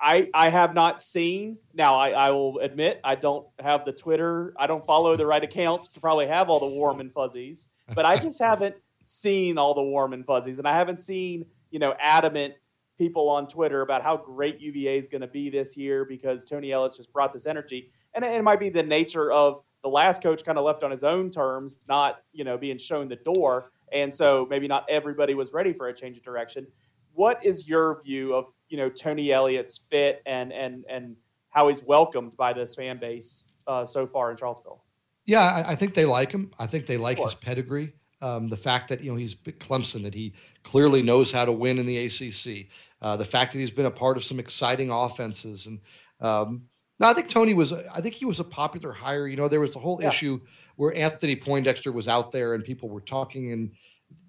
I, 0.02 0.30
I 0.34 0.50
have 0.50 0.74
not 0.74 1.02
seen, 1.02 1.58
now 1.74 1.96
I, 1.96 2.12
I 2.12 2.32
will 2.32 2.60
admit, 2.60 3.02
I 3.04 3.16
don't 3.16 3.46
have 3.60 3.84
the 3.84 3.92
Twitter, 3.92 4.54
I 4.58 4.66
don't 4.66 4.86
follow 4.86 5.16
the 5.18 5.26
right 5.26 5.44
accounts 5.44 5.88
to 5.88 6.00
probably 6.00 6.28
have 6.28 6.50
all 6.50 6.60
the 6.60 6.68
warm 6.68 7.02
and 7.02 7.12
fuzzies, 7.12 7.68
but 7.94 8.06
I 8.06 8.18
just 8.18 8.42
haven't 8.42 8.76
seen 9.04 9.58
all 9.58 9.74
the 9.74 9.84
warm 9.84 10.14
and 10.14 10.26
fuzzies, 10.26 10.58
and 10.58 10.68
I 10.68 10.74
haven't 10.74 11.00
seen 11.00 11.46
you 11.72 11.80
know 11.80 11.96
adamant 12.00 12.54
people 12.98 13.30
on 13.30 13.48
Twitter 13.48 13.82
about 13.82 14.04
how 14.04 14.18
great 14.18 14.60
UVA 14.60 14.98
is 14.98 15.08
going 15.08 15.22
to 15.22 15.28
be 15.28 15.50
this 15.50 15.78
year 15.78 16.04
because 16.04 16.44
Tony 16.44 16.72
Elliott 16.72 16.96
just 16.96 17.12
brought 17.12 17.34
this 17.34 17.46
energy, 17.46 17.92
and 18.14 18.24
it 18.24 18.44
might 18.44 18.60
be 18.60 18.70
the 18.70 18.84
nature 18.84 19.32
of 19.32 19.62
the 19.82 19.90
last 19.90 20.22
coach 20.22 20.44
kind 20.44 20.58
of 20.58 20.66
left 20.66 20.84
on 20.84 20.92
his 20.92 21.04
own 21.04 21.32
terms, 21.32 21.86
not 21.88 22.22
you 22.32 22.44
know 22.44 22.58
being 22.58 22.78
shown 22.78 23.10
the 23.10 23.16
door, 23.18 23.72
and 23.92 24.14
so 24.14 24.48
maybe 24.50 24.68
not 24.68 24.86
everybody 24.90 25.34
was 25.34 25.52
ready 25.52 25.74
for 25.74 25.88
a 25.88 25.94
change 25.94 26.18
of 26.18 26.24
direction. 26.24 26.68
What 27.14 27.44
is 27.44 27.68
your 27.68 28.02
view 28.04 28.34
of 28.34 28.46
you 28.70 28.78
know 28.78 28.90
Tony 28.90 29.32
Elliott's 29.32 29.78
fit 29.90 30.22
and 30.26 30.54
and 30.54 30.86
and 30.90 31.16
how 31.50 31.68
he's 31.68 31.84
welcomed 31.84 32.38
by 32.38 32.54
this 32.54 32.76
fan 32.76 33.00
base 33.00 33.48
uh, 33.68 33.84
so 33.84 34.06
far 34.06 34.32
in 34.32 34.38
Charlottesville? 34.38 34.84
Yeah, 35.26 35.42
I, 35.42 35.72
I 35.72 35.76
think 35.76 35.94
they 35.94 36.06
like 36.06 36.32
him. 36.32 36.52
I 36.60 36.66
think 36.66 36.86
they 36.86 36.98
like 36.98 37.18
his 37.18 37.36
pedigree. 37.36 37.94
Um, 38.22 38.50
the 38.50 38.58
fact 38.58 38.90
that 38.90 39.02
you 39.02 39.12
know 39.12 39.18
he's 39.18 39.36
Clemson, 39.36 40.04
that 40.04 40.14
he 40.14 40.34
clearly 40.64 41.02
knows 41.02 41.32
how 41.32 41.46
to 41.46 41.52
win 41.52 41.80
in 41.80 41.86
the 41.86 42.06
ACC, 42.06 42.68
uh, 43.02 43.16
the 43.16 43.26
fact 43.26 43.54
that 43.54 43.60
he's 43.60 43.72
been 43.72 43.86
a 43.86 43.92
part 43.92 44.18
of 44.18 44.24
some 44.24 44.40
exciting 44.40 44.92
offenses, 44.92 45.68
and 45.68 45.80
um, 46.20 46.64
no, 47.00 47.08
I 47.08 47.14
think 47.14 47.30
Tony 47.30 47.54
was. 47.54 47.72
I 47.72 48.02
think 48.02 48.16
he 48.16 48.26
was 48.26 48.40
a 48.40 48.44
popular 48.44 48.92
hire. 48.92 49.28
You 49.28 49.38
know, 49.38 49.48
there 49.48 49.62
was 49.62 49.76
a 49.76 49.80
whole 49.80 50.02
yeah. 50.02 50.10
issue 50.10 50.42
where 50.76 50.94
Anthony 50.96 51.36
Poindexter 51.36 51.92
was 51.92 52.08
out 52.08 52.32
there, 52.32 52.56
and 52.56 52.64
people 52.64 52.90
were 52.90 53.02
talking, 53.02 53.54
and 53.54 53.72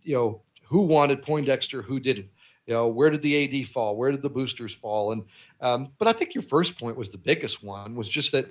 you 0.03 0.15
know, 0.15 0.43
who 0.65 0.83
wanted 0.83 1.23
Poindexter, 1.23 1.83
who 1.83 1.99
didn't. 1.99 2.29
You 2.71 2.77
know, 2.77 2.87
where 2.87 3.11
did 3.11 3.21
the 3.21 3.63
AD 3.63 3.67
fall? 3.67 3.97
Where 3.97 4.13
did 4.13 4.23
the 4.23 4.31
boosters 4.31 4.73
fall? 4.73 5.11
And 5.11 5.25
um, 5.61 5.91
but 5.99 6.07
I 6.07 6.13
think 6.13 6.37
your 6.37 6.43
first 6.43 6.79
point 6.79 6.97
was 6.97 7.09
the 7.09 7.19
biggest 7.19 7.65
one 7.65 7.97
was 7.97 8.09
just 8.09 8.31
that 8.31 8.45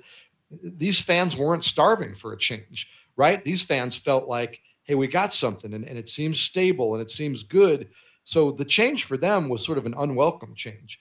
these 0.62 1.00
fans 1.00 1.38
weren't 1.38 1.64
starving 1.64 2.12
for 2.12 2.34
a 2.34 2.36
change, 2.36 2.92
right? 3.16 3.42
These 3.42 3.62
fans 3.62 3.96
felt 3.96 4.28
like 4.28 4.60
hey, 4.84 4.94
we 4.94 5.06
got 5.06 5.32
something 5.32 5.72
and, 5.72 5.86
and 5.86 5.96
it 5.96 6.06
seems 6.06 6.38
stable 6.38 6.92
and 6.92 7.00
it 7.00 7.08
seems 7.08 7.42
good. 7.44 7.88
So 8.24 8.50
the 8.50 8.64
change 8.64 9.04
for 9.04 9.16
them 9.16 9.48
was 9.48 9.64
sort 9.64 9.78
of 9.78 9.86
an 9.86 9.94
unwelcome 9.96 10.54
change. 10.54 11.00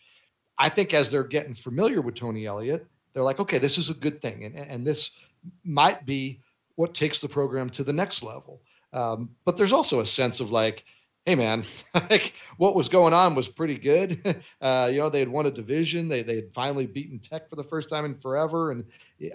I 0.58 0.70
think 0.70 0.94
as 0.94 1.12
they're 1.12 1.24
getting 1.26 1.56
familiar 1.56 2.00
with 2.00 2.16
Tony 2.16 2.46
Elliott, 2.46 2.88
they're 3.12 3.24
like, 3.24 3.42
okay, 3.42 3.58
this 3.58 3.78
is 3.78 3.90
a 3.90 3.96
good 3.96 4.22
thing. 4.22 4.46
And, 4.46 4.56
and 4.56 4.88
this 4.88 5.18
might 5.66 6.06
be 6.06 6.40
what 6.76 6.94
takes 6.94 7.20
the 7.20 7.28
program 7.28 7.70
to 7.72 7.84
the 7.84 7.92
next 7.92 8.24
level. 8.24 8.62
Um, 8.94 9.32
but 9.44 9.58
there's 9.58 9.74
also 9.74 10.00
a 10.00 10.06
sense 10.06 10.40
of 10.40 10.52
like, 10.52 10.86
hey 11.30 11.36
man, 11.36 11.64
like 12.10 12.34
what 12.58 12.76
was 12.76 12.90
going 12.90 13.14
on 13.14 13.36
was 13.36 13.48
pretty 13.48 13.78
good. 13.78 14.20
Uh, 14.62 14.90
you 14.92 15.00
know, 15.00 15.10
they 15.10 15.20
had 15.20 15.30
won 15.30 15.46
a 15.46 15.52
division. 15.52 16.10
They 16.10 16.22
they 16.22 16.36
had 16.36 16.54
finally 16.54 16.86
beaten 16.86 17.18
Tech 17.18 17.50
for 17.50 17.56
the 17.56 17.64
first 17.64 17.90
time 17.90 18.04
in 18.04 18.16
forever, 18.16 18.72
and 18.72 18.84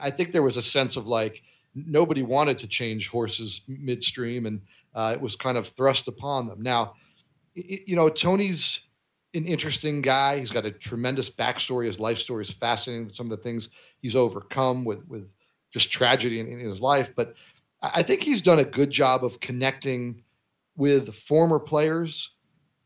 I 0.00 0.10
think 0.10 0.32
there 0.32 0.42
was 0.42 0.58
a 0.58 0.62
sense 0.62 0.96
of 0.96 1.06
like, 1.06 1.42
nobody 1.74 2.22
wanted 2.22 2.58
to 2.58 2.66
change 2.66 3.08
horses 3.08 3.62
midstream, 3.66 4.44
and 4.44 4.60
uh, 4.94 5.12
it 5.14 5.20
was 5.20 5.34
kind 5.34 5.56
of 5.56 5.68
thrust 5.68 6.08
upon 6.08 6.46
them. 6.46 6.60
Now, 6.60 6.94
it, 7.54 7.88
you 7.88 7.96
know, 7.96 8.10
Tony's 8.10 8.80
an 9.32 9.46
interesting 9.46 10.02
guy. 10.02 10.38
He's 10.38 10.50
got 10.50 10.66
a 10.66 10.70
tremendous 10.70 11.30
backstory. 11.30 11.86
His 11.86 11.98
life 11.98 12.18
story 12.18 12.42
is 12.42 12.50
fascinating. 12.50 13.08
Some 13.08 13.26
of 13.26 13.30
the 13.30 13.42
things 13.42 13.70
he's 14.02 14.16
overcome 14.16 14.84
with 14.84 15.06
with 15.08 15.32
just 15.72 15.90
tragedy 15.90 16.38
in, 16.38 16.48
in 16.48 16.58
his 16.58 16.80
life, 16.80 17.14
but 17.16 17.34
I 17.82 18.02
think 18.02 18.22
he's 18.22 18.42
done 18.42 18.58
a 18.58 18.64
good 18.64 18.90
job 18.90 19.24
of 19.24 19.40
connecting 19.40 20.23
with 20.76 21.14
former 21.14 21.58
players, 21.58 22.36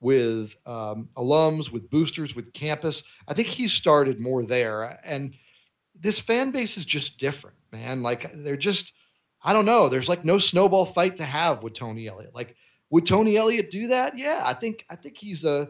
with 0.01 0.55
um, 0.67 1.09
alums, 1.17 1.73
with 1.73 1.91
boosters, 1.91 2.37
with 2.37 2.53
campus. 2.53 3.03
I 3.27 3.35
think 3.35 3.49
he 3.49 3.69
started 3.69 4.21
more 4.21 4.45
there, 4.45 4.99
and 5.05 5.35
this 6.01 6.21
fan 6.21 6.51
base 6.51 6.77
is 6.77 6.85
just 6.85 7.19
different 7.19 7.57
man. 7.73 8.03
Like 8.03 8.31
they're 8.33 8.57
just, 8.57 8.95
I 9.43 9.53
don't 9.53 9.67
know. 9.67 9.89
There's 9.89 10.09
like 10.09 10.25
no 10.25 10.39
snowball 10.39 10.87
fight 10.87 11.17
to 11.17 11.25
have 11.25 11.63
with 11.63 11.75
Tony 11.75 12.09
Elliott. 12.09 12.35
Like, 12.35 12.57
would 12.91 13.07
Tony 13.07 13.37
Elliott 13.37 13.71
do 13.71 13.89
that? 13.89 14.17
Yeah, 14.17 14.43
I 14.45 14.55
think 14.55 14.85
I 14.91 14.97
think 14.97 15.17
he's 15.17 15.45
a. 15.45 15.69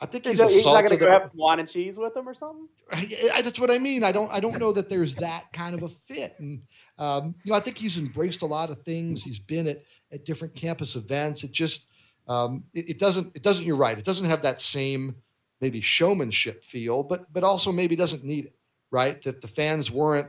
I 0.00 0.06
think 0.06 0.26
he's, 0.26 0.40
he's, 0.40 0.54
he's 0.54 0.64
not 0.64 0.84
going 0.84 0.98
to 0.98 1.10
have 1.10 1.30
wine 1.32 1.60
and 1.60 1.68
cheese 1.68 1.96
with 1.96 2.16
him 2.16 2.28
or 2.28 2.34
something. 2.34 2.66
I, 2.90 3.06
I, 3.34 3.42
that's 3.42 3.60
what 3.60 3.70
I 3.70 3.78
mean. 3.78 4.02
I 4.02 4.10
don't. 4.10 4.32
I 4.32 4.40
don't 4.40 4.58
know 4.58 4.72
that 4.72 4.88
there's 4.88 5.14
that 5.16 5.52
kind 5.52 5.76
of 5.76 5.84
a 5.84 5.88
fit. 5.88 6.34
And 6.38 6.62
um, 6.98 7.34
you 7.44 7.52
know, 7.52 7.56
I 7.56 7.60
think 7.60 7.78
he's 7.78 7.98
embraced 7.98 8.42
a 8.42 8.46
lot 8.46 8.70
of 8.70 8.82
things. 8.82 9.22
He's 9.22 9.38
been 9.38 9.68
at 9.68 9.82
at 10.12 10.24
different 10.24 10.54
campus 10.54 10.96
events. 10.96 11.42
It 11.42 11.52
just 11.52 11.90
um, 12.28 12.64
it, 12.74 12.90
it 12.90 12.98
doesn't. 12.98 13.34
It 13.34 13.42
doesn't. 13.42 13.64
You're 13.64 13.76
right. 13.76 13.98
It 13.98 14.04
doesn't 14.04 14.28
have 14.28 14.42
that 14.42 14.60
same 14.60 15.16
maybe 15.60 15.80
showmanship 15.80 16.64
feel, 16.64 17.02
but 17.02 17.32
but 17.32 17.44
also 17.44 17.72
maybe 17.72 17.96
doesn't 17.96 18.24
need 18.24 18.46
it. 18.46 18.54
Right. 18.90 19.22
That 19.22 19.40
the 19.40 19.48
fans 19.48 19.90
weren't 19.90 20.28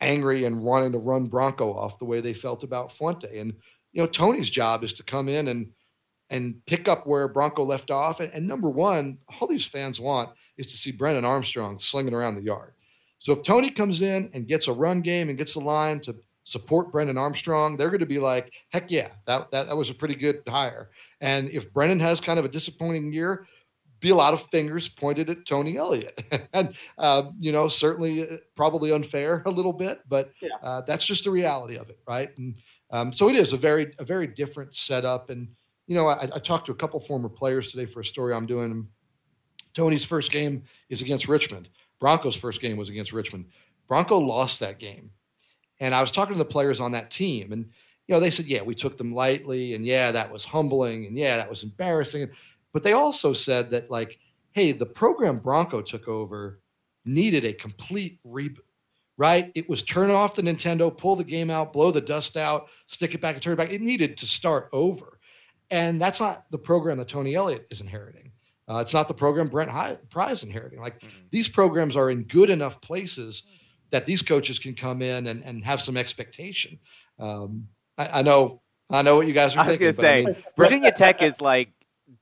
angry 0.00 0.44
and 0.44 0.60
wanting 0.60 0.92
to 0.92 0.98
run 0.98 1.26
Bronco 1.26 1.72
off 1.72 1.98
the 1.98 2.04
way 2.04 2.20
they 2.20 2.34
felt 2.34 2.64
about 2.64 2.92
Fuente. 2.92 3.38
And 3.38 3.54
you 3.92 4.02
know, 4.02 4.08
Tony's 4.08 4.50
job 4.50 4.82
is 4.82 4.92
to 4.94 5.02
come 5.02 5.28
in 5.28 5.48
and 5.48 5.70
and 6.28 6.64
pick 6.66 6.88
up 6.88 7.06
where 7.06 7.28
Bronco 7.28 7.62
left 7.62 7.90
off. 7.90 8.20
And, 8.20 8.32
and 8.32 8.46
number 8.46 8.70
one, 8.70 9.18
all 9.28 9.46
these 9.46 9.66
fans 9.66 10.00
want 10.00 10.30
is 10.56 10.66
to 10.68 10.76
see 10.76 10.90
Brennan 10.90 11.24
Armstrong 11.26 11.78
slinging 11.78 12.14
around 12.14 12.36
the 12.36 12.42
yard. 12.42 12.72
So 13.18 13.32
if 13.32 13.42
Tony 13.42 13.70
comes 13.70 14.02
in 14.02 14.30
and 14.34 14.48
gets 14.48 14.66
a 14.66 14.72
run 14.72 15.02
game 15.02 15.28
and 15.28 15.38
gets 15.38 15.54
a 15.54 15.60
line 15.60 16.00
to 16.00 16.16
support 16.44 16.92
Brennan 16.92 17.18
Armstrong, 17.18 17.76
they're 17.76 17.88
going 17.88 18.00
to 18.00 18.06
be 18.06 18.18
like, 18.18 18.52
heck 18.70 18.90
yeah, 18.90 19.08
that, 19.26 19.50
that, 19.50 19.68
that 19.68 19.76
was 19.76 19.90
a 19.90 19.94
pretty 19.94 20.14
good 20.14 20.36
hire. 20.48 20.90
And 21.20 21.48
if 21.50 21.72
Brennan 21.72 22.00
has 22.00 22.20
kind 22.20 22.38
of 22.38 22.44
a 22.44 22.48
disappointing 22.48 23.12
year, 23.12 23.46
be 24.00 24.10
a 24.10 24.14
lot 24.14 24.34
of 24.34 24.42
fingers 24.50 24.88
pointed 24.88 25.30
at 25.30 25.46
Tony 25.46 25.76
Elliott. 25.76 26.20
and, 26.52 26.74
uh, 26.98 27.30
you 27.38 27.52
know, 27.52 27.68
certainly 27.68 28.28
uh, 28.28 28.36
probably 28.56 28.92
unfair 28.92 29.42
a 29.46 29.50
little 29.50 29.72
bit, 29.72 30.00
but 30.08 30.30
yeah. 30.42 30.48
uh, 30.62 30.82
that's 30.82 31.06
just 31.06 31.24
the 31.24 31.30
reality 31.30 31.78
of 31.78 31.88
it, 31.88 32.00
right? 32.06 32.36
And 32.36 32.56
um, 32.90 33.12
so 33.12 33.28
it 33.28 33.36
is 33.36 33.52
a 33.52 33.56
very, 33.56 33.94
a 33.98 34.04
very 34.04 34.26
different 34.26 34.74
setup. 34.74 35.30
And, 35.30 35.48
you 35.86 35.94
know, 35.94 36.08
I, 36.08 36.24
I, 36.34 36.38
talked 36.38 36.66
to 36.66 36.72
a 36.72 36.74
couple 36.74 37.00
former 37.00 37.28
players 37.28 37.70
today 37.70 37.86
for 37.86 38.00
a 38.00 38.04
story 38.04 38.34
I'm 38.34 38.44
doing. 38.44 38.86
Tony's 39.72 40.04
first 40.04 40.30
game 40.30 40.64
is 40.90 41.00
against 41.00 41.28
Richmond. 41.28 41.70
Bronco's 42.00 42.36
first 42.36 42.60
game 42.60 42.76
was 42.76 42.90
against 42.90 43.12
Richmond. 43.12 43.46
Bronco 43.86 44.18
lost 44.18 44.60
that 44.60 44.78
game. 44.78 45.10
And 45.82 45.94
I 45.94 46.00
was 46.00 46.10
talking 46.10 46.34
to 46.34 46.38
the 46.38 46.44
players 46.44 46.80
on 46.80 46.92
that 46.92 47.10
team, 47.10 47.52
and, 47.52 47.64
you 48.06 48.14
know, 48.14 48.20
they 48.20 48.30
said, 48.30 48.46
yeah, 48.46 48.62
we 48.62 48.74
took 48.74 48.96
them 48.96 49.14
lightly. 49.14 49.74
And 49.74 49.84
yeah, 49.84 50.10
that 50.12 50.32
was 50.32 50.44
humbling. 50.44 51.06
And 51.06 51.16
yeah, 51.16 51.36
that 51.36 51.50
was 51.50 51.62
embarrassing. 51.62 52.28
But 52.72 52.82
they 52.82 52.92
also 52.92 53.32
said 53.32 53.70
that 53.70 53.90
like 53.90 54.18
hey, 54.52 54.72
the 54.72 54.86
program 54.86 55.38
Bronco 55.38 55.82
took 55.82 56.08
over 56.08 56.60
needed 57.04 57.44
a 57.44 57.52
complete 57.52 58.18
reboot, 58.24 58.58
right? 59.16 59.50
It 59.54 59.68
was 59.68 59.82
turn 59.82 60.10
off 60.10 60.36
the 60.36 60.42
Nintendo, 60.42 60.96
pull 60.96 61.16
the 61.16 61.24
game 61.24 61.50
out, 61.50 61.72
blow 61.72 61.90
the 61.90 62.00
dust 62.00 62.36
out, 62.36 62.68
stick 62.86 63.14
it 63.14 63.20
back 63.20 63.34
and 63.34 63.42
turn 63.42 63.54
it 63.54 63.56
back. 63.56 63.72
It 63.72 63.80
needed 63.80 64.16
to 64.18 64.26
start 64.26 64.68
over. 64.72 65.18
And 65.70 66.00
that's 66.00 66.20
not 66.20 66.50
the 66.50 66.58
program 66.58 66.98
that 66.98 67.08
Tony 67.08 67.34
Elliott 67.34 67.66
is 67.70 67.80
inheriting. 67.80 68.30
Uh, 68.68 68.78
it's 68.78 68.94
not 68.94 69.08
the 69.08 69.14
program 69.14 69.48
Brent 69.48 69.70
High, 69.70 69.96
Pry 70.10 70.30
is 70.30 70.44
inheriting. 70.44 70.80
Like 70.80 71.00
mm-hmm. 71.00 71.26
these 71.30 71.48
programs 71.48 71.96
are 71.96 72.10
in 72.10 72.22
good 72.24 72.50
enough 72.50 72.80
places 72.80 73.44
that 73.92 74.06
these 74.06 74.22
coaches 74.22 74.58
can 74.58 74.74
come 74.74 75.02
in 75.02 75.28
and, 75.28 75.42
and 75.44 75.64
have 75.64 75.80
some 75.80 75.96
expectation. 75.96 76.78
Um, 77.18 77.68
I, 77.96 78.20
I, 78.20 78.22
know, 78.22 78.60
I 78.90 79.02
know 79.02 79.16
what 79.16 79.28
you 79.28 79.34
guys 79.34 79.54
are. 79.54 79.60
I 79.60 79.68
was 79.68 79.78
going 79.78 79.92
to 79.92 79.98
say, 79.98 80.22
I 80.22 80.26
mean, 80.26 80.36
Virginia 80.56 80.90
Tech 80.90 81.22
is 81.22 81.40
like 81.40 81.70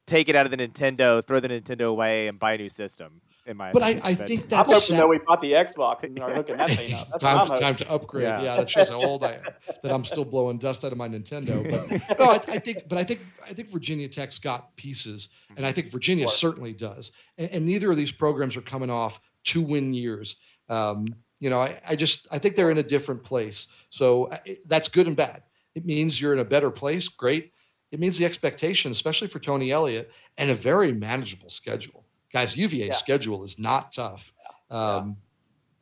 take 0.07 0.29
it 0.29 0.37
out 0.37 0.45
of 0.45 0.51
the 0.51 0.59
Nintendo, 0.59 1.25
throw 1.25 1.41
the 1.41 1.49
Nintendo 1.49 1.89
away, 1.89 2.29
and 2.29 2.39
buy 2.39 2.55
a 2.55 2.59
new 2.59 2.68
system. 2.68 3.23
In 3.47 3.57
my 3.57 3.73
but 3.73 3.83
I, 3.83 4.01
I 4.05 4.14
think 4.14 4.49
that's. 4.49 4.68
I'm 4.68 4.75
hoping 4.81 4.97
that 4.97 5.09
we 5.09 5.18
bought 5.18 5.41
the 5.41 5.53
Xbox 5.53 6.05
and 6.05 6.18
are 6.21 6.35
hooking 6.35 6.59
that 6.59 6.71
thing 6.71 6.93
up. 6.93 7.09
That's 7.09 7.23
time, 7.23 7.47
time 7.47 7.75
to 7.77 7.91
upgrade. 7.91 8.25
Yeah. 8.25 8.43
yeah. 8.43 8.57
that 8.57 8.68
shows 8.68 8.91
how 8.91 9.03
old 9.03 9.25
I 9.25 9.35
am. 9.35 9.43
That 9.83 9.93
I'm 9.93 10.05
still 10.05 10.27
blowing 10.27 10.59
dust 10.59 10.85
out 10.85 10.93
of 10.93 10.99
my 10.99 11.09
Nintendo. 11.09 11.64
But 11.64 12.18
no, 12.18 12.27
I, 12.27 12.35
I, 12.35 12.59
think, 12.59 12.87
but 12.87 12.99
I 12.99 13.05
think, 13.05 13.21
I 13.49 13.55
think 13.55 13.71
Virginia 13.71 14.09
Tech's 14.09 14.39
got 14.39 14.77
pieces, 14.77 15.31
and 15.57 15.64
I 15.64 15.73
think 15.73 15.91
Virginia 15.91 16.29
certainly 16.29 16.75
does. 16.75 17.12
And, 17.39 17.51
and, 17.51 17.64
neither 17.66 17.91
of 17.91 17.97
these 17.97 18.12
programs 18.12 18.59
are 18.59 18.62
coming 18.62 18.91
off 18.91 19.21
two 19.43 19.62
win 19.62 19.95
years. 19.95 20.37
Um, 20.68 21.07
you 21.41 21.51
know, 21.51 21.59
I, 21.59 21.80
I 21.88 21.97
just, 21.97 22.28
I 22.30 22.38
think 22.38 22.55
they're 22.55 22.70
in 22.70 22.78
a 22.78 22.82
different 22.82 23.24
place. 23.24 23.66
So 23.91 24.30
that's 24.66 24.88
good 24.88 25.07
and 25.09 25.16
bad. 25.16 25.43
It 25.74 25.84
means 25.84 26.20
you're 26.20 26.32
in 26.32 26.38
a 26.38 26.45
better 26.45 26.70
place. 26.70 27.09
Great 27.09 27.53
it 27.91 27.99
means 27.99 28.16
the 28.16 28.24
expectation, 28.24 28.93
especially 28.93 29.28
for 29.28 29.41
Tony 29.41 29.72
Elliott, 29.72 30.11
and 30.38 30.51
a 30.51 30.55
very 30.55 30.93
manageable 30.93 31.51
schedule. 31.51 32.05
Guys, 32.32 32.57
UVA 32.57 32.86
yeah. 32.86 32.93
schedule 32.93 33.43
is 33.43 33.59
not 33.59 33.93
tough. 33.93 34.32
Um, 34.70 35.16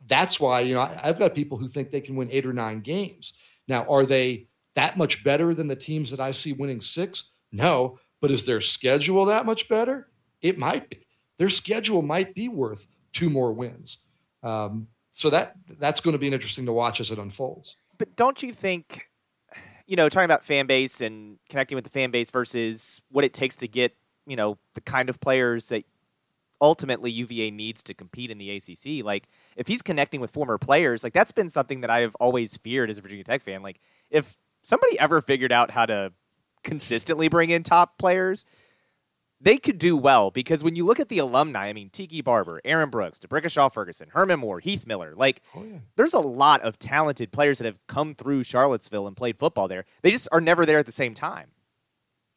that's 0.07 0.39
why 0.39 0.61
you 0.61 0.73
know 0.73 0.81
I, 0.81 0.99
I've 1.03 1.19
got 1.19 1.35
people 1.35 1.57
who 1.57 1.67
think 1.67 1.91
they 1.91 2.01
can 2.01 2.15
win 2.15 2.29
eight 2.31 2.45
or 2.45 2.53
nine 2.53 2.79
games. 2.79 3.33
Now, 3.67 3.85
are 3.87 4.05
they 4.05 4.47
that 4.73 4.97
much 4.97 5.23
better 5.23 5.53
than 5.53 5.67
the 5.67 5.75
teams 5.75 6.09
that 6.09 6.19
I 6.19 6.31
see 6.31 6.53
winning 6.53 6.81
six? 6.81 7.33
No, 7.51 7.99
but 8.21 8.31
is 8.31 8.45
their 8.45 8.61
schedule 8.61 9.25
that 9.25 9.45
much 9.45 9.69
better? 9.69 10.09
It 10.41 10.57
might 10.57 10.89
be. 10.89 11.05
Their 11.37 11.49
schedule 11.49 12.01
might 12.01 12.33
be 12.33 12.49
worth 12.49 12.87
two 13.13 13.29
more 13.29 13.53
wins. 13.53 14.05
Um, 14.41 14.87
so 15.19 15.29
that 15.29 15.55
that's 15.79 15.99
going 15.99 16.13
to 16.13 16.17
be 16.17 16.27
interesting 16.27 16.65
to 16.65 16.71
watch 16.71 17.01
as 17.01 17.11
it 17.11 17.17
unfolds. 17.17 17.75
But 17.97 18.15
don't 18.15 18.41
you 18.41 18.53
think 18.53 19.09
you 19.85 19.95
know, 19.95 20.07
talking 20.07 20.25
about 20.25 20.45
fan 20.45 20.67
base 20.67 21.01
and 21.01 21.39
connecting 21.49 21.75
with 21.75 21.83
the 21.83 21.89
fan 21.89 22.11
base 22.11 22.29
versus 22.29 23.01
what 23.09 23.25
it 23.25 23.33
takes 23.33 23.55
to 23.55 23.67
get, 23.67 23.95
you 24.27 24.35
know, 24.35 24.55
the 24.75 24.81
kind 24.81 25.09
of 25.09 25.19
players 25.19 25.69
that 25.69 25.83
ultimately 26.61 27.09
UVA 27.09 27.49
needs 27.49 27.81
to 27.81 27.95
compete 27.95 28.29
in 28.29 28.37
the 28.37 28.51
ACC. 28.51 29.03
Like, 29.03 29.27
if 29.55 29.67
he's 29.67 29.81
connecting 29.81 30.21
with 30.21 30.29
former 30.29 30.59
players, 30.59 31.03
like 31.03 31.11
that's 31.11 31.31
been 31.31 31.49
something 31.49 31.81
that 31.81 31.89
I've 31.89 32.13
always 32.15 32.55
feared 32.55 32.91
as 32.91 32.99
a 32.99 33.01
Virginia 33.01 33.23
Tech 33.23 33.41
fan. 33.41 33.63
Like, 33.63 33.81
if 34.11 34.37
somebody 34.61 34.97
ever 34.99 35.21
figured 35.21 35.51
out 35.51 35.71
how 35.71 35.87
to 35.87 36.13
consistently 36.63 37.27
bring 37.27 37.49
in 37.49 37.63
top 37.63 37.97
players, 37.97 38.45
they 39.41 39.57
could 39.57 39.77
do 39.77 39.95
well 39.95 40.31
because 40.31 40.63
when 40.63 40.75
you 40.75 40.85
look 40.85 40.99
at 40.99 41.07
the 41.09 41.19
alumni, 41.19 41.67
I 41.67 41.73
mean, 41.73 41.89
Tiki 41.89 42.21
Barber, 42.21 42.61
Aaron 42.65 42.89
Brooks, 42.89 43.19
D'Brickashaw 43.19 43.71
Ferguson, 43.71 44.09
Herman 44.11 44.39
Moore, 44.39 44.59
Heath 44.59 44.85
Miller, 44.85 45.13
like, 45.15 45.41
oh, 45.55 45.63
yeah. 45.63 45.77
there's 45.95 46.13
a 46.13 46.19
lot 46.19 46.61
of 46.61 46.77
talented 46.77 47.31
players 47.31 47.59
that 47.59 47.65
have 47.65 47.79
come 47.87 48.13
through 48.13 48.43
Charlottesville 48.43 49.07
and 49.07 49.15
played 49.15 49.37
football 49.37 49.67
there. 49.67 49.85
They 50.01 50.11
just 50.11 50.27
are 50.31 50.41
never 50.41 50.65
there 50.65 50.79
at 50.79 50.85
the 50.85 50.91
same 50.91 51.13
time. 51.13 51.51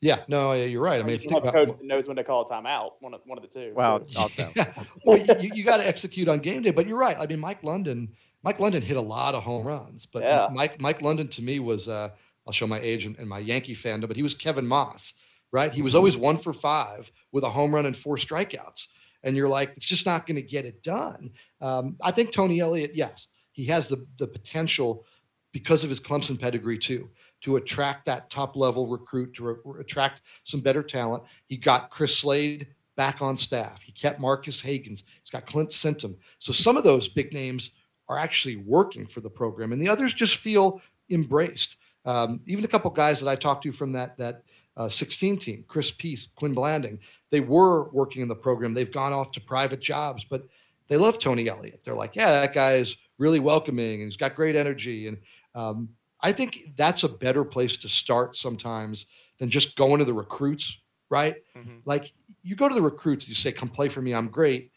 Yeah, 0.01 0.19
no, 0.27 0.53
yeah, 0.53 0.65
you're 0.65 0.83
right. 0.83 1.01
I 1.01 1.05
mean, 1.05 1.15
if 1.15 1.23
you 1.23 1.31
think 1.31 1.43
about 1.43 1.55
coach 1.55 1.77
knows 1.81 2.09
when 2.09 2.17
to 2.17 2.25
call 2.25 2.43
a 2.43 2.45
timeout, 2.45 2.95
one 2.99 3.15
of 3.15 3.21
one 3.25 3.39
of 3.39 3.43
the 3.43 3.49
two. 3.49 3.73
Well, 3.73 4.05
also, 4.17 4.49
yeah. 4.57 4.73
well, 5.05 5.17
you, 5.17 5.53
you 5.55 5.65
got 5.65 5.77
to 5.77 5.87
execute 5.87 6.27
on 6.27 6.41
game 6.41 6.63
day, 6.63 6.73
but 6.73 6.89
you're 6.89 6.99
right. 6.99 7.17
I 7.17 7.27
mean, 7.27 7.39
Mike 7.39 7.63
London, 7.63 8.13
Mike 8.43 8.59
London 8.59 8.83
hit 8.83 8.97
a 8.97 9.01
lot 9.01 9.37
of 9.37 9.45
home 9.45 9.65
runs, 9.65 10.05
but 10.07 10.25
yeah. 10.25 10.49
Mike 10.51 10.81
Mike 10.81 11.03
London 11.03 11.29
to 11.29 11.43
me 11.43 11.61
was, 11.61 11.87
uh, 11.87 12.11
I'll 12.49 12.53
show 12.53 12.67
my 12.67 12.81
age 12.81 13.07
and, 13.07 13.17
and 13.19 13.29
my 13.29 13.39
Yankee 13.39 13.77
fandom, 13.77 14.09
but 14.09 14.17
he 14.17 14.25
was 14.25 14.35
Kevin 14.35 14.67
Maas 14.67 15.15
right? 15.53 15.73
He 15.73 15.83
was 15.83 15.95
always 15.95 16.17
one 16.17 16.39
for 16.39 16.53
five 16.53 17.13
with 17.31 17.45
a 17.45 17.51
home 17.51 17.75
run 17.75 17.87
and 17.87 17.97
four 17.97 18.17
strikeouts. 18.17 18.89
And 19.23 19.37
you're 19.37 19.49
like, 19.49 19.73
it's 19.77 19.87
just 19.87 20.07
not 20.07 20.27
going 20.27 20.37
to 20.37 20.43
get 20.43 20.65
it 20.65 20.83
done. 20.83 21.31
Um, 21.61 21.97
I 22.03 22.11
think 22.11 22.33
Tony 22.33 22.61
Elliott, 22.61 22.93
yes, 22.95 23.29
he 23.53 23.65
has 23.67 23.89
the, 23.89 24.05
the 24.19 24.27
potential 24.27 25.07
because 25.53 25.85
of 25.85 25.91
his 25.91 26.01
Clemson 26.01 26.41
pedigree 26.41 26.79
too, 26.79 27.09
to 27.43 27.57
attract 27.57 28.07
that 28.07 28.31
top 28.31 28.57
level 28.57 28.89
recruit, 28.89 29.35
to 29.35 29.45
re- 29.45 29.81
attract 29.81 30.23
some 30.45 30.61
better 30.61 30.83
talent. 30.83 31.23
He 31.47 31.57
got 31.57 31.91
Chris 31.91 32.17
Slade 32.17 32.69
back 32.97 33.21
on 33.21 33.37
staff. 33.37 33.83
He 33.83 33.93
kept 33.93 34.19
Marcus 34.19 34.63
Hagans. 34.63 35.03
He's 35.21 35.31
got 35.31 35.47
Clint 35.47 35.69
Sintim. 35.69 36.17
So 36.39 36.53
some 36.53 36.77
of 36.77 36.85
those 36.85 37.09
big 37.09 37.33
names 37.33 37.73
are 38.09 38.19
actually 38.19 38.57
working 38.57 39.07
for 39.07 39.21
the 39.21 39.31
program, 39.31 39.73
and 39.73 39.81
the 39.81 39.89
others 39.89 40.15
just 40.15 40.37
feel 40.37 40.81
embraced. 41.11 41.77
Um, 42.05 42.41
even 42.47 42.65
a 42.65 42.69
couple 42.69 42.91
guys 42.91 43.21
that 43.21 43.29
I 43.29 43.37
talked 43.37 43.63
to 43.65 43.73
from 43.73 43.93
that 43.93 44.17
that 44.19 44.43
uh, 44.77 44.89
16 44.89 45.39
team, 45.39 45.65
Chris 45.69 45.91
Peace, 45.91 46.29
Quin 46.35 46.55
Blanding. 46.55 46.99
They 47.31 47.41
were 47.41 47.91
working 47.91 48.23
in 48.23 48.29
the 48.29 48.35
program. 48.35 48.75
They've 48.75 48.91
gone 48.91 49.13
off 49.13 49.33
to 49.33 49.41
private 49.41 49.81
jobs, 49.81 50.25
but 50.25 50.45
they 50.89 50.97
love 50.97 51.19
Tony 51.19 51.49
Elliott. 51.49 51.83
They're 51.83 51.95
like, 51.95 52.17
yeah, 52.17 52.31
that 52.31 52.55
guy 52.55 52.73
is 52.75 52.97
really 53.19 53.41
welcoming 53.41 54.03
and 54.03 54.05
he's 54.05 54.17
got 54.17 54.35
great 54.35 54.57
energy. 54.57 55.09
And 55.09 55.19
um, 55.55 55.89
I 56.21 56.33
think 56.33 56.73
that's 56.77 57.03
a 57.03 57.09
better 57.09 57.45
place 57.45 57.77
to 57.79 57.89
start 57.89 58.37
sometimes 58.37 59.07
than 59.39 59.51
just 59.51 59.77
going 59.77 59.99
to 59.99 60.05
the 60.05 60.15
recruits, 60.15 60.83
right? 61.11 61.37
Mm-hmm. 61.57 61.79
Like 61.85 62.13
you 62.43 62.57
go 62.57 62.69
to 62.69 62.75
the 62.75 62.83
recruits, 62.83 63.29
you 63.29 63.35
say, 63.35 63.53
come 63.53 63.69
play 63.69 63.89
for 63.89 64.03
me, 64.03 64.15
I'm 64.15 64.29
great. 64.29 64.71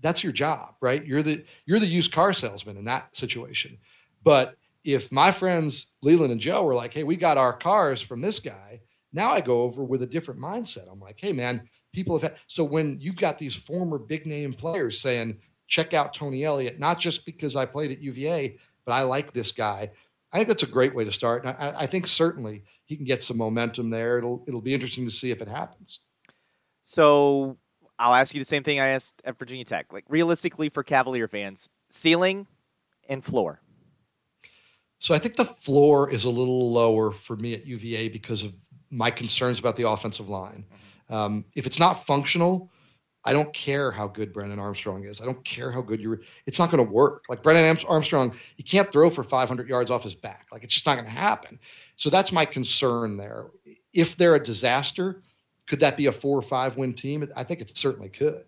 That's 0.00 0.22
your 0.24 0.32
job, 0.32 0.74
right? 0.80 1.04
You're 1.04 1.22
the 1.22 1.44
you're 1.66 1.78
the 1.78 1.86
used 1.86 2.12
car 2.12 2.32
salesman 2.32 2.78
in 2.78 2.84
that 2.84 3.14
situation. 3.14 3.76
But 4.22 4.56
if 4.82 5.12
my 5.12 5.30
friends 5.30 5.94
Leland 6.02 6.32
and 6.32 6.40
Joe 6.40 6.64
were 6.64 6.74
like, 6.74 6.94
hey, 6.94 7.04
we 7.04 7.16
got 7.16 7.36
our 7.36 7.52
cars 7.52 8.00
from 8.00 8.20
this 8.22 8.40
guy, 8.40 8.80
now 9.12 9.32
I 9.32 9.40
go 9.40 9.62
over 9.62 9.84
with 9.84 10.02
a 10.02 10.06
different 10.06 10.40
mindset. 10.40 10.90
I'm 10.90 11.00
like, 11.00 11.18
hey, 11.20 11.32
man, 11.32 11.68
people 11.92 12.18
have 12.18 12.30
had. 12.30 12.40
So 12.46 12.64
when 12.64 12.98
you've 13.00 13.16
got 13.16 13.38
these 13.38 13.54
former 13.54 13.98
big 13.98 14.26
name 14.26 14.52
players 14.52 15.00
saying, 15.00 15.38
check 15.66 15.94
out 15.94 16.14
Tony 16.14 16.44
Elliott, 16.44 16.78
not 16.78 16.98
just 16.98 17.24
because 17.24 17.56
I 17.56 17.66
played 17.66 17.90
at 17.90 18.00
UVA, 18.00 18.58
but 18.84 18.92
I 18.92 19.02
like 19.02 19.32
this 19.32 19.52
guy. 19.52 19.90
I 20.32 20.36
think 20.36 20.48
that's 20.48 20.62
a 20.62 20.66
great 20.66 20.94
way 20.94 21.04
to 21.04 21.12
start. 21.12 21.44
And 21.44 21.56
I, 21.58 21.82
I 21.82 21.86
think 21.86 22.06
certainly 22.06 22.64
he 22.84 22.96
can 22.96 23.04
get 23.04 23.22
some 23.22 23.38
momentum 23.38 23.90
there. 23.90 24.18
It'll 24.18 24.44
it'll 24.46 24.60
be 24.60 24.74
interesting 24.74 25.04
to 25.04 25.10
see 25.10 25.30
if 25.30 25.40
it 25.40 25.48
happens. 25.48 26.00
So 26.82 27.56
I'll 27.98 28.14
ask 28.14 28.34
you 28.34 28.40
the 28.40 28.44
same 28.46 28.62
thing 28.62 28.80
I 28.80 28.88
asked 28.88 29.20
at 29.24 29.38
Virginia 29.38 29.64
Tech. 29.64 29.92
Like 29.92 30.04
realistically 30.08 30.68
for 30.68 30.82
Cavalier 30.82 31.28
fans, 31.28 31.68
ceiling 31.88 32.46
and 33.08 33.24
floor. 33.24 33.60
So 35.00 35.14
I 35.14 35.18
think 35.18 35.36
the 35.36 35.46
floor 35.46 36.10
is 36.10 36.24
a 36.24 36.30
little 36.30 36.72
lower 36.72 37.10
for 37.10 37.36
me 37.36 37.54
at 37.54 37.66
UVA 37.66 38.08
because 38.08 38.44
of 38.44 38.54
my 38.90 39.10
concerns 39.10 39.58
about 39.58 39.76
the 39.76 39.88
offensive 39.88 40.28
line. 40.28 40.64
Um, 41.08 41.44
if 41.54 41.66
it's 41.66 41.78
not 41.78 42.04
functional, 42.06 42.70
I 43.24 43.32
don't 43.32 43.52
care 43.52 43.90
how 43.90 44.06
good 44.06 44.32
Brennan 44.32 44.58
Armstrong 44.58 45.04
is. 45.04 45.20
I 45.20 45.26
don't 45.26 45.44
care 45.44 45.70
how 45.70 45.82
good 45.82 46.00
you're. 46.00 46.20
It's 46.46 46.58
not 46.58 46.70
going 46.70 46.84
to 46.84 46.90
work. 46.90 47.24
Like 47.28 47.42
Brennan 47.42 47.78
Armstrong, 47.88 48.34
you 48.56 48.64
can't 48.64 48.90
throw 48.90 49.10
for 49.10 49.22
500 49.22 49.68
yards 49.68 49.90
off 49.90 50.04
his 50.04 50.14
back. 50.14 50.46
Like 50.50 50.64
it's 50.64 50.72
just 50.72 50.86
not 50.86 50.94
going 50.94 51.04
to 51.04 51.10
happen. 51.10 51.58
So 51.96 52.08
that's 52.08 52.32
my 52.32 52.44
concern 52.44 53.16
there. 53.16 53.48
If 53.92 54.16
they're 54.16 54.36
a 54.36 54.42
disaster, 54.42 55.22
could 55.66 55.80
that 55.80 55.96
be 55.96 56.06
a 56.06 56.12
four 56.12 56.38
or 56.38 56.42
five 56.42 56.76
win 56.76 56.94
team? 56.94 57.26
I 57.36 57.44
think 57.44 57.60
it 57.60 57.68
certainly 57.68 58.08
could. 58.08 58.44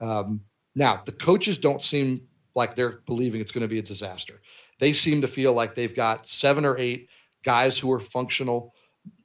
Um, 0.00 0.40
now 0.74 1.02
the 1.04 1.12
coaches 1.12 1.58
don't 1.58 1.82
seem 1.82 2.22
like 2.54 2.74
they're 2.74 3.00
believing 3.06 3.40
it's 3.40 3.52
going 3.52 3.62
to 3.62 3.68
be 3.68 3.78
a 3.78 3.82
disaster. 3.82 4.40
They 4.78 4.92
seem 4.92 5.20
to 5.20 5.28
feel 5.28 5.52
like 5.52 5.74
they've 5.74 5.94
got 5.94 6.26
seven 6.26 6.64
or 6.64 6.78
eight 6.78 7.08
guys 7.44 7.78
who 7.78 7.92
are 7.92 8.00
functional 8.00 8.74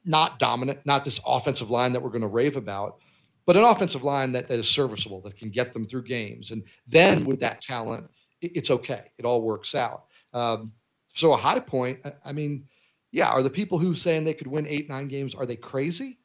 not 0.10 0.40
dominant, 0.40 0.80
not 0.86 1.06
this 1.06 1.22
offensive 1.26 1.70
line 1.70 1.94
that 1.94 2.02
we're 2.02 2.10
going 2.10 2.24
to 2.24 2.28
rave 2.28 2.58
about, 2.58 2.98
but 3.46 3.56
an 3.56 3.64
offensive 3.64 4.04
line 4.04 4.32
that, 4.32 4.48
that 4.48 4.58
is 4.58 4.68
serviceable, 4.68 5.22
that 5.22 5.38
can 5.38 5.52
get 5.52 5.72
them 5.72 5.86
through 5.86 6.02
games. 6.02 6.50
And 6.50 6.64
then 6.88 7.26
with 7.26 7.40
that 7.42 7.62
talent, 7.62 8.10
it, 8.42 8.58
it's 8.58 8.72
okay. 8.72 9.04
It 9.20 9.26
all 9.26 9.44
works 9.44 9.76
out. 9.76 10.06
Um, 10.34 10.72
so 11.14 11.32
a 11.34 11.38
high 11.38 11.60
point, 11.60 12.00
I 12.26 12.32
mean, 12.32 12.66
yeah, 13.12 13.30
are 13.30 13.44
the 13.44 13.52
people 13.52 13.78
who 13.78 13.94
saying 13.94 14.24
they 14.24 14.34
could 14.34 14.48
win 14.48 14.66
eight, 14.68 14.90
nine 14.90 15.08
games, 15.08 15.36
are 15.36 15.46
they 15.46 15.56
crazy? 15.56 16.18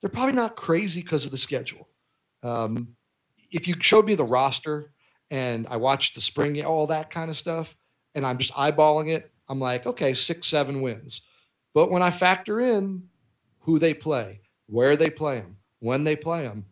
They're 0.00 0.10
probably 0.10 0.34
not 0.34 0.56
crazy 0.56 1.00
because 1.00 1.24
of 1.24 1.30
the 1.30 1.38
schedule. 1.38 1.88
Um, 2.42 2.88
if 3.52 3.68
you 3.68 3.76
showed 3.78 4.04
me 4.04 4.16
the 4.16 4.24
roster 4.24 4.92
and 5.30 5.64
I 5.70 5.76
watched 5.76 6.16
the 6.16 6.20
spring, 6.20 6.64
all 6.64 6.88
that 6.88 7.08
kind 7.08 7.30
of 7.30 7.36
stuff, 7.36 7.76
and 8.16 8.26
I'm 8.26 8.38
just 8.38 8.52
eyeballing 8.54 9.10
it, 9.10 9.30
I'm 9.48 9.60
like, 9.60 9.86
okay, 9.86 10.12
six, 10.12 10.48
seven 10.48 10.82
wins. 10.82 11.22
But 11.72 11.92
when 11.92 12.02
I 12.02 12.10
factor 12.10 12.60
in 12.60 13.04
who 13.68 13.78
they 13.78 13.92
play, 13.92 14.40
where 14.64 14.96
they 14.96 15.10
play 15.10 15.40
them, 15.40 15.58
when 15.80 16.02
they 16.02 16.16
play 16.16 16.42
them. 16.42 16.64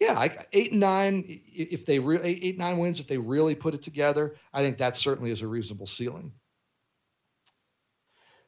Yeah, 0.00 0.18
I, 0.18 0.34
eight 0.54 0.70
and 0.70 0.80
nine. 0.80 1.22
If 1.26 1.84
they 1.84 1.98
really 1.98 2.30
eight, 2.30 2.38
eight 2.40 2.58
nine 2.58 2.78
wins, 2.78 2.98
if 2.98 3.06
they 3.06 3.18
really 3.18 3.54
put 3.54 3.74
it 3.74 3.82
together, 3.82 4.36
I 4.54 4.62
think 4.62 4.78
that 4.78 4.96
certainly 4.96 5.30
is 5.30 5.42
a 5.42 5.46
reasonable 5.46 5.86
ceiling. 5.86 6.32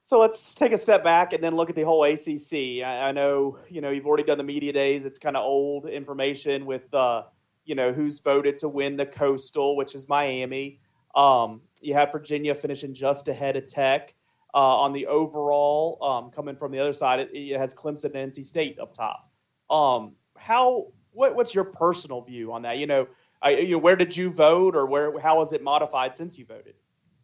So 0.03 0.19
let's 0.19 0.55
take 0.55 0.73
a 0.73 0.79
step 0.79 1.05
back 1.05 1.35
and 1.35 1.45
then 1.45 1.55
look 1.55 1.69
at 1.69 1.77
the 1.77 1.85
whole 1.85 2.03
ACC. 2.05 2.83
I, 2.83 3.09
I 3.09 3.13
know 3.13 3.59
you 3.69 3.83
know 3.83 3.91
you've 3.91 4.07
already 4.07 4.25
done 4.25 4.39
the 4.39 4.45
media 4.45 4.73
days. 4.73 5.05
It's 5.05 5.19
kind 5.19 5.37
of 5.37 5.45
old 5.45 5.87
information 5.87 6.65
with 6.65 6.95
uh, 6.95 7.25
you 7.67 7.75
know, 7.75 7.93
who's 7.93 8.21
voted 8.21 8.59
to 8.61 8.69
win 8.69 8.97
the 8.97 9.05
Coastal, 9.07 9.77
which 9.77 9.95
is 9.95 10.09
Miami. 10.09 10.81
Um, 11.15 11.61
you 11.83 11.93
have 11.93 12.11
Virginia 12.11 12.55
finishing 12.55 12.95
just 12.95 13.29
ahead 13.29 13.57
of 13.57 13.67
Tech. 13.67 14.15
Uh, 14.53 14.81
on 14.81 14.93
the 14.93 15.07
overall, 15.07 15.99
um, 16.03 16.31
coming 16.31 16.57
from 16.57 16.73
the 16.73 16.79
other 16.79 16.93
side, 16.93 17.21
it, 17.21 17.31
it, 17.33 17.57
has 17.57 17.73
Clemson 17.73 18.15
and 18.17 18.33
NC 18.33 18.45
State 18.45 18.81
up 18.81 18.93
top. 18.93 19.31
Um, 19.71 20.15
how? 20.37 20.89
What, 21.13 21.37
what's 21.37 21.55
your 21.55 21.65
personal 21.65 22.21
view 22.23 22.53
on 22.53 22.63
that? 22.63 22.79
You 22.79 22.87
know, 22.87 23.07
I, 23.43 23.51
you 23.51 23.73
know, 23.73 23.79
where 23.79 23.97
did 23.97 24.17
you 24.17 24.31
vote, 24.31 24.75
or 24.75 24.87
where? 24.87 25.19
How 25.21 25.41
has 25.41 25.53
it 25.53 25.63
modified 25.63 26.17
since 26.17 26.37
you 26.39 26.45
voted? 26.45 26.75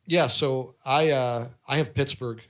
Yeah, 0.07 0.29
so 0.29 0.77
I 0.85 1.11
uh, 1.11 1.49
I 1.67 1.77
have 1.77 1.95
Pittsburgh 1.95 2.41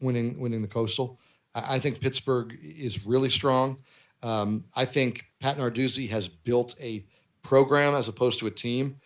winning 0.00 0.38
winning 0.38 0.62
the 0.62 0.68
Coastal. 0.68 1.18
I, 1.54 1.76
I 1.76 1.78
think 1.78 2.00
Pittsburgh 2.00 2.58
is 2.62 3.06
really 3.06 3.30
strong. 3.30 3.78
Um, 4.22 4.64
I 4.74 4.84
think 4.84 5.24
Pat 5.40 5.56
Narduzzi 5.56 6.08
has 6.10 6.28
built 6.28 6.74
a 6.80 7.04
program 7.42 7.94
as 7.94 8.08
opposed 8.08 8.38
to 8.40 8.46
a 8.46 8.50
team 8.50 8.96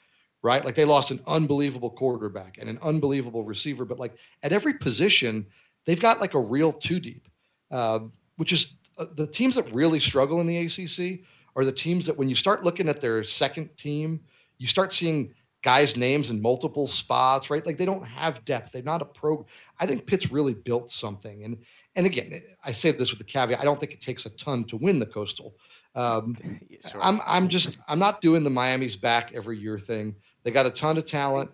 right? 0.43 0.64
Like 0.64 0.74
they 0.74 0.84
lost 0.84 1.11
an 1.11 1.20
unbelievable 1.26 1.90
quarterback 1.90 2.59
and 2.59 2.68
an 2.68 2.78
unbelievable 2.82 3.45
receiver, 3.45 3.84
but 3.84 3.99
like 3.99 4.14
at 4.43 4.53
every 4.53 4.74
position, 4.74 5.47
they've 5.84 6.01
got 6.01 6.20
like 6.20 6.34
a 6.34 6.40
real 6.40 6.72
two 6.72 7.01
deep, 7.01 7.28
uh, 7.70 8.01
which 8.36 8.53
is 8.53 8.76
uh, 8.99 9.07
the 9.16 9.26
teams 9.26 9.55
that 9.55 9.72
really 9.72 10.01
struggle 10.01 10.40
in 10.40 10.47
the 10.47 10.59
ACC 10.59 11.20
are 11.55 11.64
the 11.64 11.72
teams 11.72 12.07
that 12.07 12.16
when 12.16 12.28
you 12.28 12.34
start 12.34 12.64
looking 12.64 12.88
at 12.88 13.01
their 13.01 13.22
second 13.22 13.76
team, 13.76 14.20
you 14.59 14.66
start 14.66 14.93
seeing 14.93 15.32
guys' 15.62 15.97
names 15.97 16.30
in 16.30 16.43
multiple 16.43 16.88
spots, 16.88 17.49
right? 17.49 17.64
Like 17.64 17.78
they 17.78 17.86
don't 17.86 18.05
have 18.07 18.45
depth. 18.45 18.72
They're 18.72 18.82
not 18.82 19.03
a 19.03 19.07
pro. 19.07 19.47
I 19.78 19.86
think 19.86 20.07
Pitt's 20.07 20.32
really 20.32 20.55
built 20.55 20.90
something. 20.90 21.45
And 21.45 21.59
and 21.95 22.07
again, 22.07 22.43
I 22.64 22.72
say 22.72 22.90
this 22.90 23.11
with 23.11 23.18
the 23.18 23.24
caveat: 23.24 23.61
I 23.61 23.64
don't 23.64 23.78
think 23.78 23.93
it 23.93 24.01
takes 24.01 24.26
a 24.26 24.30
ton 24.30 24.64
to 24.64 24.76
win 24.76 24.99
the 24.99 25.07
Coastal. 25.07 25.55
Um, 25.95 26.36
sure. 26.90 27.01
I'm 27.03 27.20
I'm 27.26 27.49
just 27.49 27.78
I'm 27.88 27.99
not 27.99 28.20
doing 28.20 28.45
the 28.45 28.51
Miami's 28.51 28.97
back 28.97 29.32
every 29.34 29.59
year 29.59 29.78
thing. 29.78 30.16
They 30.43 30.51
got 30.51 30.66
a 30.66 30.70
ton 30.70 30.99
of 30.99 31.07
talent. 31.07 31.51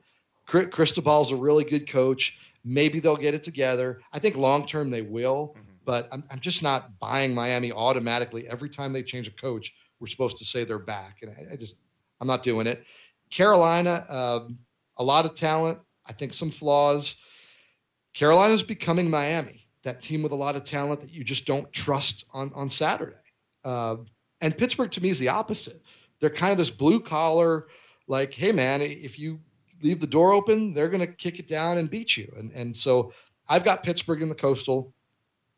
Cristobal's 0.47 1.30
a 1.30 1.36
really 1.36 1.64
good 1.64 1.89
coach. 1.89 2.39
Maybe 2.64 3.01
they'll 3.01 3.16
get 3.16 3.34
it 3.34 3.43
together. 3.43 4.01
I 4.12 4.18
think 4.18 4.36
long 4.36 4.66
term 4.66 4.91
they 4.91 5.03
will, 5.03 5.55
mm-hmm. 5.57 5.72
but 5.84 6.09
I'm, 6.12 6.24
I'm 6.30 6.41
just 6.41 6.62
not 6.62 6.99
buying 6.99 7.34
Miami 7.34 7.72
automatically. 7.72 8.49
Every 8.49 8.68
time 8.68 8.93
they 8.93 9.03
change 9.03 9.28
a 9.28 9.32
coach, 9.32 9.74
we're 10.01 10.07
supposed 10.07 10.39
to 10.39 10.45
say 10.45 10.64
they're 10.64 10.78
back. 10.78 11.18
And 11.22 11.30
I, 11.30 11.53
I 11.53 11.57
just, 11.57 11.76
I'm 12.20 12.26
not 12.26 12.43
doing 12.43 12.66
it. 12.66 12.84
Carolina, 13.30 14.05
um, 14.09 14.59
a 14.97 15.05
lot 15.05 15.24
of 15.24 15.34
talent. 15.34 15.78
I 16.07 16.12
think 16.12 16.32
some 16.32 16.51
flaws. 16.51 17.20
Carolina's 18.14 18.62
becoming 18.62 19.11
Miami, 19.11 19.68
that 19.84 20.03
team 20.03 20.22
with 20.22 20.32
a 20.32 20.36
lot 20.36 20.57
of 20.57 20.64
talent 20.64 21.01
that 21.03 21.12
you 21.12 21.22
just 21.22 21.47
don't 21.47 21.70
trust 21.72 22.24
on, 22.32 22.51
on 22.55 22.68
Saturday. 22.68 23.16
Uh, 23.64 23.97
and 24.41 24.57
Pittsburgh 24.57 24.91
to 24.93 25.03
me 25.03 25.11
is 25.11 25.18
the 25.18 25.28
opposite. 25.28 25.82
They're 26.20 26.30
kind 26.30 26.53
of 26.53 26.59
this 26.59 26.70
blue 26.70 27.01
collar, 27.01 27.66
like, 28.09 28.34
hey 28.34 28.52
man, 28.52 28.80
if 28.82 29.18
you 29.18 29.40
leave 29.82 30.00
the 30.00 30.06
door 30.06 30.32
open, 30.32 30.74
they're 30.74 30.88
going 30.88 31.06
to 31.06 31.12
kick 31.12 31.38
it 31.38 31.48
down 31.48 31.78
and 31.78 31.90
beat 31.90 32.16
you. 32.16 32.32
And 32.36 32.52
and 32.52 32.76
so 32.76 33.12
I've 33.48 33.64
got 33.64 33.82
Pittsburgh 33.82 34.22
in 34.22 34.28
the 34.28 34.34
coastal. 34.34 34.92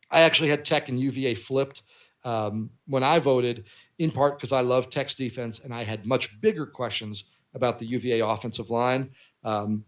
I 0.09 0.21
actually 0.21 0.49
had 0.49 0.65
Tech 0.65 0.89
and 0.89 0.99
UVA 0.99 1.35
flipped 1.35 1.83
um, 2.23 2.69
when 2.85 3.03
I 3.03 3.19
voted, 3.19 3.65
in 3.99 4.11
part 4.11 4.37
because 4.37 4.51
I 4.51 4.61
love 4.61 4.89
Tech's 4.89 5.15
defense 5.15 5.59
and 5.59 5.73
I 5.73 5.83
had 5.83 6.05
much 6.05 6.39
bigger 6.41 6.65
questions 6.65 7.25
about 7.53 7.79
the 7.79 7.85
UVA 7.85 8.19
offensive 8.19 8.69
line. 8.69 9.09
Um, 9.43 9.83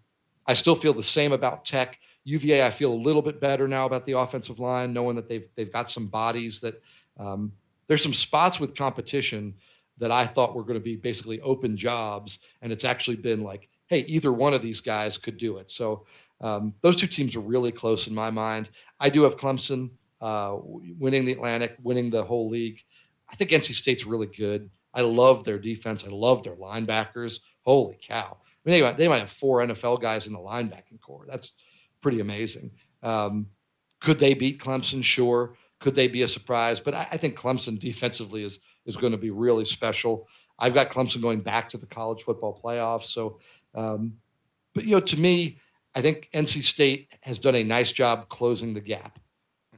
I 0.48 0.54
still 0.54 0.76
feel 0.76 0.94
the 0.94 1.04
same 1.04 1.32
about 1.32 1.66
Tech. 1.66 2.00
UVA, 2.26 2.66
I 2.66 2.70
feel 2.70 2.94
a 2.94 2.96
little 2.96 3.22
bit 3.22 3.42
better 3.42 3.68
now 3.68 3.86
about 3.86 4.06
the 4.06 4.18
offensive 4.18 4.60
line, 4.60 4.94
knowing 4.94 5.16
that 5.16 5.28
they've 5.28 5.48
they've 5.56 5.72
got 5.72 5.90
some 5.90 6.08
bodies 6.08 6.60
that 6.62 6.82
um, 7.18 7.52
there's 7.88 8.04
some 8.04 8.14
spots 8.14 8.60
with 8.60 8.76
competition 8.76 9.54
that 9.98 10.12
I 10.12 10.26
thought 10.26 10.56
were 10.56 10.64
going 10.64 10.80
to 10.80 10.84
be 10.84 10.96
basically 10.96 11.40
open 11.42 11.78
jobs, 11.78 12.40
and 12.62 12.72
it's 12.72 12.84
actually 12.84 13.18
been 13.18 13.44
like, 13.44 13.70
hey, 13.88 14.00
either 14.02 14.32
one 14.32 14.54
of 14.54 14.62
these 14.62 14.82
guys 14.82 15.18
could 15.18 15.38
do 15.38 15.58
it. 15.58 15.70
So 15.70 16.06
um, 16.42 16.74
those 16.82 16.98
two 16.98 17.08
teams 17.08 17.36
are 17.36 17.42
really 17.42 17.72
close 17.72 18.08
in 18.08 18.16
my 18.16 18.30
mind. 18.30 18.70
I 19.00 19.10
do 19.10 19.24
have 19.24 19.38
Clemson 19.38 19.92
uh, 20.22 20.58
winning 20.64 21.26
the 21.26 21.34
Atlantic, 21.34 21.78
winning 21.84 22.10
the 22.10 22.24
whole 22.24 22.50
league. 22.50 22.82
I 23.30 23.36
think 23.36 23.52
NC 23.52 23.74
State's 23.74 24.06
really 24.06 24.28
good. 24.28 24.70
I 24.94 25.02
love 25.02 25.44
their 25.44 25.60
defense. 25.60 26.06
I 26.06 26.10
love 26.10 26.44
their 26.44 26.56
linebackers. 26.56 27.40
Holy 27.62 27.98
cow! 28.02 28.38
I 28.66 28.70
mean, 28.70 28.80
they 28.80 28.82
might, 28.82 28.98
they 28.98 29.08
might 29.08 29.20
have 29.20 29.32
four 29.32 29.60
NFL 29.60 30.02
guys 30.02 30.28
in 30.28 30.34
the 30.34 30.40
linebacking 30.40 31.02
core. 31.02 31.26
That's 31.28 31.56
pretty 32.02 32.20
amazing. 32.20 32.72
Um, 33.02 33.48
could 34.00 34.20
they 34.20 34.34
beat 34.34 34.62
Clemson? 34.62 35.04
Sure. 35.04 35.56
Could 35.80 35.96
they 35.96 36.08
be 36.08 36.22
a 36.22 36.28
surprise? 36.28 36.80
But 36.80 36.94
I, 36.94 37.08
I 37.12 37.18
think 37.18 37.38
Clemson 37.38 37.80
defensively 37.80 38.44
is 38.44 38.60
is 38.86 38.96
going 38.96 39.12
to 39.12 39.18
be 39.18 39.32
really 39.32 39.66
special. 39.66 40.28
I've 40.60 40.74
got 40.74 40.90
Clemson 40.90 41.22
going 41.22 41.42
back 41.42 41.70
to 41.70 41.78
the 41.78 41.86
college 41.86 42.24
football 42.24 42.60
playoffs. 42.64 43.06
So, 43.06 43.40
um, 43.76 44.14
but 44.74 44.86
you 44.86 44.92
know, 44.92 45.00
to 45.00 45.20
me, 45.20 45.60
I 45.96 46.02
think 46.02 46.30
NC 46.34 46.64
State 46.64 47.18
has 47.22 47.40
done 47.40 47.56
a 47.56 47.64
nice 47.64 47.92
job 47.92 48.30
closing 48.30 48.74
the 48.74 48.82
gap. 48.82 49.20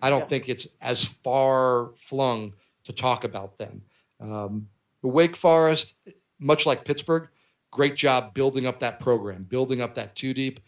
I 0.01 0.09
don't 0.09 0.21
yeah. 0.21 0.27
think 0.27 0.49
it's 0.49 0.67
as 0.81 1.03
far 1.03 1.91
flung 1.97 2.53
to 2.83 2.93
talk 2.93 3.23
about 3.23 3.57
them. 3.57 3.81
Um, 4.19 4.67
Wake 5.01 5.35
Forest, 5.35 5.95
much 6.39 6.65
like 6.65 6.85
Pittsburgh, 6.85 7.29
great 7.71 7.95
job 7.95 8.33
building 8.33 8.65
up 8.65 8.79
that 8.79 8.99
program, 8.99 9.43
building 9.43 9.81
up 9.81 9.95
that 9.95 10.15
two 10.15 10.33
deep. 10.33 10.59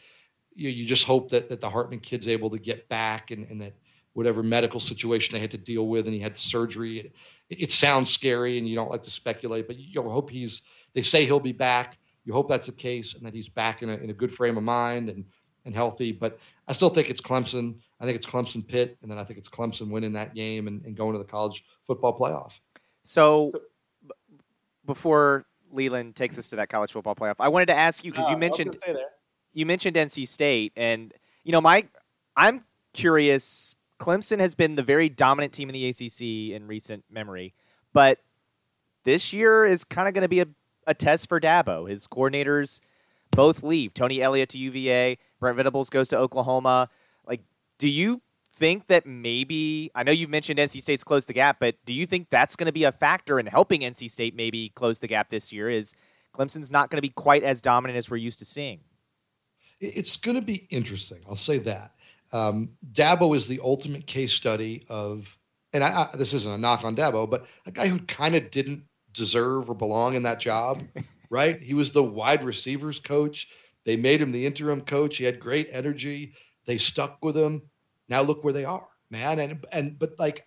You, 0.55 0.69
you 0.69 0.85
just 0.85 1.05
hope 1.05 1.29
that, 1.29 1.49
that 1.49 1.61
the 1.61 1.69
Hartman 1.69 1.99
kid's 1.99 2.27
able 2.27 2.49
to 2.49 2.59
get 2.59 2.87
back 2.89 3.31
and, 3.31 3.49
and 3.49 3.61
that 3.61 3.73
whatever 4.13 4.41
medical 4.41 4.79
situation 4.79 5.33
they 5.33 5.39
had 5.39 5.51
to 5.51 5.57
deal 5.57 5.87
with 5.87 6.05
and 6.05 6.13
he 6.13 6.19
had 6.19 6.33
the 6.33 6.39
surgery. 6.39 7.11
It, 7.49 7.63
it 7.63 7.71
sounds 7.71 8.09
scary 8.09 8.57
and 8.57 8.67
you 8.67 8.75
don't 8.75 8.91
like 8.91 9.03
to 9.03 9.11
speculate, 9.11 9.67
but 9.67 9.77
you 9.77 10.01
hope 10.01 10.29
he's, 10.29 10.63
they 10.93 11.01
say 11.01 11.25
he'll 11.25 11.39
be 11.39 11.51
back. 11.51 11.97
You 12.25 12.33
hope 12.33 12.49
that's 12.49 12.67
the 12.67 12.73
case 12.73 13.13
and 13.13 13.25
that 13.25 13.33
he's 13.33 13.49
back 13.49 13.83
in 13.83 13.89
a, 13.89 13.95
in 13.95 14.09
a 14.09 14.13
good 14.13 14.31
frame 14.31 14.57
of 14.57 14.63
mind 14.63 15.09
and, 15.09 15.25
and 15.65 15.73
healthy. 15.73 16.11
But 16.11 16.39
I 16.67 16.73
still 16.73 16.89
think 16.89 17.09
it's 17.09 17.21
Clemson. 17.21 17.77
I 17.99 18.05
think 18.05 18.15
it's 18.15 18.25
Clemson 18.25 18.67
Pitt. 18.67 18.97
And 19.01 19.09
then 19.09 19.17
I 19.17 19.23
think 19.23 19.39
it's 19.39 19.49
Clemson 19.49 19.89
winning 19.89 20.13
that 20.13 20.35
game 20.35 20.67
and, 20.67 20.83
and 20.85 20.95
going 20.95 21.13
to 21.13 21.19
the 21.19 21.25
college 21.25 21.63
football 21.85 22.17
playoff. 22.17 22.59
So 23.03 23.51
b- 24.05 24.11
before 24.85 25.45
Leland 25.71 26.15
takes 26.15 26.37
us 26.37 26.49
to 26.49 26.57
that 26.57 26.69
college 26.69 26.91
football 26.91 27.15
playoff, 27.15 27.35
I 27.39 27.47
wanted 27.47 27.67
to 27.67 27.75
ask 27.75 28.03
you, 28.03 28.11
because 28.11 28.27
uh, 28.27 28.31
you 28.31 28.37
mentioned, 28.37 28.77
you 29.53 29.65
mentioned 29.65 29.95
NC 29.95 30.27
State 30.27 30.73
and, 30.75 31.13
you 31.43 31.51
know, 31.53 31.61
my, 31.61 31.85
I'm 32.35 32.65
curious 32.93 33.75
Clemson 33.99 34.39
has 34.39 34.55
been 34.55 34.75
the 34.75 34.83
very 34.83 35.09
dominant 35.09 35.53
team 35.53 35.69
in 35.69 35.73
the 35.73 35.87
ACC 35.87 36.55
in 36.55 36.67
recent 36.67 37.03
memory, 37.09 37.53
but 37.93 38.19
this 39.03 39.33
year 39.33 39.65
is 39.65 39.83
kind 39.83 40.07
of 40.07 40.13
going 40.13 40.23
to 40.23 40.29
be 40.29 40.41
a, 40.41 40.47
a 40.85 40.93
test 40.93 41.29
for 41.29 41.39
Dabo. 41.39 41.89
His 41.89 42.07
coordinators 42.07 42.81
both 43.31 43.63
leave. 43.63 43.93
Tony 43.93 44.21
Elliott 44.21 44.49
to 44.49 44.57
UVA, 44.57 45.17
Brent 45.39 45.57
Venables 45.57 45.89
goes 45.89 46.09
to 46.09 46.17
Oklahoma. 46.17 46.89
Like, 47.25 47.41
do 47.77 47.87
you 47.89 48.21
think 48.57 48.87
that 48.87 49.05
maybe 49.05 49.91
I 49.93 50.03
know 50.03 50.11
you've 50.11 50.29
mentioned 50.29 50.59
NC 50.59 50.81
State's 50.81 51.03
closed 51.03 51.29
the 51.29 51.33
gap, 51.33 51.57
but 51.59 51.75
do 51.85 51.93
you 51.93 52.05
think 52.05 52.29
that's 52.29 52.55
going 52.55 52.65
to 52.65 52.73
be 52.73 52.83
a 52.83 52.91
factor 52.91 53.39
in 53.39 53.45
helping 53.45 53.81
NC 53.81 54.09
State 54.09 54.35
maybe 54.35 54.69
close 54.69 54.99
the 54.99 55.07
gap 55.07 55.29
this 55.29 55.53
year? 55.53 55.69
Is 55.69 55.95
Clemson's 56.33 56.71
not 56.71 56.89
going 56.89 56.97
to 56.97 57.01
be 57.01 57.09
quite 57.09 57.43
as 57.43 57.61
dominant 57.61 57.97
as 57.97 58.09
we're 58.09 58.17
used 58.17 58.39
to 58.39 58.45
seeing? 58.45 58.79
It's 59.79 60.17
going 60.17 60.35
to 60.35 60.41
be 60.41 60.67
interesting. 60.71 61.19
I'll 61.29 61.35
say 61.35 61.59
that. 61.59 61.93
Um, 62.31 62.69
Dabo 62.91 63.35
is 63.35 63.47
the 63.47 63.59
ultimate 63.63 64.05
case 64.05 64.33
study 64.33 64.85
of, 64.89 65.37
and 65.73 65.83
I, 65.83 66.07
I, 66.13 66.17
this 66.17 66.33
isn't 66.33 66.53
a 66.53 66.57
knock 66.57 66.83
on 66.83 66.95
Dabo, 66.95 67.29
but 67.29 67.45
a 67.65 67.71
guy 67.71 67.87
who 67.87 67.99
kind 67.99 68.35
of 68.35 68.51
didn't 68.51 68.83
deserve 69.13 69.69
or 69.69 69.75
belong 69.75 70.15
in 70.15 70.23
that 70.23 70.39
job, 70.39 70.83
right? 71.29 71.59
He 71.59 71.73
was 71.73 71.91
the 71.91 72.03
wide 72.03 72.43
receivers 72.43 72.99
coach. 72.99 73.49
They 73.85 73.95
made 73.95 74.21
him 74.21 74.31
the 74.31 74.45
interim 74.45 74.81
coach. 74.81 75.17
He 75.17 75.23
had 75.23 75.39
great 75.39 75.69
energy. 75.71 76.33
They 76.65 76.77
stuck 76.77 77.23
with 77.23 77.35
him. 77.35 77.61
Now 78.09 78.21
look 78.21 78.43
where 78.43 78.53
they 78.53 78.65
are, 78.65 78.87
man. 79.09 79.39
And 79.39 79.65
and 79.71 79.97
but 79.97 80.19
like 80.19 80.45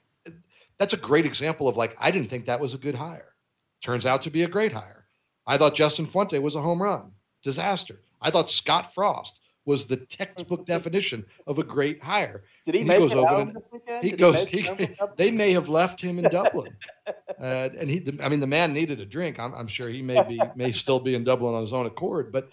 that's 0.79 0.93
a 0.93 0.99
great 0.99 1.27
example 1.27 1.69
of 1.69 1.77
like 1.77 1.97
I 2.01 2.11
didn't 2.11 2.29
think 2.29 2.47
that 2.47 2.61
was 2.61 2.75
a 2.75 2.79
good 2.79 2.95
hire. 2.95 3.35
Turns 3.83 4.07
out 4.07 4.23
to 4.23 4.31
be 4.31 4.43
a 4.43 4.49
great 4.49 4.73
hire. 4.73 5.07
I 5.47 5.57
thought 5.57 5.75
Justin 5.75 6.07
Fuente 6.07 6.39
was 6.39 6.55
a 6.55 6.61
home 6.61 6.83
run. 6.83 7.13
Disaster. 7.43 8.01
I 8.21 8.31
thought 8.31 8.51
Scott 8.51 8.95
Frost 8.95 9.40
was 9.65 9.87
the 9.87 9.97
textbook 9.97 10.67
definition 10.75 11.25
of 11.47 11.59
a 11.59 11.65
great 11.65 12.03
hire. 12.03 12.45
Did 12.65 12.75
he, 12.75 12.83
he 12.83 12.89
goes 12.89 13.13
over 13.13 13.35
and 13.37 13.57
he 14.03 14.11
Did 14.11 14.19
goes. 14.19 14.45
He, 14.47 14.63
he 14.63 14.89
they 15.17 15.31
may 15.31 15.53
have 15.53 15.69
left 15.69 16.01
him 16.01 16.19
in 16.19 16.25
Dublin, 16.31 16.75
uh, 17.41 17.69
and 17.79 17.89
he. 17.89 17.99
The, 17.99 18.23
I 18.25 18.29
mean, 18.29 18.41
the 18.41 18.47
man 18.47 18.73
needed 18.73 19.01
a 19.01 19.07
drink. 19.07 19.39
I'm, 19.39 19.55
I'm, 19.55 19.67
sure 19.67 19.89
he 19.89 20.03
may 20.03 20.23
be 20.25 20.41
may 20.57 20.73
still 20.73 21.01
be 21.01 21.15
in 21.15 21.25
Dublin 21.25 21.55
on 21.55 21.61
his 21.61 21.73
own 21.73 21.87
accord. 21.87 22.33
But 22.33 22.51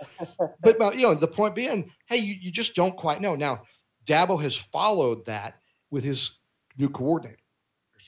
but 0.62 0.96
you 0.96 1.04
know 1.04 1.16
the 1.16 1.28
point 1.28 1.56
being, 1.56 1.92
hey, 2.08 2.18
you, 2.18 2.36
you 2.40 2.52
just 2.52 2.76
don't 2.76 2.96
quite 2.96 3.22
know. 3.22 3.36
Now, 3.36 3.64
Dabo 4.06 4.42
has 4.42 4.58
followed 4.58 5.26
that 5.26 5.56
with 5.92 6.04
his 6.04 6.40
new 6.78 6.90
coordinator, 6.90 7.38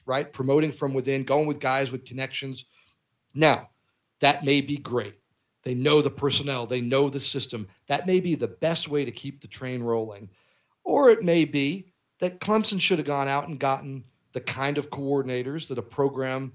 right? 0.06 0.32
Promoting 0.32 0.72
from 0.72 0.94
within, 0.94 1.24
going 1.24 1.48
with 1.48 1.60
guys 1.60 1.92
with 1.92 2.06
connections. 2.06 2.66
Now, 3.34 3.70
that 4.20 4.44
may 4.44 4.62
be 4.62 4.78
great. 4.78 5.19
They 5.64 5.74
know 5.74 6.02
the 6.02 6.10
personnel, 6.10 6.66
they 6.66 6.82
know 6.82 7.10
the 7.10 7.20
system. 7.20 7.68
That 7.88 8.08
may 8.08 8.20
be 8.20 8.36
the 8.36 8.48
best 8.48 8.88
way 8.88 9.04
to 9.06 9.12
keep 9.12 9.42
the 9.42 9.48
train 9.48 9.84
rolling. 9.84 10.30
Or 10.84 11.10
it 11.10 11.24
may 11.24 11.46
be 11.46 11.92
that 12.20 12.40
Clemson 12.40 12.80
should 12.80 12.98
have 12.98 13.08
gone 13.08 13.28
out 13.28 13.48
and 13.48 13.60
gotten 13.60 14.04
the 14.34 14.42
kind 14.42 14.78
of 14.78 14.90
coordinators 14.90 15.68
that 15.68 15.78
a 15.78 15.82
program 15.84 16.54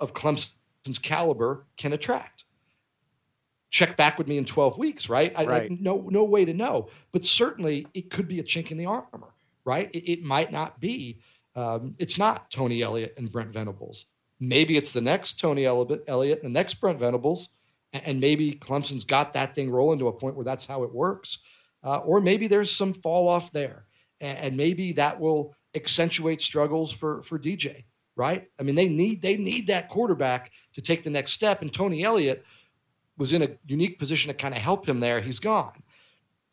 of 0.00 0.14
Clemson's 0.14 0.98
caliber 1.02 1.66
can 1.76 1.92
attract. 1.92 2.44
check 3.70 3.96
back 3.96 4.16
with 4.16 4.28
me 4.28 4.38
in 4.38 4.44
12 4.44 4.78
weeks, 4.78 5.08
right? 5.08 5.32
I, 5.36 5.44
right. 5.44 5.70
I, 5.70 5.76
no, 5.80 6.06
no 6.08 6.24
way 6.24 6.44
to 6.44 6.54
know. 6.54 6.88
But 7.12 7.24
certainly 7.24 7.86
it 7.94 8.10
could 8.10 8.28
be 8.28 8.40
a 8.40 8.44
chink 8.44 8.70
in 8.70 8.78
the 8.78 8.86
armor, 8.86 9.34
right? 9.64 9.90
It, 9.92 10.10
it 10.10 10.22
might 10.22 10.52
not 10.52 10.80
be. 10.80 11.20
Um, 11.56 11.94
it's 11.98 12.16
not 12.16 12.50
Tony 12.50 12.82
Elliott 12.82 13.14
and 13.18 13.30
Brent 13.30 13.52
Venables. 13.52 14.06
Maybe 14.38 14.76
it's 14.76 14.92
the 14.92 15.00
next 15.00 15.40
Tony 15.40 15.64
Elliott, 15.64 16.04
and 16.08 16.44
the 16.44 16.48
next 16.48 16.74
Brent 16.74 17.00
Venables, 17.00 17.48
and, 18.04 18.20
maybe 18.20 18.52
Clemson's 18.52 19.04
got 19.04 19.32
that 19.32 19.54
thing 19.54 19.70
rolling 19.70 19.98
to 19.98 20.08
a 20.08 20.12
point 20.12 20.36
where 20.36 20.44
that's 20.44 20.64
how 20.64 20.82
it 20.82 20.92
works. 20.92 21.38
Uh, 21.82 21.98
or 21.98 22.20
maybe 22.20 22.48
there's 22.48 22.70
some 22.70 22.92
fall 22.92 23.28
off 23.28 23.52
there, 23.52 23.86
and, 24.20 24.38
and 24.38 24.56
maybe 24.56 24.92
that 24.92 25.18
will 25.18 25.54
accentuate 25.74 26.42
struggles 26.42 26.92
for 26.92 27.22
for 27.22 27.38
DJ. 27.38 27.84
Right? 28.16 28.48
I 28.58 28.62
mean, 28.62 28.74
they 28.74 28.88
need 28.88 29.22
they 29.22 29.36
need 29.36 29.66
that 29.68 29.88
quarterback 29.88 30.50
to 30.74 30.80
take 30.80 31.02
the 31.02 31.10
next 31.10 31.32
step, 31.32 31.62
and 31.62 31.72
Tony 31.72 32.02
Elliott 32.02 32.44
was 33.18 33.32
in 33.32 33.42
a 33.42 33.48
unique 33.66 33.98
position 33.98 34.28
to 34.28 34.34
kind 34.34 34.54
of 34.54 34.60
help 34.60 34.88
him 34.88 35.00
there. 35.00 35.20
He's 35.20 35.38
gone. 35.38 35.82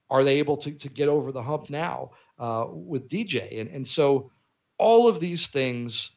Are 0.09 0.23
they 0.23 0.39
able 0.39 0.57
to, 0.57 0.71
to 0.71 0.89
get 0.89 1.09
over 1.09 1.31
the 1.31 1.41
hump 1.41 1.69
now 1.69 2.11
uh, 2.37 2.67
with 2.69 3.09
DJ? 3.09 3.59
And, 3.59 3.69
and 3.69 3.87
so 3.87 4.31
all 4.77 5.07
of 5.07 5.19
these 5.19 5.47
things 5.47 6.11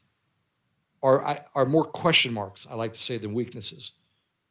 are, 1.03 1.39
are 1.55 1.65
more 1.65 1.85
question 1.85 2.33
marks, 2.33 2.67
I 2.69 2.75
like 2.75 2.93
to 2.93 2.99
say, 2.99 3.17
than 3.17 3.33
weaknesses, 3.33 3.93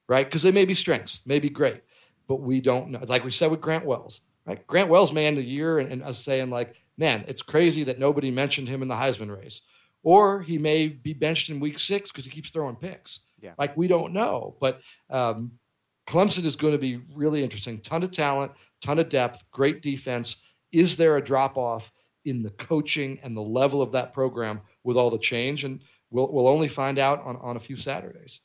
right? 0.08 0.26
Because 0.26 0.42
they 0.42 0.52
may 0.52 0.64
be 0.64 0.74
strengths, 0.74 1.26
may 1.26 1.38
be 1.38 1.50
great, 1.50 1.82
but 2.28 2.40
we 2.40 2.60
don't 2.60 2.90
know. 2.90 3.00
Like 3.06 3.24
we 3.24 3.30
said 3.30 3.50
with 3.50 3.60
Grant 3.60 3.84
Wells, 3.84 4.20
right? 4.46 4.66
Grant 4.66 4.88
Wells 4.88 5.12
may 5.12 5.26
end 5.26 5.38
the 5.38 5.42
year 5.42 5.78
and, 5.78 5.90
and 5.90 6.02
us 6.02 6.18
saying, 6.18 6.50
like, 6.50 6.74
man, 6.98 7.24
it's 7.28 7.42
crazy 7.42 7.84
that 7.84 7.98
nobody 7.98 8.30
mentioned 8.30 8.68
him 8.68 8.82
in 8.82 8.88
the 8.88 8.94
Heisman 8.94 9.36
race. 9.36 9.62
Or 10.02 10.40
he 10.40 10.56
may 10.56 10.88
be 10.88 11.12
benched 11.12 11.50
in 11.50 11.58
week 11.58 11.78
six 11.80 12.12
because 12.12 12.24
he 12.24 12.30
keeps 12.30 12.50
throwing 12.50 12.76
picks. 12.76 13.26
Yeah. 13.40 13.54
Like 13.58 13.76
we 13.76 13.88
don't 13.88 14.12
know. 14.12 14.56
But 14.60 14.80
um, 15.10 15.52
Clemson 16.06 16.44
is 16.44 16.54
going 16.54 16.72
to 16.72 16.78
be 16.78 17.00
really 17.14 17.42
interesting. 17.42 17.80
Ton 17.80 18.04
of 18.04 18.12
talent, 18.12 18.52
ton 18.80 19.00
of 19.00 19.08
depth, 19.08 19.42
great 19.50 19.82
defense. 19.82 20.36
Is 20.70 20.96
there 20.96 21.16
a 21.16 21.24
drop 21.24 21.56
off 21.56 21.90
in 22.24 22.42
the 22.42 22.50
coaching 22.50 23.18
and 23.22 23.36
the 23.36 23.42
level 23.42 23.82
of 23.82 23.92
that 23.92 24.12
program 24.12 24.60
with 24.84 24.96
all 24.96 25.10
the 25.10 25.18
change? 25.18 25.64
And 25.64 25.80
we'll 26.10 26.32
we'll 26.32 26.48
only 26.48 26.68
find 26.68 26.98
out 26.98 27.20
on, 27.22 27.36
on 27.38 27.56
a 27.56 27.60
few 27.60 27.76
Saturdays. 27.76 28.40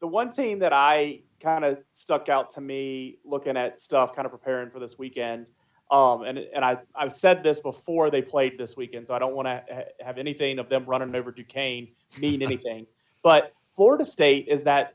The 0.00 0.06
one 0.06 0.30
team 0.30 0.60
that 0.60 0.72
I 0.72 1.20
kind 1.40 1.64
of 1.64 1.78
stuck 1.92 2.28
out 2.28 2.50
to 2.50 2.60
me 2.60 3.18
looking 3.24 3.56
at 3.56 3.78
stuff, 3.78 4.14
kind 4.14 4.26
of 4.26 4.32
preparing 4.32 4.70
for 4.70 4.78
this 4.78 4.98
weekend. 4.98 5.50
Um, 5.90 6.22
and 6.22 6.38
and 6.38 6.64
I, 6.64 6.78
I've 6.94 7.12
said 7.12 7.42
this 7.42 7.60
before 7.60 8.10
they 8.10 8.20
played 8.20 8.58
this 8.58 8.76
weekend, 8.76 9.06
so 9.06 9.14
I 9.14 9.18
don't 9.18 9.34
want 9.34 9.46
to 9.46 9.62
ha- 9.72 10.04
have 10.04 10.18
anything 10.18 10.58
of 10.58 10.68
them 10.68 10.84
running 10.84 11.14
over 11.14 11.32
Duquesne 11.32 11.88
mean 12.18 12.42
anything. 12.42 12.86
but 13.22 13.52
Florida 13.74 14.04
State 14.04 14.48
is 14.48 14.64
that 14.64 14.94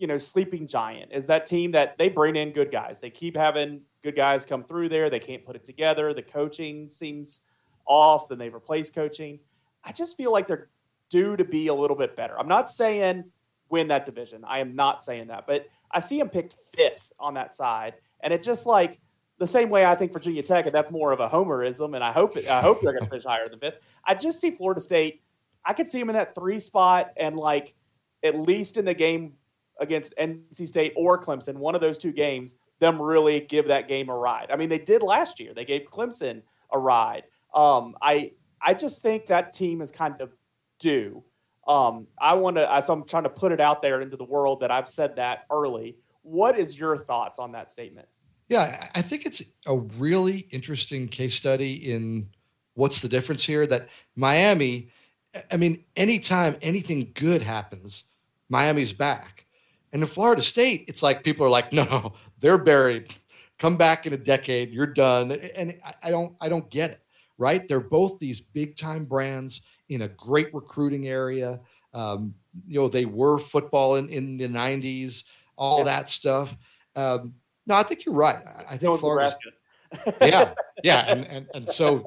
you 0.00 0.06
know, 0.06 0.16
sleeping 0.16 0.66
giant 0.66 1.12
is 1.12 1.26
that 1.26 1.44
team 1.44 1.72
that 1.72 1.98
they 1.98 2.08
bring 2.08 2.34
in 2.34 2.52
good 2.52 2.72
guys. 2.72 3.00
They 3.00 3.10
keep 3.10 3.36
having 3.36 3.82
good 4.02 4.16
guys 4.16 4.46
come 4.46 4.64
through 4.64 4.88
there. 4.88 5.10
They 5.10 5.20
can't 5.20 5.44
put 5.44 5.56
it 5.56 5.62
together. 5.62 6.14
The 6.14 6.22
coaching 6.22 6.88
seems 6.90 7.42
off. 7.86 8.30
Then 8.30 8.38
they 8.38 8.48
replace 8.48 8.90
coaching. 8.90 9.38
I 9.84 9.92
just 9.92 10.16
feel 10.16 10.32
like 10.32 10.46
they're 10.46 10.70
due 11.10 11.36
to 11.36 11.44
be 11.44 11.66
a 11.66 11.74
little 11.74 11.96
bit 11.96 12.16
better. 12.16 12.38
I'm 12.38 12.48
not 12.48 12.70
saying 12.70 13.24
win 13.70 13.88
that 13.88 14.06
division. 14.06 14.44
I 14.46 14.58
am 14.58 14.74
not 14.74 15.02
saying 15.02 15.28
that, 15.28 15.46
but 15.46 15.66
I 15.90 16.00
see 16.00 16.18
him 16.18 16.28
picked 16.28 16.54
fifth 16.76 17.12
on 17.18 17.34
that 17.34 17.54
side, 17.54 17.94
and 18.20 18.32
it 18.32 18.42
just 18.42 18.66
like 18.66 19.00
the 19.38 19.46
same 19.46 19.70
way 19.70 19.86
I 19.86 19.94
think 19.94 20.12
Virginia 20.12 20.42
Tech, 20.42 20.66
and 20.66 20.74
that's 20.74 20.90
more 20.90 21.12
of 21.12 21.20
a 21.20 21.28
homerism, 21.28 21.94
and 21.94 22.04
I 22.04 22.12
hope 22.12 22.36
it, 22.36 22.48
I 22.48 22.60
hope 22.60 22.80
they're 22.82 22.92
going 22.92 23.04
to 23.04 23.10
finish 23.10 23.24
higher 23.24 23.48
than 23.48 23.58
fifth. 23.58 23.78
I 24.04 24.14
just 24.14 24.40
see 24.40 24.50
Florida 24.50 24.80
State. 24.80 25.22
I 25.64 25.72
could 25.72 25.88
see 25.88 26.00
him 26.00 26.10
in 26.10 26.14
that 26.14 26.34
three 26.34 26.60
spot, 26.60 27.12
and 27.16 27.36
like 27.36 27.74
at 28.22 28.38
least 28.38 28.76
in 28.76 28.84
the 28.84 28.94
game 28.94 29.34
against 29.80 30.14
NC 30.18 30.66
State 30.66 30.92
or 30.94 31.20
Clemson, 31.20 31.56
one 31.56 31.74
of 31.74 31.80
those 31.80 31.96
two 31.96 32.12
games, 32.12 32.56
them 32.80 33.00
really 33.00 33.40
give 33.40 33.68
that 33.68 33.88
game 33.88 34.08
a 34.08 34.14
ride. 34.14 34.50
I 34.50 34.56
mean, 34.56 34.68
they 34.68 34.78
did 34.78 35.02
last 35.02 35.40
year. 35.40 35.54
They 35.54 35.64
gave 35.64 35.82
Clemson 35.90 36.42
a 36.70 36.78
ride. 36.78 37.24
Um, 37.54 37.94
I 38.02 38.32
I 38.60 38.74
just 38.74 39.02
think 39.02 39.26
that 39.26 39.52
team 39.52 39.80
is 39.80 39.90
kind 39.90 40.20
of 40.20 40.32
due. 40.78 41.24
Um, 41.70 42.08
I 42.18 42.34
want 42.34 42.56
to. 42.56 42.82
So 42.82 42.92
I'm 42.92 43.04
trying 43.04 43.22
to 43.22 43.30
put 43.30 43.52
it 43.52 43.60
out 43.60 43.80
there 43.80 44.00
into 44.00 44.16
the 44.16 44.24
world 44.24 44.58
that 44.60 44.72
I've 44.72 44.88
said 44.88 45.14
that 45.16 45.46
early. 45.52 45.96
What 46.22 46.58
is 46.58 46.78
your 46.78 46.96
thoughts 46.98 47.38
on 47.38 47.52
that 47.52 47.70
statement? 47.70 48.08
Yeah, 48.48 48.88
I 48.96 49.02
think 49.02 49.24
it's 49.24 49.40
a 49.66 49.76
really 49.76 50.48
interesting 50.50 51.06
case 51.06 51.36
study 51.36 51.92
in 51.92 52.28
what's 52.74 53.00
the 53.00 53.08
difference 53.08 53.44
here. 53.44 53.68
That 53.68 53.88
Miami, 54.16 54.90
I 55.52 55.56
mean, 55.56 55.84
anytime 55.94 56.56
anything 56.60 57.12
good 57.14 57.40
happens, 57.40 58.02
Miami's 58.48 58.92
back. 58.92 59.46
And 59.92 60.02
in 60.02 60.08
Florida 60.08 60.42
State, 60.42 60.86
it's 60.88 61.04
like 61.04 61.22
people 61.22 61.46
are 61.46 61.50
like, 61.50 61.72
no, 61.72 62.14
they're 62.40 62.58
buried. 62.58 63.14
Come 63.60 63.76
back 63.76 64.06
in 64.06 64.12
a 64.12 64.16
decade, 64.16 64.70
you're 64.70 64.86
done. 64.86 65.30
And 65.54 65.78
I 66.02 66.10
don't, 66.10 66.34
I 66.40 66.48
don't 66.48 66.68
get 66.68 66.90
it. 66.90 66.98
Right? 67.38 67.68
They're 67.68 67.78
both 67.78 68.18
these 68.18 68.40
big 68.40 68.76
time 68.76 69.04
brands 69.04 69.62
in 69.90 70.02
a 70.02 70.08
great 70.08 70.52
recruiting 70.54 71.08
area. 71.08 71.60
Um, 71.92 72.34
you 72.66 72.80
know, 72.80 72.88
they 72.88 73.04
were 73.04 73.36
football 73.36 73.96
in, 73.96 74.08
in 74.08 74.36
the 74.36 74.48
'90s, 74.48 75.24
all 75.56 75.78
yeah. 75.78 75.84
that 75.84 76.08
stuff. 76.08 76.56
Um, 76.96 77.34
no, 77.66 77.74
I 77.74 77.82
think 77.82 78.06
you're 78.06 78.14
right. 78.14 78.36
I, 78.46 78.74
I 78.74 78.76
think 78.76 78.98
Florida. 78.98 79.36
yeah, 80.20 80.54
yeah, 80.84 81.04
and, 81.08 81.26
and 81.26 81.48
and 81.52 81.68
so 81.68 82.04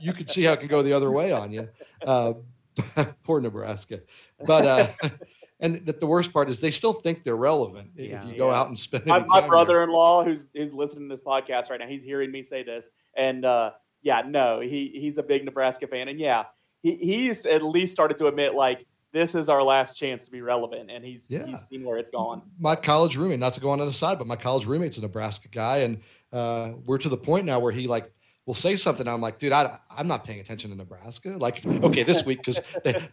you 0.00 0.12
can 0.12 0.28
see 0.28 0.42
how 0.42 0.52
it 0.52 0.60
can 0.60 0.68
go 0.68 0.82
the 0.82 0.92
other 0.92 1.10
way 1.10 1.32
on 1.32 1.50
you. 1.50 1.68
Uh, 2.06 2.34
poor 3.24 3.40
Nebraska, 3.40 4.00
but 4.46 4.66
uh, 4.66 4.86
and 5.60 5.76
that 5.86 5.98
the 5.98 6.06
worst 6.06 6.30
part 6.30 6.50
is 6.50 6.60
they 6.60 6.70
still 6.70 6.92
think 6.92 7.24
they're 7.24 7.36
relevant 7.36 7.90
yeah, 7.96 8.22
if 8.22 8.28
you 8.30 8.36
go 8.36 8.50
out 8.50 8.68
and 8.68 8.78
spend. 8.78 9.06
My, 9.06 9.24
my 9.28 9.46
brother-in-law, 9.46 10.24
who's 10.24 10.50
who's 10.54 10.74
listening 10.74 11.08
to 11.08 11.14
this 11.14 11.24
podcast 11.24 11.70
right 11.70 11.80
now, 11.80 11.86
he's 11.86 12.02
hearing 12.02 12.30
me 12.30 12.42
say 12.42 12.62
this, 12.62 12.90
and 13.16 13.46
uh, 13.46 13.70
yeah, 14.02 14.22
no, 14.26 14.60
he 14.60 14.92
he's 14.94 15.16
a 15.16 15.22
big 15.22 15.44
Nebraska 15.44 15.86
fan, 15.86 16.08
and 16.08 16.20
yeah, 16.20 16.44
he 16.82 16.96
he's 16.96 17.46
at 17.46 17.62
least 17.62 17.92
started 17.92 18.16
to 18.18 18.26
admit 18.26 18.54
like 18.54 18.86
this 19.12 19.34
is 19.34 19.48
our 19.48 19.62
last 19.62 19.94
chance 19.96 20.24
to 20.24 20.30
be 20.30 20.40
relevant, 20.40 20.90
and 20.90 21.04
he's 21.04 21.30
yeah. 21.30 21.46
he's 21.46 21.64
seen 21.68 21.84
where 21.84 21.98
it's 21.98 22.10
gone. 22.10 22.42
My 22.58 22.74
college 22.74 23.16
roommate, 23.16 23.38
not 23.38 23.54
to 23.54 23.60
go 23.60 23.70
on 23.70 23.78
the 23.78 23.92
side, 23.92 24.18
but 24.18 24.26
my 24.26 24.36
college 24.36 24.66
roommate's 24.66 24.98
a 24.98 25.02
Nebraska 25.02 25.48
guy, 25.48 25.78
and 25.78 26.00
uh, 26.32 26.72
we're 26.86 26.98
to 26.98 27.08
the 27.08 27.16
point 27.16 27.44
now 27.44 27.60
where 27.60 27.72
he 27.72 27.86
like 27.86 28.10
will 28.46 28.54
say 28.54 28.74
something. 28.76 29.06
I'm 29.06 29.20
like, 29.20 29.38
dude, 29.38 29.52
I, 29.52 29.78
I'm 29.90 30.08
not 30.08 30.24
paying 30.24 30.40
attention 30.40 30.70
to 30.70 30.76
Nebraska. 30.76 31.30
Like, 31.30 31.64
okay, 31.66 32.02
this 32.02 32.26
week 32.26 32.38
because, 32.38 32.60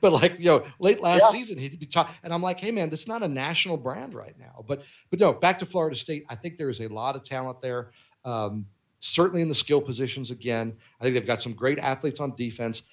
but 0.01 0.11
like, 0.11 0.39
you 0.39 0.45
know, 0.45 0.65
late 0.79 1.01
last 1.01 1.21
yeah. 1.25 1.39
season 1.39 1.57
he'd 1.57 1.79
be 1.79 1.85
talking, 1.85 2.15
and 2.23 2.33
I'm 2.33 2.41
like, 2.41 2.59
hey 2.59 2.71
man, 2.71 2.89
this 2.89 3.01
is 3.01 3.07
not 3.07 3.21
a 3.21 3.27
national 3.27 3.77
brand 3.77 4.13
right 4.13 4.37
now. 4.39 4.63
But 4.67 4.83
but 5.09 5.19
no, 5.19 5.33
back 5.33 5.59
to 5.59 5.65
Florida 5.65 5.95
State. 5.95 6.23
I 6.29 6.35
think 6.35 6.57
there 6.57 6.69
is 6.69 6.79
a 6.79 6.87
lot 6.87 7.15
of 7.15 7.23
talent 7.23 7.61
there. 7.61 7.91
Um, 8.25 8.65
certainly 9.01 9.41
in 9.41 9.49
the 9.49 9.55
skill 9.55 9.81
positions. 9.81 10.31
Again, 10.31 10.75
I 10.99 11.03
think 11.03 11.13
they've 11.13 11.27
got 11.27 11.41
some 11.41 11.53
great 11.53 11.79
athletes 11.79 12.19
on 12.19 12.35
defense. 12.35 12.83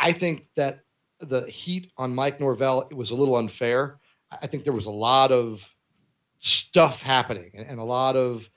I 0.00 0.12
think 0.12 0.46
that 0.56 0.80
the 1.20 1.42
heat 1.42 1.92
on 1.98 2.14
Mike 2.14 2.40
Norvell 2.40 2.88
it 2.90 2.96
was 2.96 3.10
a 3.10 3.14
little 3.14 3.36
unfair. 3.36 3.98
I 4.32 4.46
think 4.46 4.64
there 4.64 4.72
was 4.72 4.86
a 4.86 4.90
lot 4.90 5.30
of 5.30 5.72
stuff 6.38 7.02
happening 7.02 7.50
and, 7.54 7.66
and 7.66 7.78
a 7.78 7.84
lot 7.84 8.16
of 8.16 8.48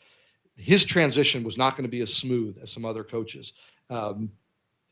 his 0.56 0.86
transition 0.86 1.44
was 1.44 1.58
not 1.58 1.76
going 1.76 1.84
to 1.84 1.92
be 1.92 2.02
as 2.02 2.14
smooth 2.14 2.58
as 2.62 2.72
some 2.72 2.86
other 2.86 3.04
coaches. 3.04 3.54
Um, 3.90 4.32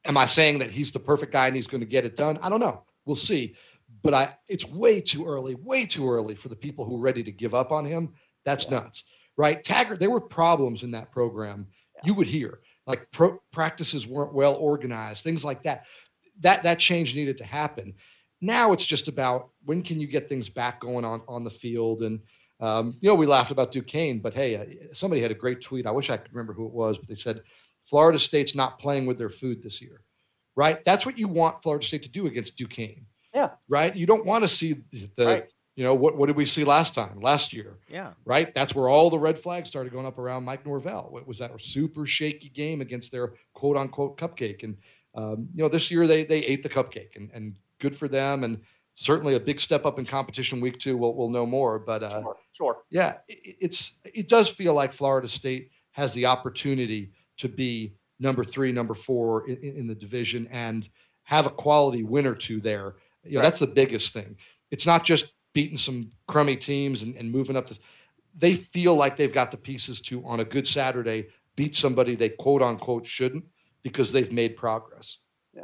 am 0.05 0.17
I 0.17 0.25
saying 0.25 0.59
that 0.59 0.69
he's 0.69 0.91
the 0.91 0.99
perfect 0.99 1.31
guy 1.31 1.47
and 1.47 1.55
he's 1.55 1.67
going 1.67 1.81
to 1.81 1.87
get 1.87 2.05
it 2.05 2.15
done? 2.15 2.37
I 2.41 2.49
don't 2.49 2.59
know. 2.59 2.83
We'll 3.05 3.15
see. 3.15 3.55
But 4.03 4.13
I, 4.13 4.35
it's 4.47 4.67
way 4.67 4.99
too 5.01 5.25
early, 5.25 5.55
way 5.55 5.85
too 5.85 6.09
early 6.09 6.35
for 6.35 6.49
the 6.49 6.55
people 6.55 6.85
who 6.85 6.97
are 6.97 7.01
ready 7.01 7.23
to 7.23 7.31
give 7.31 7.53
up 7.53 7.71
on 7.71 7.85
him. 7.85 8.13
That's 8.43 8.65
yeah. 8.65 8.79
nuts, 8.79 9.03
right? 9.37 9.63
Taggart, 9.63 9.99
there 9.99 10.09
were 10.09 10.21
problems 10.21 10.83
in 10.83 10.91
that 10.91 11.11
program. 11.11 11.67
Yeah. 11.95 12.01
You 12.05 12.13
would 12.15 12.27
hear 12.27 12.61
like 12.87 13.07
pro- 13.11 13.39
practices 13.51 14.07
weren't 14.07 14.33
well 14.33 14.55
organized, 14.55 15.23
things 15.23 15.45
like 15.45 15.63
that. 15.63 15.85
That 16.41 16.63
that 16.63 16.79
change 16.79 17.15
needed 17.15 17.37
to 17.39 17.45
happen. 17.45 17.93
Now 18.41 18.73
it's 18.73 18.85
just 18.85 19.07
about 19.07 19.49
when 19.65 19.81
can 19.81 19.99
you 19.99 20.07
get 20.07 20.27
things 20.27 20.49
back 20.49 20.81
going 20.81 21.05
on 21.05 21.21
on 21.27 21.43
the 21.43 21.49
field 21.49 22.01
and 22.01 22.19
um, 22.61 22.95
you 23.01 23.09
know, 23.09 23.15
we 23.15 23.25
laughed 23.25 23.49
about 23.49 23.71
Duquesne, 23.71 24.19
but 24.19 24.35
hey, 24.35 24.55
uh, 24.55 24.65
somebody 24.93 25.19
had 25.19 25.31
a 25.31 25.35
great 25.35 25.61
tweet. 25.61 25.87
I 25.87 25.91
wish 25.91 26.11
I 26.11 26.17
could 26.17 26.31
remember 26.31 26.53
who 26.53 26.67
it 26.67 26.73
was, 26.73 26.97
but 26.99 27.07
they 27.07 27.15
said 27.15 27.41
Florida 27.83 28.19
State's 28.19 28.55
not 28.55 28.77
playing 28.77 29.07
with 29.07 29.17
their 29.17 29.31
food 29.31 29.63
this 29.63 29.81
year, 29.81 30.03
right? 30.55 30.83
That's 30.83 31.03
what 31.03 31.17
you 31.17 31.27
want 31.27 31.63
Florida 31.63 31.83
State 31.83 32.03
to 32.03 32.09
do 32.09 32.27
against 32.27 32.57
Duquesne. 32.57 33.07
Yeah. 33.33 33.49
Right. 33.67 33.95
You 33.95 34.05
don't 34.05 34.27
want 34.27 34.43
to 34.43 34.47
see 34.47 34.75
the, 35.15 35.25
right. 35.25 35.51
you 35.75 35.83
know, 35.83 35.95
what, 35.95 36.17
what 36.17 36.27
did 36.27 36.35
we 36.35 36.45
see 36.45 36.63
last 36.63 36.93
time, 36.93 37.19
last 37.19 37.51
year? 37.51 37.79
Yeah. 37.89 38.11
Right. 38.25 38.53
That's 38.53 38.75
where 38.75 38.89
all 38.89 39.09
the 39.09 39.17
red 39.17 39.39
flags 39.39 39.69
started 39.69 39.91
going 39.91 40.05
up 40.05 40.19
around 40.19 40.43
Mike 40.43 40.63
Norvell. 40.63 41.17
It 41.17 41.25
was 41.25 41.39
that 41.39 41.59
super 41.59 42.05
shaky 42.05 42.49
game 42.49 42.81
against 42.81 43.11
their 43.11 43.33
quote 43.53 43.77
unquote 43.77 44.17
cupcake. 44.17 44.63
And, 44.63 44.77
um, 45.15 45.47
you 45.53 45.63
know, 45.63 45.69
this 45.69 45.91
year 45.91 46.07
they, 46.07 46.23
they 46.23 46.39
ate 46.39 46.63
the 46.63 46.69
cupcake 46.69 47.15
and, 47.15 47.29
and 47.33 47.57
good 47.79 47.95
for 47.95 48.07
them. 48.07 48.43
And, 48.43 48.61
certainly 48.95 49.35
a 49.35 49.39
big 49.39 49.59
step 49.59 49.85
up 49.85 49.99
in 49.99 50.05
competition 50.05 50.61
week 50.61 50.79
two. 50.79 50.97
We'll, 50.97 51.15
we'll 51.15 51.29
know 51.29 51.45
more, 51.45 51.79
but 51.79 52.03
uh, 52.03 52.21
sure, 52.21 52.37
sure. 52.51 52.77
yeah, 52.89 53.17
it, 53.27 53.57
it's 53.59 53.97
it 54.13 54.29
does 54.29 54.49
feel 54.49 54.73
like 54.73 54.93
Florida 54.93 55.27
State 55.27 55.71
has 55.91 56.13
the 56.13 56.25
opportunity 56.25 57.11
to 57.37 57.49
be 57.49 57.95
number 58.19 58.43
three, 58.43 58.71
number 58.71 58.93
four 58.93 59.47
in, 59.47 59.57
in 59.57 59.87
the 59.87 59.95
division 59.95 60.47
and 60.51 60.89
have 61.23 61.47
a 61.47 61.49
quality 61.49 62.03
win 62.03 62.27
or 62.27 62.35
two 62.35 62.59
there. 62.59 62.95
You 63.23 63.33
know, 63.33 63.39
right. 63.39 63.43
that's 63.43 63.59
the 63.59 63.67
biggest 63.67 64.13
thing. 64.13 64.37
It's 64.69 64.85
not 64.85 65.03
just 65.03 65.33
beating 65.53 65.77
some 65.77 66.11
crummy 66.27 66.55
teams 66.55 67.03
and, 67.03 67.15
and 67.15 67.31
moving 67.31 67.57
up. 67.57 67.67
The, 67.67 67.77
they 68.37 68.53
feel 68.53 68.95
like 68.95 69.17
they've 69.17 69.33
got 69.33 69.51
the 69.51 69.57
pieces 69.57 69.99
to 70.01 70.23
on 70.25 70.39
a 70.39 70.45
good 70.45 70.65
Saturday 70.65 71.27
beat 71.57 71.75
somebody 71.75 72.15
they 72.15 72.29
quote 72.29 72.61
unquote 72.61 73.05
shouldn't 73.05 73.43
because 73.83 74.11
they've 74.11 74.31
made 74.31 74.55
progress. 74.55 75.19
Yeah. 75.53 75.63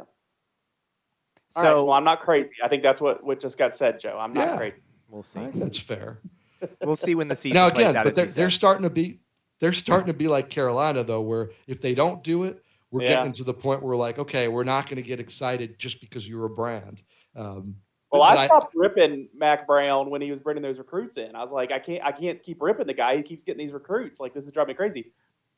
So 1.50 1.62
right, 1.62 1.74
well, 1.74 1.92
I'm 1.92 2.04
not 2.04 2.20
crazy. 2.20 2.54
I 2.62 2.68
think 2.68 2.82
that's 2.82 3.00
what 3.00 3.24
what 3.24 3.40
just 3.40 3.58
got 3.58 3.74
said, 3.74 4.00
Joe. 4.00 4.18
I'm 4.18 4.32
not 4.32 4.48
yeah, 4.48 4.56
crazy. 4.56 4.82
We'll 5.08 5.22
see. 5.22 5.50
that's 5.54 5.78
fair. 5.78 6.20
we'll 6.82 6.96
see 6.96 7.14
when 7.14 7.28
the 7.28 7.36
season 7.36 7.54
now 7.54 7.68
again, 7.68 7.94
but 7.94 8.14
they're, 8.14 8.26
they're 8.26 8.50
starting 8.50 8.82
to 8.82 8.90
be 8.90 9.20
they're 9.60 9.72
starting 9.72 10.06
to 10.06 10.14
be 10.14 10.28
like 10.28 10.50
Carolina 10.50 11.04
though, 11.04 11.22
where 11.22 11.50
if 11.66 11.80
they 11.80 11.94
don't 11.94 12.22
do 12.22 12.44
it, 12.44 12.62
we're 12.90 13.02
yeah. 13.02 13.16
getting 13.16 13.32
to 13.34 13.44
the 13.44 13.54
point 13.54 13.82
where 13.82 13.90
we're 13.90 13.96
like, 13.96 14.18
okay, 14.18 14.48
we're 14.48 14.64
not 14.64 14.86
going 14.86 14.96
to 14.96 15.02
get 15.02 15.20
excited 15.20 15.78
just 15.78 16.00
because 16.00 16.28
you're 16.28 16.46
a 16.46 16.50
brand. 16.50 17.02
Um, 17.36 17.76
well, 18.10 18.22
I 18.22 18.46
stopped 18.46 18.74
I, 18.74 18.80
ripping 18.80 19.28
Mack 19.34 19.66
Brown 19.66 20.08
when 20.08 20.22
he 20.22 20.30
was 20.30 20.40
bringing 20.40 20.62
those 20.62 20.78
recruits 20.78 21.18
in. 21.18 21.34
I 21.36 21.40
was 21.40 21.52
like, 21.52 21.72
I 21.72 21.78
can't, 21.78 22.02
I 22.02 22.12
can't 22.12 22.42
keep 22.42 22.62
ripping 22.62 22.86
the 22.86 22.94
guy. 22.94 23.16
He 23.16 23.22
keeps 23.22 23.42
getting 23.44 23.58
these 23.58 23.74
recruits. 23.74 24.18
Like 24.18 24.32
this 24.32 24.46
is 24.46 24.52
driving 24.52 24.72
me 24.72 24.76
crazy. 24.76 25.12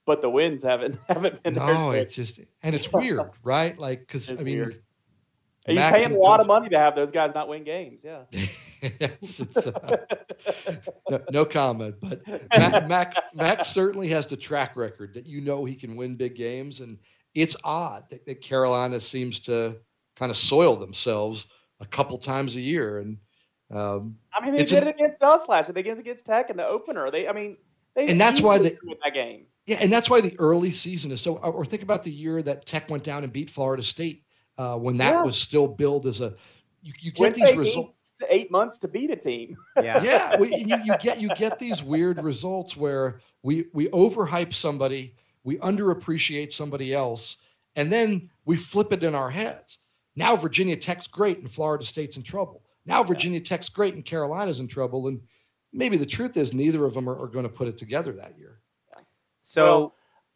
But 0.06 0.22
the 0.22 0.31
wins 0.31 0.62
haven't 0.62 0.98
haven't 1.09 1.43
been. 1.43 1.55
No, 1.55 1.90
it's 1.90 2.14
just 2.14 2.40
and 2.62 2.74
it's 2.74 2.93
weird, 2.93 3.31
right? 3.43 3.78
Like 3.78 4.01
because 4.01 4.31
I 4.31 4.44
mean, 4.44 4.59
weird. 4.59 4.82
he's 5.66 5.77
Mack 5.77 5.94
paying 5.94 6.12
a 6.12 6.18
lot 6.18 6.40
of 6.40 6.47
money 6.47 6.68
to 6.68 6.78
have 6.78 6.94
those 6.94 7.10
guys 7.10 7.35
not 7.35 7.48
win 7.48 7.64
games. 7.64 8.02
Yeah. 8.02 8.22
it's, 8.32 9.40
it's, 9.40 9.66
uh, 9.66 9.97
no, 11.10 11.20
no, 11.31 11.44
comment, 11.44 11.97
but 12.01 12.27
Mack, 12.27 12.89
Mac, 12.89 13.16
Mack 13.35 13.64
certainly 13.66 14.09
has 14.09 14.27
the 14.27 14.36
track 14.36 14.74
record 14.74 15.12
that 15.14 15.27
you 15.27 15.40
know 15.43 15.64
he 15.64 15.74
can 15.74 15.97
win 15.97 16.16
big 16.16 16.35
games, 16.35 16.81
and 16.81 16.98
it's 17.35 17.56
odd 17.62 18.09
that, 18.10 18.24
that 18.24 18.40
Carolina 18.40 19.01
seems 19.01 19.40
to 19.40 19.77
kind 20.16 20.31
of 20.31 20.36
soil 20.36 20.77
themselves 20.77 21.47
a 21.81 21.86
couple 21.86 22.18
times 22.18 22.56
a 22.56 22.60
year. 22.60 22.98
And 22.98 23.18
um, 23.70 24.16
I 24.35 24.44
mean, 24.44 24.55
they 24.55 24.64
did 24.64 24.82
a, 24.82 24.89
it 24.89 24.94
against 24.97 25.22
us 25.22 25.48
last 25.48 25.68
year. 25.68 25.74
They 25.74 25.82
did 25.82 25.94
it 25.94 26.01
against 26.01 26.27
Tech 26.27 26.51
in 26.51 26.56
the 26.56 26.66
opener. 26.66 27.10
They, 27.10 27.28
I 27.28 27.32
mean, 27.32 27.56
they 27.94 28.08
and 28.08 28.20
that's 28.20 28.40
why 28.40 28.58
the 28.58 28.76
that 29.02 29.14
game. 29.14 29.46
Yeah, 29.66 29.78
and 29.80 29.92
that's 29.92 30.10
why 30.10 30.20
the 30.20 30.34
early 30.38 30.72
season 30.72 31.10
is 31.10 31.20
so. 31.20 31.36
Or 31.36 31.64
think 31.64 31.82
about 31.82 32.02
the 32.02 32.10
year 32.10 32.42
that 32.42 32.66
Tech 32.66 32.88
went 32.90 33.04
down 33.04 33.24
and 33.24 33.32
beat 33.32 33.50
Florida 33.50 33.82
State 33.82 34.24
uh, 34.58 34.76
when 34.76 34.96
that 34.98 35.14
yeah. 35.14 35.22
was 35.22 35.36
still 35.36 35.68
billed 35.68 36.06
as 36.06 36.20
a. 36.20 36.34
You, 36.82 36.92
you 36.98 37.12
get 37.12 37.34
these 37.34 37.56
results. 37.56 37.94
Eight 38.28 38.50
months 38.50 38.78
to 38.78 38.88
beat 38.88 39.10
a 39.10 39.16
team. 39.16 39.56
Yeah, 39.76 40.02
yeah. 40.02 40.36
We, 40.36 40.54
you, 40.56 40.76
you 40.84 40.98
get 40.98 41.20
you 41.20 41.28
get 41.36 41.58
these 41.58 41.82
weird 41.82 42.22
results 42.22 42.76
where 42.76 43.20
we 43.42 43.66
we 43.72 43.88
overhype 43.88 44.52
somebody, 44.52 45.14
we 45.44 45.58
underappreciate 45.58 46.52
somebody 46.52 46.92
else, 46.92 47.38
and 47.76 47.92
then 47.92 48.28
we 48.44 48.56
flip 48.56 48.92
it 48.92 49.04
in 49.04 49.14
our 49.14 49.30
heads. 49.30 49.78
Now 50.16 50.36
Virginia 50.36 50.76
Tech's 50.76 51.06
great 51.06 51.38
and 51.38 51.50
Florida 51.50 51.84
State's 51.84 52.16
in 52.16 52.22
trouble. 52.22 52.62
Now 52.86 53.02
Virginia 53.02 53.40
Tech's 53.40 53.68
great 53.68 53.94
and 53.94 54.04
Carolina's 54.04 54.58
in 54.58 54.68
trouble. 54.68 55.06
And 55.06 55.20
maybe 55.72 55.97
the 55.97 56.06
truth 56.06 56.36
is 56.36 56.52
neither 56.52 56.84
of 56.84 56.94
them 56.94 57.09
are, 57.09 57.18
are 57.20 57.28
going 57.28 57.44
to 57.44 57.51
put 57.51 57.68
it 57.68 57.78
together 57.78 58.12
that 58.12 58.38
year. 58.38 58.60
So 59.42 59.64
well, 59.64 59.94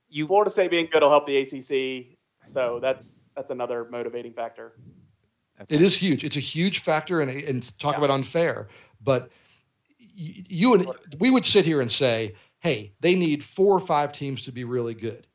you 0.09 0.27
Florida 0.27 0.51
State 0.51 0.70
being 0.70 0.89
good 0.90 1.02
will 1.02 1.11
help 1.11 1.27
the 1.27 1.36
ACC. 1.39 2.19
So 2.47 2.78
that's 2.81 3.23
that's 3.36 3.51
another 3.51 3.86
motivating 3.90 4.32
factor. 4.32 4.74
It 5.69 5.81
is 5.81 5.97
huge. 5.97 6.24
It's 6.24 6.36
a 6.36 6.40
huge 6.40 6.81
factor, 6.81 7.20
and 7.20 7.31
and 7.31 7.78
talk 7.78 7.94
yeah. 7.94 7.98
about 7.98 8.11
unfair. 8.11 8.69
But 9.02 9.31
you 9.98 10.74
and 10.74 10.89
we 11.19 11.31
would 11.31 11.44
sit 11.44 11.65
here 11.65 11.81
and 11.81 11.90
say, 11.90 12.35
hey, 12.61 12.94
they 13.01 13.15
need 13.15 13.43
four 13.43 13.74
or 13.74 13.81
five 13.81 14.12
teams 14.12 14.43
to 14.43 14.52
be 14.52 14.65
really 14.65 14.94
good 14.94 15.27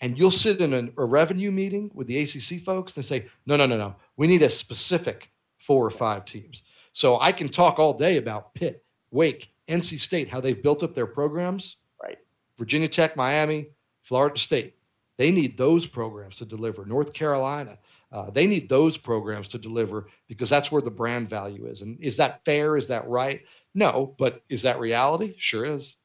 and 0.00 0.16
you'll 0.16 0.30
sit 0.30 0.60
in 0.60 0.74
a, 0.74 1.02
a 1.02 1.04
revenue 1.04 1.50
meeting 1.50 1.90
with 1.94 2.06
the 2.06 2.18
ACC 2.18 2.62
folks 2.62 2.96
and 2.96 3.04
say, 3.04 3.26
no, 3.46 3.56
no, 3.56 3.66
no, 3.66 3.76
no, 3.76 3.96
we 4.16 4.26
need 4.26 4.42
a 4.42 4.48
specific 4.48 5.30
four 5.58 5.84
or 5.84 5.90
five 5.90 6.24
teams. 6.24 6.62
So 6.92 7.18
I 7.20 7.32
can 7.32 7.48
talk 7.48 7.78
all 7.78 7.96
day 7.96 8.16
about 8.16 8.54
Pitt, 8.54 8.84
Wake, 9.10 9.52
NC 9.68 9.98
State, 9.98 10.28
how 10.28 10.40
they've 10.40 10.62
built 10.62 10.82
up 10.82 10.94
their 10.94 11.06
programs. 11.06 11.76
Right. 12.02 12.18
Virginia 12.56 12.88
Tech, 12.88 13.16
Miami, 13.16 13.68
Florida 14.02 14.38
State. 14.38 14.74
They 15.16 15.30
need 15.30 15.56
those 15.56 15.86
programs 15.86 16.36
to 16.36 16.44
deliver. 16.44 16.84
North 16.84 17.12
Carolina, 17.12 17.78
uh, 18.12 18.30
they 18.30 18.46
need 18.46 18.68
those 18.68 18.96
programs 18.96 19.48
to 19.48 19.58
deliver 19.58 20.06
because 20.28 20.48
that's 20.48 20.70
where 20.70 20.80
the 20.80 20.90
brand 20.90 21.28
value 21.28 21.66
is. 21.66 21.82
And 21.82 21.98
is 22.00 22.16
that 22.18 22.44
fair? 22.44 22.76
Is 22.76 22.86
that 22.88 23.06
right? 23.08 23.42
No, 23.74 24.14
but 24.18 24.42
is 24.48 24.62
that 24.62 24.78
reality? 24.78 25.34
Sure 25.36 25.64
is. 25.64 25.96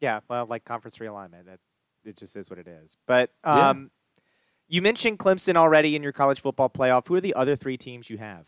Yeah, 0.00 0.20
well, 0.28 0.46
like 0.46 0.64
conference 0.64 0.98
realignment, 0.98 1.46
that 1.46 1.60
it 2.04 2.16
just 2.16 2.34
is 2.34 2.50
what 2.50 2.58
it 2.58 2.66
is. 2.66 2.96
But 3.06 3.30
um, 3.44 3.90
yeah. 4.16 4.22
you 4.68 4.82
mentioned 4.82 5.18
Clemson 5.18 5.54
already 5.56 5.94
in 5.94 6.02
your 6.02 6.12
college 6.12 6.40
football 6.40 6.68
playoff. 6.68 7.06
Who 7.06 7.14
are 7.14 7.20
the 7.20 7.34
other 7.34 7.54
three 7.54 7.76
teams 7.76 8.10
you 8.10 8.18
have? 8.18 8.46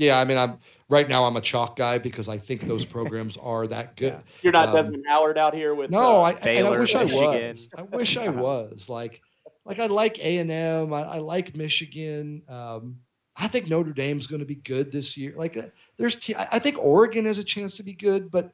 Yeah, 0.00 0.18
I 0.18 0.24
mean, 0.24 0.38
I'm 0.38 0.58
right 0.88 1.08
now. 1.08 1.24
I'm 1.24 1.36
a 1.36 1.40
chalk 1.42 1.76
guy 1.76 1.98
because 1.98 2.28
I 2.28 2.38
think 2.38 2.62
those 2.62 2.84
programs 2.84 3.36
are 3.42 3.66
that 3.66 3.96
good. 3.96 4.14
Yeah. 4.14 4.20
You're 4.42 4.52
not 4.52 4.68
um, 4.68 4.76
Desmond 4.76 5.04
Howard 5.06 5.36
out 5.36 5.54
here 5.54 5.74
with 5.74 5.90
no. 5.90 5.98
Uh, 6.00 6.22
I, 6.22 6.34
Baylor, 6.34 6.76
I 6.76 6.80
wish 6.80 6.94
Michigan. 6.94 7.26
I 7.26 7.50
was. 7.50 7.68
I 7.76 7.82
wish 7.82 8.16
I 8.16 8.28
was. 8.28 8.88
Like, 8.88 9.20
like 9.66 9.78
I 9.78 9.86
like 9.86 10.18
A 10.24 10.38
and 10.38 10.50
M. 10.50 10.94
I 10.94 11.18
like 11.18 11.54
Michigan. 11.54 12.42
Um, 12.48 12.98
I 13.36 13.46
think 13.46 13.68
Notre 13.68 13.92
Dame's 13.92 14.26
going 14.26 14.40
to 14.40 14.46
be 14.46 14.56
good 14.56 14.90
this 14.90 15.16
year. 15.18 15.34
Like, 15.36 15.58
uh, 15.58 15.68
there's. 15.98 16.16
T- 16.16 16.34
I 16.34 16.58
think 16.58 16.78
Oregon 16.78 17.26
has 17.26 17.38
a 17.38 17.44
chance 17.44 17.76
to 17.76 17.82
be 17.82 17.92
good, 17.92 18.30
but 18.30 18.50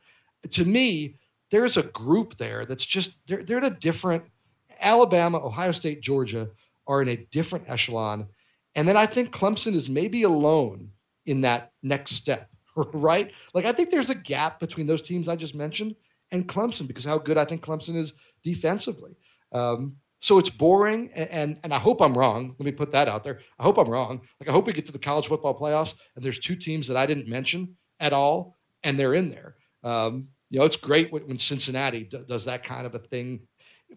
to 0.50 0.64
me, 0.64 1.14
there's 1.52 1.76
a 1.76 1.84
group 1.84 2.36
there 2.38 2.64
that's 2.64 2.84
just 2.84 3.24
they're 3.28 3.44
they're 3.44 3.58
in 3.58 3.64
a 3.64 3.70
different 3.70 4.24
Alabama, 4.80 5.38
Ohio 5.38 5.72
State, 5.72 6.00
Georgia 6.00 6.50
are 6.88 7.02
in 7.02 7.08
a 7.08 7.16
different 7.30 7.68
echelon. 7.68 8.26
And 8.74 8.86
then 8.86 8.96
I 8.96 9.06
think 9.06 9.30
Clemson 9.30 9.74
is 9.74 9.88
maybe 9.88 10.24
alone 10.24 10.90
in 11.26 11.40
that 11.42 11.72
next 11.82 12.12
step, 12.12 12.48
right? 12.76 13.32
Like 13.54 13.66
I 13.66 13.72
think 13.72 13.90
there's 13.90 14.10
a 14.10 14.14
gap 14.14 14.60
between 14.60 14.86
those 14.86 15.02
teams 15.02 15.28
I 15.28 15.36
just 15.36 15.54
mentioned 15.54 15.94
and 16.32 16.48
Clemson 16.48 16.86
because 16.86 17.04
how 17.04 17.18
good 17.18 17.38
I 17.38 17.44
think 17.44 17.62
Clemson 17.62 17.96
is 17.96 18.18
defensively. 18.42 19.16
Um, 19.52 19.96
so 20.18 20.38
it's 20.38 20.50
boring, 20.50 21.10
and, 21.14 21.30
and, 21.30 21.60
and 21.62 21.74
I 21.74 21.78
hope 21.78 22.00
I'm 22.00 22.16
wrong. 22.16 22.54
Let 22.58 22.64
me 22.64 22.72
put 22.72 22.90
that 22.92 23.06
out 23.06 23.22
there. 23.22 23.40
I 23.58 23.62
hope 23.62 23.78
I'm 23.78 23.88
wrong. 23.88 24.22
Like 24.40 24.48
I 24.48 24.52
hope 24.52 24.66
we 24.66 24.72
get 24.72 24.86
to 24.86 24.92
the 24.92 24.98
college 24.98 25.26
football 25.26 25.58
playoffs 25.58 25.94
and 26.14 26.24
there's 26.24 26.40
two 26.40 26.56
teams 26.56 26.88
that 26.88 26.96
I 26.96 27.06
didn't 27.06 27.28
mention 27.28 27.76
at 28.00 28.12
all, 28.12 28.56
and 28.82 28.98
they're 28.98 29.14
in 29.14 29.28
there. 29.28 29.56
Um, 29.84 30.28
you 30.50 30.58
know, 30.58 30.64
it's 30.64 30.76
great 30.76 31.12
when 31.12 31.38
Cincinnati 31.38 32.04
does 32.04 32.44
that 32.44 32.62
kind 32.62 32.86
of 32.86 32.94
a 32.94 32.98
thing 32.98 33.46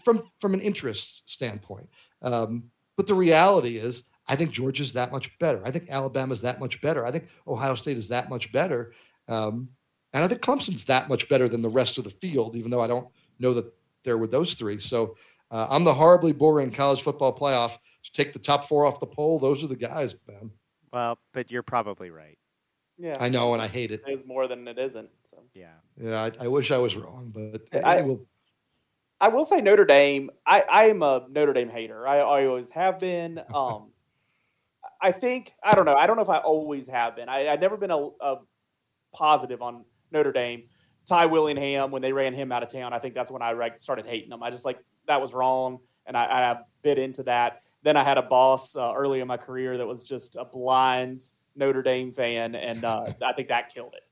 from 0.03 0.23
from 0.39 0.53
an 0.53 0.61
interest 0.61 1.29
standpoint. 1.29 1.89
Um, 2.21 2.69
but 2.97 3.07
the 3.07 3.13
reality 3.13 3.77
is, 3.77 4.03
I 4.29 4.35
think 4.35 4.51
Georgia's 4.51 4.93
that 4.93 5.11
much 5.11 5.37
better. 5.39 5.59
I 5.65 5.71
think 5.71 5.89
Alabama's 5.89 6.41
that 6.41 6.59
much 6.59 6.79
better. 6.81 7.03
I 7.05 7.11
think 7.11 7.27
Ohio 7.47 7.73
State 7.73 7.97
is 7.97 8.07
that 8.09 8.29
much 8.29 8.51
better. 8.51 8.93
Um, 9.27 9.67
and 10.13 10.23
I 10.23 10.27
think 10.27 10.41
Clemson's 10.41 10.85
that 10.85 11.09
much 11.09 11.27
better 11.27 11.49
than 11.49 11.63
the 11.63 11.69
rest 11.69 11.97
of 11.97 12.03
the 12.03 12.11
field, 12.11 12.55
even 12.55 12.69
though 12.69 12.81
I 12.81 12.87
don't 12.87 13.07
know 13.39 13.55
that 13.55 13.73
they're 14.03 14.19
with 14.19 14.31
those 14.31 14.53
three. 14.53 14.79
So 14.79 15.17
uh, 15.49 15.67
I'm 15.69 15.83
the 15.83 15.93
horribly 15.93 16.31
boring 16.31 16.71
college 16.71 17.01
football 17.01 17.35
playoff. 17.35 17.77
Just 18.03 18.15
take 18.15 18.31
the 18.31 18.39
top 18.39 18.67
four 18.67 18.85
off 18.85 18.99
the 18.99 19.07
poll. 19.07 19.39
Those 19.39 19.63
are 19.63 19.67
the 19.67 19.75
guys, 19.75 20.15
man. 20.27 20.51
Well, 20.93 21.17
but 21.33 21.51
you're 21.51 21.63
probably 21.63 22.11
right. 22.11 22.37
Yeah, 22.99 23.15
I 23.19 23.29
know, 23.29 23.53
and 23.53 23.61
I 23.61 23.67
hate 23.67 23.91
it. 23.91 24.01
It 24.05 24.11
is 24.11 24.25
more 24.25 24.47
than 24.47 24.67
it 24.67 24.77
isn't. 24.77 25.09
So. 25.23 25.43
Yeah, 25.53 25.67
yeah. 25.97 26.21
I, 26.21 26.45
I 26.45 26.47
wish 26.47 26.69
I 26.69 26.77
was 26.77 26.97
wrong, 26.97 27.31
but 27.33 27.61
I, 27.83 28.01
will. 28.01 28.27
I 29.21 29.29
will 29.29 29.45
say 29.45 29.61
Notre 29.61 29.85
Dame. 29.85 30.29
I, 30.45 30.65
I 30.69 30.85
am 30.85 31.01
a 31.01 31.25
Notre 31.29 31.53
Dame 31.53 31.69
hater. 31.69 32.05
I, 32.05 32.17
I 32.17 32.45
always 32.45 32.69
have 32.71 32.99
been. 32.99 33.41
Um, 33.53 33.91
I 35.01 35.11
think 35.11 35.53
I 35.63 35.75
don't 35.75 35.85
know. 35.85 35.95
I 35.95 36.07
don't 36.07 36.15
know 36.15 36.21
if 36.21 36.29
I 36.29 36.37
always 36.37 36.87
have 36.89 37.15
been. 37.15 37.29
I, 37.29 37.49
I've 37.49 37.61
never 37.61 37.77
been 37.77 37.91
a, 37.91 38.09
a 38.19 38.35
positive 39.13 39.61
on 39.61 39.85
Notre 40.11 40.31
Dame. 40.31 40.63
Ty 41.05 41.25
Willingham, 41.27 41.89
when 41.91 42.01
they 42.01 42.13
ran 42.13 42.33
him 42.33 42.51
out 42.51 42.61
of 42.61 42.69
town, 42.69 42.93
I 42.93 42.99
think 42.99 43.15
that's 43.15 43.31
when 43.31 43.41
I 43.41 43.71
started 43.77 44.05
hating 44.05 44.29
them. 44.29 44.43
I 44.43 44.51
just 44.51 44.65
like 44.65 44.77
that 45.07 45.21
was 45.21 45.33
wrong, 45.33 45.79
and 46.05 46.15
I, 46.15 46.51
I 46.51 46.57
bit 46.83 46.97
into 46.97 47.23
that. 47.23 47.61
Then 47.81 47.97
I 47.97 48.03
had 48.03 48.17
a 48.17 48.21
boss 48.21 48.75
uh, 48.75 48.93
early 48.95 49.19
in 49.19 49.27
my 49.27 49.37
career 49.37 49.77
that 49.77 49.87
was 49.87 50.03
just 50.03 50.35
a 50.35 50.45
blind 50.45 51.21
Notre 51.55 51.81
Dame 51.81 52.11
fan, 52.11 52.55
and 52.55 52.83
uh, 52.83 53.11
I 53.25 53.33
think 53.33 53.47
that 53.49 53.73
killed 53.73 53.93
it. 53.95 54.03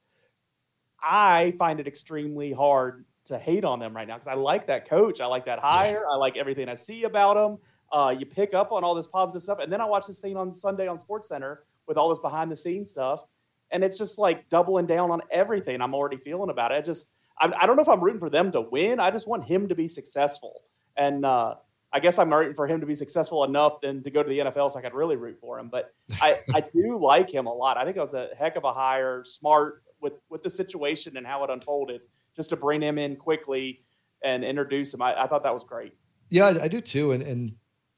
I 1.01 1.53
find 1.59 1.79
it 1.79 1.87
extremely 1.87 2.51
hard 2.51 3.05
to 3.25 3.37
hate 3.37 3.65
on 3.65 3.79
them 3.79 3.95
right 3.95 4.07
now 4.07 4.15
because 4.15 4.27
I 4.27 4.33
like 4.33 4.67
that 4.67 4.89
coach. 4.89 5.21
I 5.21 5.25
like 5.25 5.45
that 5.45 5.59
hire. 5.59 6.03
I 6.11 6.15
like 6.15 6.37
everything 6.37 6.69
I 6.69 6.73
see 6.73 7.03
about 7.03 7.37
him. 7.37 7.57
Uh, 7.91 8.15
you 8.17 8.25
pick 8.25 8.53
up 8.53 8.71
on 8.71 8.83
all 8.83 8.95
this 8.95 9.07
positive 9.07 9.41
stuff, 9.41 9.59
and 9.59 9.71
then 9.71 9.81
I 9.81 9.85
watch 9.85 10.07
this 10.07 10.19
thing 10.19 10.37
on 10.37 10.51
Sunday 10.51 10.87
on 10.87 10.99
Sports 10.99 11.29
Center 11.29 11.63
with 11.87 11.97
all 11.97 12.09
this 12.09 12.19
behind 12.19 12.51
the 12.51 12.55
scenes 12.55 12.89
stuff, 12.89 13.23
and 13.71 13.83
it's 13.83 13.97
just 13.97 14.19
like 14.19 14.49
doubling 14.49 14.85
down 14.85 15.11
on 15.11 15.21
everything 15.31 15.81
I'm 15.81 15.95
already 15.95 16.17
feeling 16.17 16.49
about 16.49 16.71
it. 16.71 16.75
I 16.75 16.81
just 16.81 17.11
I, 17.39 17.51
I 17.59 17.65
don't 17.65 17.75
know 17.75 17.81
if 17.81 17.89
I'm 17.89 18.03
rooting 18.03 18.19
for 18.19 18.29
them 18.29 18.51
to 18.51 18.61
win. 18.61 18.99
I 18.99 19.11
just 19.11 19.27
want 19.27 19.45
him 19.45 19.69
to 19.69 19.75
be 19.75 19.87
successful, 19.87 20.63
and 20.95 21.25
uh, 21.25 21.55
I 21.93 21.99
guess 21.99 22.19
I'm 22.19 22.33
rooting 22.33 22.53
for 22.53 22.67
him 22.67 22.81
to 22.81 22.85
be 22.85 22.93
successful 22.93 23.43
enough 23.43 23.81
then 23.81 24.03
to 24.03 24.11
go 24.11 24.21
to 24.21 24.29
the 24.29 24.39
NFL 24.39 24.71
so 24.71 24.79
I 24.79 24.81
could 24.81 24.93
really 24.93 25.15
root 25.15 25.39
for 25.39 25.57
him. 25.57 25.69
But 25.69 25.93
I, 26.21 26.37
I 26.53 26.61
do 26.73 26.97
like 27.01 27.29
him 27.29 27.45
a 27.45 27.53
lot. 27.53 27.77
I 27.77 27.85
think 27.85 27.95
it 27.95 28.01
was 28.01 28.13
a 28.13 28.29
heck 28.37 28.55
of 28.55 28.65
a 28.65 28.73
hire, 28.73 29.23
smart 29.23 29.83
with 30.01 30.13
with 30.29 30.43
the 30.43 30.49
situation 30.49 31.17
and 31.17 31.25
how 31.25 31.43
it 31.43 31.49
unfolded, 31.49 32.01
just 32.35 32.49
to 32.49 32.57
bring 32.57 32.81
him 32.81 32.97
in 32.97 33.15
quickly 33.15 33.81
and 34.23 34.43
introduce 34.43 34.93
him. 34.93 35.01
I, 35.01 35.23
I 35.23 35.27
thought 35.27 35.43
that 35.43 35.53
was 35.53 35.63
great. 35.63 35.93
Yeah, 36.29 36.45
I, 36.45 36.63
I, 36.63 36.67
do 36.67 36.81
too. 36.81 37.13
And 37.13 37.23
and 37.23 37.55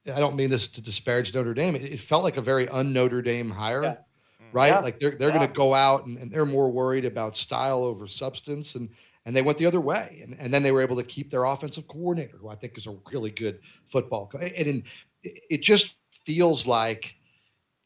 I 0.08 0.20
don't 0.20 0.36
mean 0.36 0.50
this 0.50 0.68
to 0.70 0.82
disparage 0.82 1.34
Notre 1.34 1.54
Dame. 1.54 1.76
It, 1.76 1.84
it 1.84 2.00
felt 2.00 2.24
like 2.24 2.38
a 2.38 2.42
very 2.42 2.68
un 2.70 2.94
Notre 2.94 3.22
Dame 3.22 3.50
hire. 3.50 3.84
Yeah. 3.84 3.92
Mm. 3.92 4.54
Right, 4.54 4.68
yeah. 4.68 4.80
like 4.80 5.00
they're 5.00 5.12
they're 5.12 5.30
yeah. 5.30 5.38
going 5.38 5.48
to 5.48 5.54
go 5.54 5.74
out 5.74 6.06
and, 6.06 6.18
and 6.18 6.32
they're 6.32 6.46
more 6.46 6.72
worried 6.72 7.06
about 7.06 7.38
style 7.38 7.84
over 7.84 8.08
substance, 8.08 8.76
and 8.76 8.90
and 9.26 9.36
they 9.36 9.42
went 9.42 9.58
the 9.58 9.66
other 9.66 9.82
way. 9.82 10.22
And, 10.24 10.36
and 10.40 10.54
then 10.54 10.64
they 10.64 10.72
were 10.72 10.82
able 10.82 10.96
to 10.96 11.04
keep 11.04 11.30
their 11.30 11.44
offensive 11.44 11.88
coordinator, 11.88 12.38
who 12.38 12.50
I 12.50 12.56
think 12.56 12.78
is 12.78 12.88
a 12.88 12.98
really 13.12 13.30
good 13.30 13.60
football. 13.88 14.32
And, 14.40 14.68
and 14.68 14.84
it 15.24 15.62
just 15.62 15.98
feels 16.12 16.66
like 16.66 17.16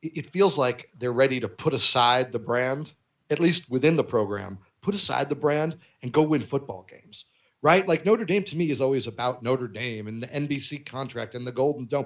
it 0.02 0.30
feels 0.30 0.58
like 0.58 0.90
they're 1.00 1.14
ready 1.14 1.40
to 1.40 1.48
put 1.48 1.74
aside 1.74 2.32
the 2.32 2.40
brand, 2.40 2.94
at 3.30 3.40
least 3.40 3.70
within 3.70 3.96
the 3.96 4.04
program, 4.04 4.58
put 4.82 4.94
aside 4.94 5.30
the 5.30 5.36
brand 5.36 5.78
and 6.02 6.12
go 6.12 6.22
win 6.22 6.42
football 6.42 6.86
games. 6.90 7.26
Right? 7.64 7.88
Like 7.88 8.06
Notre 8.06 8.26
Dame 8.26 8.44
to 8.44 8.56
me 8.56 8.70
is 8.70 8.82
always 8.82 9.08
about 9.08 9.42
Notre 9.42 9.68
Dame 9.68 10.08
and 10.08 10.22
the 10.22 10.28
NBC 10.28 10.86
contract 10.86 11.34
and 11.34 11.48
the 11.48 11.52
Golden 11.52 11.86
Dome. 11.86 12.06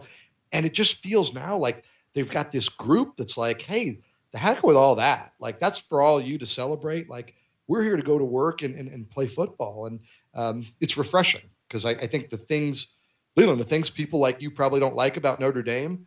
And 0.54 0.66
it 0.66 0.74
just 0.74 1.04
feels 1.04 1.34
now 1.34 1.58
like 1.58 1.84
they've 2.14 2.30
got 2.30 2.52
this 2.52 2.70
group 2.70 3.18
that's 3.18 3.38
like, 3.38 3.62
hey, 3.62 4.00
the 4.32 4.38
heck 4.38 4.64
with 4.64 4.76
all 4.76 4.96
that. 4.96 5.34
Like 5.40 5.60
that's 5.60 5.80
for 5.80 6.02
all 6.02 6.22
you 6.22 6.38
to 6.38 6.46
celebrate. 6.46 7.10
Like 7.10 7.34
we're 7.68 7.84
here 7.84 7.98
to 7.98 8.04
go 8.04 8.18
to 8.18 8.24
work 8.24 8.62
and, 8.62 8.76
and, 8.76 8.88
and 8.90 9.10
play 9.10 9.28
football. 9.28 9.88
And 9.88 10.00
um, 10.34 10.68
it's 10.80 10.98
refreshing 10.98 11.50
because 11.68 11.86
I, 11.86 11.92
I, 11.92 12.08
think 12.08 12.30
the 12.30 12.38
things, 12.38 12.96
Leland, 13.36 13.60
the 13.60 13.66
things 13.66 13.90
people 13.90 14.20
like 14.20 14.42
you 14.42 14.50
probably 14.52 14.80
don't 14.80 14.96
like 14.96 15.18
about 15.18 15.40
Notre 15.40 15.64
Dame, 15.64 16.06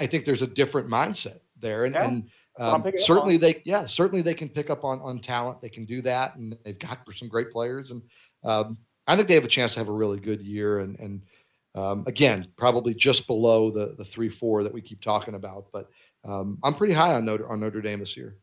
I 0.00 0.06
think 0.06 0.24
there's 0.24 0.42
a 0.42 0.46
different 0.46 0.88
mindset 0.88 1.40
there. 1.60 1.84
And, 1.84 1.94
yeah. 1.94 2.04
and 2.08 2.30
um, 2.58 2.90
certainly 2.96 3.36
they, 3.36 3.62
yeah, 3.64 3.86
certainly 3.86 4.22
they 4.22 4.34
can 4.34 4.48
pick 4.48 4.70
up 4.70 4.82
on, 4.84 5.00
on 5.00 5.20
talent. 5.20 5.60
They 5.60 5.68
can 5.68 5.84
do 5.84 6.00
that. 6.02 6.36
And 6.36 6.56
they've 6.64 6.78
got 6.78 6.98
some 7.12 7.28
great 7.28 7.50
players. 7.50 7.90
And 7.90 8.02
um, 8.44 8.78
I 9.06 9.16
think 9.16 9.28
they 9.28 9.34
have 9.34 9.44
a 9.44 9.48
chance 9.48 9.74
to 9.74 9.80
have 9.80 9.88
a 9.88 9.92
really 9.92 10.18
good 10.18 10.42
year. 10.42 10.80
And, 10.80 10.98
and 10.98 11.22
um, 11.74 12.04
again, 12.06 12.48
probably 12.56 12.94
just 12.94 13.26
below 13.26 13.70
the, 13.70 13.94
the 13.96 14.04
three, 14.04 14.28
four 14.28 14.62
that 14.62 14.72
we 14.72 14.80
keep 14.80 15.00
talking 15.00 15.34
about, 15.34 15.66
but 15.72 15.88
um, 16.24 16.58
I'm 16.64 16.74
pretty 16.74 16.94
high 16.94 17.14
on 17.14 17.24
Notre, 17.24 17.48
on 17.48 17.60
Notre 17.60 17.80
Dame 17.80 18.00
this 18.00 18.16
year. 18.16 18.36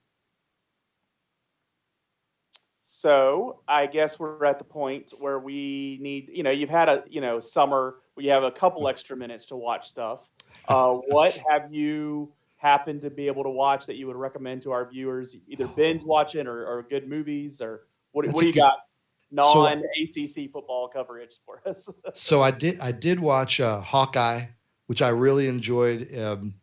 So 2.79 3.59
I 3.67 3.87
guess 3.87 4.19
we're 4.19 4.45
at 4.45 4.59
the 4.59 4.65
point 4.65 5.11
where 5.17 5.39
we 5.39 5.97
need, 6.01 6.29
you 6.31 6.43
know, 6.43 6.51
you've 6.51 6.69
had 6.69 6.87
a, 6.87 7.03
you 7.09 7.19
know, 7.19 7.39
summer 7.39 7.95
where 8.13 8.25
you 8.25 8.31
have 8.31 8.43
a 8.43 8.51
couple 8.51 8.87
extra 8.87 9.17
minutes 9.17 9.45
to 9.47 9.57
watch 9.57 9.89
stuff. 9.89 10.29
Uh, 10.69 10.93
what 11.09 11.37
have 11.49 11.73
you 11.73 12.31
happened 12.55 13.01
to 13.01 13.09
be 13.09 13.27
able 13.27 13.43
to 13.43 13.49
watch 13.49 13.85
that 13.87 13.95
you 13.95 14.07
would 14.07 14.15
recommend 14.15 14.61
to 14.61 14.71
our 14.71 14.89
viewers, 14.89 15.35
either 15.47 15.67
binge 15.67 16.03
watching 16.03 16.47
or, 16.47 16.65
or 16.65 16.83
good 16.83 17.09
movies, 17.09 17.61
or 17.61 17.87
what, 18.13 18.25
what 18.27 18.39
do 18.39 18.47
you 18.47 18.53
good, 18.53 18.59
got 18.59 18.77
non 19.33 19.83
ACC 20.01 20.51
football 20.51 20.87
coverage 20.87 21.35
for 21.45 21.61
us? 21.65 21.93
so 22.13 22.41
I 22.41 22.51
did, 22.51 22.79
I 22.79 22.91
did 22.91 23.19
watch 23.19 23.59
uh, 23.59 23.81
Hawkeye, 23.81 24.45
which 24.87 25.01
I 25.01 25.09
really 25.09 25.47
enjoyed. 25.47 26.15
Um, 26.17 26.53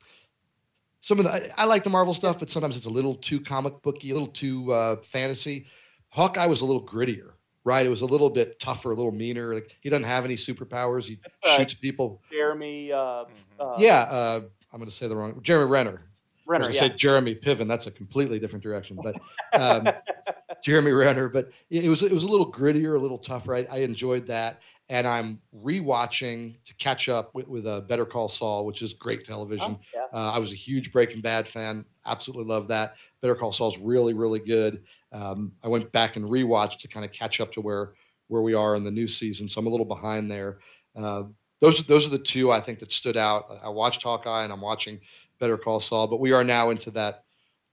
some 1.00 1.18
of 1.18 1.24
the 1.24 1.60
I, 1.60 1.64
like 1.64 1.82
the 1.82 1.90
Marvel 1.90 2.14
stuff, 2.14 2.38
but 2.38 2.48
sometimes 2.48 2.76
it's 2.76 2.86
a 2.86 2.90
little 2.90 3.14
too 3.14 3.40
comic 3.40 3.80
booky, 3.82 4.10
a 4.10 4.14
little 4.14 4.28
too 4.28 4.72
uh, 4.72 4.96
fantasy. 4.96 5.66
Hawkeye 6.10 6.46
was 6.46 6.60
a 6.60 6.64
little 6.64 6.86
grittier, 6.86 7.32
right? 7.64 7.86
It 7.86 7.88
was 7.88 8.02
a 8.02 8.06
little 8.06 8.30
bit 8.30 8.60
tougher, 8.60 8.90
a 8.90 8.94
little 8.94 9.12
meaner. 9.12 9.54
Like 9.54 9.76
he 9.80 9.88
doesn't 9.88 10.04
have 10.04 10.24
any 10.24 10.36
superpowers. 10.36 11.06
He 11.06 11.18
uh, 11.44 11.56
shoots 11.56 11.74
people. 11.74 12.22
Jeremy. 12.30 12.92
Uh, 12.92 12.96
mm-hmm. 12.96 13.60
uh 13.60 13.74
yeah, 13.78 14.06
uh, 14.10 14.40
I'm 14.72 14.78
going 14.78 14.90
to 14.90 14.94
say 14.94 15.08
the 15.08 15.16
wrong. 15.16 15.40
Jeremy 15.42 15.70
Renner. 15.70 16.02
Renner. 16.46 16.64
I 16.64 16.68
was 16.68 16.76
yeah. 16.76 16.88
say 16.88 16.94
Jeremy 16.96 17.34
Piven. 17.34 17.68
That's 17.68 17.86
a 17.86 17.90
completely 17.90 18.38
different 18.38 18.62
direction, 18.62 18.98
but 19.02 19.18
um, 19.52 19.88
Jeremy 20.62 20.92
Renner. 20.92 21.28
But 21.28 21.50
it 21.70 21.88
was 21.88 22.02
it 22.02 22.12
was 22.12 22.24
a 22.24 22.28
little 22.28 22.50
grittier, 22.50 22.96
a 22.96 22.98
little 22.98 23.18
tougher. 23.18 23.54
I, 23.54 23.66
I 23.70 23.78
enjoyed 23.78 24.26
that 24.28 24.60
and 24.90 25.06
I'm 25.06 25.40
rewatching 25.56 26.56
to 26.64 26.74
catch 26.74 27.08
up 27.08 27.32
with, 27.32 27.46
with 27.46 27.64
uh, 27.64 27.82
Better 27.82 28.04
Call 28.04 28.28
Saul, 28.28 28.66
which 28.66 28.82
is 28.82 28.92
great 28.92 29.24
television. 29.24 29.78
Oh, 29.78 29.80
yeah. 29.94 30.06
uh, 30.12 30.32
I 30.32 30.38
was 30.40 30.50
a 30.50 30.56
huge 30.56 30.92
Breaking 30.92 31.20
Bad 31.20 31.46
fan, 31.46 31.84
absolutely 32.06 32.52
love 32.52 32.66
that. 32.68 32.96
Better 33.22 33.36
Call 33.36 33.52
Saul 33.52 33.68
is 33.68 33.78
really, 33.78 34.14
really 34.14 34.40
good. 34.40 34.82
Um, 35.12 35.52
I 35.62 35.68
went 35.68 35.90
back 35.92 36.16
and 36.16 36.24
rewatched 36.24 36.80
to 36.80 36.88
kind 36.88 37.06
of 37.06 37.12
catch 37.12 37.40
up 37.40 37.52
to 37.52 37.60
where 37.60 37.94
where 38.26 38.42
we 38.42 38.54
are 38.54 38.76
in 38.76 38.84
the 38.84 38.90
new 38.92 39.08
season, 39.08 39.48
so 39.48 39.60
I'm 39.60 39.66
a 39.66 39.70
little 39.70 39.86
behind 39.86 40.30
there. 40.30 40.58
Uh, 40.96 41.24
those 41.60 41.84
those 41.86 42.04
are 42.06 42.10
the 42.10 42.18
two 42.18 42.50
I 42.50 42.60
think 42.60 42.80
that 42.80 42.90
stood 42.90 43.16
out. 43.16 43.44
I 43.62 43.68
watched 43.68 44.02
Hawkeye 44.02 44.42
and 44.44 44.52
I'm 44.52 44.60
watching 44.60 45.00
Better 45.38 45.56
Call 45.56 45.78
Saul, 45.78 46.08
but 46.08 46.20
we 46.20 46.32
are 46.32 46.44
now 46.44 46.70
into 46.70 46.90
that 46.92 47.24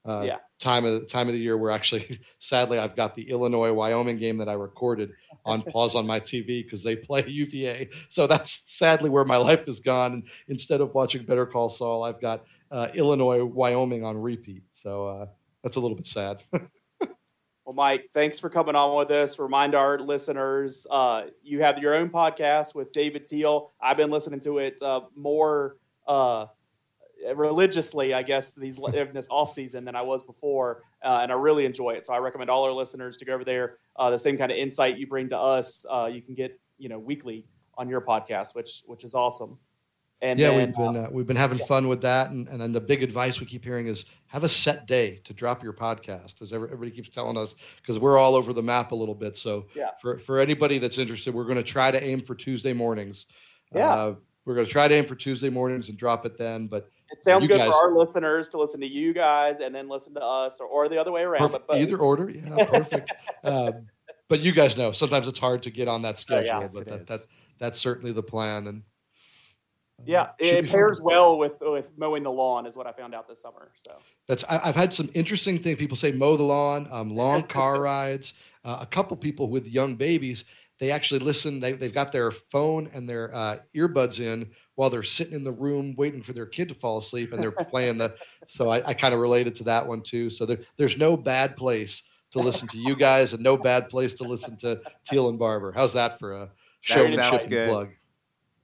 uh, 0.08 0.22
yeah. 0.24 0.36
time 0.58 0.86
of 0.86 1.00
the 1.00 1.06
time 1.06 1.28
of 1.28 1.34
the 1.34 1.40
year 1.40 1.58
where 1.58 1.70
actually, 1.70 2.18
sadly, 2.38 2.78
I've 2.78 2.96
got 2.96 3.14
the 3.14 3.28
Illinois 3.28 3.72
Wyoming 3.72 4.18
game 4.18 4.38
that 4.38 4.48
I 4.48 4.54
recorded 4.54 5.12
on 5.44 5.62
pause 5.72 5.94
on 5.94 6.06
my 6.06 6.18
TV 6.18 6.64
because 6.64 6.82
they 6.82 6.96
play 6.96 7.24
UVA. 7.28 7.90
So 8.08 8.26
that's 8.26 8.50
sadly 8.70 9.10
where 9.10 9.24
my 9.24 9.36
life 9.36 9.66
has 9.66 9.80
gone. 9.80 10.14
And 10.14 10.22
instead 10.48 10.80
of 10.80 10.94
watching 10.94 11.24
Better 11.24 11.44
Call 11.44 11.68
Saul, 11.68 12.04
I've 12.04 12.20
got 12.20 12.46
uh, 12.70 12.88
Illinois 12.94 13.44
Wyoming 13.44 14.04
on 14.04 14.16
repeat. 14.16 14.62
So 14.70 15.06
uh, 15.06 15.26
that's 15.62 15.76
a 15.76 15.80
little 15.80 15.96
bit 15.96 16.06
sad. 16.06 16.42
well, 16.52 17.74
Mike, 17.74 18.08
thanks 18.14 18.38
for 18.38 18.48
coming 18.48 18.76
on 18.76 18.96
with 18.96 19.10
us. 19.10 19.38
Remind 19.38 19.74
our 19.74 19.98
listeners, 19.98 20.86
uh, 20.90 21.24
you 21.42 21.62
have 21.62 21.78
your 21.78 21.94
own 21.94 22.08
podcast 22.08 22.74
with 22.74 22.92
David 22.92 23.28
Teel. 23.28 23.72
I've 23.78 23.98
been 23.98 24.10
listening 24.10 24.40
to 24.40 24.58
it 24.58 24.80
uh, 24.80 25.02
more 25.14 25.76
uh, 26.06 26.46
religiously, 27.34 28.14
I 28.14 28.22
guess, 28.22 28.52
these 28.52 28.78
in 28.94 29.12
this 29.12 29.28
off 29.30 29.50
season 29.50 29.84
than 29.84 29.96
I 29.96 30.02
was 30.02 30.22
before, 30.22 30.82
uh, 31.04 31.20
and 31.22 31.32
I 31.32 31.34
really 31.34 31.64
enjoy 31.64 31.90
it. 31.90 32.06
So 32.06 32.12
I 32.12 32.18
recommend 32.18 32.50
all 32.50 32.64
our 32.64 32.72
listeners 32.72 33.16
to 33.18 33.24
go 33.24 33.34
over 33.34 33.44
there. 33.44 33.78
Uh, 33.96 34.10
the 34.10 34.18
same 34.18 34.36
kind 34.36 34.52
of 34.52 34.58
insight 34.58 34.98
you 34.98 35.06
bring 35.06 35.28
to 35.30 35.38
us, 35.38 35.84
uh, 35.90 36.08
you 36.12 36.22
can 36.22 36.34
get 36.34 36.58
you 36.78 36.88
know 36.88 36.98
weekly 36.98 37.46
on 37.76 37.88
your 37.88 38.00
podcast, 38.00 38.54
which 38.54 38.82
which 38.86 39.04
is 39.04 39.14
awesome. 39.14 39.58
And 40.20 40.40
yeah, 40.40 40.50
then, 40.50 40.58
we've 40.58 40.76
been 40.76 40.96
uh, 40.96 41.00
uh, 41.00 41.08
we've 41.12 41.26
been 41.26 41.36
having 41.36 41.58
yeah. 41.58 41.66
fun 41.66 41.86
with 41.86 42.02
that, 42.02 42.30
and 42.30 42.48
and 42.48 42.60
then 42.60 42.72
the 42.72 42.80
big 42.80 43.02
advice 43.04 43.38
we 43.38 43.46
keep 43.46 43.64
hearing 43.64 43.86
is 43.86 44.06
have 44.26 44.42
a 44.42 44.48
set 44.48 44.86
day 44.86 45.20
to 45.24 45.32
drop 45.32 45.62
your 45.62 45.72
podcast, 45.72 46.42
as 46.42 46.52
everybody 46.52 46.90
keeps 46.90 47.08
telling 47.08 47.36
us, 47.36 47.54
because 47.76 48.00
we're 48.00 48.18
all 48.18 48.34
over 48.34 48.52
the 48.52 48.62
map 48.62 48.90
a 48.90 48.94
little 48.94 49.14
bit. 49.14 49.36
So 49.36 49.66
yeah. 49.76 49.90
for 50.00 50.18
for 50.18 50.40
anybody 50.40 50.78
that's 50.78 50.98
interested, 50.98 51.32
we're 51.32 51.44
going 51.44 51.56
to 51.56 51.62
try 51.62 51.92
to 51.92 52.02
aim 52.02 52.20
for 52.20 52.34
Tuesday 52.34 52.72
mornings. 52.72 53.26
Yeah. 53.72 53.92
Uh, 53.92 54.14
we're 54.44 54.54
going 54.54 54.66
to 54.66 54.72
try 54.72 54.88
to 54.88 54.94
aim 54.94 55.04
for 55.04 55.14
Tuesday 55.14 55.50
mornings 55.50 55.90
and 55.90 55.98
drop 55.98 56.24
it 56.24 56.38
then, 56.38 56.66
but 56.68 56.88
it 57.10 57.22
sounds 57.22 57.46
good 57.46 57.58
guys, 57.58 57.68
for 57.68 57.74
our 57.74 57.92
listeners 57.92 58.48
to 58.50 58.58
listen 58.58 58.80
to 58.80 58.86
you 58.86 59.12
guys 59.12 59.60
and 59.60 59.74
then 59.74 59.88
listen 59.88 60.14
to 60.14 60.22
us, 60.22 60.60
or, 60.60 60.66
or 60.66 60.88
the 60.88 60.98
other 60.98 61.12
way 61.12 61.22
around. 61.22 61.50
Perfect, 61.50 61.70
either 61.74 61.98
order, 61.98 62.30
yeah, 62.30 62.64
perfect. 62.66 63.12
um, 63.44 63.86
but 64.28 64.40
you 64.40 64.52
guys 64.52 64.76
know 64.76 64.92
sometimes 64.92 65.26
it's 65.26 65.38
hard 65.38 65.62
to 65.62 65.70
get 65.70 65.88
on 65.88 66.02
that 66.02 66.18
schedule, 66.18 66.62
oh, 66.62 66.68
but 66.72 66.84
that, 66.84 67.06
that, 67.06 67.20
that's 67.58 67.78
certainly 67.78 68.12
the 68.12 68.22
plan. 68.22 68.66
And 68.66 68.82
uh, 70.00 70.04
yeah, 70.06 70.28
it 70.38 70.68
pairs 70.68 70.98
fun. 70.98 71.06
well 71.06 71.38
with 71.38 71.56
with 71.60 71.96
mowing 71.96 72.22
the 72.22 72.30
lawn, 72.30 72.66
is 72.66 72.76
what 72.76 72.86
I 72.86 72.92
found 72.92 73.14
out 73.14 73.26
this 73.26 73.40
summer. 73.40 73.70
So 73.74 73.92
that's 74.26 74.44
I, 74.44 74.58
have 74.58 74.76
had 74.76 74.92
some 74.92 75.08
interesting 75.14 75.58
things. 75.58 75.78
People 75.78 75.96
say 75.96 76.12
mow 76.12 76.36
the 76.36 76.42
lawn, 76.42 76.88
um, 76.90 77.14
long 77.14 77.42
car 77.48 77.80
rides. 77.80 78.34
Uh, 78.64 78.78
a 78.80 78.86
couple 78.86 79.16
people 79.16 79.48
with 79.48 79.66
young 79.66 79.94
babies, 79.94 80.44
they 80.78 80.90
actually 80.90 81.20
listen. 81.20 81.58
They, 81.58 81.72
they've 81.72 81.94
got 81.94 82.12
their 82.12 82.30
phone 82.30 82.90
and 82.92 83.08
their 83.08 83.34
uh, 83.34 83.58
earbuds 83.74 84.20
in 84.20 84.50
while 84.78 84.88
they're 84.88 85.02
sitting 85.02 85.34
in 85.34 85.42
the 85.42 85.50
room 85.50 85.92
waiting 85.96 86.22
for 86.22 86.32
their 86.32 86.46
kid 86.46 86.68
to 86.68 86.74
fall 86.74 86.98
asleep 86.98 87.32
and 87.32 87.42
they're 87.42 87.50
playing 87.50 87.98
the 87.98 88.14
so 88.46 88.70
i, 88.70 88.86
I 88.86 88.94
kind 88.94 89.12
of 89.12 89.18
related 89.18 89.56
to 89.56 89.64
that 89.64 89.84
one 89.84 90.02
too 90.02 90.30
so 90.30 90.46
there, 90.46 90.60
there's 90.76 90.96
no 90.96 91.16
bad 91.16 91.56
place 91.56 92.04
to 92.30 92.38
listen 92.38 92.68
to 92.68 92.78
you 92.78 92.94
guys 92.94 93.32
and 93.32 93.42
no 93.42 93.56
bad 93.56 93.88
place 93.88 94.14
to 94.14 94.24
listen 94.24 94.56
to 94.58 94.80
Teel 95.04 95.30
and 95.30 95.38
Barber 95.38 95.72
how's 95.72 95.94
that 95.94 96.20
for 96.20 96.32
a 96.32 96.50
showmanship 96.80 97.68
plug 97.68 97.88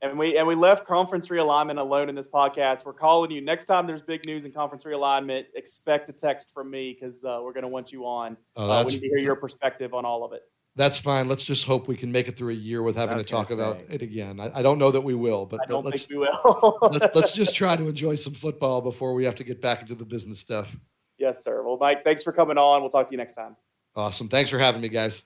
and 0.03 0.17
we 0.17 0.39
and 0.39 0.47
we 0.47 0.55
left 0.55 0.87
conference 0.87 1.29
realignment 1.29 1.79
alone 1.79 2.11
in 2.11 2.15
this 2.15 2.29
podcast. 2.29 2.85
We're 2.85 2.93
calling 2.93 3.31
you 3.31 3.41
next 3.41 3.65
time. 3.65 3.87
There's 3.87 4.03
big 4.03 4.27
news 4.27 4.45
in 4.45 4.53
conference 4.53 4.85
realignment. 4.85 5.45
Expect 5.55 6.11
a 6.11 6.13
text 6.13 6.53
from 6.53 6.71
me 6.71 6.93
because 6.93 7.25
uh, 7.25 7.41
we're 7.43 7.55
going 7.55 7.63
to 7.63 7.69
want 7.69 7.91
you 7.91 8.05
on. 8.05 8.37
Oh, 8.55 8.71
uh, 8.71 8.85
we 8.85 8.93
need 8.93 9.01
to 9.01 9.09
hear 9.09 9.21
your 9.21 9.37
perspective 9.37 9.95
on 9.95 10.05
all 10.05 10.23
of 10.23 10.35
it 10.35 10.43
that's 10.77 10.99
fine. 10.99 11.29
Let's 11.29 11.45
just 11.45 11.65
hope 11.65 11.87
we 11.87 11.97
can 11.97 12.11
make 12.11 12.27
it 12.27 12.37
through 12.37 12.51
a 12.51 12.57
year 12.57 12.83
with 12.83 12.97
having 12.97 13.17
to 13.19 13.25
talk 13.25 13.51
about 13.51 13.79
it 13.89 14.03
again. 14.03 14.41
I, 14.41 14.59
I, 14.59 14.63
don't 14.63 14.79
know 14.79 14.91
that 14.91 15.01
we 15.01 15.15
will, 15.15 15.47
but, 15.47 15.61
I 15.63 15.67
don't 15.67 15.85
let's, 15.85 16.05
think 16.05 16.21
we 16.21 16.27
will. 16.27 16.79
let's, 16.83 17.15
let's 17.15 17.33
just 17.33 17.55
try 17.57 17.77
to 17.77 17.89
enjoy 17.89 18.17
some 18.17 18.33
football 18.33 18.81
before 18.81 19.15
we 19.15 19.25
have 19.25 19.37
to 19.37 19.45
get 19.45 19.61
back 19.63 19.83
into 19.83 19.95
the 19.95 20.05
business 20.05 20.41
stuff. 20.41 20.77
Yes, 21.17 21.45
sir. 21.45 21.63
Well, 21.63 21.79
Mike, 21.81 22.03
thanks 22.03 22.25
for 22.25 22.33
coming 22.33 22.59
on. 22.59 22.81
We'll 22.81 22.91
talk 22.91 23.07
to 23.07 23.13
you 23.13 23.19
next 23.19 23.35
time. 23.35 23.57
Awesome. 23.95 24.29
Thanks 24.29 24.51
for 24.51 24.59
having 24.59 24.81
me, 24.81 24.89
guys. 24.89 25.23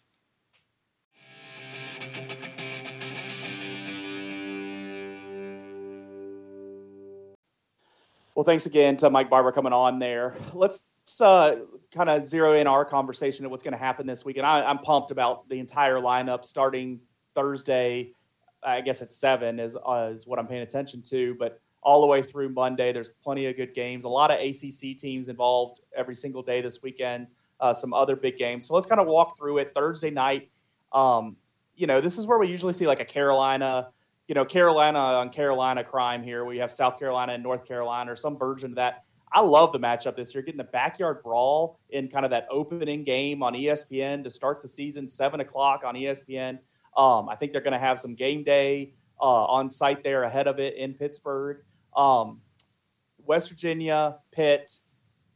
Well, 8.34 8.44
thanks 8.44 8.66
again 8.66 8.96
to 8.98 9.10
Mike 9.10 9.30
Barber 9.30 9.50
coming 9.50 9.72
on 9.72 9.98
there. 9.98 10.36
Let's 10.52 10.78
let's 11.08 11.20
uh, 11.22 11.64
kind 11.90 12.10
of 12.10 12.26
zero 12.26 12.52
in 12.52 12.66
our 12.66 12.84
conversation 12.84 13.46
of 13.46 13.50
what's 13.50 13.62
going 13.62 13.72
to 13.72 13.78
happen 13.78 14.06
this 14.06 14.26
week. 14.26 14.36
And 14.36 14.46
I, 14.46 14.70
am 14.70 14.78
pumped 14.78 15.10
about 15.10 15.48
the 15.48 15.58
entire 15.58 15.96
lineup 15.96 16.44
starting 16.44 17.00
Thursday. 17.34 18.12
I 18.62 18.82
guess 18.82 19.00
at 19.00 19.10
seven 19.10 19.58
is 19.58 19.76
uh, 19.76 20.10
is 20.12 20.26
what 20.26 20.38
I'm 20.38 20.46
paying 20.46 20.62
attention 20.62 21.00
to, 21.02 21.34
but 21.38 21.60
all 21.82 22.02
the 22.02 22.06
way 22.06 22.22
through 22.22 22.50
Monday, 22.50 22.92
there's 22.92 23.10
plenty 23.22 23.46
of 23.46 23.56
good 23.56 23.72
games. 23.72 24.04
A 24.04 24.08
lot 24.08 24.30
of 24.30 24.38
ACC 24.38 24.98
teams 24.98 25.28
involved 25.28 25.80
every 25.96 26.14
single 26.14 26.42
day 26.42 26.60
this 26.60 26.82
weekend. 26.82 27.32
Uh, 27.60 27.72
some 27.72 27.94
other 27.94 28.14
big 28.14 28.36
games. 28.36 28.66
So 28.66 28.74
let's 28.74 28.86
kind 28.86 29.00
of 29.00 29.06
walk 29.06 29.36
through 29.38 29.58
it. 29.58 29.72
Thursday 29.72 30.10
night, 30.10 30.50
um, 30.92 31.36
you 31.74 31.86
know, 31.86 32.00
this 32.00 32.18
is 32.18 32.26
where 32.26 32.38
we 32.38 32.48
usually 32.48 32.72
see 32.72 32.86
like 32.86 33.00
a 33.00 33.04
Carolina, 33.04 33.88
you 34.28 34.34
know, 34.34 34.44
Carolina 34.44 34.98
on 34.98 35.30
Carolina 35.30 35.82
crime 35.82 36.22
here. 36.22 36.44
We 36.44 36.58
have 36.58 36.70
South 36.70 36.98
Carolina 36.98 37.32
and 37.32 37.42
North 37.42 37.64
Carolina 37.64 38.12
or 38.12 38.16
some 38.16 38.36
version 38.36 38.70
of 38.70 38.76
that. 38.76 39.04
I 39.32 39.40
love 39.40 39.72
the 39.72 39.80
matchup 39.80 40.16
this 40.16 40.34
year, 40.34 40.42
getting 40.42 40.58
the 40.58 40.64
backyard 40.64 41.22
brawl 41.22 41.78
in 41.90 42.08
kind 42.08 42.24
of 42.24 42.30
that 42.30 42.46
opening 42.50 43.04
game 43.04 43.42
on 43.42 43.54
ESPN 43.54 44.24
to 44.24 44.30
start 44.30 44.62
the 44.62 44.68
season, 44.68 45.06
seven 45.06 45.40
o'clock 45.40 45.82
on 45.84 45.94
ESPN. 45.94 46.58
Um, 46.96 47.28
I 47.28 47.36
think 47.36 47.52
they're 47.52 47.62
going 47.62 47.72
to 47.72 47.78
have 47.78 48.00
some 48.00 48.14
game 48.14 48.42
day 48.42 48.94
uh, 49.20 49.44
on 49.44 49.68
site 49.68 50.02
there 50.02 50.22
ahead 50.22 50.46
of 50.46 50.58
it 50.58 50.76
in 50.76 50.94
Pittsburgh. 50.94 51.62
Um, 51.96 52.40
West 53.24 53.50
Virginia, 53.50 54.16
Pitt. 54.32 54.78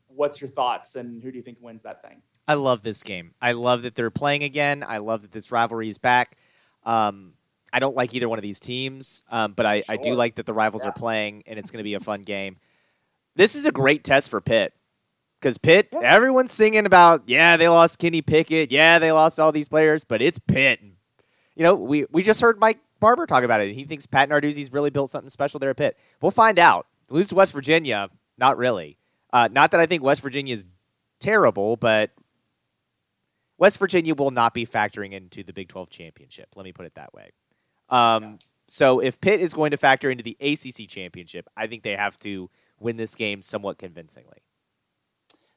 What's 0.09 0.41
your 0.41 0.51
thoughts, 0.51 0.97
and 0.97 1.23
who 1.23 1.31
do 1.31 1.37
you 1.37 1.43
think 1.43 1.59
wins 1.61 1.83
that 1.85 2.03
thing? 2.03 2.23
I 2.49 2.55
love 2.55 2.83
this 2.83 3.03
game. 3.03 3.35
I 3.41 3.53
love 3.53 3.83
that 3.83 3.95
they're 3.95 4.11
playing 4.11 4.43
again. 4.43 4.85
I 4.87 4.99
love 4.99 5.23
that 5.23 5.33
this 5.33 5.53
rivalry 5.53 5.89
is 5.89 5.99
back. 5.99 6.37
Um, 6.85 7.35
I 7.73 7.79
don't 7.79 7.97
like 7.97 8.15
either 8.15 8.29
one 8.29 8.39
of 8.39 8.43
these 8.43 8.61
teams, 8.61 9.23
um, 9.31 9.53
but 9.53 9.65
I. 9.65 9.83
I, 9.89 9.97
do 9.97 10.15
like 10.15 10.35
that 10.35 10.47
the 10.47 10.53
rivals 10.53 10.83
yeah. 10.83 10.91
are 10.91 10.93
playing, 10.93 11.45
and 11.47 11.59
it's 11.59 11.71
going 11.71 11.79
to 11.79 11.85
be 11.85 11.95
a 11.95 12.01
fun 12.01 12.23
game. 12.23 12.57
This 13.37 13.55
is 13.55 13.67
a 13.67 13.73
great 13.73 14.05
test 14.05 14.31
for 14.31 14.41
Pitt 14.41 14.75
because 15.41 15.59
Pitt, 15.59 15.89
yeah. 15.93 16.01
everyone's 16.01 16.53
singing 16.53 16.87
about, 16.87 17.23
yeah, 17.27 17.57
they 17.57 17.69
lost 17.69 17.99
Kenny 17.99 18.23
Pickett, 18.23 18.71
yeah, 18.71 18.99
they 18.99 19.13
lost 19.13 19.41
all 19.41 19.53
these 19.53 19.69
players, 19.69 20.05
but 20.05 20.23
it's 20.23 20.39
Pitt. 20.39 20.81
You 21.55 21.63
know, 21.63 21.75
we 21.75 22.07
we 22.11 22.23
just 22.23 22.41
heard 22.41 22.59
Mike 22.59 22.79
Barber 23.01 23.27
talk 23.27 23.45
about 23.45 23.61
it. 23.61 23.75
He 23.75 23.85
thinks 23.85 24.07
Pat 24.07 24.29
Narduzzi's 24.29 24.73
really 24.73 24.91
built 24.91 25.11
something 25.11 25.29
special 25.29 25.61
there 25.61 25.71
at 25.71 25.77
Pitt. 25.77 25.99
We'll 26.21 26.31
find 26.31 26.59
out. 26.59 26.87
Lose 27.11 27.29
to 27.29 27.35
West 27.35 27.53
Virginia, 27.53 28.09
not 28.39 28.57
really. 28.57 28.97
Uh, 29.33 29.49
not 29.51 29.71
that 29.73 29.81
I 29.81 29.87
think 29.87 30.03
West 30.03 30.23
Virginia 30.23 30.55
is 30.55 30.65
terrible, 31.21 31.77
but 31.77 32.11
West 33.59 33.79
Virginia 33.79 34.15
will 34.15 34.31
not 34.31 34.55
be 34.55 34.67
factoring 34.67 35.13
into 35.13 35.43
the 35.43 35.53
Big 35.53 35.69
12 35.69 35.91
championship. 35.91 36.49
Let 36.57 36.65
me 36.65 36.73
put 36.73 36.87
it 36.87 36.95
that 36.95 37.13
way. 37.13 37.31
Um, 37.89 38.23
yeah. 38.23 38.31
So 38.67 39.01
if 39.01 39.21
Pitt 39.21 39.41
is 39.41 39.53
going 39.53 39.73
to 39.73 39.77
factor 39.77 40.11
into 40.11 40.25
the 40.25 40.37
ACC 40.41 40.89
championship, 40.89 41.49
I 41.57 41.67
think 41.67 41.83
they 41.83 41.97
have 41.97 42.19
to 42.21 42.51
win 42.83 42.97
this 42.97 43.15
game 43.15 43.43
somewhat 43.43 43.79
convincingly. 43.79 44.39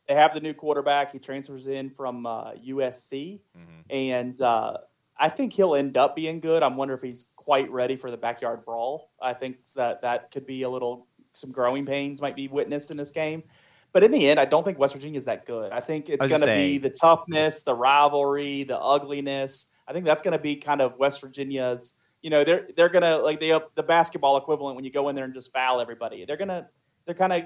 They 0.08 0.14
have 0.14 0.34
the 0.34 0.40
new 0.40 0.54
quarterback. 0.54 1.12
He 1.12 1.20
transfers 1.20 1.68
in 1.68 1.90
from 1.90 2.26
uh, 2.26 2.52
USC, 2.54 3.40
mm-hmm. 3.58 3.82
and 3.90 4.40
uh, 4.40 4.78
I 5.18 5.30
think 5.30 5.54
he'll 5.54 5.76
end 5.76 5.98
up 5.98 6.16
being 6.16 6.40
good. 6.40 6.62
I'm 6.62 6.78
wondering 6.78 7.00
if 7.00 7.04
he's 7.04 7.26
quite 7.36 7.72
ready 7.72 7.96
for 7.96 8.12
the 8.12 8.18
backyard 8.18 8.64
brawl. 8.66 9.12
I 9.22 9.34
think 9.34 9.66
that 9.76 10.02
that 10.02 10.32
could 10.32 10.46
be 10.46 10.62
a 10.64 10.70
little 10.70 11.08
some 11.34 11.52
growing 11.52 11.86
pains 11.86 12.22
might 12.22 12.36
be 12.36 12.48
witnessed 12.48 12.92
in 12.92 12.98
this 12.98 13.12
game. 13.12 13.44
But 13.92 14.04
in 14.04 14.12
the 14.12 14.28
end, 14.28 14.40
I 14.40 14.46
don't 14.46 14.64
think 14.64 14.78
West 14.78 14.94
Virginia 14.94 15.18
is 15.18 15.26
that 15.26 15.46
good. 15.46 15.72
I 15.72 15.80
think 15.80 16.10
it's 16.10 16.26
going 16.28 16.42
to 16.42 16.48
be 16.48 16.78
the 16.78 16.90
toughness, 16.90 17.64
the 17.64 17.74
rivalry, 17.74 18.64
the 18.64 18.78
ugliness. 18.78 19.68
I 19.88 19.94
think 19.94 20.06
that's 20.06 20.22
going 20.22 20.34
to 20.34 20.40
be 20.40 20.58
kind 20.58 20.82
of 20.82 20.98
West 20.98 21.22
Virginia's. 21.22 21.94
You 22.22 22.30
know, 22.30 22.44
they're 22.44 22.68
they're 22.76 22.90
going 22.90 23.04
to 23.04 23.18
like 23.18 23.40
the 23.40 23.64
the 23.76 23.84
basketball 23.84 24.36
equivalent 24.36 24.76
when 24.76 24.84
you 24.84 24.92
go 24.92 25.08
in 25.10 25.16
there 25.16 25.26
and 25.26 25.34
just 25.34 25.54
foul 25.54 25.80
everybody. 25.80 26.26
They're 26.26 26.38
gonna 26.38 26.68
they're 27.06 27.16
kind 27.16 27.34
of 27.34 27.44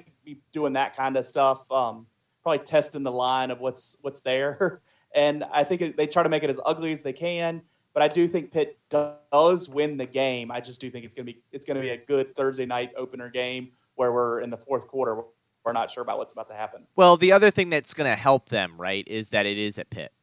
doing 0.51 0.73
that 0.73 0.95
kind 0.95 1.17
of 1.17 1.25
stuff. 1.25 1.69
Um, 1.71 2.07
probably 2.43 2.59
testing 2.65 3.03
the 3.03 3.11
line 3.11 3.51
of 3.51 3.59
what's 3.59 3.97
what's 4.01 4.21
there. 4.21 4.81
And 5.15 5.43
I 5.51 5.63
think 5.63 5.81
it, 5.81 5.97
they 5.97 6.05
try 6.05 6.21
to 6.21 6.29
make 6.29 6.43
it 6.43 6.51
as 6.51 6.59
ugly 6.63 6.91
as 6.91 7.01
they 7.01 7.13
can. 7.13 7.63
But 7.95 8.03
I 8.03 8.07
do 8.07 8.27
think 8.27 8.51
Pitt 8.51 8.77
does 8.89 9.67
win 9.67 9.97
the 9.97 10.05
game. 10.05 10.51
I 10.51 10.59
just 10.59 10.79
do 10.79 10.91
think 10.91 11.03
it's 11.03 11.15
going 11.15 11.25
to 11.25 11.33
be 11.33 11.41
it's 11.51 11.65
going 11.65 11.75
to 11.75 11.81
be 11.81 11.89
a 11.89 11.97
good 11.97 12.35
Thursday 12.35 12.67
night 12.67 12.91
opener 12.95 13.29
game 13.29 13.71
where 13.95 14.13
we're 14.13 14.41
in 14.41 14.51
the 14.51 14.57
fourth 14.57 14.87
quarter. 14.87 15.21
We're 15.65 15.73
not 15.73 15.89
sure 15.89 16.03
about 16.03 16.19
what's 16.19 16.31
about 16.31 16.47
to 16.49 16.53
happen. 16.53 16.85
Well, 16.95 17.17
the 17.17 17.31
other 17.31 17.49
thing 17.51 17.69
that's 17.69 17.93
going 17.93 18.09
to 18.09 18.15
help 18.15 18.49
them, 18.49 18.79
right, 18.79 19.05
is 19.07 19.31
that 19.31 19.45
it 19.45 19.57
is 19.57 19.79
at 19.79 19.89
Pitt. 19.89 20.13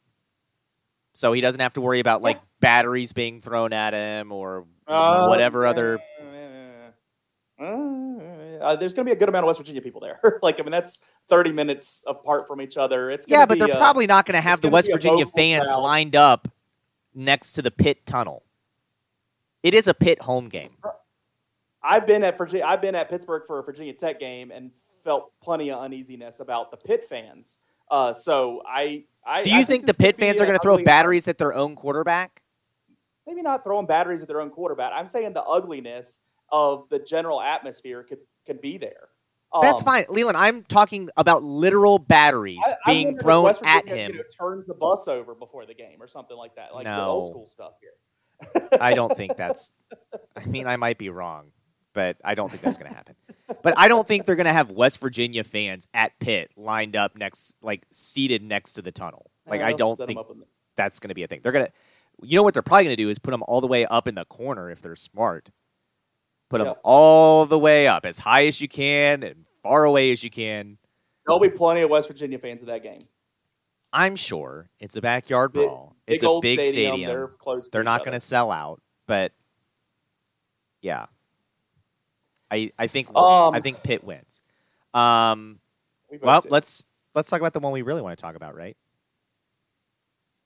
So 1.13 1.33
he 1.33 1.41
doesn't 1.41 1.61
have 1.61 1.73
to 1.75 1.81
worry 1.81 2.01
about 2.01 2.23
like 2.23 2.41
batteries 2.61 3.13
being 3.13 3.41
thrown 3.41 3.73
at 3.73 3.93
him 3.93 4.33
or 4.33 4.67
uh, 4.87 5.27
whatever 5.27 5.67
other. 5.67 5.99
Uh, 7.59 8.06
there's 8.75 8.95
going 8.95 9.05
to 9.07 9.11
be 9.11 9.15
a 9.15 9.19
good 9.19 9.29
amount 9.29 9.45
of 9.45 9.47
West 9.47 9.61
Virginia 9.61 9.81
people 9.81 10.01
there. 10.01 10.19
like, 10.43 10.59
I 10.59 10.63
mean, 10.63 10.73
that's 10.73 11.01
30 11.29 11.53
minutes 11.53 12.03
apart 12.07 12.49
from 12.49 12.61
each 12.61 12.77
other. 12.77 13.11
It's 13.11 13.29
yeah, 13.29 13.47
but 13.47 13.59
they're 13.59 13.69
probably 13.69 14.07
not 14.07 14.27
going 14.27 14.35
to 14.35 14.41
have 14.41 14.61
the 14.61 14.71
West 14.71 14.91
Virginia 14.91 15.27
fans 15.27 15.69
crowd. 15.69 15.83
lined 15.83 16.17
up 16.17 16.49
next 17.15 17.53
to 17.53 17.63
the 17.63 17.71
Pitt 17.71 18.07
tunnel. 18.07 18.43
It 19.63 19.75
is 19.75 19.87
a 19.87 19.95
Pitt 19.95 20.23
home 20.23 20.49
game. 20.49 20.77
I've 21.83 22.07
been 22.07 22.25
at 22.25 22.37
Virginia. 22.37 22.65
I've 22.67 22.81
been 22.81 22.95
at 22.95 23.09
Pittsburgh 23.09 23.45
for 23.47 23.59
a 23.61 23.63
Virginia 23.63 23.93
Tech 23.93 24.19
game 24.19 24.51
and 24.51 24.71
felt 25.05 25.33
plenty 25.41 25.71
of 25.71 25.81
uneasiness 25.81 26.41
about 26.41 26.71
the 26.71 26.77
Pitt 26.77 27.05
fans. 27.05 27.59
Uh, 27.91 28.13
so 28.13 28.63
I, 28.67 29.05
I 29.25 29.43
do 29.43 29.51
you 29.51 29.57
I 29.57 29.59
think, 29.65 29.85
think 29.85 29.87
the 29.87 29.95
Pitt 29.95 30.17
fans 30.17 30.41
are 30.41 30.47
going 30.47 30.59
to 30.59 30.63
throw 30.63 30.83
batteries 30.83 31.29
at 31.29 31.39
their 31.39 31.55
own 31.55 31.77
quarterback? 31.77 32.43
Maybe 33.27 33.43
not 33.43 33.65
throwing 33.65 33.87
batteries 33.87 34.23
at 34.23 34.29
their 34.29 34.41
own 34.41 34.51
quarterback. 34.51 34.93
I'm 34.95 35.07
saying 35.07 35.33
the 35.33 35.43
ugliness 35.43 36.21
of 36.51 36.89
the 36.89 36.99
general 36.99 37.41
atmosphere 37.41 38.03
could 38.03 38.19
could 38.47 38.61
be 38.61 38.79
there. 38.79 39.09
That's 39.61 39.83
um, 39.83 39.85
fine, 39.85 40.05
Leland. 40.09 40.37
I'm 40.37 40.65
talking 40.65 41.09
about 41.17 41.43
literal 41.43 41.99
batteries 41.99 42.59
I, 42.65 42.93
being 42.93 43.17
thrown 43.17 43.55
at 43.65 43.89
him. 43.89 44.13
You 44.13 44.19
know, 44.19 44.25
turns 44.39 44.67
the 44.67 44.75
bus 44.75 45.09
over 45.09 45.35
before 45.35 45.67
the 45.67 45.75
game 45.75 46.01
or 46.01 46.09
something 46.09 46.37
like 46.37 46.57
that, 46.57 46.75
like 46.75 46.85
no. 46.85 47.07
old 47.07 47.29
school 47.29 47.47
stuff 47.47 47.73
here. 47.81 48.69
I 48.81 48.95
don't 48.95 49.17
think 49.17 49.37
that's. 49.37 49.71
I 50.37 50.45
mean, 50.45 50.67
I 50.67 50.77
might 50.77 50.99
be 50.99 51.09
wrong, 51.09 51.53
but 51.95 52.17
I 52.25 52.35
don't 52.35 52.51
think 52.51 52.63
that's 52.63 52.77
going 52.77 52.91
to 52.91 52.97
happen. 52.97 53.15
But 53.63 53.75
I 53.79 53.89
don't 53.89 54.07
think 54.07 54.27
they're 54.27 54.37
going 54.37 54.47
to 54.47 54.53
have 54.53 54.71
West 54.71 55.01
Virginia 55.01 55.45
fans 55.45 55.87
at 55.95 56.19
Pitt 56.19 56.51
lined 56.57 56.97
up 56.97 57.17
next, 57.17 57.55
like 57.63 57.87
seated 57.91 58.43
next 58.43 58.75
to 58.75 58.83
the 58.83 58.93
tunnel. 58.93 59.31
Like 59.47 59.63
I 59.63 59.73
don't 59.73 59.97
think 59.97 60.21
that's 60.77 60.99
going 60.99 61.09
to 61.11 61.15
be 61.15 61.23
a 61.23 61.29
thing. 61.29 61.41
They're 61.43 61.53
going 61.53 61.67
to. 61.67 61.73
You 62.23 62.37
know 62.37 62.43
what 62.43 62.55
they're 62.55 62.63
probably 62.63 62.85
going 62.85 62.97
to 62.97 63.03
do 63.03 63.11
is 63.11 63.19
put 63.19 63.31
them 63.31 63.43
all 63.47 63.61
the 63.61 63.67
way 63.67 63.85
up 63.85 64.09
in 64.09 64.15
the 64.15 64.25
corner 64.25 64.71
if 64.71 64.81
they're 64.81 64.97
smart. 64.97 65.51
Put 66.49 66.61
yep. 66.61 66.69
them 66.69 66.77
all 66.85 67.47
the 67.47 67.59
way 67.59 67.89
up, 67.89 68.07
as 68.07 68.19
high 68.19 68.47
as 68.47 68.61
you 68.61 68.69
can 68.69 69.23
and 69.23 69.45
far 69.63 69.85
away 69.85 70.13
as 70.13 70.23
you 70.23 70.31
can. 70.31 70.79
There'll 71.27 71.41
be 71.41 71.49
plenty 71.49 71.81
of 71.81 71.91
West 71.91 72.07
Virginia 72.07 72.39
fans 72.39 72.63
at 72.63 72.69
that 72.69 72.83
game. 72.85 73.01
I'm 73.93 74.15
sure 74.15 74.69
it's 74.79 74.97
a 74.97 75.01
backyard 75.01 75.53
big, 75.53 75.67
brawl. 75.67 75.97
Big 76.07 76.15
it's 76.15 76.25
a 76.25 76.39
big 76.41 76.61
stadium. 76.61 76.93
stadium. 76.93 77.09
They're 77.09 77.29
close. 77.29 77.69
They're 77.69 77.83
not 77.83 78.05
going 78.05 78.13
to 78.13 78.21
sell 78.21 78.53
out, 78.53 78.81
but 79.07 79.33
yeah, 80.83 81.07
I 82.51 82.71
I 82.79 82.87
think 82.87 83.09
um, 83.17 83.55
I 83.55 83.61
think 83.61 83.83
Pitt 83.83 84.05
wins. 84.05 84.43
Um, 84.95 85.59
we 86.11 86.19
well, 86.19 86.45
let's 86.49 86.85
let's 87.15 87.29
talk 87.29 87.41
about 87.41 87.55
the 87.55 87.61
one 87.61 87.73
we 87.73 87.83
really 87.83 88.03
want 88.03 88.17
to 88.17 88.23
talk 88.23 88.37
about, 88.37 88.55
right? 88.55 88.77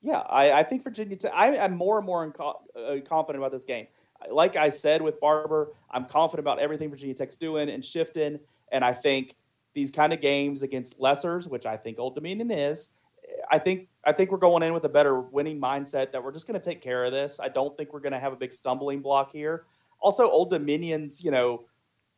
Yeah, 0.01 0.19
I, 0.19 0.51
I 0.53 0.63
think 0.63 0.83
Virginia. 0.83 1.15
Tech. 1.15 1.31
I, 1.35 1.57
am 1.57 1.75
more 1.75 1.97
and 1.97 2.05
more 2.05 2.33
uh, 2.39 2.95
confident 3.05 3.43
about 3.43 3.51
this 3.51 3.65
game 3.65 3.87
like 4.29 4.55
I 4.55 4.69
said 4.69 5.01
with 5.01 5.19
Barber, 5.19 5.71
I'm 5.89 6.05
confident 6.05 6.41
about 6.41 6.59
everything 6.59 6.89
Virginia 6.89 7.15
Tech's 7.15 7.37
doing 7.37 7.69
and 7.69 7.83
shifting. 7.83 8.39
And 8.71 8.85
I 8.85 8.93
think 8.93 9.35
these 9.73 9.91
kind 9.91 10.13
of 10.13 10.21
games 10.21 10.63
against 10.63 10.99
lessers, 10.99 11.47
which 11.47 11.65
I 11.65 11.77
think 11.77 11.99
Old 11.99 12.15
Dominion 12.15 12.51
is, 12.51 12.89
I 13.49 13.59
think 13.59 13.87
I 14.03 14.11
think 14.11 14.31
we're 14.31 14.37
going 14.37 14.63
in 14.63 14.73
with 14.73 14.83
a 14.85 14.89
better 14.89 15.19
winning 15.19 15.59
mindset 15.59 16.11
that 16.11 16.23
we're 16.23 16.31
just 16.31 16.47
going 16.47 16.59
to 16.59 16.65
take 16.65 16.81
care 16.81 17.05
of 17.05 17.11
this. 17.11 17.39
I 17.39 17.49
don't 17.49 17.77
think 17.77 17.93
we're 17.93 17.99
going 17.99 18.13
to 18.13 18.19
have 18.19 18.33
a 18.33 18.35
big 18.35 18.51
stumbling 18.51 19.01
block 19.01 19.31
here. 19.31 19.65
Also, 19.99 20.29
Old 20.29 20.49
Dominion's 20.49 21.23
you 21.23 21.31
know 21.31 21.65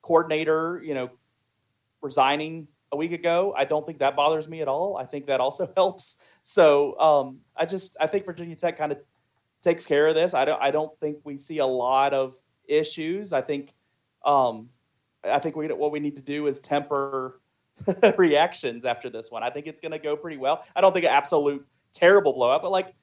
coordinator, 0.02 0.82
you 0.84 0.94
know, 0.94 1.10
resigning 2.02 2.68
a 2.92 2.98
week 2.98 3.12
ago. 3.12 3.54
I 3.58 3.66
don't 3.66 3.86
think 3.86 4.00
that 4.00 4.16
bothers 4.16 4.48
me 4.48 4.62
at 4.62 4.68
all. 4.68 4.98
I 4.98 5.06
think 5.06 5.26
that 5.28 5.40
also 5.40 5.72
helps. 5.76 6.18
So 6.42 7.00
um, 7.00 7.40
I 7.56 7.66
just 7.66 7.98
I 8.00 8.08
think 8.08 8.26
Virginia 8.26 8.56
Tech 8.56 8.78
kind 8.78 8.92
of 8.92 9.00
takes 9.64 9.86
care 9.86 10.08
of 10.08 10.16
this. 10.16 10.34
I 10.34 10.46
don't 10.46 10.62
I 10.62 10.70
don't 10.72 10.98
think 11.00 11.18
we 11.24 11.38
see 11.38 11.60
a 11.60 11.66
lot 11.66 12.14
of 12.14 12.36
issues. 12.68 13.34
I 13.34 13.42
think 13.42 13.74
um, 14.26 14.70
I 15.24 15.40
think 15.40 15.56
we 15.56 15.68
what 15.68 15.92
we 15.92 16.00
need 16.00 16.18
to 16.18 16.22
do 16.22 16.48
is 16.48 16.60
temper 16.60 17.42
reactions 18.18 18.86
after 18.86 19.10
this 19.10 19.32
one. 19.32 19.42
I 19.42 19.50
think 19.50 19.68
it's 19.68 19.82
going 19.82 19.94
to 19.94 20.00
go 20.00 20.16
pretty 20.16 20.38
well. 20.38 20.66
I 20.76 20.82
don't 20.82 20.94
think 20.94 21.06
an 21.06 21.12
absolute 21.12 21.66
terrible 21.94 22.34
blowout, 22.34 22.62
but 22.62 22.72
like 22.72 22.94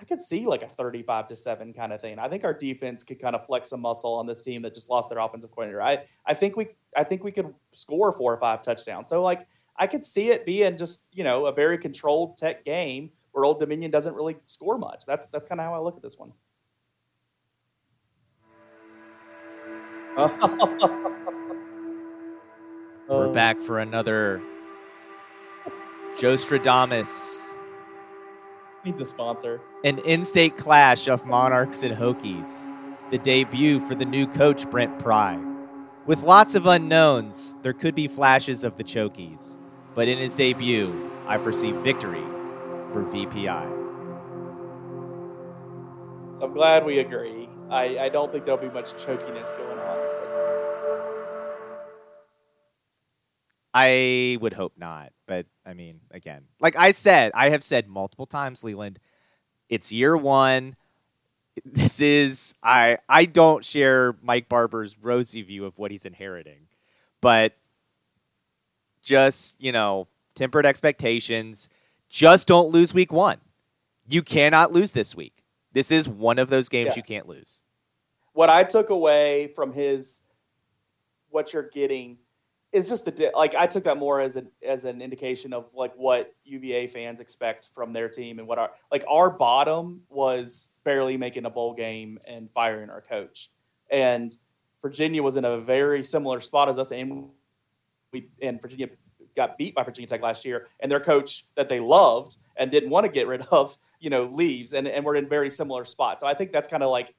I 0.00 0.04
could 0.04 0.20
see 0.20 0.46
like 0.46 0.62
a 0.62 0.68
35 0.68 1.28
to 1.28 1.36
7 1.36 1.72
kind 1.72 1.92
of 1.92 2.00
thing. 2.00 2.18
I 2.20 2.28
think 2.28 2.44
our 2.44 2.54
defense 2.54 3.02
could 3.02 3.18
kind 3.18 3.34
of 3.34 3.44
flex 3.44 3.70
some 3.70 3.80
muscle 3.80 4.14
on 4.14 4.26
this 4.26 4.42
team 4.42 4.62
that 4.62 4.74
just 4.74 4.88
lost 4.88 5.10
their 5.10 5.18
offensive 5.18 5.50
coordinator. 5.50 5.82
I 5.82 6.04
I 6.24 6.34
think 6.34 6.56
we 6.56 6.68
I 6.96 7.04
think 7.04 7.24
we 7.24 7.32
could 7.32 7.52
score 7.72 8.12
four 8.12 8.32
or 8.32 8.38
five 8.38 8.62
touchdowns. 8.62 9.08
So 9.08 9.22
like 9.22 9.46
I 9.76 9.86
could 9.86 10.04
see 10.04 10.30
it 10.30 10.44
being 10.44 10.76
just, 10.76 11.06
you 11.12 11.24
know, 11.24 11.46
a 11.46 11.52
very 11.52 11.78
controlled 11.78 12.36
tech 12.36 12.64
game 12.64 13.10
where 13.32 13.44
Old 13.44 13.58
Dominion 13.58 13.90
doesn't 13.90 14.14
really 14.14 14.36
score 14.46 14.78
much. 14.78 15.04
That's 15.06 15.26
that's 15.28 15.46
kind 15.46 15.60
of 15.60 15.66
how 15.66 15.74
I 15.74 15.78
look 15.78 15.96
at 15.96 16.02
this 16.02 16.18
one. 16.18 16.32
We're 23.08 23.28
oh. 23.28 23.32
back 23.32 23.56
for 23.58 23.78
another 23.78 24.42
Joe 26.18 26.34
Stradamus. 26.34 27.54
Needs 28.84 29.00
a 29.00 29.04
sponsor. 29.04 29.60
An 29.84 29.98
in-state 30.00 30.56
clash 30.56 31.08
of 31.08 31.24
Monarchs 31.24 31.84
and 31.84 31.96
Hokies. 31.96 32.74
The 33.10 33.18
debut 33.18 33.80
for 33.80 33.94
the 33.94 34.04
new 34.04 34.26
coach 34.26 34.68
Brent 34.68 34.98
Pry. 34.98 35.38
With 36.06 36.22
lots 36.22 36.54
of 36.54 36.66
unknowns, 36.66 37.54
there 37.62 37.72
could 37.72 37.94
be 37.94 38.08
flashes 38.08 38.64
of 38.64 38.76
the 38.76 38.84
Chokies, 38.84 39.56
but 39.94 40.08
in 40.08 40.18
his 40.18 40.34
debut, 40.34 41.10
I 41.26 41.38
foresee 41.38 41.72
victory 41.72 42.24
for 42.92 43.04
VPI. 43.04 43.88
So 46.36 46.44
I'm 46.44 46.52
glad 46.52 46.84
we 46.84 47.00
agree. 47.00 47.48
I, 47.70 47.98
I 47.98 48.08
don't 48.08 48.32
think 48.32 48.44
there'll 48.44 48.60
be 48.60 48.70
much 48.70 48.92
chokiness 48.94 49.56
going 49.56 49.78
on. 49.78 49.98
I 53.74 54.38
would 54.40 54.54
hope 54.54 54.72
not, 54.76 55.12
but 55.26 55.46
I 55.66 55.74
mean, 55.74 56.00
again, 56.10 56.44
like 56.60 56.76
I 56.76 56.92
said, 56.92 57.32
I 57.34 57.50
have 57.50 57.62
said 57.62 57.86
multiple 57.86 58.26
times, 58.26 58.64
Leland, 58.64 58.98
it's 59.68 59.92
year 59.92 60.16
one. 60.16 60.76
This 61.64 62.00
is 62.00 62.54
I 62.62 62.98
I 63.08 63.24
don't 63.24 63.64
share 63.64 64.14
Mike 64.22 64.48
Barber's 64.48 64.96
rosy 64.96 65.42
view 65.42 65.64
of 65.64 65.76
what 65.76 65.90
he's 65.90 66.06
inheriting, 66.06 66.68
but 67.20 67.56
just 69.02 69.60
you 69.60 69.72
know, 69.72 70.06
tempered 70.36 70.64
expectations. 70.64 71.68
Just 72.08 72.48
don't 72.48 72.70
lose 72.70 72.94
week 72.94 73.12
one. 73.12 73.38
You 74.08 74.22
cannot 74.22 74.72
lose 74.72 74.92
this 74.92 75.14
week. 75.14 75.44
This 75.72 75.90
is 75.90 76.08
one 76.08 76.38
of 76.38 76.48
those 76.48 76.68
games 76.68 76.90
yeah. 76.90 76.96
you 76.96 77.02
can't 77.02 77.28
lose. 77.28 77.60
What 78.32 78.48
I 78.50 78.64
took 78.64 78.90
away 78.90 79.48
from 79.54 79.72
his 79.72 80.22
what 81.30 81.52
you're 81.52 81.68
getting 81.68 82.18
is 82.72 82.88
just 82.88 83.04
the 83.04 83.30
like 83.34 83.54
I 83.54 83.66
took 83.66 83.84
that 83.84 83.96
more 83.96 84.20
as 84.20 84.36
an 84.36 84.50
as 84.66 84.84
an 84.84 85.00
indication 85.00 85.52
of 85.52 85.66
like 85.74 85.94
what 85.96 86.34
UVA 86.44 86.86
fans 86.86 87.20
expect 87.20 87.68
from 87.74 87.92
their 87.92 88.08
team 88.08 88.38
and 88.38 88.46
what 88.46 88.58
our 88.58 88.70
like 88.92 89.04
our 89.08 89.30
bottom 89.30 90.02
was 90.08 90.68
barely 90.84 91.16
making 91.16 91.44
a 91.44 91.50
bowl 91.50 91.74
game 91.74 92.18
and 92.26 92.50
firing 92.50 92.90
our 92.90 93.00
coach, 93.00 93.50
and 93.90 94.36
Virginia 94.82 95.22
was 95.22 95.36
in 95.36 95.44
a 95.44 95.58
very 95.58 96.02
similar 96.02 96.40
spot 96.40 96.68
as 96.68 96.78
us, 96.78 96.92
and 96.92 97.30
we 98.12 98.28
and 98.42 98.60
Virginia 98.60 98.88
got 99.38 99.56
beat 99.56 99.74
by 99.74 99.82
Virginia 99.82 100.06
Tech 100.06 100.22
last 100.22 100.44
year, 100.44 100.68
and 100.80 100.92
their 100.92 101.00
coach 101.00 101.46
that 101.54 101.68
they 101.70 101.80
loved 101.80 102.36
and 102.56 102.70
didn't 102.70 102.90
want 102.90 103.06
to 103.06 103.12
get 103.12 103.26
rid 103.26 103.42
of, 103.50 103.78
you 104.00 104.10
know, 104.10 104.24
leaves, 104.24 104.74
and 104.74 104.86
and 104.86 105.04
we're 105.04 105.16
in 105.16 105.28
very 105.28 105.50
similar 105.50 105.84
spots. 105.86 106.20
So 106.20 106.26
I 106.26 106.34
think 106.34 106.52
that's 106.52 106.68
kind 106.68 106.82
of 106.82 106.90
like 106.90 107.14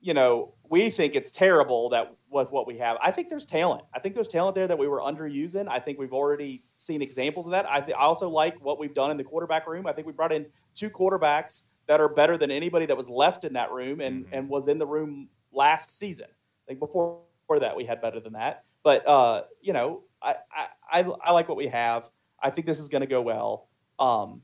you 0.00 0.14
know, 0.14 0.54
we 0.68 0.90
think 0.90 1.14
it's 1.14 1.30
terrible 1.30 1.90
that 1.90 2.14
with 2.30 2.50
what 2.50 2.66
we 2.66 2.78
have. 2.78 2.96
I 3.02 3.10
think 3.10 3.28
there's 3.28 3.44
talent. 3.44 3.82
I 3.94 3.98
think 3.98 4.14
there's 4.14 4.28
talent 4.28 4.54
there 4.54 4.66
that 4.66 4.78
we 4.78 4.88
were 4.88 5.00
underusing. 5.00 5.68
I 5.68 5.78
think 5.78 5.98
we've 5.98 6.12
already 6.12 6.62
seen 6.76 7.02
examples 7.02 7.46
of 7.46 7.52
that. 7.52 7.70
I, 7.70 7.80
th- 7.80 7.96
I 7.96 8.00
also 8.00 8.28
like 8.28 8.58
what 8.64 8.78
we've 8.78 8.94
done 8.94 9.10
in 9.10 9.16
the 9.16 9.24
quarterback 9.24 9.66
room. 9.66 9.86
I 9.86 9.92
think 9.92 10.06
we 10.06 10.12
brought 10.12 10.32
in 10.32 10.46
two 10.74 10.90
quarterbacks 10.90 11.62
that 11.86 12.00
are 12.00 12.08
better 12.08 12.38
than 12.38 12.50
anybody 12.50 12.86
that 12.86 12.96
was 12.96 13.10
left 13.10 13.44
in 13.44 13.52
that 13.54 13.72
room 13.72 14.00
and, 14.00 14.24
mm-hmm. 14.24 14.34
and 14.34 14.48
was 14.48 14.68
in 14.68 14.78
the 14.78 14.86
room 14.86 15.28
last 15.52 15.96
season. 15.98 16.28
I 16.28 16.64
think 16.68 16.80
before, 16.80 17.20
before 17.42 17.58
that 17.60 17.76
we 17.76 17.84
had 17.84 18.00
better 18.00 18.20
than 18.20 18.32
that. 18.34 18.64
But 18.82 19.06
uh, 19.06 19.42
you 19.60 19.72
know, 19.72 20.04
I, 20.22 20.36
I, 20.52 20.66
I, 20.90 21.00
I 21.22 21.32
like 21.32 21.48
what 21.48 21.56
we 21.56 21.68
have. 21.68 22.08
I 22.42 22.50
think 22.50 22.66
this 22.66 22.78
is 22.78 22.88
going 22.88 23.02
to 23.02 23.06
go 23.06 23.22
well. 23.22 23.68
Um, 23.98 24.42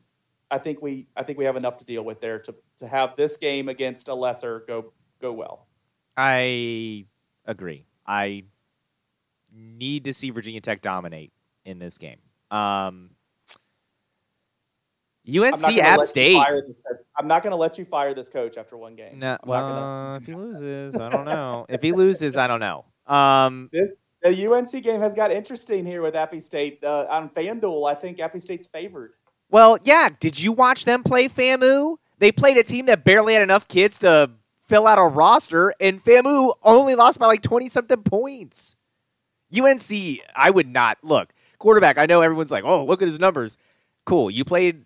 I 0.51 0.59
think 0.59 0.81
we 0.81 1.09
I 1.17 1.23
think 1.23 1.39
we 1.39 1.45
have 1.45 1.57
enough 1.57 1.77
to 1.79 1.85
deal 1.85 2.05
with 2.05 2.21
there 2.21 2.39
to 2.41 2.55
to 2.79 2.87
have 2.87 3.17
this 3.17 3.37
game 3.37 3.69
against 3.69 4.09
a 4.09 4.15
lesser 4.15 4.65
go 4.69 4.93
go 5.21 5.33
well. 5.33 5.67
I 6.17 7.07
agree. 7.47 7.85
I 8.07 8.45
need 9.53 10.05
to 10.05 10.15
see 10.15 10.31
Virginia 10.31 10.61
Tech 10.61 10.83
dominate 10.83 11.33
in 11.65 11.79
this 11.79 11.99
game. 11.99 12.19
Um, 12.51 13.11
UNC 15.29 15.79
App 15.79 16.01
State. 16.03 16.41
I'm 17.19 17.27
not 17.27 17.43
going 17.43 17.51
to 17.51 17.57
let 17.57 17.79
you 17.79 17.85
fire 17.85 18.15
this 18.15 18.29
coach 18.29 18.57
after 18.57 18.77
one 18.77 18.95
game. 18.95 19.19
No, 19.19 19.39
well, 19.45 19.69
gonna... 19.69 20.17
if 20.19 20.27
he 20.27 20.35
loses, 20.37 20.97
I 20.97 21.09
don't 21.09 21.25
know. 21.25 21.67
if 21.69 21.83
he 21.83 21.93
loses, 21.93 22.37
I 22.37 22.47
don't 22.47 22.61
know. 22.61 22.85
Um, 23.07 23.69
this 23.73 23.95
the 24.23 24.53
UNC 24.53 24.83
game 24.83 25.01
has 25.01 25.15
got 25.15 25.31
interesting 25.31 25.85
here 25.85 26.03
with 26.03 26.15
Appy 26.15 26.41
State 26.41 26.83
uh, 26.83 27.07
on 27.09 27.29
FanDuel. 27.29 27.89
I 27.91 27.95
think 27.95 28.19
Appy 28.21 28.39
State's 28.39 28.67
favored. 28.67 29.13
Well, 29.51 29.79
yeah. 29.85 30.09
Did 30.19 30.41
you 30.41 30.53
watch 30.53 30.85
them 30.85 31.03
play 31.03 31.29
FAMU? 31.29 31.97
They 32.19 32.33
played 32.33 32.57
a 32.57 32.65
team 32.65 32.87
that 32.87 33.05
barely 33.05 33.35
had 33.35 33.43
enough 33.43 33.69
kids 33.69 33.99
to 33.99 34.31
fill 34.67 34.87
out 34.87 34.99
a 34.99 35.03
roster, 35.03 35.73
and 35.81 36.03
FAMU 36.03 36.55
only 36.63 36.95
lost 36.95 37.19
by 37.19 37.27
like 37.27 37.43
20 37.43 37.69
something 37.69 38.03
points. 38.03 38.77
UNC, 39.57 40.21
I 40.35 40.51
would 40.51 40.69
not 40.69 40.99
look. 41.03 41.33
Quarterback, 41.59 41.99
I 41.99 42.07
know 42.07 42.21
everyone's 42.23 42.51
like, 42.51 42.65
oh, 42.65 42.85
look 42.85 43.01
at 43.01 43.09
his 43.09 43.21
numbers. 43.21 43.57
Cool. 44.05 44.31
You 44.31 44.45
played 44.45 44.85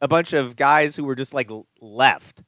a 0.00 0.08
bunch 0.08 0.32
of 0.32 0.56
guys 0.56 0.96
who 0.96 1.04
were 1.04 1.14
just 1.14 1.34
like 1.34 1.50
left. 1.80 2.42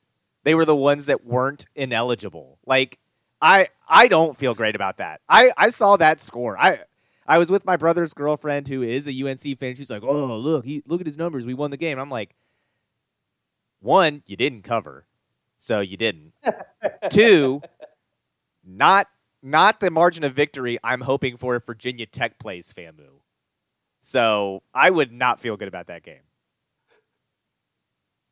They 0.45 0.55
were 0.55 0.65
the 0.65 0.77
ones 0.77 1.07
that 1.07 1.25
weren't 1.25 1.67
ineligible. 1.75 2.59
Like, 2.67 2.99
I 3.41 3.69
I 3.89 4.09
don't 4.09 4.37
feel 4.37 4.55
great 4.55 4.75
about 4.75 4.99
that. 4.99 5.21
I, 5.29 5.51
I 5.57 5.69
saw 5.71 5.97
that 5.97 6.21
score. 6.21 6.59
I 6.59 6.81
I 7.27 7.39
was 7.39 7.51
with 7.51 7.65
my 7.65 7.77
brother's 7.77 8.15
girlfriend 8.15 8.69
who 8.69 8.83
is 8.83 9.09
a 9.09 9.29
UNC 9.29 9.59
fan. 9.59 9.75
She's 9.75 9.91
like, 9.91 10.03
"Oh, 10.03 10.39
look, 10.39 10.65
he, 10.65 10.83
look 10.87 11.01
at 11.01 11.07
his 11.07 11.19
numbers. 11.19 11.45
We 11.45 11.55
won 11.55 11.71
the 11.71 11.77
game." 11.77 11.99
I'm 11.99 12.11
like, 12.11 12.35
one, 13.81 14.23
you 14.27 14.37
didn't 14.37 14.63
cover 14.63 15.07
so 15.59 15.81
you 15.81 15.97
didn't. 15.97 16.33
Two, 17.11 17.63
not 18.65 19.09
not 19.43 19.81
the 19.81 19.91
margin 19.91 20.25
of 20.25 20.33
victory 20.33 20.79
I'm 20.83 21.01
hoping 21.03 21.37
for 21.37 21.57
if 21.57 21.65
Virginia 21.65 22.07
Tech 22.07 22.39
plays 22.39 22.73
FAMU. 22.73 23.21
So 24.01 24.63
I 24.75 24.91
would 24.91 25.13
not 25.13 25.41
feel 25.41 25.57
good 25.57 25.69
about 25.69 25.89
that 25.89 26.03
game. 26.03 26.21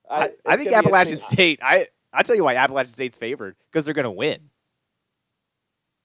I, 0.09 0.25
I, 0.25 0.31
I 0.47 0.57
think 0.57 0.73
Appalachian 0.73 1.19
State. 1.19 1.61
I 1.63 1.89
I 2.13 2.23
tell 2.23 2.37
you 2.37 2.45
why 2.45 2.57
Appalachian 2.57 2.93
State's 2.93 3.19
favored 3.19 3.57
because 3.71 3.85
they're 3.85 3.95
going 3.95 4.05
to 4.05 4.11
win. 4.11 4.51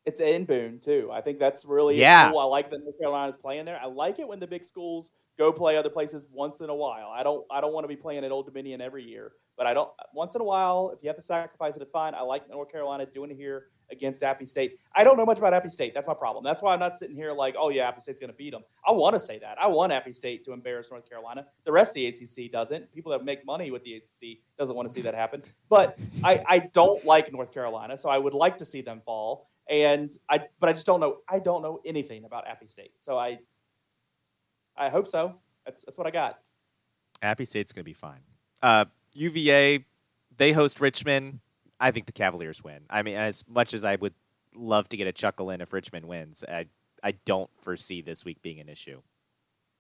It's 0.06 0.20
in 0.20 0.46
Boone 0.46 0.80
too. 0.80 1.10
I 1.12 1.22
think 1.22 1.40
that's 1.40 1.66
really 1.66 2.00
yeah. 2.00 2.32
Cool. 2.32 2.40
I 2.40 2.46
like 2.46 2.70
that 2.72 2.84
North 2.84 2.98
Carolina's 2.98 3.36
playing 3.36 3.66
there. 3.66 3.80
I 3.82 3.88
like 3.88 4.20
it 4.20 4.28
when 4.28 4.40
the 4.40 4.48
big 4.48 4.66
schools 4.66 5.12
go 5.38 5.52
play 5.52 5.78
other 5.78 5.90
places 5.90 6.26
once 6.32 6.62
in 6.62 6.70
a 6.70 6.76
while. 6.76 7.10
I 7.10 7.24
don't 7.24 7.46
I 7.50 7.62
don't 7.62 7.74
want 7.74 7.86
to 7.86 7.88
be 7.88 7.96
playing 7.96 8.24
at 8.24 8.32
Old 8.32 8.46
Dominion 8.46 8.82
every 8.82 9.04
year, 9.04 9.32
but 9.58 9.68
I 9.68 9.74
don't 9.74 9.90
once 10.14 10.36
in 10.36 10.42
a 10.42 10.44
while. 10.44 10.92
If 10.96 11.02
you 11.04 11.10
have 11.10 11.16
to 11.16 11.22
sacrifice 11.22 11.76
it, 11.76 11.82
it's 11.82 11.92
fine. 11.92 12.14
I 12.14 12.22
like 12.22 12.50
North 12.50 12.72
Carolina 12.72 13.06
doing 13.06 13.32
it 13.32 13.38
here 13.38 13.68
against 13.92 14.22
Appy 14.24 14.46
State. 14.46 14.80
I 14.94 15.04
don't 15.04 15.18
know 15.18 15.26
much 15.26 15.40
about 15.40 15.54
Appy 15.54 15.70
State. 15.70 15.94
That's 15.94 16.08
my 16.08 16.14
problem. 16.14 16.44
That's 16.44 16.62
why 16.62 16.74
I'm 16.74 16.80
not 16.80 16.96
sitting 16.96 17.16
here 17.16 17.32
like, 17.34 17.56
oh 17.58 17.70
yeah, 17.70 17.88
Appy 17.88 18.02
State's 18.02 18.20
going 18.20 18.32
to 18.32 18.36
beat 18.36 18.52
them. 18.52 18.64
I 18.88 18.92
want 18.92 19.16
to 19.16 19.20
say 19.20 19.40
that. 19.40 19.62
I 19.62 19.68
want 19.68 19.92
Appy 19.92 20.12
State 20.12 20.46
to 20.46 20.54
embarrass 20.54 20.92
North 20.92 21.10
Carolina. 21.10 21.46
The 21.64 21.72
rest 21.72 21.92
of 21.92 21.96
the 21.96 22.08
ACC 22.08 22.52
doesn't. 22.52 22.92
People 22.94 23.12
that 23.12 23.24
make 23.24 23.46
money 23.46 23.72
with 23.72 23.84
the 23.84 23.96
ACC 23.96 24.40
doesn't 24.58 24.76
want 24.76 24.88
to 24.88 24.94
see 24.94 25.02
that 25.02 25.16
happen. 25.16 25.42
But 25.70 25.98
I, 26.24 26.44
I 26.48 26.60
don't 26.60 27.04
like 27.06 27.32
North 27.32 27.54
Carolina, 27.54 27.98
so 27.98 28.10
I 28.10 28.18
would 28.18 28.34
like 28.34 28.58
to 28.60 28.66
see 28.66 28.82
them 28.82 29.02
fall. 29.06 29.49
And 29.70 30.16
I, 30.30 30.42
but 30.60 30.70
I 30.70 30.74
just 30.74 30.86
don't 30.86 31.00
know. 31.00 31.18
I 31.30 31.40
don't 31.40 31.62
know 31.62 31.80
anything 31.86 32.26
about 32.26 32.48
Appy 32.48 32.66
State, 32.66 32.92
so 33.00 33.18
I, 33.18 33.40
I 34.76 34.90
hope 34.90 35.08
so. 35.08 35.36
That's 35.66 35.84
that's 35.84 35.98
what 35.98 36.08
I 36.08 36.12
got. 36.12 36.40
Appy 37.22 37.46
State's 37.46 37.72
going 37.72 37.82
to 37.82 37.90
be 37.90 37.94
fine. 37.94 38.22
Uh, 38.62 38.86
UVA, 39.14 39.86
they 40.36 40.52
host 40.52 40.82
Richmond. 40.82 41.40
I 41.80 41.92
think 41.92 42.08
the 42.08 42.12
Cavaliers 42.12 42.64
win. 42.64 42.82
I 42.90 43.04
mean, 43.04 43.16
as 43.16 43.44
much 43.48 43.74
as 43.74 43.86
I 43.86 43.96
would 43.96 44.14
love 44.56 44.90
to 44.90 44.98
get 44.98 45.08
a 45.08 45.14
chuckle 45.14 45.50
in 45.52 45.62
if 45.62 45.72
Richmond 45.72 46.06
wins, 46.08 46.44
I 46.48 46.66
I 47.04 47.12
don't 47.26 47.50
foresee 47.62 48.02
this 48.02 48.26
week 48.26 48.42
being 48.42 48.60
an 48.60 48.70
issue. 48.70 49.02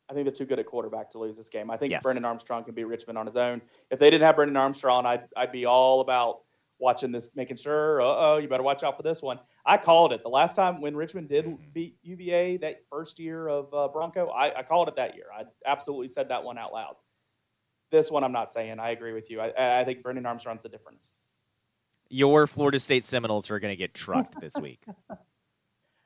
I 0.09 0.13
think 0.13 0.25
they're 0.25 0.33
too 0.33 0.45
good 0.45 0.59
at 0.59 0.65
quarterback 0.65 1.09
to 1.11 1.19
lose 1.19 1.37
this 1.37 1.49
game. 1.49 1.69
I 1.69 1.77
think 1.77 1.91
yes. 1.91 2.03
Brennan 2.03 2.25
Armstrong 2.25 2.63
can 2.63 2.73
beat 2.73 2.85
Richmond 2.85 3.17
on 3.17 3.25
his 3.27 3.37
own. 3.37 3.61
If 3.91 3.99
they 3.99 4.09
didn't 4.09 4.25
have 4.25 4.35
Brennan 4.35 4.57
Armstrong, 4.57 5.05
I'd 5.05 5.23
I'd 5.37 5.51
be 5.51 5.65
all 5.65 6.01
about 6.01 6.39
watching 6.79 7.11
this, 7.11 7.29
making 7.35 7.57
sure, 7.57 8.01
uh 8.01 8.05
oh, 8.05 8.37
you 8.37 8.47
better 8.47 8.63
watch 8.63 8.83
out 8.83 8.97
for 8.97 9.03
this 9.03 9.21
one. 9.21 9.39
I 9.65 9.77
called 9.77 10.13
it 10.13 10.23
the 10.23 10.29
last 10.29 10.55
time 10.55 10.81
when 10.81 10.95
Richmond 10.95 11.29
did 11.29 11.45
mm-hmm. 11.45 11.63
beat 11.73 11.97
UVA 12.01 12.57
that 12.57 12.81
first 12.89 13.19
year 13.19 13.47
of 13.47 13.73
uh, 13.73 13.87
Bronco. 13.89 14.29
I, 14.29 14.59
I, 14.59 14.63
called 14.63 14.87
it 14.87 14.95
that 14.95 15.15
year. 15.15 15.25
I 15.37 15.43
absolutely 15.65 16.07
said 16.07 16.29
that 16.29 16.43
one 16.43 16.57
out 16.57 16.73
loud. 16.73 16.95
This 17.91 18.09
one, 18.09 18.23
I'm 18.23 18.31
not 18.31 18.51
saying. 18.51 18.79
I 18.79 18.91
agree 18.91 19.13
with 19.13 19.29
you. 19.29 19.41
I, 19.41 19.81
I 19.81 19.83
think 19.83 20.03
Brennan 20.03 20.25
Armstrong's 20.25 20.63
the 20.63 20.69
difference. 20.69 21.15
Your 22.09 22.47
Florida 22.47 22.79
State 22.79 23.05
Seminoles 23.05 23.51
are 23.51 23.59
going 23.59 23.71
to 23.71 23.77
get 23.77 23.93
trucked 23.93 24.39
this 24.39 24.55
week. 24.59 24.83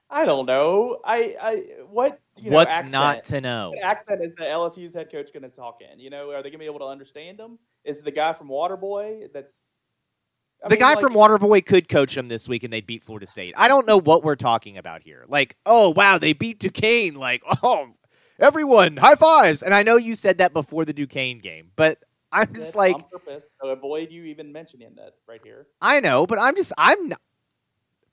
I 0.10 0.26
don't 0.26 0.46
know. 0.46 1.00
I, 1.04 1.36
I 1.42 1.56
what 1.90 2.20
you 2.38 2.52
know, 2.52 2.58
What's 2.58 2.72
accent, 2.72 2.92
not 2.92 3.24
to 3.26 3.42
know? 3.42 3.72
What 3.72 3.84
accent 3.84 4.22
is 4.24 4.36
the 4.36 4.44
LSU's 4.44 4.94
head 4.94 5.12
coach 5.12 5.34
going 5.34 5.48
to 5.48 5.54
talk 5.54 5.80
in? 5.82 6.00
You 6.00 6.12
know, 6.12 6.30
are 6.30 6.44
they 6.44 6.50
going 6.50 6.54
to 6.54 6.58
be 6.60 6.66
able 6.66 6.80
to 6.80 6.86
understand 6.86 7.40
him? 7.40 7.58
Is 7.84 8.02
the 8.02 8.12
guy 8.12 8.34
from 8.34 8.48
Waterboy 8.48 9.34
that's 9.34 9.68
I 10.64 10.70
the 10.70 10.76
mean, 10.76 10.80
guy 10.80 10.94
like, 10.94 11.00
from 11.00 11.14
Waterboy 11.14 11.66
could 11.66 11.90
coach 11.90 12.16
them 12.16 12.30
this 12.30 12.48
week 12.48 12.64
and 12.64 12.72
they'd 12.72 12.86
beat 12.86 13.04
Florida 13.04 13.28
State. 13.28 13.54
I 13.58 13.68
don't 13.68 13.86
know 13.86 14.00
what 14.00 14.24
we're 14.24 14.38
talking 14.38 14.78
about 14.78 15.04
here. 15.04 15.26
Like, 15.28 15.58
oh 15.66 15.90
wow, 15.90 16.18
they 16.18 16.34
beat 16.34 16.60
Duquesne. 16.60 17.16
Like, 17.16 17.44
oh, 17.64 17.88
everyone, 18.40 18.98
high 18.98 19.16
fives. 19.16 19.62
And 19.62 19.74
I 19.74 19.84
know 19.84 19.98
you 19.98 20.16
said 20.16 20.38
that 20.38 20.54
before 20.54 20.86
the 20.86 20.94
Duquesne 20.94 21.40
game, 21.40 21.72
but 21.76 22.00
I'm 22.32 22.54
just 22.54 22.76
like 22.76 22.96
on 22.96 23.04
purpose 23.12 23.54
to 23.62 23.70
avoid 23.70 24.10
you 24.10 24.24
even 24.24 24.54
mentioning 24.54 24.94
that 24.96 25.16
right 25.28 25.42
here. 25.44 25.68
I 25.82 26.00
know, 26.00 26.26
but 26.26 26.40
I'm 26.40 26.56
just 26.56 26.72
I'm 26.78 27.10
not. 27.10 27.22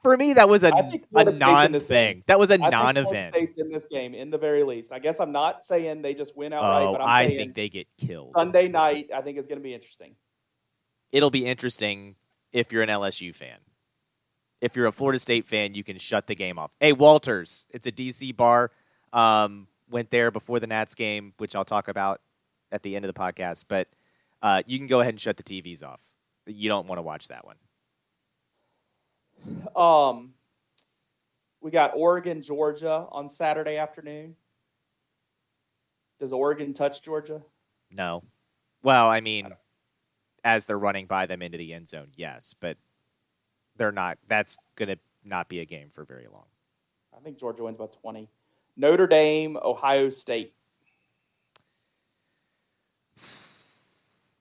For 0.03 0.17
me, 0.17 0.33
that 0.33 0.49
was 0.49 0.65
a, 0.65 0.73
a 1.15 1.25
non 1.25 1.79
thing. 1.79 2.25
That 2.27 2.39
was 2.39 2.51
a 2.51 2.57
non 2.57 2.97
event. 2.97 3.35
State's 3.37 3.59
in 3.59 3.71
this 3.71 3.85
game, 3.85 4.15
in 4.15 4.31
the 4.31 4.39
very 4.39 4.65
least. 4.65 4.93
I 4.93 4.99
guess 4.99 5.21
I'm 5.21 5.31
not 5.31 5.63
saying 5.63 6.01
they 6.01 6.15
just 6.15 6.35
win 6.37 6.55
outright, 6.55 6.87
oh, 6.87 6.93
but 6.93 7.03
I'm 7.03 7.09
I 7.09 7.27
saying 7.27 7.39
think 7.39 7.55
they 7.55 7.69
get 7.69 7.87
killed. 7.99 8.33
Sunday 8.35 8.69
night, 8.69 9.11
I 9.15 9.21
think 9.21 9.37
is 9.37 9.47
going 9.47 9.59
to 9.59 9.63
be 9.63 9.75
interesting. 9.75 10.17
It'll 11.13 11.31
be 11.31 11.45
interesting 11.45 12.17
if 12.53 12.73
you're 12.73 12.83
an 12.83 12.89
LSU 12.89 13.35
fan. 13.35 13.59
If 14.61 14.77
you're 14.77 14.87
a 14.87 14.93
Florida 14.93 15.19
State 15.19 15.47
fan, 15.47 15.75
you 15.75 15.83
can 15.83 15.99
shut 15.99 16.27
the 16.27 16.35
game 16.35 16.59
off. 16.59 16.71
Hey, 16.81 16.93
Walters, 16.93 17.67
it's 17.71 17.87
a 17.87 17.93
DC 17.93 18.37
bar. 18.37 18.71
Um, 19.13 19.69
went 19.91 20.11
there 20.11 20.31
before 20.31 20.61
the 20.61 20.67
Nats 20.67 20.95
game, 20.95 21.33
which 21.39 21.57
I'll 21.57 21.65
talk 21.65 21.89
about 21.89 22.21
at 22.71 22.83
the 22.83 22.95
end 22.95 23.05
of 23.05 23.13
the 23.13 23.19
podcast. 23.19 23.65
But 23.69 23.89
uh, 24.43 24.63
you 24.67 24.79
can 24.79 24.87
go 24.87 25.01
ahead 25.01 25.15
and 25.15 25.21
shut 25.21 25.37
the 25.37 25.43
TVs 25.43 25.83
off. 25.83 26.01
You 26.47 26.69
don't 26.69 26.87
want 26.87 26.99
to 26.99 27.03
watch 27.03 27.29
that 27.29 27.45
one. 27.45 27.57
Um, 29.75 30.35
we 31.61 31.71
got 31.71 31.93
Oregon, 31.95 32.43
Georgia 32.43 33.07
on 33.11 33.29
Saturday 33.29 33.77
afternoon. 33.77 34.37
Does 36.19 36.33
Oregon 36.33 36.75
touch 36.75 37.03
Georgia? 37.03 37.43
No. 37.91 38.23
Well, 38.83 39.09
I 39.09 39.21
mean, 39.21 39.47
I 39.47 39.51
as 40.45 40.67
they're 40.67 40.79
running 40.79 41.07
by 41.07 41.27
them 41.27 41.43
into 41.43 41.59
the 41.59 41.73
end 41.73 41.89
zone, 41.89 42.09
yes, 42.17 42.55
but 42.59 42.77
they're 43.77 43.93
not. 43.93 44.19
That's 44.29 44.57
going 44.77 44.89
to 44.89 44.99
not 45.25 45.49
be 45.49 45.61
a 45.61 45.65
game 45.65 45.89
for 45.91 46.05
very 46.05 46.27
long. 46.33 46.47
I 47.17 47.21
think 47.21 47.39
Georgia 47.39 47.65
wins 47.65 47.77
by 47.77 47.87
20. 47.87 48.29
Notre 48.77 49.07
Dame, 49.07 49.59
Ohio 49.63 50.09
State. 50.09 50.55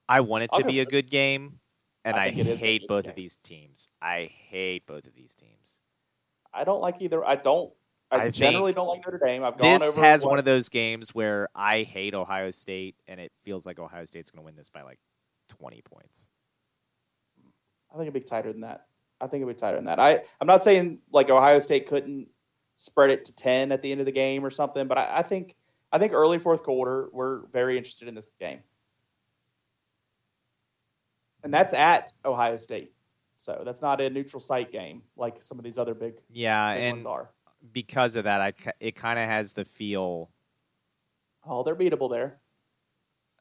I 0.08 0.20
want 0.20 0.44
it 0.44 0.52
to 0.54 0.64
be 0.64 0.80
a 0.80 0.86
good 0.86 1.08
game, 1.08 1.60
and 2.04 2.16
I, 2.16 2.26
I 2.26 2.30
hate 2.30 2.88
both 2.88 3.04
game. 3.04 3.10
of 3.10 3.16
these 3.16 3.36
teams. 3.36 3.88
I 4.02 4.30
hate 4.48 4.86
both 4.86 5.06
of 5.06 5.14
these 5.14 5.36
teams. 5.36 5.78
I 6.52 6.64
don't 6.64 6.80
like 6.80 6.96
either. 7.00 7.24
I 7.24 7.36
don't. 7.36 7.72
I, 8.10 8.22
I 8.22 8.30
generally 8.30 8.72
don't 8.72 8.88
like 8.88 9.06
Notre 9.06 9.24
Dame. 9.24 9.44
I've 9.44 9.56
gone 9.56 9.68
over 9.68 9.84
this 9.84 9.96
has 9.96 10.24
one 10.24 10.40
of 10.40 10.44
those 10.44 10.68
games 10.68 11.14
where 11.14 11.48
I 11.54 11.82
hate 11.84 12.12
Ohio 12.12 12.50
State, 12.50 12.96
and 13.06 13.20
it 13.20 13.30
feels 13.44 13.64
like 13.64 13.78
Ohio 13.78 14.04
State's 14.04 14.32
going 14.32 14.42
to 14.42 14.44
win 14.44 14.56
this 14.56 14.68
by 14.68 14.82
like 14.82 14.98
twenty 15.50 15.82
points. 15.82 16.28
I 17.90 17.94
think 17.94 18.04
it'd 18.04 18.14
be 18.14 18.20
tighter 18.20 18.52
than 18.52 18.62
that. 18.62 18.86
I 19.20 19.26
think 19.26 19.42
it'd 19.42 19.54
be 19.54 19.60
tighter 19.60 19.76
than 19.76 19.86
that. 19.86 19.98
I 19.98 20.22
I'm 20.40 20.46
not 20.46 20.62
saying 20.62 21.00
like 21.12 21.28
Ohio 21.28 21.58
State 21.58 21.86
couldn't 21.86 22.28
spread 22.76 23.10
it 23.10 23.24
to 23.26 23.34
ten 23.34 23.72
at 23.72 23.82
the 23.82 23.90
end 23.90 24.00
of 24.00 24.06
the 24.06 24.12
game 24.12 24.44
or 24.44 24.50
something, 24.50 24.86
but 24.86 24.96
I, 24.96 25.18
I 25.18 25.22
think 25.22 25.56
I 25.92 25.98
think 25.98 26.12
early 26.12 26.38
fourth 26.38 26.62
quarter 26.62 27.08
we're 27.12 27.46
very 27.48 27.76
interested 27.76 28.08
in 28.08 28.14
this 28.14 28.28
game, 28.38 28.60
and 31.42 31.52
that's 31.52 31.74
at 31.74 32.12
Ohio 32.24 32.56
State. 32.56 32.92
So 33.36 33.62
that's 33.64 33.82
not 33.82 34.00
a 34.00 34.08
neutral 34.08 34.40
site 34.40 34.70
game 34.70 35.02
like 35.16 35.42
some 35.42 35.58
of 35.58 35.64
these 35.64 35.78
other 35.78 35.94
big 35.94 36.14
yeah 36.30 36.74
big 36.74 36.84
and 36.84 36.96
ones 36.96 37.06
are. 37.06 37.30
Because 37.72 38.16
of 38.16 38.24
that, 38.24 38.40
I 38.40 38.52
it 38.78 38.94
kind 38.94 39.18
of 39.18 39.26
has 39.26 39.52
the 39.52 39.64
feel. 39.64 40.30
Oh, 41.44 41.62
they're 41.62 41.76
beatable 41.76 42.10
there. 42.10 42.38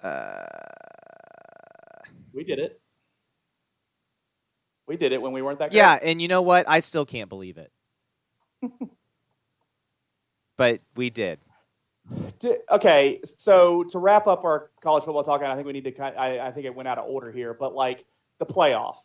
Uh, 0.01 0.45
we 2.33 2.43
did 2.43 2.59
it. 2.59 2.79
We 4.87 4.97
did 4.97 5.11
it 5.11 5.21
when 5.21 5.31
we 5.31 5.41
weren't 5.41 5.59
that. 5.59 5.71
Yeah, 5.71 5.99
and 6.01 6.21
you 6.21 6.27
know 6.27 6.41
what? 6.41 6.67
I 6.67 6.79
still 6.79 7.05
can't 7.05 7.29
believe 7.29 7.57
it. 7.57 7.71
but 10.57 10.81
we 10.95 11.09
did. 11.09 11.39
Okay, 12.71 13.19
so 13.23 13.83
to 13.83 13.99
wrap 13.99 14.25
up 14.25 14.43
our 14.43 14.71
college 14.81 15.03
football 15.03 15.23
talk, 15.23 15.43
I 15.43 15.53
think 15.53 15.67
we 15.67 15.73
need 15.73 15.95
to. 15.95 16.19
I, 16.19 16.47
I 16.47 16.51
think 16.51 16.65
it 16.65 16.73
went 16.73 16.87
out 16.87 16.97
of 16.97 17.05
order 17.07 17.31
here, 17.31 17.53
but 17.53 17.75
like 17.75 18.05
the 18.39 18.47
playoff 18.47 18.97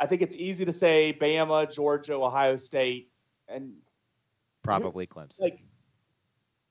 I 0.00 0.06
think 0.06 0.22
it's 0.22 0.34
easy 0.34 0.64
to 0.64 0.72
say 0.72 1.16
Bama, 1.20 1.70
Georgia, 1.70 2.14
Ohio 2.14 2.56
State, 2.56 3.10
and 3.48 3.74
probably 4.62 5.06
Clemson. 5.06 5.42
Like, 5.42 5.62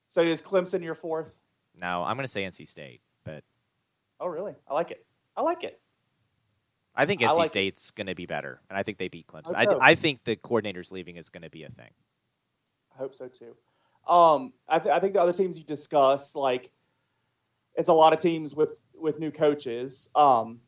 so 0.07 0.21
is 0.21 0.41
Clemson 0.41 0.81
your 0.81 0.95
fourth? 0.95 1.31
No, 1.79 2.03
I'm 2.03 2.17
going 2.17 2.23
to 2.23 2.27
say 2.27 2.43
NC 2.43 2.67
State, 2.67 3.01
but 3.23 3.43
oh, 4.19 4.25
really? 4.25 4.55
I 4.67 4.73
like 4.73 4.89
it. 4.89 5.05
I 5.37 5.43
like 5.43 5.63
it. 5.63 5.79
I 6.99 7.05
think 7.05 7.21
NC 7.21 7.27
I 7.27 7.31
like 7.31 7.49
State's 7.49 7.91
going 7.91 8.07
to 8.07 8.15
be 8.15 8.25
better, 8.25 8.61
and 8.69 8.77
I 8.77 8.83
think 8.83 8.97
they 8.97 9.07
beat 9.07 9.27
Clemson. 9.27 9.53
I, 9.55 9.65
so. 9.65 9.79
I, 9.79 9.91
I, 9.91 9.95
think 9.95 10.23
the 10.25 10.35
coordinator's 10.35 10.91
leaving 10.91 11.15
is 11.15 11.29
going 11.29 11.43
to 11.43 11.49
be 11.49 11.63
a 11.63 11.69
thing. 11.69 11.91
I 12.93 12.97
hope 12.97 13.15
so 13.15 13.27
too. 13.27 13.55
Um, 14.11 14.53
I, 14.67 14.79
th- 14.79 14.93
I 14.93 14.99
think 14.99 15.13
the 15.13 15.21
other 15.21 15.33
teams 15.33 15.57
you 15.57 15.63
discuss, 15.63 16.35
like, 16.35 16.71
it's 17.75 17.89
a 17.89 17.93
lot 17.93 18.11
of 18.11 18.21
teams 18.21 18.53
with 18.53 18.81
with 18.93 19.19
new 19.19 19.31
coaches. 19.31 20.09
Um, 20.13 20.59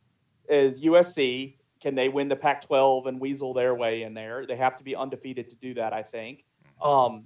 is 0.48 0.82
USC 0.84 1.56
can 1.82 1.96
they 1.96 2.08
win 2.10 2.30
the 2.30 2.36
Pac 2.36 2.62
12 2.62 3.08
and 3.08 3.20
weasel 3.20 3.54
their 3.54 3.74
way 3.74 4.04
in 4.04 4.14
there? 4.14 4.46
They 4.46 4.56
have 4.56 4.78
to 4.78 4.84
be 4.84 4.96
undefeated 4.96 5.50
to 5.50 5.56
do 5.56 5.74
that, 5.74 5.94
I 5.94 6.04
think. 6.04 6.46
Mm-hmm. 6.82 6.88
Um, 6.88 7.26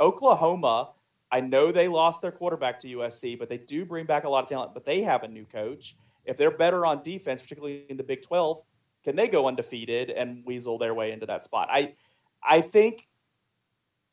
Oklahoma, 0.00 0.92
I 1.30 1.40
know 1.40 1.70
they 1.70 1.88
lost 1.88 2.22
their 2.22 2.32
quarterback 2.32 2.78
to 2.80 2.88
USC, 2.88 3.38
but 3.38 3.48
they 3.48 3.58
do 3.58 3.84
bring 3.84 4.06
back 4.06 4.24
a 4.24 4.28
lot 4.28 4.42
of 4.42 4.48
talent, 4.48 4.74
but 4.74 4.84
they 4.84 5.02
have 5.02 5.22
a 5.22 5.28
new 5.28 5.44
coach. 5.44 5.96
If 6.24 6.36
they're 6.36 6.50
better 6.50 6.86
on 6.86 7.02
defense, 7.02 7.42
particularly 7.42 7.84
in 7.88 7.96
the 7.96 8.02
Big 8.02 8.22
12, 8.22 8.60
can 9.04 9.16
they 9.16 9.28
go 9.28 9.48
undefeated 9.48 10.10
and 10.10 10.44
weasel 10.46 10.78
their 10.78 10.94
way 10.94 11.12
into 11.12 11.26
that 11.26 11.44
spot? 11.44 11.68
I 11.70 11.94
I 12.42 12.60
think 12.60 13.08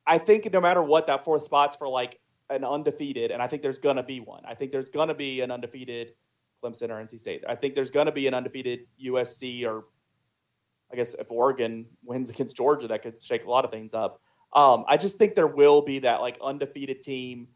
I 0.06 0.18
think 0.18 0.52
no 0.52 0.62
matter 0.62 0.82
what, 0.82 1.08
that 1.08 1.24
fourth 1.24 1.44
spot's 1.44 1.76
for 1.76 1.88
like 1.88 2.20
an 2.50 2.64
undefeated, 2.64 3.32
and 3.32 3.42
I 3.42 3.48
think 3.48 3.62
there's 3.62 3.80
gonna 3.80 4.04
be 4.04 4.20
one. 4.20 4.44
I 4.46 4.56
think 4.56 4.72
there's 4.72 4.90
gonna 4.90 5.14
be 5.14 5.42
an 5.42 5.52
undefeated 5.52 6.14
Clemson 6.64 6.90
or 6.90 7.04
NC 7.04 7.20
State. 7.20 7.44
I 7.48 7.56
think 7.56 7.76
there's 7.76 7.92
to 7.92 8.12
be 8.12 8.28
an 8.28 8.34
undefeated 8.34 8.88
USC 9.04 9.66
or 9.66 9.86
I 10.92 10.96
guess 10.96 11.14
if 11.14 11.30
Oregon 11.30 11.86
wins 12.04 12.30
against 12.30 12.58
Georgia, 12.58 12.88
that 12.88 13.02
could 13.02 13.22
shake 13.22 13.46
a 13.46 13.50
lot 13.50 13.66
of 13.66 13.72
things 13.72 13.94
up. 13.94 14.22
Um, 14.54 14.86
I 14.88 14.98
just 14.98 15.18
think 15.18 15.36
there 15.36 15.48
will 15.48 15.82
be 15.82 16.00
that 16.00 16.22
like 16.22 16.40
undefeated 16.42 17.02
team 17.02 17.50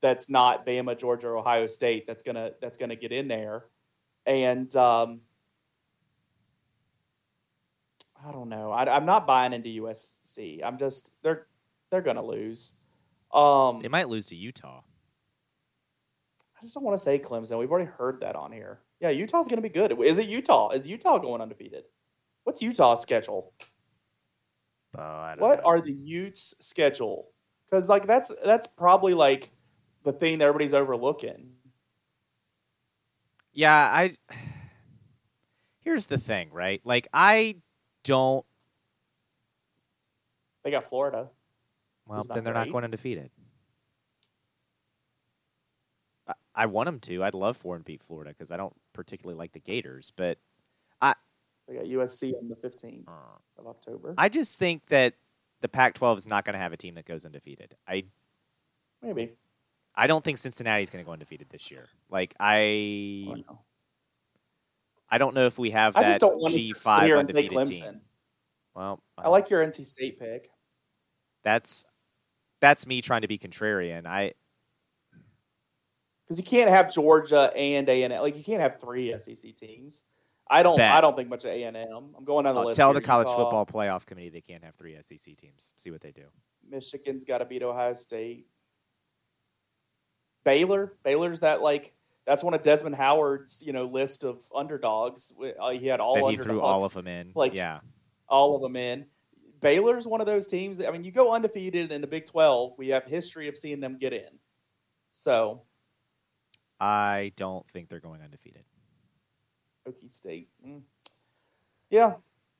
that's 0.00 0.28
not 0.28 0.66
Bama, 0.66 0.98
Georgia, 0.98 1.28
or 1.28 1.38
Ohio 1.38 1.66
State 1.66 2.06
that's 2.06 2.22
gonna 2.22 2.52
that's 2.60 2.76
gonna 2.76 2.96
get 2.96 3.12
in 3.12 3.28
there, 3.28 3.64
and 4.26 4.74
um, 4.76 5.20
I 8.26 8.32
don't 8.32 8.48
know. 8.48 8.70
I, 8.70 8.96
am 8.96 9.06
not 9.06 9.26
buying 9.26 9.52
into 9.52 9.68
USC. 9.82 10.60
I'm 10.64 10.78
just 10.78 11.12
they're 11.22 11.46
they're 11.90 12.02
gonna 12.02 12.24
lose. 12.24 12.74
Um, 13.32 13.80
they 13.80 13.88
might 13.88 14.08
lose 14.08 14.26
to 14.26 14.36
Utah. 14.36 14.82
I 16.62 16.64
just 16.64 16.74
don't 16.74 16.84
want 16.84 16.96
to 16.96 17.02
say 17.02 17.18
Clemson. 17.18 17.58
We've 17.58 17.70
already 17.70 17.90
heard 17.90 18.20
that 18.20 18.36
on 18.36 18.52
here. 18.52 18.80
Yeah, 19.00 19.10
Utah's 19.10 19.48
going 19.48 19.60
to 19.60 19.62
be 19.62 19.68
good. 19.68 19.98
Is 20.04 20.18
it 20.18 20.28
Utah? 20.28 20.70
Is 20.70 20.86
Utah 20.86 21.18
going 21.18 21.40
undefeated? 21.40 21.84
What's 22.44 22.62
Utah's 22.62 23.00
schedule? 23.00 23.52
Uh, 24.96 25.34
what 25.38 25.58
know. 25.58 25.64
are 25.64 25.80
the 25.80 25.92
Utes' 25.92 26.54
schedule? 26.60 27.30
Because 27.68 27.88
like 27.88 28.06
that's 28.06 28.30
that's 28.44 28.66
probably 28.66 29.14
like 29.14 29.50
the 30.04 30.12
thing 30.12 30.38
that 30.38 30.44
everybody's 30.44 30.74
overlooking. 30.74 31.50
Yeah, 33.52 33.74
I. 33.74 34.16
Here's 35.84 36.06
the 36.06 36.18
thing, 36.18 36.50
right? 36.52 36.80
Like 36.84 37.08
I 37.12 37.56
don't. 38.04 38.46
They 40.62 40.70
got 40.70 40.84
Florida. 40.84 41.28
Well, 42.06 42.22
then 42.22 42.44
they're 42.44 42.52
great. 42.52 42.66
not 42.66 42.72
going 42.72 42.84
undefeated. 42.84 43.30
I 46.54 46.66
want 46.66 46.86
them 46.86 47.00
to. 47.00 47.24
I'd 47.24 47.34
love 47.34 47.56
for 47.56 47.78
to 47.78 47.82
beat 47.82 48.02
Florida 48.02 48.30
because 48.30 48.52
I 48.52 48.56
don't 48.56 48.74
particularly 48.92 49.38
like 49.38 49.52
the 49.52 49.60
Gators, 49.60 50.12
but 50.14 50.38
I 51.00 51.14
they 51.66 51.74
got 51.74 51.84
USC 51.84 52.34
on 52.38 52.48
the 52.48 52.56
15th 52.56 53.08
uh, 53.08 53.38
of 53.58 53.66
October. 53.66 54.14
I 54.18 54.28
just 54.28 54.58
think 54.58 54.86
that 54.86 55.14
the 55.60 55.68
Pac-12 55.68 56.18
is 56.18 56.26
not 56.26 56.44
going 56.44 56.54
to 56.54 56.58
have 56.58 56.72
a 56.72 56.76
team 56.76 56.94
that 56.96 57.06
goes 57.06 57.24
undefeated. 57.24 57.76
I 57.88 58.04
maybe. 59.02 59.32
I 59.94 60.06
don't 60.06 60.24
think 60.24 60.38
Cincinnati's 60.38 60.90
going 60.90 61.04
to 61.04 61.06
go 61.06 61.12
undefeated 61.12 61.48
this 61.50 61.70
year. 61.70 61.86
Like 62.10 62.34
I, 62.40 63.26
I, 63.28 63.44
oh, 63.50 63.58
I 65.10 65.18
don't 65.18 65.34
know 65.34 65.46
if 65.46 65.58
we 65.58 65.70
have 65.70 65.94
that 65.94 66.20
G 66.48 66.72
five 66.72 67.10
undefeated 67.10 67.66
team. 67.66 68.00
Well, 68.74 69.02
I 69.18 69.28
like 69.28 69.50
your 69.50 69.64
NC 69.64 69.84
State 69.84 70.18
pick. 70.18 70.48
That's 71.44 71.84
that's 72.60 72.86
me 72.86 73.02
trying 73.02 73.22
to 73.22 73.28
be 73.28 73.38
contrarian. 73.38 74.06
I 74.06 74.32
because 76.32 76.38
you 76.38 76.44
can't 76.44 76.70
have 76.70 76.92
Georgia 76.92 77.52
and 77.54 77.88
A 77.88 78.04
and. 78.04 78.14
Like 78.14 78.36
you 78.36 78.44
can't 78.44 78.62
have 78.62 78.80
three 78.80 79.16
SEC 79.18 79.54
teams. 79.56 80.04
I 80.48 80.62
don't. 80.62 80.76
Bet. 80.76 80.92
I 80.92 81.00
don't 81.00 81.14
think 81.16 81.28
much 81.28 81.44
of 81.44 81.50
A 81.50 81.62
and 81.64 81.76
M. 81.76 82.14
I'm 82.16 82.24
going 82.24 82.46
on 82.46 82.54
the 82.54 82.62
list. 82.62 82.76
Tell 82.76 82.92
here. 82.92 83.00
the 83.00 83.06
college 83.06 83.26
Utah, 83.26 83.50
football 83.50 83.66
playoff 83.66 84.06
committee 84.06 84.30
they 84.30 84.40
can't 84.40 84.64
have 84.64 84.74
three 84.76 84.96
SEC 85.00 85.36
teams. 85.36 85.74
See 85.76 85.90
what 85.90 86.00
they 86.00 86.12
do. 86.12 86.24
Michigan's 86.68 87.24
got 87.24 87.38
to 87.38 87.44
beat 87.44 87.62
Ohio 87.62 87.92
State. 87.94 88.46
Baylor. 90.44 90.94
Baylor's 91.02 91.40
that 91.40 91.62
like 91.62 91.92
that's 92.26 92.44
one 92.44 92.54
of 92.54 92.62
Desmond 92.62 92.96
Howard's 92.96 93.62
you 93.64 93.72
know 93.72 93.86
list 93.86 94.24
of 94.24 94.38
underdogs. 94.54 95.32
Uh, 95.60 95.70
he 95.70 95.86
had 95.86 96.00
all 96.00 96.14
that 96.14 96.20
he 96.20 96.26
underdogs. 96.26 96.44
threw 96.44 96.60
all 96.60 96.84
of 96.84 96.92
them 96.94 97.06
in. 97.06 97.32
Like 97.34 97.54
yeah, 97.54 97.80
all 98.28 98.56
of 98.56 98.62
them 98.62 98.76
in. 98.76 99.06
Baylor's 99.60 100.06
one 100.06 100.20
of 100.20 100.26
those 100.26 100.46
teams. 100.46 100.78
That, 100.78 100.88
I 100.88 100.92
mean, 100.92 101.04
you 101.04 101.12
go 101.12 101.32
undefeated 101.32 101.92
in 101.92 102.00
the 102.00 102.06
Big 102.06 102.26
Twelve. 102.26 102.74
We 102.78 102.88
have 102.88 103.04
history 103.04 103.48
of 103.48 103.56
seeing 103.56 103.80
them 103.80 103.98
get 103.98 104.12
in. 104.12 104.38
So 105.12 105.62
I 106.80 107.32
don't 107.36 107.68
think 107.70 107.88
they're 107.88 108.00
going 108.00 108.22
undefeated. 108.22 108.64
Okie 109.88 110.10
State. 110.10 110.48
Mm. 110.66 110.82
Yeah, 111.90 112.14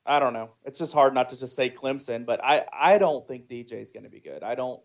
I 0.05 0.19
don't 0.19 0.33
know. 0.33 0.51
It's 0.65 0.79
just 0.79 0.93
hard 0.93 1.13
not 1.13 1.29
to 1.29 1.39
just 1.39 1.55
say 1.55 1.69
Clemson, 1.69 2.25
but 2.25 2.43
I, 2.43 2.65
I 2.71 2.97
don't 2.97 3.27
think 3.27 3.47
DJ 3.47 3.81
is 3.81 3.91
going 3.91 4.03
to 4.03 4.09
be 4.09 4.19
good. 4.19 4.43
I 4.43 4.55
don't. 4.55 4.81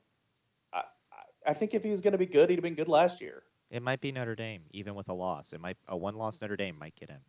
I, 1.46 1.52
think 1.52 1.74
if 1.74 1.82
he 1.82 1.90
was 1.90 2.00
going 2.00 2.12
to 2.12 2.18
be 2.18 2.26
good, 2.26 2.50
he'd 2.50 2.56
have 2.56 2.62
been 2.62 2.74
good 2.74 2.88
last 2.88 3.20
year. 3.20 3.42
It 3.70 3.82
might 3.82 4.00
be 4.00 4.12
Notre 4.12 4.34
Dame, 4.34 4.62
even 4.70 4.94
with 4.94 5.08
a 5.08 5.12
loss. 5.12 5.52
It 5.52 5.60
might 5.60 5.76
a 5.86 5.96
one 5.96 6.14
loss 6.14 6.40
Notre 6.40 6.56
Dame 6.56 6.78
might 6.78 6.94
get 6.94 7.10
him. 7.10 7.20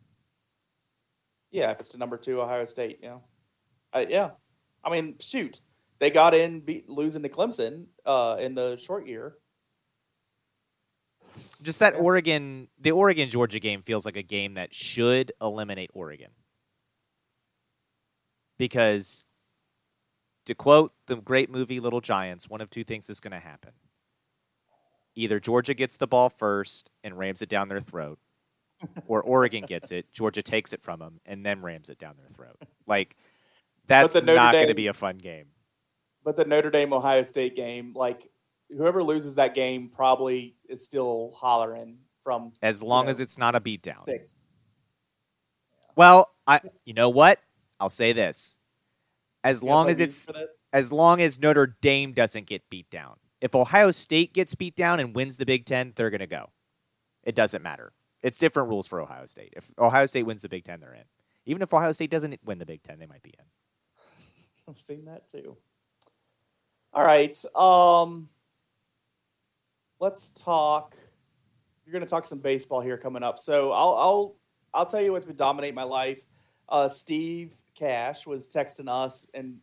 Yeah, 1.50 1.70
if 1.70 1.80
it's 1.80 1.90
to 1.90 1.98
number 1.98 2.16
two 2.16 2.40
Ohio 2.40 2.64
State, 2.64 3.00
yeah, 3.02 3.18
uh, 3.92 4.04
yeah. 4.08 4.30
I 4.82 4.90
mean, 4.90 5.16
shoot, 5.20 5.60
they 5.98 6.10
got 6.10 6.32
in 6.32 6.60
beat, 6.60 6.88
losing 6.88 7.22
to 7.22 7.28
Clemson 7.28 7.86
uh, 8.06 8.36
in 8.40 8.54
the 8.54 8.76
short 8.78 9.06
year 9.06 9.34
just 11.62 11.80
that 11.80 11.94
Oregon, 11.96 12.68
the 12.78 12.92
Oregon 12.92 13.30
Georgia 13.30 13.58
game 13.58 13.82
feels 13.82 14.04
like 14.04 14.16
a 14.16 14.22
game 14.22 14.54
that 14.54 14.74
should 14.74 15.32
eliminate 15.40 15.90
Oregon. 15.94 16.30
Because, 18.58 19.26
to 20.46 20.54
quote 20.54 20.92
the 21.06 21.16
great 21.16 21.50
movie 21.50 21.80
Little 21.80 22.00
Giants, 22.00 22.48
one 22.48 22.60
of 22.60 22.70
two 22.70 22.84
things 22.84 23.08
is 23.08 23.20
going 23.20 23.32
to 23.32 23.38
happen. 23.38 23.72
Either 25.20 25.38
Georgia 25.38 25.74
gets 25.74 25.98
the 25.98 26.06
ball 26.06 26.30
first 26.30 26.90
and 27.04 27.18
rams 27.18 27.42
it 27.42 27.50
down 27.50 27.68
their 27.68 27.80
throat, 27.80 28.18
or 29.06 29.22
Oregon 29.22 29.64
gets 29.66 29.92
it, 29.92 30.10
Georgia 30.12 30.42
takes 30.42 30.72
it 30.72 30.82
from 30.82 30.98
them, 30.98 31.20
and 31.26 31.44
then 31.44 31.60
rams 31.60 31.90
it 31.90 31.98
down 31.98 32.14
their 32.16 32.28
throat. 32.28 32.56
Like 32.86 33.16
that's 33.86 34.14
not 34.14 34.52
going 34.52 34.68
to 34.68 34.74
be 34.74 34.86
a 34.86 34.94
fun 34.94 35.18
game. 35.18 35.46
But 36.24 36.36
the 36.36 36.44
Notre 36.46 36.70
Dame 36.70 36.94
Ohio 36.94 37.22
State 37.22 37.54
game, 37.54 37.92
like 37.94 38.28
whoever 38.74 39.02
loses 39.02 39.34
that 39.34 39.54
game 39.54 39.90
probably 39.90 40.56
is 40.68 40.84
still 40.84 41.32
hollering 41.36 41.98
from 42.24 42.52
as 42.62 42.82
long 42.82 43.02
you 43.02 43.06
know, 43.06 43.10
as 43.10 43.20
it's 43.20 43.36
not 43.36 43.54
a 43.54 43.60
beatdown. 43.60 44.06
Six. 44.06 44.34
Well, 45.96 46.30
I 46.46 46.60
you 46.86 46.94
know 46.94 47.10
what? 47.10 47.40
I'll 47.78 47.90
say 47.90 48.12
this. 48.12 48.56
As 49.44 49.62
long 49.62 49.90
as 49.90 50.00
it's 50.00 50.26
as 50.72 50.92
long 50.92 51.20
as 51.20 51.38
Notre 51.38 51.76
Dame 51.80 52.12
doesn't 52.12 52.46
get 52.46 52.68
beat 52.70 52.88
down. 52.88 53.16
If 53.40 53.54
Ohio 53.54 53.90
State 53.90 54.34
gets 54.34 54.54
beat 54.54 54.76
down 54.76 55.00
and 55.00 55.14
wins 55.14 55.36
the 55.36 55.46
Big 55.46 55.64
Ten, 55.64 55.92
they're 55.96 56.10
gonna 56.10 56.26
go. 56.26 56.50
It 57.24 57.34
doesn't 57.34 57.62
matter. 57.62 57.92
It's 58.22 58.38
different 58.38 58.68
rules 58.68 58.86
for 58.86 59.00
Ohio 59.00 59.26
State. 59.26 59.54
If 59.56 59.70
Ohio 59.78 60.06
State 60.06 60.24
wins 60.24 60.42
the 60.42 60.48
Big 60.48 60.64
Ten, 60.64 60.80
they're 60.80 60.94
in. 60.94 61.04
Even 61.46 61.62
if 61.62 61.72
Ohio 61.72 61.92
State 61.92 62.10
doesn't 62.10 62.38
win 62.44 62.58
the 62.58 62.66
Big 62.66 62.82
Ten, 62.82 62.98
they 62.98 63.06
might 63.06 63.22
be 63.22 63.34
in. 63.38 63.44
I've 64.68 64.80
seen 64.80 65.06
that 65.06 65.28
too. 65.28 65.56
All 66.92 67.04
right. 67.04 67.42
Um, 67.54 68.28
let's 70.00 70.30
talk. 70.30 70.96
You're 71.84 71.92
going 71.92 72.04
to 72.04 72.10
talk 72.10 72.26
some 72.26 72.40
baseball 72.40 72.80
here 72.80 72.98
coming 72.98 73.22
up. 73.22 73.38
So 73.38 73.72
I'll 73.72 73.94
I'll 73.94 74.36
I'll 74.74 74.86
tell 74.86 75.02
you 75.02 75.12
what's 75.12 75.24
been 75.24 75.36
dominating 75.36 75.74
my 75.74 75.82
life. 75.84 76.20
Uh, 76.68 76.88
Steve 76.88 77.54
Cash 77.74 78.26
was 78.26 78.48
texting 78.48 78.88
us 78.88 79.26
and 79.34 79.56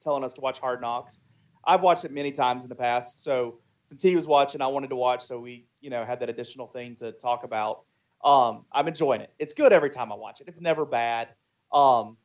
telling 0.00 0.24
us 0.24 0.34
to 0.34 0.40
watch 0.40 0.60
Hard 0.60 0.80
Knocks. 0.80 1.20
I've 1.66 1.82
watched 1.82 2.04
it 2.04 2.12
many 2.12 2.32
times 2.32 2.64
in 2.64 2.68
the 2.68 2.74
past. 2.74 3.22
So 3.22 3.58
since 3.84 4.02
he 4.02 4.16
was 4.16 4.26
watching, 4.26 4.60
I 4.60 4.66
wanted 4.66 4.90
to 4.90 4.96
watch. 4.96 5.24
So 5.24 5.38
we, 5.38 5.66
you 5.80 5.90
know, 5.90 6.04
had 6.04 6.20
that 6.20 6.28
additional 6.28 6.66
thing 6.66 6.96
to 6.96 7.12
talk 7.12 7.44
about. 7.44 7.82
Um, 8.24 8.64
I'm 8.72 8.88
enjoying 8.88 9.20
it. 9.20 9.32
It's 9.38 9.52
good 9.52 9.72
every 9.72 9.90
time 9.90 10.10
I 10.10 10.14
watch 10.14 10.40
it. 10.40 10.48
It's 10.48 10.60
never 10.60 10.86
bad. 10.86 11.28
Um, 11.72 12.16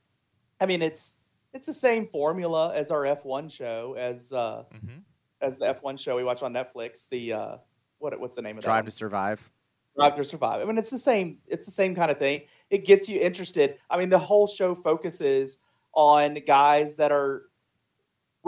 I 0.62 0.66
mean, 0.66 0.82
it's 0.82 1.18
it's 1.54 1.66
the 1.66 1.74
same 1.74 2.08
formula 2.08 2.74
as 2.74 2.92
our 2.92 3.04
F1 3.04 3.52
show, 3.52 3.96
as 3.98 4.32
uh, 4.32 4.64
mm-hmm. 4.74 5.00
as 5.42 5.58
the 5.58 5.66
F1 5.66 6.00
show 6.00 6.16
we 6.16 6.24
watch 6.24 6.44
on 6.44 6.54
Netflix. 6.54 7.08
The 7.10 7.34
uh, 7.34 7.58
what 7.98 8.18
what's 8.20 8.36
the 8.36 8.42
name 8.42 8.58
of 8.58 8.64
Drive 8.64 8.86
to 8.86 8.92
Survive. 8.92 9.52
Drive 9.98 10.16
to 10.16 10.24
Survive. 10.24 10.62
I 10.62 10.66
mean, 10.66 10.78
it's 10.78 10.90
the 10.90 10.98
same. 10.98 11.40
It's 11.48 11.66
the 11.66 11.72
same 11.72 11.96
kind 11.96 12.12
of 12.12 12.18
thing. 12.18 12.44
It 12.70 12.86
gets 12.86 13.10
you 13.10 13.20
interested. 13.20 13.76
I 13.90 13.98
mean, 13.98 14.10
the 14.10 14.20
whole 14.20 14.48
show 14.48 14.76
focuses 14.76 15.58
on 15.94 16.38
guys 16.46 16.96
that 16.98 17.12
are 17.12 17.49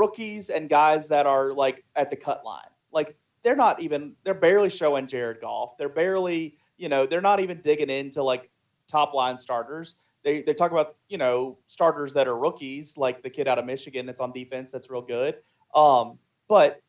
rookies 0.02 0.50
and 0.50 0.70
guys 0.70 1.08
that 1.10 1.26
are 1.26 1.54
like 1.54 1.84
at 1.96 2.10
the 2.10 2.16
cut 2.16 2.44
line. 2.44 2.72
Like 2.92 3.16
they're 3.44 3.56
not 3.56 3.82
even. 3.82 4.14
They're 4.24 4.34
barely 4.34 4.70
showing 4.70 5.08
Jared 5.08 5.42
Goff. 5.42 5.78
They're 5.78 5.90
barely. 5.90 6.58
You 6.78 6.90
know, 6.90 7.06
they're 7.06 7.22
not 7.22 7.40
even 7.40 7.62
digging 7.62 7.90
into 7.90 8.24
like 8.24 8.50
top 8.88 9.14
line 9.14 9.38
starters. 9.38 9.96
They 10.24 10.42
they 10.42 10.54
talk 10.54 10.72
about 10.72 10.96
you 11.08 11.18
know 11.18 11.58
starters 11.68 12.14
that 12.14 12.28
are 12.28 12.38
rookies, 12.38 12.98
like 12.98 13.22
the 13.22 13.30
kid 13.30 13.48
out 13.48 13.60
of 13.60 13.66
Michigan 13.66 14.06
that's 14.06 14.22
on 14.22 14.32
defense 14.32 14.72
that's 14.72 14.90
real 14.90 15.02
good. 15.02 15.38
Um, 15.74 16.18
but 16.48 16.82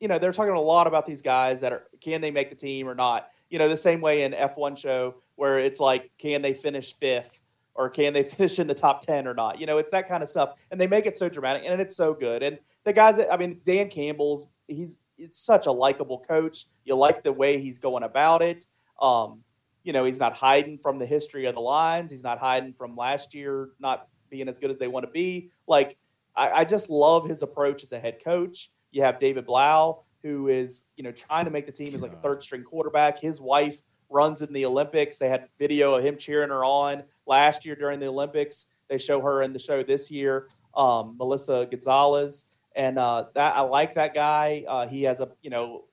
you 0.00 0.08
know 0.08 0.18
they're 0.18 0.32
talking 0.32 0.54
a 0.54 0.60
lot 0.60 0.86
about 0.86 1.06
these 1.06 1.22
guys 1.22 1.60
that 1.60 1.72
are 1.72 1.84
can 2.00 2.20
they 2.20 2.30
make 2.30 2.50
the 2.50 2.56
team 2.56 2.88
or 2.88 2.94
not 2.94 3.28
you 3.50 3.58
know, 3.58 3.68
the 3.68 3.76
same 3.76 4.00
way 4.00 4.22
in 4.22 4.32
F1 4.32 4.78
show 4.78 5.16
where 5.34 5.58
it's 5.58 5.80
like, 5.80 6.10
can 6.18 6.40
they 6.40 6.54
finish 6.54 6.94
fifth 6.94 7.42
or 7.74 7.88
can 7.88 8.12
they 8.12 8.22
finish 8.24 8.58
in 8.58 8.66
the 8.66 8.74
top 8.74 9.00
10 9.00 9.26
or 9.26 9.34
not? 9.34 9.60
You 9.60 9.66
know, 9.66 9.78
it's 9.78 9.90
that 9.90 10.08
kind 10.08 10.22
of 10.22 10.28
stuff. 10.28 10.54
And 10.70 10.80
they 10.80 10.86
make 10.86 11.06
it 11.06 11.16
so 11.16 11.28
dramatic 11.28 11.62
and 11.66 11.80
it's 11.80 11.96
so 11.96 12.14
good. 12.14 12.42
And 12.42 12.58
the 12.84 12.92
guys 12.92 13.16
that, 13.16 13.32
I 13.32 13.36
mean, 13.36 13.60
Dan 13.64 13.88
Campbell's, 13.88 14.46
he's, 14.68 14.98
it's 15.18 15.38
such 15.38 15.66
a 15.66 15.72
likable 15.72 16.20
coach. 16.20 16.66
You 16.84 16.96
like 16.96 17.22
the 17.22 17.32
way 17.32 17.60
he's 17.60 17.78
going 17.78 18.02
about 18.02 18.42
it. 18.42 18.66
Um, 19.00 19.42
you 19.82 19.92
know, 19.92 20.04
he's 20.04 20.18
not 20.18 20.34
hiding 20.34 20.78
from 20.78 20.98
the 20.98 21.06
history 21.06 21.46
of 21.46 21.54
the 21.54 21.60
Lions. 21.60 22.10
He's 22.10 22.22
not 22.22 22.38
hiding 22.38 22.72
from 22.72 22.96
last 22.96 23.34
year 23.34 23.70
not 23.78 24.08
being 24.30 24.48
as 24.48 24.58
good 24.58 24.70
as 24.70 24.78
they 24.78 24.88
want 24.88 25.04
to 25.04 25.10
be. 25.10 25.50
Like, 25.66 25.98
I, 26.36 26.50
I 26.50 26.64
just 26.64 26.90
love 26.90 27.28
his 27.28 27.42
approach 27.42 27.82
as 27.82 27.92
a 27.92 27.98
head 27.98 28.22
coach. 28.22 28.70
You 28.92 29.02
have 29.02 29.20
David 29.20 29.46
Blough, 29.46 30.04
who 30.22 30.48
is 30.48 30.84
you 30.96 31.04
know 31.04 31.12
trying 31.12 31.44
to 31.44 31.50
make 31.50 31.66
the 31.66 31.72
team 31.72 31.94
as 31.94 32.02
like 32.02 32.12
a 32.12 32.16
third 32.16 32.42
string 32.42 32.62
quarterback. 32.62 33.18
His 33.18 33.40
wife 33.40 33.82
runs 34.10 34.42
in 34.42 34.52
the 34.52 34.66
Olympics. 34.66 35.18
They 35.18 35.28
had 35.28 35.48
video 35.58 35.94
of 35.94 36.04
him 36.04 36.16
cheering 36.16 36.50
her 36.50 36.64
on 36.64 37.04
last 37.26 37.64
year 37.64 37.74
during 37.74 38.00
the 38.00 38.06
Olympics. 38.06 38.66
They 38.88 38.98
show 38.98 39.20
her 39.20 39.42
in 39.42 39.52
the 39.52 39.58
show 39.58 39.82
this 39.82 40.10
year, 40.10 40.48
um, 40.74 41.16
Melissa 41.16 41.66
Gonzalez, 41.70 42.46
and 42.74 42.98
uh, 42.98 43.26
that 43.34 43.56
I 43.56 43.60
like 43.60 43.94
that 43.94 44.14
guy. 44.14 44.64
Uh, 44.66 44.86
he 44.86 45.04
has 45.04 45.20
a 45.20 45.28
you 45.42 45.50
know 45.50 45.84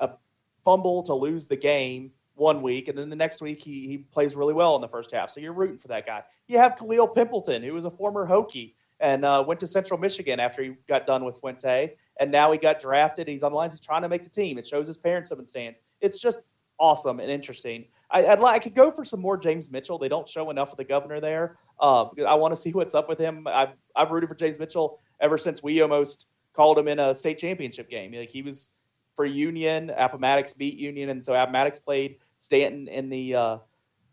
a 0.00 0.10
fumble 0.64 1.02
to 1.04 1.14
lose 1.14 1.46
the 1.46 1.56
game 1.56 2.12
one 2.34 2.62
week, 2.62 2.88
and 2.88 2.96
then 2.96 3.10
the 3.10 3.16
next 3.16 3.42
week 3.42 3.60
he 3.60 3.86
he 3.88 3.98
plays 3.98 4.36
really 4.36 4.54
well 4.54 4.76
in 4.76 4.80
the 4.80 4.88
first 4.88 5.10
half. 5.10 5.30
So 5.30 5.40
you're 5.40 5.52
rooting 5.52 5.78
for 5.78 5.88
that 5.88 6.06
guy. 6.06 6.22
You 6.46 6.58
have 6.58 6.76
Khalil 6.76 7.08
Pimpleton, 7.08 7.64
who 7.64 7.72
was 7.72 7.84
a 7.84 7.90
former 7.90 8.26
Hokie 8.26 8.74
and 9.00 9.24
uh, 9.24 9.44
went 9.46 9.60
to 9.60 9.66
Central 9.66 9.98
Michigan 9.98 10.40
after 10.40 10.62
he 10.62 10.74
got 10.88 11.06
done 11.06 11.24
with 11.24 11.38
Fuente. 11.38 11.94
And 12.18 12.30
now 12.30 12.50
he 12.52 12.58
got 12.58 12.80
drafted. 12.80 13.28
He's 13.28 13.42
on 13.42 13.52
the 13.52 13.56
Lions. 13.56 13.74
He's 13.74 13.80
trying 13.80 14.02
to 14.02 14.08
make 14.08 14.24
the 14.24 14.30
team. 14.30 14.58
It 14.58 14.66
shows 14.66 14.86
his 14.86 14.96
parents 14.96 15.28
have 15.28 15.38
been 15.38 15.46
stands. 15.46 15.78
It's 16.00 16.18
just 16.18 16.40
awesome 16.78 17.20
and 17.20 17.30
interesting. 17.30 17.86
I, 18.10 18.22
would 18.22 18.40
like 18.40 18.54
I 18.54 18.58
could 18.58 18.74
go 18.74 18.90
for 18.90 19.04
some 19.04 19.20
more 19.20 19.36
James 19.36 19.70
Mitchell. 19.70 19.98
They 19.98 20.08
don't 20.08 20.28
show 20.28 20.50
enough 20.50 20.70
of 20.70 20.76
the 20.76 20.84
governor 20.84 21.20
there. 21.20 21.58
Uh, 21.80 22.06
I 22.26 22.34
want 22.34 22.54
to 22.54 22.60
see 22.60 22.72
what's 22.72 22.94
up 22.94 23.08
with 23.08 23.18
him. 23.18 23.46
I've 23.46 23.70
I've 23.94 24.10
rooted 24.10 24.28
for 24.28 24.34
James 24.34 24.58
Mitchell 24.58 25.00
ever 25.20 25.38
since 25.38 25.62
we 25.62 25.80
almost 25.80 26.26
called 26.52 26.78
him 26.78 26.88
in 26.88 26.98
a 26.98 27.14
state 27.14 27.38
championship 27.38 27.90
game. 27.90 28.12
Like 28.12 28.30
he 28.30 28.42
was 28.42 28.72
for 29.14 29.24
Union, 29.24 29.90
Appomattox 29.96 30.54
beat 30.54 30.78
Union, 30.78 31.10
and 31.10 31.24
so 31.24 31.34
Appomattox 31.34 31.78
played 31.78 32.18
Staunton 32.36 32.88
in 32.88 33.08
the 33.08 33.34
uh, 33.34 33.58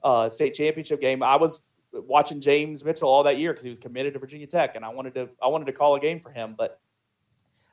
uh, 0.04 0.30
state 0.30 0.54
championship 0.54 1.02
game. 1.02 1.22
I 1.22 1.36
was 1.36 1.62
watching 1.94 2.42
James 2.42 2.84
Mitchell 2.84 3.10
all 3.10 3.24
that 3.24 3.38
year 3.38 3.52
because 3.52 3.64
he 3.64 3.70
was 3.70 3.80
committed 3.80 4.14
to 4.14 4.20
Virginia 4.20 4.48
Tech, 4.48 4.76
and 4.76 4.84
I 4.84 4.90
wanted 4.90 5.14
to 5.16 5.30
I 5.42 5.48
wanted 5.48 5.66
to 5.66 5.74
call 5.74 5.96
a 5.96 6.00
game 6.00 6.20
for 6.20 6.32
him, 6.32 6.56
but 6.58 6.80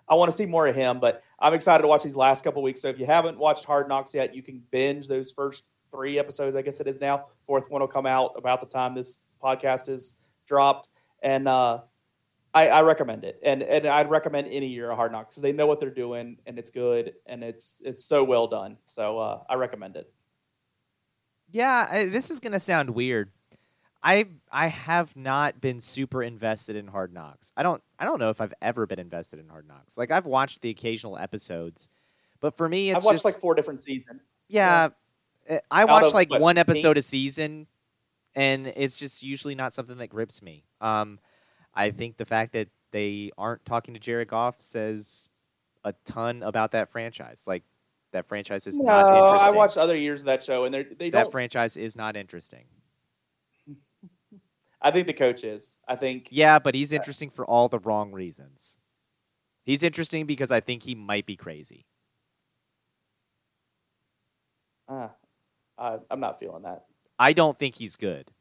I 0.09 0.15
want 0.15 0.31
to 0.31 0.37
see 0.37 0.47
more 0.47 0.67
of 0.67 0.75
him. 0.75 1.01
But 1.01 1.23
I'm 1.41 1.55
excited 1.55 1.83
to 1.83 1.89
watch 1.89 2.03
these 2.03 2.17
last 2.17 2.45
couple 2.45 2.63
weeks. 2.63 2.83
So 2.83 2.89
if 2.89 2.99
you 2.99 3.07
haven't 3.07 3.39
watched 3.39 3.65
Hard 3.65 3.89
Knocks 3.89 4.15
yet, 4.15 4.35
you 4.35 4.43
can 4.43 4.63
binge 4.71 5.09
those 5.09 5.33
first 5.33 5.65
three 5.91 6.19
episodes. 6.19 6.57
I 6.57 6.63
guess 6.63 6.81
it 6.81 6.87
is 6.87 7.01
now. 7.01 7.27
Fourth 7.47 7.71
one 7.71 7.81
will 7.81 7.89
come 7.89 8.07
out 8.07 8.33
about 8.37 8.61
the 8.61 8.67
time 8.67 8.95
this 8.95 9.19
podcast 9.43 9.89
is 9.89 10.15
dropped, 10.47 10.89
and 11.23 11.49
uh, 11.49 11.81
I, 12.53 12.69
I, 12.69 12.83
recommend 12.83 13.25
it. 13.25 13.41
And 13.43 13.63
and 13.63 13.87
I'd 13.87 14.11
recommend 14.11 14.49
any 14.49 14.67
year 14.67 14.91
of 14.91 14.97
Hard 14.97 15.13
Knocks 15.13 15.35
because 15.35 15.43
they 15.43 15.53
know 15.53 15.67
what 15.67 15.81
they're 15.81 15.91
doing 15.91 16.37
and 16.47 16.59
it's 16.59 16.71
good 16.71 17.15
and 17.27 17.43
it's 17.43 17.81
it's 17.85 18.05
so 18.05 18.25
well 18.25 18.47
done. 18.47 18.77
So 18.87 19.19
uh, 19.19 19.41
I 19.49 19.55
recommend 19.55 19.97
it. 19.97 20.13
Yeah, 21.51 21.89
I, 21.91 22.05
this 22.05 22.31
is 22.31 22.41
gonna 22.41 22.61
sound 22.61 22.91
weird, 22.91 23.31
I 24.03 24.27
I 24.51 24.69
have 24.69 25.15
not 25.17 25.61
been 25.61 25.81
super 25.81 26.23
invested 26.23 26.77
in 26.77 26.87
Hard 26.87 27.13
Knocks. 27.13 27.53
I 27.57 27.63
don't 27.63 27.83
I 27.99 28.05
don't 28.05 28.19
know 28.19 28.31
if 28.31 28.41
I've 28.41 28.55
ever 28.63 28.87
been 28.87 28.99
invested 28.99 29.39
in 29.39 29.49
Hard 29.49 29.69
Knocks. 29.69 29.99
Like 29.99 30.11
I've 30.11 30.27
watched 30.27 30.63
the 30.63 30.71
occasional 30.71 31.19
episodes, 31.19 31.89
but 32.41 32.57
for 32.57 32.69
me, 32.69 32.91
it's 32.91 32.99
I've 32.99 33.05
watched 33.05 33.17
just, 33.17 33.25
like 33.25 33.41
four 33.41 33.55
different 33.55 33.81
seasons. 33.81 34.23
Yeah, 34.49 34.89
yeah. 35.49 35.57
Eh, 35.57 35.61
I 35.71 35.85
watch 35.85 36.15
like 36.15 36.31
what, 36.31 36.41
one 36.41 36.59
episode 36.59 36.97
eight? 36.97 37.01
a 37.01 37.03
season, 37.03 37.67
and 38.35 38.73
it's 38.77 38.97
just 38.97 39.23
usually 39.23 39.55
not 39.55 39.75
something 39.75 39.99
that 39.99 40.09
grips 40.09 40.43
me. 40.43 40.65
Um, 40.81 41.19
I 41.75 41.91
think 41.91 42.17
the 42.17 42.25
fact 42.25 42.53
that 42.55 42.69
they 42.93 43.31
aren't 43.37 43.65
talking 43.65 43.95
to 43.95 44.01
Jared 44.01 44.29
Goff 44.29 44.57
says 44.61 45.29
a 45.85 45.95
ton 46.05 46.43
about 46.43 46.73
that 46.73 46.91
franchise. 46.91 47.45
Like 47.47 47.65
that 48.13 48.27
franchise 48.27 48.67
is 48.67 48.79
no, 48.79 48.85
not 48.85 49.25
interesting. 49.25 49.55
I 49.55 49.57
watched 49.57 49.77
other 49.77 49.97
years 49.97 50.21
of 50.21 50.27
that 50.27 50.43
show, 50.43 50.65
and 50.65 50.87
they 50.99 51.11
that 51.11 51.31
franchise 51.31 51.77
is 51.77 51.97
not 51.97 52.17
interesting. 52.17 52.65
I 54.83 54.91
think 54.91 55.07
the 55.07 55.13
coach 55.13 55.45
is. 55.45 55.79
I 55.87 55.97
think. 55.97 56.29
Yeah, 56.31 56.59
but 56.59 56.75
he's 56.75 56.93
interesting 56.93 57.31
for 57.31 57.45
all 57.45 57.69
the 57.69 57.79
wrong 57.79 58.13
reasons. 58.13 58.79
He's 59.65 59.83
interesting 59.83 60.27
because 60.27 60.51
I 60.51 60.61
think 60.61 60.83
he 60.83 60.95
might 60.95 61.27
be 61.27 61.37
crazy. 61.37 61.87
Uh, 64.89 65.09
I, 65.79 65.99
I'm 66.11 66.21
not 66.21 66.41
feeling 66.41 66.63
that. 66.63 66.87
I 67.19 67.33
don't 67.33 67.59
think 67.59 67.77
he's 67.77 67.97
good. 67.97 68.33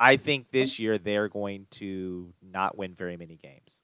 I 0.00 0.16
think 0.16 0.50
this 0.52 0.78
year 0.78 0.96
they're 0.96 1.28
going 1.28 1.66
to 1.72 2.32
not 2.42 2.78
win 2.78 2.94
very 2.94 3.16
many 3.16 3.36
games 3.36 3.82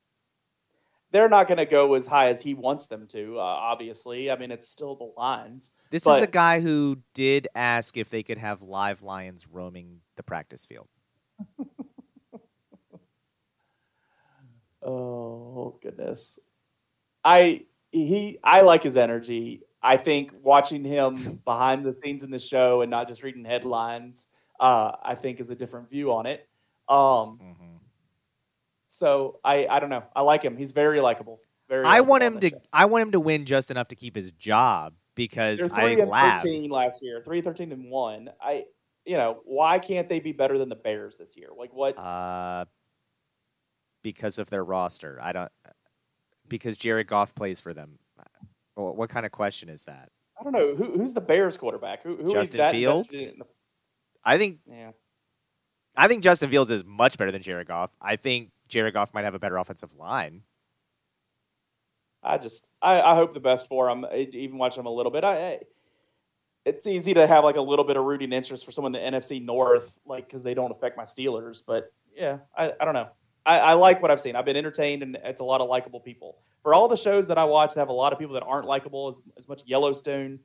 they're 1.15 1.29
not 1.29 1.47
going 1.47 1.59
to 1.59 1.65
go 1.65 1.95
as 1.95 2.09
high 2.09 2.27
as 2.27 2.43
he 2.43 2.55
wants 2.55 2.89
them 2.89 3.07
to. 3.07 3.39
Uh, 3.39 3.43
obviously, 3.43 4.33
I 4.33 4.37
mean 4.37 4.51
it's 4.51 4.67
still 4.69 4.97
the 4.97 5.13
Lions. 5.17 5.71
This 5.91 6.05
but... 6.05 6.17
is 6.17 6.23
a 6.23 6.27
guy 6.27 6.59
who 6.61 6.99
did 7.15 7.47
ask 7.55 7.97
if 7.97 8.11
they 8.11 8.25
could 8.25 8.39
have 8.39 8.63
live 8.63 9.05
lions 9.05 9.47
roaming 9.47 10.01
the 10.17 10.25
practice 10.25 10.67
field. 10.67 10.89
oh 14.83 15.79
goodness, 15.81 16.41
I 17.25 17.67
he 17.93 18.41
I 18.43 18.63
like 18.63 18.83
his 18.83 18.97
energy. 18.97 19.63
I 19.81 19.99
think 19.99 20.33
watching 20.43 20.83
him 20.83 21.17
behind 21.45 21.85
the 21.85 21.95
scenes 22.03 22.25
in 22.25 22.33
the 22.33 22.41
show 22.41 22.81
and 22.83 22.91
not 22.91 23.07
just 23.07 23.23
reading 23.23 23.45
headlines, 23.45 24.27
uh, 24.59 24.91
I 25.01 25.15
think 25.15 25.39
is 25.39 25.51
a 25.51 25.55
different 25.55 25.89
view 25.89 26.13
on 26.13 26.27
it. 26.27 26.49
Um, 26.89 27.39
mm-hmm. 27.41 27.74
So 28.95 29.41
I 29.45 29.67
I 29.67 29.81
don't 29.81 29.91
know. 29.91 30.05
I 30.15 30.23
like 30.23 30.43
him. 30.45 30.57
He's 30.57 30.71
very 30.71 31.01
likable. 31.01 31.41
very. 31.69 31.85
I 31.85 32.01
want 32.01 32.23
him 32.23 32.39
to. 32.41 32.51
Show. 32.51 32.61
I 32.73 32.87
want 32.87 33.03
him 33.03 33.13
to 33.13 33.21
win 33.21 33.45
just 33.45 33.71
enough 33.71 33.89
to 33.89 33.97
keep 33.97 34.15
his 34.15 34.33
job 34.33 34.95
because 35.15 35.59
They're 35.59 35.69
three 35.69 35.85
I 35.85 35.91
and 35.91 36.09
laugh. 36.09 36.43
Thirteen 36.43 36.71
last 36.71 37.03
year, 37.03 37.21
three 37.25 37.41
thirteen 37.41 37.73
and 37.73 37.91
one. 37.91 38.31
I, 38.41 38.65
you 39.05 39.17
know, 39.17 39.41
why 39.45 39.79
can't 39.79 40.09
they 40.09 40.21
be 40.21 40.33
better 40.33 40.59
than 40.59 40.69
the 40.69 40.77
Bears 40.77 41.19
this 41.19 41.37
year? 41.37 41.49
Like 41.57 41.73
what? 41.73 41.99
Uh, 41.99 42.67
because 44.03 44.39
of 44.39 44.51
their 44.51 44.65
roster. 44.65 45.19
I 45.21 45.33
don't. 45.33 45.53
Because 46.47 46.77
Jared 46.77 47.07
Goff 47.07 47.35
plays 47.35 47.61
for 47.61 47.75
them. 47.75 47.99
What, 48.75 48.97
what 48.97 49.11
kind 49.11 49.25
of 49.27 49.33
question 49.33 49.69
is 49.69 49.85
that? 49.85 50.11
I 50.39 50.45
don't 50.45 50.53
know 50.53 50.75
who, 50.75 50.99
who's 50.99 51.15
the 51.15 51.21
Bears 51.21 51.57
quarterback. 51.57 52.03
Who, 52.03 52.17
who 52.17 52.31
Justin 52.31 52.71
Fields. 52.71 53.09
The... 53.09 53.45
I 54.25 54.39
think. 54.39 54.59
Yeah. 54.67 54.93
I 55.97 56.09
think 56.09 56.25
Justin 56.25 56.51
Fields 56.51 56.73
is 56.73 56.85
much 56.85 57.19
better 57.19 57.31
than 57.31 57.41
Jared 57.41 57.69
Goff. 57.69 57.93
I 58.01 58.17
think 58.17 58.51
Jared 58.69 58.95
Goff 58.95 59.15
might 59.15 59.25
have 59.25 59.35
a 59.35 59.39
better 59.39 59.57
offensive 59.57 59.95
line. 59.95 60.43
I 62.23 62.39
just 62.39 62.71
I, 62.81 63.01
I 63.01 63.15
hope 63.15 63.35
the 63.35 63.41
best 63.41 63.69
for 63.69 63.89
him. 63.89 64.07
Even 64.15 64.59
watching 64.59 64.81
him 64.81 64.87
a 64.87 64.91
little 64.91 65.13
bit, 65.13 65.25
I, 65.25 65.37
I, 65.37 65.61
it's 66.65 66.87
easy 66.87 67.13
to 67.15 67.27
have 67.27 67.45
like 67.45 67.57
a 67.57 67.61
little 67.61 67.85
bit 67.85 67.97
of 67.97 68.05
rooting 68.05 68.33
interest 68.33 68.65
for 68.65 68.73
someone 68.73 68.95
in 68.95 69.13
the 69.13 69.19
NFC 69.19 69.45
North, 69.45 69.99
like 70.07 70.27
because 70.27 70.43
they 70.43 70.55
don't 70.55 70.71
affect 70.71 70.97
my 70.97 71.03
Steelers. 71.03 71.63
But 71.67 71.93
yeah, 72.17 72.39
I, 72.57 72.73
I 72.81 72.85
don't 72.85 72.95
know. 72.95 73.09
I, 73.47 73.59
I 73.59 73.73
like 73.75 74.01
what 74.01 74.11
I've 74.11 74.21
seen. 74.21 74.37
I've 74.37 74.47
been 74.47 74.57
entertained, 74.57 75.03
and 75.03 75.19
it's 75.23 75.43
a 75.43 75.45
lot 75.45 75.61
of 75.61 75.69
likable 75.69 76.01
people. 76.01 76.39
For 76.63 76.73
all 76.73 76.89
the 76.89 76.97
shows 76.97 77.29
that 77.29 77.37
I 77.37 77.45
watch, 77.45 77.75
that 77.75 77.81
have 77.81 77.91
a 77.91 77.93
lot 77.93 78.15
of 78.15 78.19
people 78.19 78.35
that 78.35 78.43
aren't 78.45 78.67
likable. 78.67 79.09
As 79.09 79.21
as 79.37 79.49
much 79.49 79.63
Yellowstone 79.67 80.39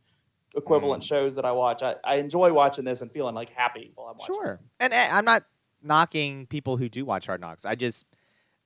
equivalent 0.56 1.04
mm. 1.04 1.08
shows 1.08 1.36
that 1.36 1.46
I 1.46 1.54
watch, 1.54 1.82
I, 1.82 1.96
I 2.04 2.16
enjoy 2.16 2.52
watching 2.52 2.84
this 2.84 3.02
and 3.02 3.10
feeling 3.10 3.36
like 3.36 3.52
happy 3.52 3.94
while 3.96 4.08
I'm 4.08 4.18
watching. 4.18 4.36
Sure, 4.36 4.60
and 4.82 4.94
I'm 4.94 5.24
not 5.24 5.44
knocking 5.82 6.46
people 6.46 6.78
who 6.78 6.90
do 6.90 7.06
watch 7.06 7.28
Hard 7.28 7.42
Knocks. 7.42 7.66
I 7.66 7.76
just 7.76 8.06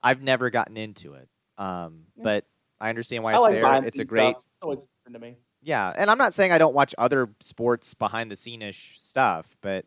I've 0.01 0.21
never 0.21 0.49
gotten 0.49 0.77
into 0.77 1.13
it. 1.13 1.29
Um, 1.57 2.05
yeah. 2.15 2.23
but 2.23 2.45
I 2.79 2.89
understand 2.89 3.23
why 3.23 3.33
it's 3.33 3.41
like 3.41 3.53
there. 3.53 3.83
It's 3.83 3.99
a 3.99 4.05
great. 4.05 4.31
Stuff. 4.31 4.37
It's 4.37 4.61
always 4.61 4.85
fun 5.05 5.13
to 5.13 5.19
me. 5.19 5.37
Yeah, 5.61 5.93
and 5.95 6.11
I'm 6.11 6.17
not 6.17 6.33
saying 6.33 6.51
I 6.51 6.57
don't 6.57 6.75
watch 6.75 6.93
other 6.97 7.29
sports 7.39 7.93
behind 7.93 8.29
the 8.29 8.35
scene 8.35 8.61
ish 8.61 8.97
stuff, 8.99 9.55
but 9.61 9.85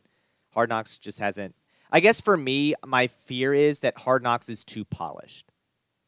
Hard 0.54 0.70
Knocks 0.70 0.96
just 0.96 1.18
hasn't. 1.18 1.54
I 1.90 2.00
guess 2.00 2.20
for 2.20 2.36
me, 2.36 2.74
my 2.84 3.08
fear 3.08 3.52
is 3.52 3.80
that 3.80 3.98
Hard 3.98 4.22
Knocks 4.22 4.48
is 4.48 4.64
too 4.64 4.84
polished. 4.84 5.52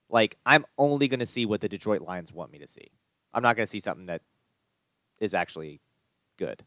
Like 0.09 0.39
I'm 0.47 0.65
only 0.79 1.09
going 1.09 1.21
to 1.21 1.27
see 1.27 1.45
what 1.45 1.61
the 1.61 1.69
Detroit 1.69 2.01
Lions 2.01 2.33
want 2.33 2.51
me 2.51 2.59
to 2.61 2.67
see. 2.67 2.91
I'm 3.35 3.43
not 3.43 3.57
going 3.57 3.65
to 3.65 3.71
see 3.71 3.81
something 3.81 4.07
that 4.07 4.23
is 5.21 5.35
actually 5.35 5.81
good. 6.39 6.65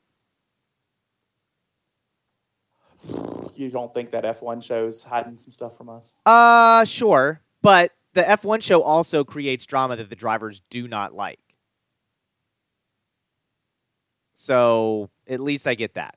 You 3.56 3.70
don't 3.70 3.94
think 3.94 4.12
that 4.12 4.24
F1 4.24 4.64
show's 4.64 5.04
hiding 5.04 5.38
some 5.38 5.52
stuff 5.52 5.78
from 5.78 5.90
us? 5.90 6.16
Uh, 6.26 6.86
sure, 6.86 7.42
but 7.62 7.92
the 8.14 8.22
F1 8.22 8.62
show 8.62 8.82
also 8.82 9.24
creates 9.24 9.66
drama 9.66 9.96
that 9.96 10.10
the 10.10 10.16
drivers 10.16 10.62
do 10.70 10.88
not 10.88 11.14
like. 11.14 11.40
So 14.34 15.10
at 15.28 15.40
least 15.40 15.68
I 15.68 15.76
get 15.76 15.94
that. 15.96 16.16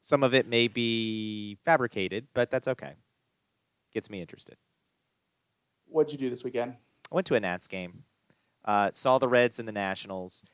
Some 0.00 0.22
of 0.22 0.34
it 0.34 0.46
may 0.46 0.68
be 0.68 1.58
fabricated, 1.64 2.28
but 2.32 2.50
that's 2.50 2.68
okay. 2.68 2.92
Gets 3.92 4.08
me 4.08 4.20
interested. 4.20 4.56
What'd 5.88 6.12
you 6.12 6.18
do 6.18 6.30
this 6.30 6.44
weekend? 6.44 6.76
I 7.10 7.14
went 7.14 7.26
to 7.26 7.34
a 7.34 7.40
Nats 7.40 7.66
game. 7.66 8.04
Uh, 8.64 8.90
saw 8.92 9.18
the 9.18 9.28
Reds 9.28 9.58
and 9.58 9.66
the 9.66 9.72
Nationals. 9.72 10.44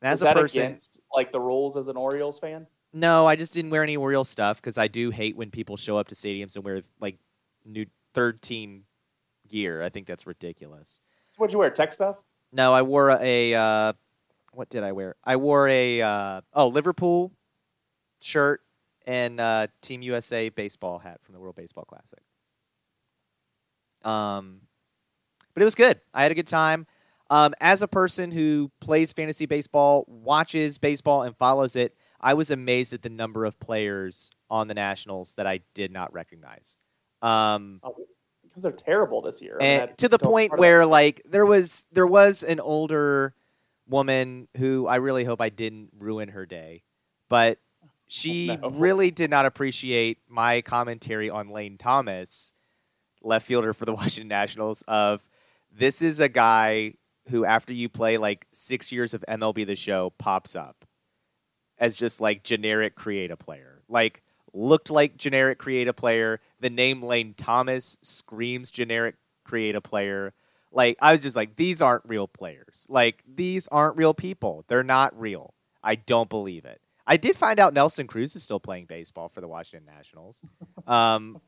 And 0.00 0.10
as 0.10 0.22
Was 0.22 0.30
a 0.30 0.34
person, 0.34 0.62
against, 0.62 1.00
like 1.12 1.30
the 1.30 1.40
rules 1.40 1.76
as 1.76 1.88
an 1.88 1.96
Orioles 1.96 2.38
fan? 2.38 2.66
No, 2.92 3.26
I 3.26 3.36
just 3.36 3.54
didn't 3.54 3.70
wear 3.70 3.82
any 3.82 3.96
real 3.96 4.24
stuff 4.24 4.60
because 4.60 4.76
I 4.76 4.88
do 4.88 5.10
hate 5.10 5.36
when 5.36 5.50
people 5.50 5.76
show 5.76 5.96
up 5.96 6.08
to 6.08 6.14
stadiums 6.14 6.56
and 6.56 6.64
wear 6.64 6.82
like 7.00 7.16
new 7.64 7.86
third 8.12 8.42
team 8.42 8.84
gear. 9.48 9.82
I 9.82 9.88
think 9.88 10.06
that's 10.06 10.26
ridiculous. 10.26 11.00
So 11.30 11.36
what 11.38 11.46
did 11.46 11.52
you 11.52 11.58
wear? 11.58 11.70
Tech 11.70 11.92
stuff? 11.92 12.16
No, 12.52 12.74
I 12.74 12.82
wore 12.82 13.10
a. 13.10 13.54
Uh, 13.54 13.92
what 14.52 14.68
did 14.68 14.82
I 14.82 14.92
wear? 14.92 15.16
I 15.24 15.36
wore 15.36 15.68
a 15.68 16.02
uh, 16.02 16.40
oh 16.52 16.68
Liverpool 16.68 17.32
shirt 18.20 18.60
and 19.06 19.40
uh, 19.40 19.68
Team 19.80 20.02
USA 20.02 20.50
baseball 20.50 20.98
hat 20.98 21.22
from 21.22 21.34
the 21.34 21.40
World 21.40 21.56
Baseball 21.56 21.84
Classic. 21.84 22.20
Um, 24.04 24.60
but 25.54 25.62
it 25.62 25.64
was 25.64 25.74
good. 25.74 26.00
I 26.12 26.22
had 26.22 26.32
a 26.32 26.34
good 26.34 26.46
time. 26.46 26.86
Um, 27.30 27.54
as 27.60 27.80
a 27.80 27.88
person 27.88 28.30
who 28.30 28.70
plays 28.80 29.12
fantasy 29.12 29.46
baseball, 29.46 30.04
watches 30.06 30.76
baseball, 30.76 31.22
and 31.22 31.34
follows 31.36 31.76
it, 31.76 31.96
I 32.22 32.34
was 32.34 32.50
amazed 32.50 32.92
at 32.92 33.02
the 33.02 33.10
number 33.10 33.44
of 33.44 33.58
players 33.58 34.30
on 34.48 34.68
the 34.68 34.74
Nationals 34.74 35.34
that 35.34 35.46
I 35.46 35.60
did 35.74 35.90
not 35.90 36.12
recognize. 36.12 36.76
Um, 37.20 37.80
oh, 37.82 37.96
because 38.42 38.62
they're 38.62 38.72
terrible 38.72 39.22
this 39.22 39.40
year. 39.40 39.56
And 39.60 39.96
to 39.98 40.08
the 40.08 40.18
point 40.18 40.56
where 40.56 40.84
like 40.84 41.22
there 41.24 41.46
was 41.46 41.84
there 41.92 42.06
was 42.06 42.42
an 42.42 42.60
older 42.60 43.34
woman 43.88 44.48
who 44.56 44.86
I 44.86 44.96
really 44.96 45.24
hope 45.24 45.40
I 45.40 45.48
didn't 45.48 45.90
ruin 45.98 46.28
her 46.28 46.46
day, 46.46 46.82
but 47.28 47.58
she 48.06 48.56
no. 48.62 48.70
really 48.70 49.10
did 49.10 49.30
not 49.30 49.46
appreciate 49.46 50.18
my 50.28 50.60
commentary 50.60 51.30
on 51.30 51.48
Lane 51.48 51.78
Thomas, 51.78 52.52
left 53.22 53.46
fielder 53.46 53.72
for 53.72 53.84
the 53.84 53.94
Washington 53.94 54.28
Nationals. 54.28 54.82
Of 54.86 55.26
this 55.72 56.02
is 56.02 56.20
a 56.20 56.28
guy 56.28 56.94
who, 57.28 57.44
after 57.44 57.72
you 57.72 57.88
play 57.88 58.18
like 58.18 58.46
six 58.52 58.92
years 58.92 59.14
of 59.14 59.24
MLB 59.28 59.66
The 59.66 59.76
Show, 59.76 60.10
pops 60.18 60.54
up 60.54 60.84
as 61.82 61.96
just 61.96 62.20
like 62.20 62.44
generic 62.44 62.94
create 62.94 63.32
a 63.32 63.36
player, 63.36 63.82
like 63.88 64.22
looked 64.54 64.88
like 64.88 65.16
generic 65.16 65.58
create 65.58 65.88
a 65.88 65.92
player. 65.92 66.40
The 66.60 66.70
name 66.70 67.02
Lane 67.02 67.34
Thomas 67.36 67.98
screams 68.02 68.70
generic 68.70 69.16
create 69.44 69.74
a 69.74 69.80
player. 69.80 70.32
Like 70.70 70.96
I 71.02 71.10
was 71.10 71.20
just 71.22 71.34
like, 71.34 71.56
these 71.56 71.82
aren't 71.82 72.04
real 72.06 72.28
players. 72.28 72.86
Like 72.88 73.24
these 73.26 73.66
aren't 73.66 73.96
real 73.96 74.14
people. 74.14 74.64
They're 74.68 74.84
not 74.84 75.18
real. 75.20 75.54
I 75.82 75.96
don't 75.96 76.30
believe 76.30 76.64
it. 76.64 76.80
I 77.04 77.16
did 77.16 77.34
find 77.34 77.58
out 77.58 77.74
Nelson 77.74 78.06
Cruz 78.06 78.36
is 78.36 78.44
still 78.44 78.60
playing 78.60 78.84
baseball 78.84 79.28
for 79.28 79.40
the 79.40 79.48
Washington 79.48 79.92
Nationals. 79.92 80.40
Um, 80.84 81.40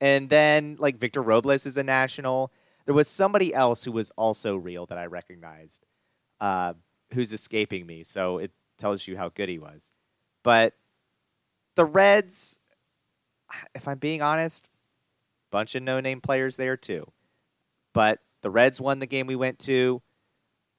and 0.00 0.28
then 0.28 0.76
like 0.78 0.96
Victor 0.96 1.22
Robles 1.22 1.66
is 1.66 1.76
a 1.76 1.82
national. 1.82 2.52
There 2.86 2.94
was 2.94 3.08
somebody 3.08 3.52
else 3.52 3.82
who 3.82 3.90
was 3.90 4.12
also 4.12 4.54
real 4.54 4.86
that 4.86 4.96
I 4.96 5.06
recognized, 5.06 5.84
uh, 6.40 6.74
who's 7.12 7.32
escaping 7.32 7.84
me. 7.84 8.04
So 8.04 8.38
it 8.38 8.52
tells 8.82 9.06
you 9.06 9.16
how 9.16 9.28
good 9.28 9.48
he 9.48 9.60
was. 9.60 9.92
But 10.42 10.74
the 11.76 11.84
Reds, 11.84 12.58
if 13.76 13.86
I'm 13.86 13.98
being 13.98 14.22
honest, 14.22 14.68
bunch 15.52 15.76
of 15.76 15.84
no-name 15.84 16.20
players 16.20 16.56
there 16.56 16.76
too. 16.76 17.06
But 17.94 18.18
the 18.40 18.50
Reds 18.50 18.80
won 18.80 18.98
the 18.98 19.06
game 19.06 19.28
we 19.28 19.36
went 19.36 19.60
to. 19.60 20.02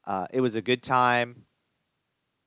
Uh, 0.06 0.28
it 0.32 0.42
was 0.42 0.56
a 0.56 0.62
good 0.62 0.84
time 0.84 1.46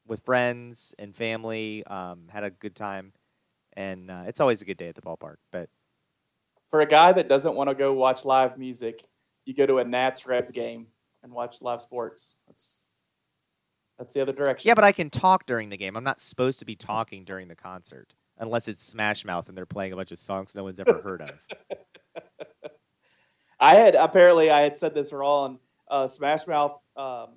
with 0.07 0.21
friends 0.25 0.95
and 0.99 1.17
family. 1.17 1.85
Um, 1.87 2.29
had 2.29 2.45
a 2.45 2.51
good 2.51 2.77
time, 2.77 3.15
and 3.73 4.11
uh, 4.11 4.25
it's 4.27 4.41
always 4.41 4.61
a 4.61 4.67
good 4.67 4.77
day 4.77 4.89
at 4.89 4.95
the 4.95 5.01
ballpark. 5.01 5.37
But 5.51 5.71
for 6.69 6.83
a 6.83 6.87
guy 6.87 7.15
that 7.15 7.31
doesn't 7.31 7.55
want 7.55 7.71
to 7.71 7.75
go 7.75 7.95
watch 7.95 8.27
live 8.27 8.59
music, 8.59 9.05
you 9.47 9.55
go 9.55 9.65
to 9.65 9.79
a 9.79 9.85
Nats 9.85 10.27
Reds 10.27 10.51
game 10.51 10.89
and 11.23 11.33
watch 11.33 11.63
live 11.63 11.81
sports. 11.81 12.37
That's 12.47 12.83
that's 13.99 14.13
the 14.13 14.21
other 14.21 14.33
direction. 14.33 14.69
Yeah, 14.69 14.75
but 14.75 14.85
I 14.85 14.93
can 14.93 15.11
talk 15.11 15.47
during 15.47 15.71
the 15.71 15.77
game. 15.77 15.97
I'm 15.97 16.05
not 16.05 16.21
supposed 16.21 16.59
to 16.59 16.65
be 16.65 16.77
talking 16.77 17.25
during 17.25 17.49
the 17.49 17.57
concert 17.57 18.15
unless 18.39 18.69
it's 18.69 18.83
Smash 18.83 19.25
Mouth 19.25 19.49
and 19.49 19.57
they're 19.57 19.67
playing 19.67 19.93
a 19.93 19.97
bunch 19.97 20.13
of 20.13 20.19
songs 20.19 20.55
no 20.55 20.65
one's 20.65 20.79
ever 20.79 21.01
heard 21.03 21.23
of. 21.23 21.33
I 23.61 23.75
had 23.75 23.95
apparently 23.95 24.51
I 24.51 24.61
had 24.61 24.77
said 24.77 24.95
this 24.95 25.13
wrong. 25.13 25.59
Uh, 25.89 26.07
Smash 26.07 26.47
Mouth 26.47 26.79
um, 26.97 27.37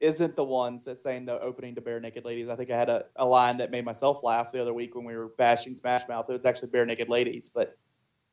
isn't 0.00 0.36
the 0.36 0.44
ones 0.44 0.84
that 0.84 0.98
sang 0.98 1.26
the 1.26 1.38
opening 1.40 1.74
to 1.74 1.80
Barenaked 1.80 2.24
Ladies. 2.24 2.48
I 2.48 2.56
think 2.56 2.70
I 2.70 2.78
had 2.78 2.88
a, 2.88 3.04
a, 3.16 3.24
line 3.26 3.58
that 3.58 3.70
made 3.70 3.84
myself 3.84 4.22
laugh 4.22 4.52
the 4.52 4.60
other 4.62 4.72
week 4.72 4.94
when 4.94 5.04
we 5.04 5.16
were 5.16 5.32
bashing 5.36 5.76
Smash 5.76 6.08
Mouth. 6.08 6.26
It 6.28 6.32
was 6.32 6.46
actually 6.46 6.68
Barenaked 6.68 7.08
Ladies, 7.08 7.50
but 7.50 7.76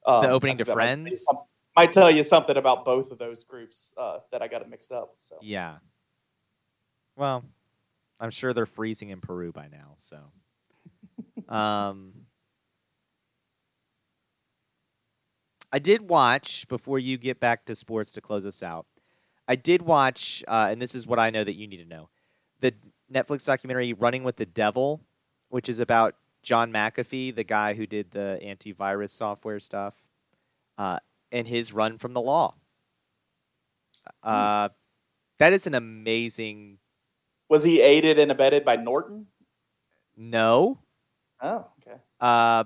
um, 0.05 0.23
the 0.23 0.29
opening 0.29 0.57
to 0.59 0.65
Friends 0.65 1.25
might, 1.31 1.87
might, 1.87 1.93
tell 1.93 2.09
you 2.09 2.23
something 2.23 2.55
about 2.55 2.85
both 2.85 3.11
of 3.11 3.17
those 3.17 3.43
groups 3.43 3.93
uh, 3.97 4.19
that 4.31 4.41
I 4.41 4.47
got 4.47 4.61
it 4.61 4.69
mixed 4.69 4.91
up. 4.91 5.15
So 5.17 5.37
yeah. 5.41 5.77
Well, 7.15 7.43
I'm 8.19 8.31
sure 8.31 8.53
they're 8.53 8.65
freezing 8.65 9.09
in 9.09 9.21
Peru 9.21 9.51
by 9.51 9.67
now. 9.67 9.95
So. 9.97 10.17
Um, 11.49 12.13
I 15.71 15.79
did 15.79 16.09
watch 16.09 16.67
before 16.67 16.99
you 16.99 17.17
get 17.17 17.39
back 17.39 17.65
to 17.65 17.75
sports 17.75 18.11
to 18.13 18.21
close 18.21 18.45
us 18.45 18.61
out. 18.61 18.85
I 19.47 19.55
did 19.55 19.81
watch, 19.81 20.43
uh, 20.47 20.67
and 20.69 20.81
this 20.81 20.95
is 20.95 21.07
what 21.07 21.19
I 21.19 21.29
know 21.29 21.43
that 21.43 21.55
you 21.55 21.67
need 21.67 21.77
to 21.77 21.85
know: 21.85 22.09
the 22.59 22.73
Netflix 23.11 23.45
documentary 23.45 23.93
"Running 23.93 24.23
with 24.23 24.35
the 24.37 24.45
Devil," 24.45 25.01
which 25.49 25.69
is 25.69 25.79
about 25.79 26.15
John 26.43 26.71
McAfee, 26.71 27.33
the 27.35 27.43
guy 27.43 27.73
who 27.73 27.85
did 27.85 28.11
the 28.11 28.39
antivirus 28.43 29.09
software 29.11 29.59
stuff, 29.59 30.03
uh, 30.77 30.99
and 31.31 31.47
his 31.47 31.73
run 31.73 31.97
from 31.97 32.13
the 32.13 32.21
law. 32.21 32.55
Uh, 34.23 34.69
that 35.39 35.53
is 35.53 35.67
an 35.67 35.73
amazing. 35.75 36.79
Was 37.51 37.65
he 37.65 37.81
aided 37.81 38.17
and 38.17 38.31
abetted 38.31 38.63
by 38.63 38.77
Norton? 38.77 39.27
No. 40.15 40.79
Oh, 41.41 41.67
okay. 41.81 41.97
Uh, 42.17 42.63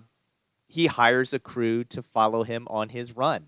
he 0.68 0.86
hires 0.86 1.34
a 1.34 1.40
crew 1.40 1.84
to 1.86 2.04
follow 2.04 2.44
him 2.44 2.68
on 2.70 2.90
his 2.90 3.16
run. 3.18 3.48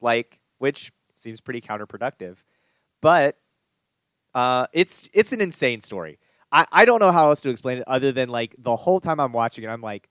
Like 0.00 0.40
which 0.56 0.92
seems 1.14 1.42
pretty 1.42 1.60
counterproductive. 1.60 2.38
But 3.02 3.36
uh, 4.34 4.66
it's 4.72 5.10
it's 5.12 5.34
an 5.34 5.42
insane 5.42 5.82
story. 5.82 6.18
I, 6.50 6.66
I 6.72 6.84
don't 6.86 7.00
know 7.00 7.12
how 7.12 7.28
else 7.28 7.42
to 7.42 7.50
explain 7.50 7.76
it 7.76 7.84
other 7.86 8.10
than 8.10 8.30
like 8.30 8.54
the 8.56 8.76
whole 8.76 8.98
time 8.98 9.20
I'm 9.20 9.32
watching 9.32 9.64
it, 9.64 9.68
I'm 9.68 9.82
like, 9.82 10.08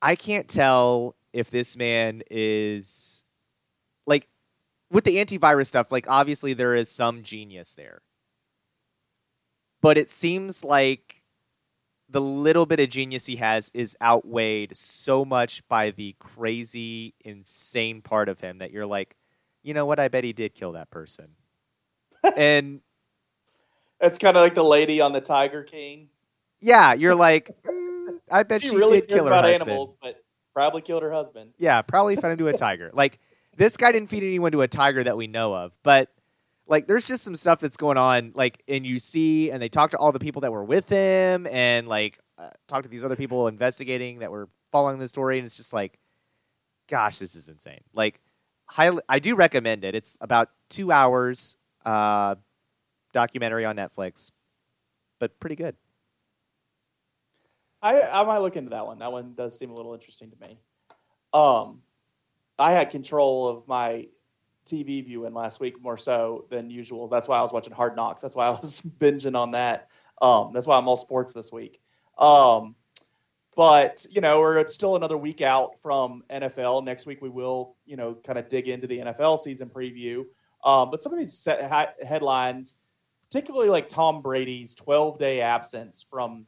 I 0.00 0.16
can't 0.16 0.48
tell 0.48 1.14
if 1.32 1.48
this 1.48 1.76
man 1.76 2.24
is 2.28 3.24
like 4.04 4.26
with 4.90 5.04
the 5.04 5.18
antivirus 5.18 5.68
stuff, 5.68 5.92
like 5.92 6.06
obviously 6.08 6.54
there 6.54 6.74
is 6.74 6.88
some 6.88 7.22
genius 7.22 7.74
there. 7.74 8.02
But 9.82 9.98
it 9.98 10.08
seems 10.08 10.64
like 10.64 11.22
the 12.08 12.20
little 12.20 12.66
bit 12.66 12.78
of 12.80 12.88
genius 12.88 13.26
he 13.26 13.36
has 13.36 13.70
is 13.74 13.96
outweighed 14.00 14.76
so 14.76 15.24
much 15.24 15.66
by 15.68 15.90
the 15.90 16.14
crazy, 16.18 17.14
insane 17.24 18.00
part 18.00 18.28
of 18.28 18.40
him 18.40 18.58
that 18.58 18.70
you're 18.70 18.86
like, 18.86 19.16
you 19.62 19.74
know 19.74 19.84
what? 19.84 19.98
I 19.98 20.08
bet 20.08 20.24
he 20.24 20.32
did 20.32 20.54
kill 20.54 20.72
that 20.72 20.90
person. 20.90 21.28
and 22.36 22.80
it's 24.00 24.18
kind 24.18 24.36
of 24.36 24.42
like 24.42 24.54
the 24.54 24.64
lady 24.64 25.00
on 25.00 25.12
the 25.12 25.20
Tiger 25.20 25.62
King. 25.62 26.08
Yeah, 26.60 26.92
you're 26.94 27.14
like, 27.14 27.50
mm, 27.64 28.18
I 28.30 28.44
bet 28.44 28.62
she, 28.62 28.68
she 28.68 28.76
really 28.76 29.00
did 29.00 29.08
kill 29.08 29.26
her 29.26 29.34
husband. 29.34 29.62
animals, 29.62 29.94
but 30.00 30.22
probably 30.54 30.82
killed 30.82 31.02
her 31.02 31.12
husband. 31.12 31.54
Yeah, 31.58 31.82
probably 31.82 32.16
fed 32.16 32.32
him 32.32 32.38
to 32.38 32.48
a 32.48 32.52
tiger. 32.52 32.90
like 32.92 33.18
this 33.56 33.76
guy 33.76 33.92
didn't 33.92 34.08
feed 34.08 34.22
anyone 34.22 34.52
to 34.52 34.62
a 34.62 34.68
tiger 34.68 35.02
that 35.04 35.16
we 35.16 35.26
know 35.26 35.54
of, 35.54 35.76
but 35.82 36.08
like 36.72 36.86
there's 36.86 37.04
just 37.04 37.22
some 37.22 37.36
stuff 37.36 37.60
that's 37.60 37.76
going 37.76 37.98
on. 37.98 38.32
Like, 38.34 38.62
and 38.66 38.86
you 38.86 38.98
see, 38.98 39.50
and 39.50 39.60
they 39.62 39.68
talk 39.68 39.90
to 39.90 39.98
all 39.98 40.10
the 40.10 40.18
people 40.18 40.40
that 40.40 40.50
were 40.50 40.64
with 40.64 40.88
him, 40.88 41.46
and 41.48 41.86
like 41.86 42.18
uh, 42.38 42.48
talk 42.66 42.84
to 42.84 42.88
these 42.88 43.04
other 43.04 43.14
people 43.14 43.46
investigating 43.46 44.20
that 44.20 44.30
were 44.30 44.48
following 44.72 44.98
the 44.98 45.06
story, 45.06 45.36
and 45.38 45.44
it's 45.44 45.54
just 45.54 45.74
like, 45.74 45.98
gosh, 46.88 47.18
this 47.18 47.36
is 47.36 47.50
insane. 47.50 47.82
Like, 47.92 48.22
highly, 48.64 49.02
I 49.06 49.18
do 49.18 49.34
recommend 49.34 49.84
it. 49.84 49.94
It's 49.94 50.16
about 50.22 50.48
two 50.70 50.90
hours. 50.90 51.58
Uh, 51.84 52.36
documentary 53.12 53.66
on 53.66 53.76
Netflix, 53.76 54.30
but 55.18 55.38
pretty 55.40 55.56
good. 55.56 55.76
I 57.82 58.00
I 58.00 58.24
might 58.24 58.38
look 58.38 58.56
into 58.56 58.70
that 58.70 58.86
one. 58.86 59.00
That 59.00 59.12
one 59.12 59.34
does 59.34 59.58
seem 59.58 59.68
a 59.68 59.74
little 59.74 59.92
interesting 59.92 60.30
to 60.30 60.36
me. 60.40 60.58
Um, 61.34 61.82
I 62.58 62.72
had 62.72 62.88
control 62.88 63.48
of 63.48 63.68
my 63.68 64.06
TV 64.66 65.04
viewing 65.04 65.34
last 65.34 65.60
week 65.60 65.80
more 65.80 65.96
so 65.96 66.46
than 66.50 66.70
usual. 66.70 67.08
That's 67.08 67.28
why 67.28 67.38
I 67.38 67.42
was 67.42 67.52
watching 67.52 67.72
Hard 67.72 67.96
Knocks. 67.96 68.22
That's 68.22 68.36
why 68.36 68.46
I 68.46 68.50
was 68.50 68.80
binging 68.98 69.36
on 69.36 69.52
that. 69.52 69.88
Um, 70.20 70.52
that's 70.52 70.66
why 70.66 70.76
I'm 70.76 70.88
all 70.88 70.96
sports 70.96 71.32
this 71.32 71.52
week. 71.52 71.80
Um, 72.18 72.76
but 73.56 74.06
you 74.10 74.20
know, 74.20 74.40
we're 74.40 74.66
still 74.68 74.96
another 74.96 75.18
week 75.18 75.42
out 75.42 75.80
from 75.82 76.22
NFL. 76.30 76.84
Next 76.84 77.06
week 77.06 77.20
we 77.20 77.28
will, 77.28 77.76
you 77.84 77.96
know, 77.96 78.14
kind 78.14 78.38
of 78.38 78.48
dig 78.48 78.68
into 78.68 78.86
the 78.86 78.98
NFL 78.98 79.38
season 79.38 79.68
preview. 79.68 80.24
Um, 80.64 80.90
but 80.90 81.00
some 81.00 81.12
of 81.12 81.18
these 81.18 81.46
headlines 82.04 82.82
particularly 83.32 83.70
like 83.70 83.88
Tom 83.88 84.20
Brady's 84.20 84.74
12 84.74 85.18
day 85.18 85.40
absence 85.40 86.04
from 86.08 86.44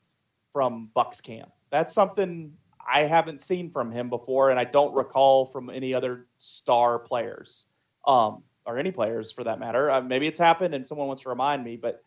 from 0.52 0.90
Bucks 0.94 1.20
camp. 1.22 1.50
That's 1.70 1.94
something 1.94 2.52
I 2.86 3.00
haven't 3.00 3.40
seen 3.40 3.70
from 3.70 3.90
him 3.90 4.10
before, 4.10 4.50
and 4.50 4.60
I 4.60 4.64
don't 4.64 4.94
recall 4.94 5.46
from 5.46 5.70
any 5.70 5.94
other 5.94 6.26
star 6.36 6.98
players, 6.98 7.64
um, 8.06 8.42
or 8.66 8.78
any 8.78 8.90
players 8.90 9.32
for 9.32 9.44
that 9.44 9.58
matter. 9.58 9.90
Uh, 9.90 10.00
maybe 10.00 10.26
it's 10.26 10.38
happened, 10.38 10.74
and 10.74 10.86
someone 10.86 11.06
wants 11.06 11.22
to 11.22 11.28
remind 11.28 11.64
me. 11.64 11.76
But 11.76 12.02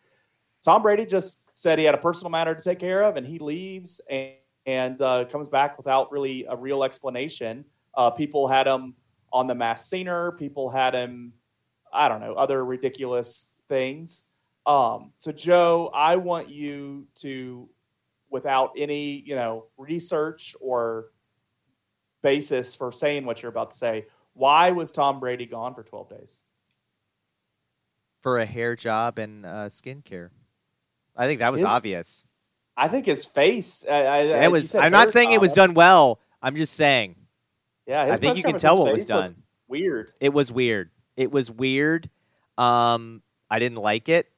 Tom 0.64 0.82
Brady 0.82 1.06
just 1.06 1.56
said 1.56 1.78
he 1.78 1.84
had 1.84 1.94
a 1.94 1.98
personal 1.98 2.30
matter 2.30 2.54
to 2.54 2.62
take 2.62 2.78
care 2.78 3.02
of, 3.02 3.16
and 3.16 3.26
he 3.26 3.38
leaves 3.38 4.00
and, 4.10 4.32
and 4.66 5.00
uh, 5.00 5.24
comes 5.26 5.48
back 5.48 5.76
without 5.76 6.10
really 6.12 6.46
a 6.48 6.56
real 6.56 6.84
explanation. 6.84 7.64
Uh, 7.94 8.10
people 8.10 8.48
had 8.48 8.66
him 8.66 8.94
on 9.32 9.46
the 9.46 9.54
Masked 9.54 9.88
Singer. 9.88 10.32
People 10.32 10.70
had 10.70 10.94
him, 10.94 11.32
I 11.92 12.08
don't 12.08 12.20
know, 12.20 12.34
other 12.34 12.64
ridiculous 12.64 13.50
things. 13.68 14.24
Um, 14.66 15.12
so 15.16 15.32
Joe, 15.32 15.90
I 15.94 16.16
want 16.16 16.50
you 16.50 17.06
to, 17.16 17.68
without 18.30 18.72
any, 18.76 19.22
you 19.24 19.34
know, 19.34 19.66
research 19.78 20.54
or 20.60 21.06
basis 22.22 22.74
for 22.74 22.92
saying 22.92 23.24
what 23.24 23.42
you're 23.42 23.50
about 23.50 23.70
to 23.70 23.76
say, 23.76 24.06
why 24.38 24.70
was 24.70 24.92
Tom 24.92 25.20
Brady 25.20 25.46
gone 25.46 25.74
for 25.74 25.82
12 25.82 26.08
days? 26.10 26.42
For 28.20 28.38
a 28.38 28.46
hair 28.46 28.76
job 28.76 29.18
and 29.18 29.44
uh, 29.44 29.68
skincare. 29.68 30.30
I 31.16 31.26
think 31.26 31.40
that 31.40 31.52
was 31.52 31.60
his, 31.60 31.68
obvious. 31.68 32.24
I 32.76 32.88
think 32.88 33.06
his 33.06 33.24
face. 33.24 33.84
I, 33.88 34.44
it 34.44 34.50
was. 34.50 34.74
I'm 34.74 34.92
not 34.92 35.10
saying 35.10 35.28
job. 35.28 35.34
it 35.34 35.40
was 35.40 35.52
done 35.52 35.74
well. 35.74 36.20
I'm 36.40 36.56
just 36.56 36.74
saying. 36.74 37.16
Yeah, 37.86 38.02
I 38.02 38.16
think 38.16 38.36
you 38.36 38.42
can 38.42 38.58
tell 38.58 38.82
what 38.82 38.92
was 38.92 39.06
done. 39.06 39.30
Weird. 39.66 40.12
It 40.20 40.32
was 40.32 40.52
weird. 40.52 40.90
It 41.16 41.30
was 41.30 41.50
weird. 41.50 42.08
Um, 42.56 43.22
I 43.50 43.58
didn't 43.58 43.78
like 43.78 44.08
it 44.08 44.30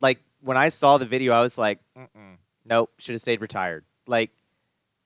like 0.00 0.20
when 0.40 0.56
I 0.56 0.68
saw 0.68 0.98
the 0.98 1.06
video, 1.06 1.32
I 1.32 1.42
was 1.42 1.58
like, 1.58 1.80
Mm-mm, 1.96 2.36
nope, 2.64 2.92
should 2.98 3.14
have 3.14 3.22
stayed 3.22 3.40
retired. 3.40 3.84
Like, 4.06 4.30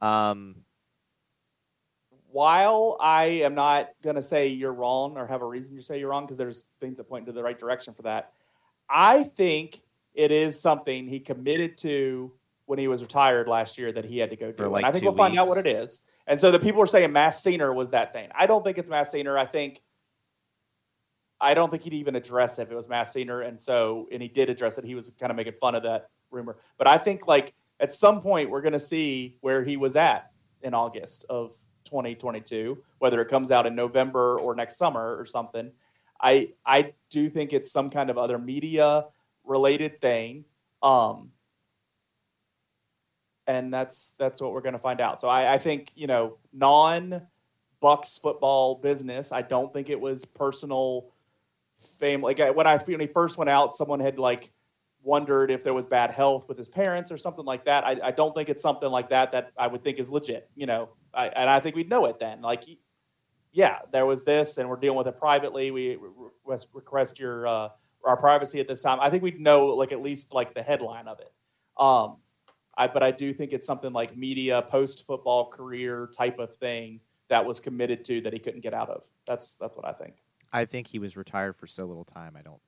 um, 0.01 0.61
while 2.33 2.97
I 3.01 3.25
am 3.25 3.55
not 3.55 3.91
going 4.03 4.17
to 4.17 4.23
say 4.23 4.49
you're 4.49 4.73
wrong 4.73 5.17
or 5.17 5.27
have 5.27 5.43
a 5.43 5.47
reason 5.47 5.77
to 5.77 5.83
say 5.83 5.99
you're 5.99 6.11
wrong, 6.11 6.25
because 6.25 6.37
there's 6.37 6.65
things 6.81 6.99
that 6.99 7.05
point 7.05 7.27
to 7.27 7.33
the 7.33 7.43
right 7.43 7.59
direction 7.59 7.95
for 7.95 8.03
that, 8.03 8.33
I 8.89 9.23
think 9.23 9.79
it 10.15 10.31
is 10.31 10.61
something 10.61 11.07
he 11.07 11.21
committed 11.21 11.79
to 11.79 12.33
when 12.67 12.79
he 12.79 12.89
was 12.89 13.03
retired 13.03 13.49
last 13.49 13.79
year 13.79 13.93
that 13.93 14.05
he 14.05 14.19
had 14.19 14.31
to 14.31 14.37
go 14.37 14.53
do. 14.53 14.67
Like 14.69 14.85
and 14.85 14.87
I 14.87 14.93
think 14.93 15.05
we'll 15.05 15.13
weeks. 15.13 15.19
find 15.19 15.39
out 15.39 15.49
what 15.49 15.59
it 15.59 15.67
is. 15.67 16.03
And 16.27 16.41
so 16.41 16.51
the 16.51 16.59
people 16.59 16.81
are 16.81 16.87
saying 16.87 17.13
Masked 17.13 17.43
Singer 17.43 17.73
was 17.73 17.91
that 17.91 18.13
thing. 18.13 18.29
I 18.35 18.47
don't 18.47 18.65
think 18.65 18.79
it's 18.79 18.89
Masked 18.89 19.13
Singer. 19.13 19.37
I 19.37 19.45
think 19.45 19.81
I 21.41 21.55
don't 21.55 21.71
think 21.71 21.83
he'd 21.83 21.95
even 21.95 22.15
address 22.15 22.59
it 22.59 22.63
if 22.63 22.71
it 22.71 22.75
was 22.77 22.89
Masked 22.89 23.15
Singer. 23.15 23.41
And 23.41 23.61
so, 23.61 24.09
and 24.13 24.23
he 24.23 24.29
did 24.29 24.49
address 24.49 24.79
it. 24.79 24.85
He 24.85 24.95
was 24.95 25.11
kind 25.19 25.31
of 25.31 25.37
making 25.37 25.55
fun 25.61 25.75
of 25.75 25.83
that 25.83 26.09
rumor. 26.31 26.57
But 26.79 26.87
I 26.87 26.99
think 26.99 27.27
like 27.27 27.53
at 27.81 27.91
some 27.91 28.21
point 28.21 28.49
we're 28.49 28.63
going 28.63 28.73
to 28.75 28.81
see 28.81 29.39
where 29.41 29.65
he 29.65 29.77
was 29.77 29.97
at 29.97 30.31
in 30.63 30.73
August 30.73 31.27
of 31.29 31.53
2022, 31.93 32.82
whether 32.98 33.20
it 33.20 33.28
comes 33.28 33.51
out 33.51 33.66
in 33.66 33.74
November 33.74 34.39
or 34.39 34.55
next 34.55 34.77
summer 34.77 35.16
or 35.16 35.27
something. 35.27 35.70
I 36.20 36.51
I 36.64 36.94
do 37.10 37.28
think 37.28 37.52
it's 37.52 37.70
some 37.70 37.90
kind 37.90 38.09
of 38.09 38.16
other 38.16 38.39
media 38.39 39.05
related 39.44 40.01
thing. 40.01 40.44
Um, 40.82 41.32
and 43.47 43.73
that's 43.73 44.12
that's 44.19 44.40
what 44.40 44.52
we're 44.52 44.62
going 44.62 44.73
to 44.73 44.78
find 44.78 45.01
out. 45.01 45.20
So 45.20 45.28
I, 45.28 45.55
I 45.55 45.59
think 45.59 45.90
you 45.94 46.06
know 46.06 46.39
non 46.52 47.23
Bucks 47.81 48.16
football 48.16 48.77
business. 48.77 49.32
I 49.32 49.43
don't 49.43 49.73
think 49.73 49.90
it 49.90 50.01
was 50.01 50.24
personal 50.24 51.10
fame. 51.98 52.23
Like 52.23 52.39
when 52.39 52.66
I 52.66 52.78
when 52.78 53.01
he 53.01 53.09
first 53.09 53.36
went 53.36 53.51
out, 53.51 53.73
someone 53.73 54.01
had 54.01 54.19
like 54.19 54.52
wondered 55.02 55.51
if 55.51 55.64
there 55.64 55.74
was 55.74 55.85
bad 55.85 56.12
health 56.12 56.48
with 56.48 56.56
his 56.56 56.69
parents 56.69 57.10
or 57.10 57.16
something 57.16 57.44
like 57.44 57.64
that. 57.64 57.85
I, 57.85 57.98
I 58.05 58.10
don't 58.12 58.35
think 58.35 58.48
it's 58.48 58.62
something 58.62 58.89
like 58.89 59.10
that 59.10 59.32
that 59.32 59.51
I 59.59 59.66
would 59.66 59.82
think 59.82 59.98
is 59.98 60.10
legit. 60.10 60.48
You 60.55 60.66
know, 60.66 60.90
I, 61.14 61.28
and 61.28 61.51
I 61.51 61.60
think 61.60 61.76
we'd 61.76 61.89
know 61.89 62.06
it 62.06 62.18
then. 62.18 62.40
Like, 62.43 62.64
yeah, 63.52 63.80
there 63.93 64.06
was 64.06 64.24
this, 64.24 64.59
and 64.59 64.68
we're 64.68 64.76
dealing 64.76 64.98
with 64.98 65.06
it 65.06 65.18
privately. 65.18 65.70
We 65.70 65.98
request 66.44 67.18
your 67.18 67.47
uh, 67.47 67.68
our 68.05 68.16
privacy 68.16 68.60
at 68.60 68.68
this 68.68 68.80
time. 68.80 68.98
I 69.01 69.10
think 69.10 69.22
we'd 69.22 69.40
know 69.40 69.66
like 69.66 69.93
at 69.93 70.02
least 70.02 70.32
like 70.32 70.55
the 70.55 70.62
headline 70.62 71.09
of 71.09 71.20
it. 71.20 71.32
Um, 71.76 72.16
I, 72.76 72.86
but 72.86 73.02
I 73.02 73.10
do 73.10 73.34
think 73.34 73.52
it's 73.52 73.66
something 73.66 73.93
like 73.93 74.16
media 74.16 74.62
post 74.62 75.06
football 75.06 75.51
career 75.51 76.09
type 76.16 76.39
of 76.39 76.55
thing 76.55 77.01
that 77.28 77.44
was 77.44 77.60
committed 77.60 78.05
to 78.06 78.20
that 78.22 78.32
he 78.32 78.39
couldn't 78.39 78.60
get 78.60 78.74
out 78.74 78.89
of. 78.89 79.05
That's 79.26 79.56
that's 79.56 79.76
what 79.76 79.86
I 79.86 79.93
think. 79.93 80.14
I 80.52 80.64
think 80.64 80.86
he 80.86 80.98
was 80.98 81.16
retired 81.16 81.56
for 81.56 81.66
so 81.66 81.84
little 81.84 82.05
time. 82.05 82.36
I 82.39 82.43
don't. 82.43 82.60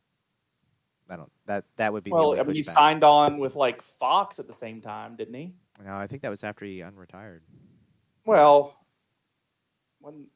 I 1.09 1.17
don't. 1.17 1.31
That 1.47 1.65
that 1.77 1.93
would 1.93 2.05
be. 2.05 2.11
Well, 2.11 2.39
I 2.39 2.43
mean, 2.43 2.57
he 2.57 2.63
signed 2.63 3.05
on 3.05 3.39
with 3.39 3.57
like 3.57 3.83
Fox 3.83 4.39
at 4.39 4.47
the 4.47 4.55
same 4.55 4.81
time, 4.81 5.17
didn't 5.17 5.35
he? 5.35 5.55
No, 5.85 5.95
I 5.95 6.07
think 6.07 6.23
that 6.23 6.31
was 6.31 6.45
after 6.45 6.65
he 6.65 6.79
unretired. 6.79 7.41
Well, 8.25 8.77
when 10.01 10.27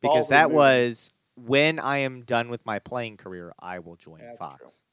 because 0.00 0.28
that 0.28 0.50
was 0.50 1.12
when 1.36 1.78
I 1.78 1.98
am 1.98 2.22
done 2.22 2.48
with 2.48 2.64
my 2.66 2.78
playing 2.78 3.16
career, 3.16 3.52
I 3.58 3.78
will 3.78 3.96
join 3.96 4.20
yeah, 4.20 4.34
Fox. 4.36 4.84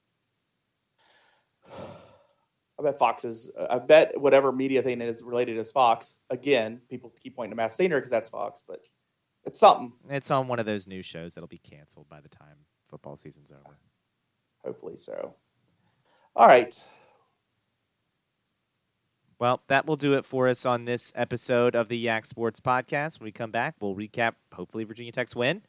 I 2.79 2.83
bet 2.83 2.97
Fox 2.97 3.25
is. 3.25 3.51
I 3.69 3.79
bet 3.79 4.19
whatever 4.19 4.51
media 4.51 4.81
thing 4.81 5.01
is 5.01 5.21
related 5.21 5.57
is 5.57 5.71
Fox. 5.71 6.17
Again, 6.29 6.81
people 6.89 7.13
keep 7.21 7.35
pointing 7.35 7.51
to 7.51 7.55
Masked 7.55 7.77
Singer 7.77 7.97
because 7.97 8.09
that's 8.09 8.29
Fox, 8.29 8.63
but 8.65 8.85
it's 9.45 9.59
something. 9.59 9.93
It's 10.09 10.31
on 10.31 10.47
one 10.47 10.59
of 10.59 10.65
those 10.65 10.87
new 10.87 11.01
shows 11.01 11.35
that'll 11.35 11.47
be 11.47 11.57
canceled 11.57 12.07
by 12.09 12.21
the 12.21 12.29
time 12.29 12.65
football 12.87 13.17
season's 13.17 13.51
over. 13.51 13.77
Hopefully 14.63 14.97
so. 14.97 15.35
All 16.35 16.47
right. 16.47 16.81
Well, 19.39 19.61
that 19.67 19.85
will 19.85 19.95
do 19.95 20.15
it 20.15 20.25
for 20.25 20.49
us 20.49 20.65
on 20.65 20.83
this 20.83 21.13
episode 21.15 21.73
of 21.73 21.87
the 21.87 21.97
Yak 21.97 22.25
Sports 22.25 22.59
Podcast. 22.59 23.19
When 23.19 23.25
we 23.25 23.31
come 23.31 23.51
back, 23.51 23.75
we'll 23.79 23.95
recap, 23.95 24.33
hopefully, 24.53 24.83
Virginia 24.83 25.13
Tech's 25.13 25.33
win. 25.33 25.61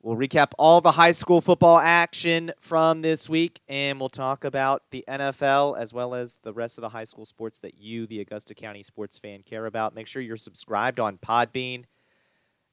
We'll 0.00 0.16
recap 0.16 0.52
all 0.58 0.80
the 0.80 0.92
high 0.92 1.10
school 1.10 1.40
football 1.40 1.78
action 1.78 2.52
from 2.60 3.02
this 3.02 3.28
week, 3.28 3.60
and 3.68 3.98
we'll 3.98 4.08
talk 4.08 4.44
about 4.44 4.84
the 4.92 5.04
NFL 5.08 5.76
as 5.76 5.92
well 5.92 6.14
as 6.14 6.38
the 6.44 6.52
rest 6.52 6.78
of 6.78 6.82
the 6.82 6.90
high 6.90 7.02
school 7.02 7.24
sports 7.24 7.58
that 7.60 7.80
you, 7.80 8.06
the 8.06 8.20
Augusta 8.20 8.54
County 8.54 8.84
sports 8.84 9.18
fan, 9.18 9.42
care 9.42 9.66
about. 9.66 9.92
Make 9.92 10.06
sure 10.06 10.22
you're 10.22 10.36
subscribed 10.36 11.00
on 11.00 11.18
Podbean 11.18 11.84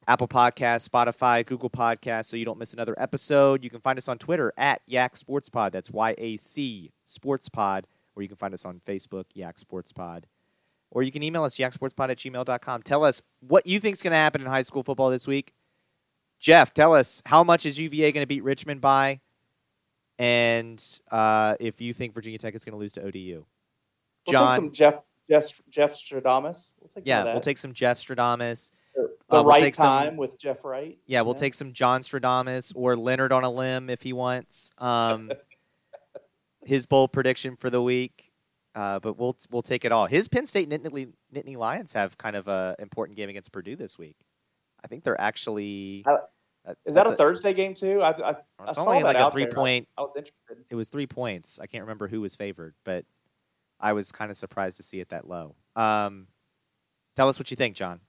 Apple 0.07 0.27
Podcasts, 0.27 0.87
Spotify, 0.87 1.43
Google 1.43 1.71
Podcasts, 1.71 2.25
so 2.25 2.37
you 2.37 2.45
don't 2.45 2.59
miss 2.59 2.75
another 2.75 2.93
episode. 2.99 3.63
You 3.63 3.71
can 3.71 3.79
find 3.79 3.97
us 3.97 4.07
on 4.07 4.19
Twitter 4.19 4.53
at 4.55 4.83
Yak 4.85 5.17
Sports 5.17 5.49
Pod. 5.49 5.71
That's 5.71 5.89
Y 5.89 6.13
A 6.19 6.37
C 6.37 6.91
Sports 7.03 7.49
Pod. 7.49 7.87
Or 8.15 8.21
you 8.21 8.27
can 8.27 8.37
find 8.37 8.53
us 8.53 8.65
on 8.65 8.81
Facebook, 8.85 9.25
Yak 9.33 9.59
Sports 9.59 9.91
Pod. 9.91 10.27
Or 10.91 11.03
you 11.03 11.11
can 11.11 11.23
email 11.23 11.43
us, 11.43 11.55
yaksportspod 11.57 12.09
at 12.09 12.17
gmail.com. 12.17 12.83
Tell 12.83 13.03
us 13.03 13.21
what 13.41 13.67
you 13.67 13.79
think 13.79 13.95
is 13.95 14.01
going 14.01 14.11
to 14.11 14.17
happen 14.17 14.41
in 14.41 14.47
high 14.47 14.61
school 14.61 14.83
football 14.83 15.09
this 15.09 15.27
week. 15.27 15.53
Jeff, 16.39 16.73
tell 16.73 16.93
us 16.93 17.21
how 17.25 17.43
much 17.43 17.65
is 17.65 17.79
UVA 17.79 18.11
going 18.11 18.23
to 18.23 18.27
beat 18.27 18.43
Richmond 18.43 18.79
by? 18.79 19.19
And 20.17 20.81
uh, 21.11 21.55
if 21.59 21.81
you 21.81 21.91
think 21.91 22.13
Virginia 22.13 22.37
Tech 22.37 22.55
is 22.55 22.63
going 22.63 22.73
to 22.73 22.79
lose 22.79 22.93
to 22.93 23.01
ODU. 23.01 23.45
We'll 24.27 24.47
take 24.47 24.55
some 24.55 24.71
Jeff 24.71 25.05
Jeff 25.29 25.61
Jeff 25.69 25.93
Stradamus. 25.93 26.73
We'll 26.79 26.89
take 26.89 27.05
yeah, 27.05 27.23
we'll 27.25 27.41
take 27.41 27.57
some 27.57 27.73
Jeff 27.73 27.99
Stradamus. 27.99 28.71
The 29.29 29.37
uh, 29.37 29.43
right 29.43 29.61
we'll 29.61 29.71
time 29.71 30.07
some, 30.09 30.17
with 30.17 30.39
Jeff 30.39 30.63
Wright. 30.63 30.97
Yeah, 31.05 31.21
we'll 31.21 31.33
yeah. 31.33 31.39
take 31.39 31.53
some 31.53 31.73
John 31.73 32.01
Stradamus 32.01 32.71
or 32.75 32.95
Leonard 32.95 33.31
on 33.31 33.43
a 33.43 33.49
limb 33.49 33.89
if 33.89 34.01
he 34.01 34.13
wants. 34.13 34.71
Um, 34.77 35.31
his 36.65 36.85
bold 36.85 37.11
prediction 37.11 37.55
for 37.55 37.69
the 37.69 37.81
week. 37.81 38.31
Uh, 38.73 38.99
but 38.99 39.17
we'll 39.17 39.37
we'll 39.51 39.61
take 39.61 39.85
it 39.85 39.93
all. 39.93 40.05
His 40.05 40.27
Penn 40.27 40.45
State 40.45 40.69
Nittany, 40.69 41.13
Nittany 41.33 41.55
Lions 41.55 41.93
have 41.93 42.17
kind 42.17 42.35
of 42.35 42.49
a 42.49 42.75
important 42.77 43.15
game 43.15 43.29
against 43.29 43.53
Purdue 43.53 43.77
this 43.77 43.97
week. 43.97 44.17
I 44.83 44.87
think 44.87 45.05
they're 45.05 45.19
actually. 45.19 46.03
Uh, 46.05 46.73
is 46.85 46.95
that 46.95 47.07
a, 47.07 47.11
a, 47.11 47.15
Thursday 47.15 47.53
game 47.53 47.73
too? 47.73 48.01
I, 48.01 48.31
I, 48.31 48.35
I 48.59 48.71
saw 48.73 48.87
only 48.87 49.03
like 49.03 49.15
a 49.15 49.31
three 49.31 49.45
there. 49.45 49.53
point. 49.53 49.87
I, 49.97 50.01
was 50.01 50.15
interested. 50.17 50.57
It 50.69 50.75
was 50.75 50.89
three 50.89 51.07
points. 51.07 51.59
I 51.61 51.67
can't 51.67 51.83
remember 51.83 52.07
who 52.09 52.19
was 52.19 52.35
favored, 52.35 52.75
but 52.83 53.05
I 53.79 53.93
was 53.93 54.11
kind 54.11 54.29
of 54.29 54.35
surprised 54.35 54.77
to 54.77 54.83
see 54.83 54.99
it 54.99 55.09
that 55.09 55.27
low. 55.27 55.55
Um, 55.77 56.27
tell 57.15 57.29
us 57.29 57.39
what 57.39 57.51
you 57.51 57.57
think, 57.57 57.75
John. 57.75 58.01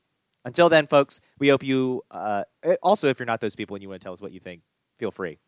Until 0.44 0.68
then, 0.68 0.86
folks, 0.86 1.20
we 1.38 1.48
hope 1.48 1.62
you. 1.62 2.02
Uh, 2.10 2.44
also, 2.82 3.08
if 3.08 3.18
you're 3.20 3.26
not 3.26 3.40
those 3.40 3.54
people 3.54 3.76
and 3.76 3.82
you 3.82 3.88
want 3.88 4.00
to 4.00 4.04
tell 4.04 4.12
us 4.12 4.20
what 4.20 4.32
you 4.32 4.40
think, 4.40 4.62
feel 4.98 5.10
free. 5.10 5.38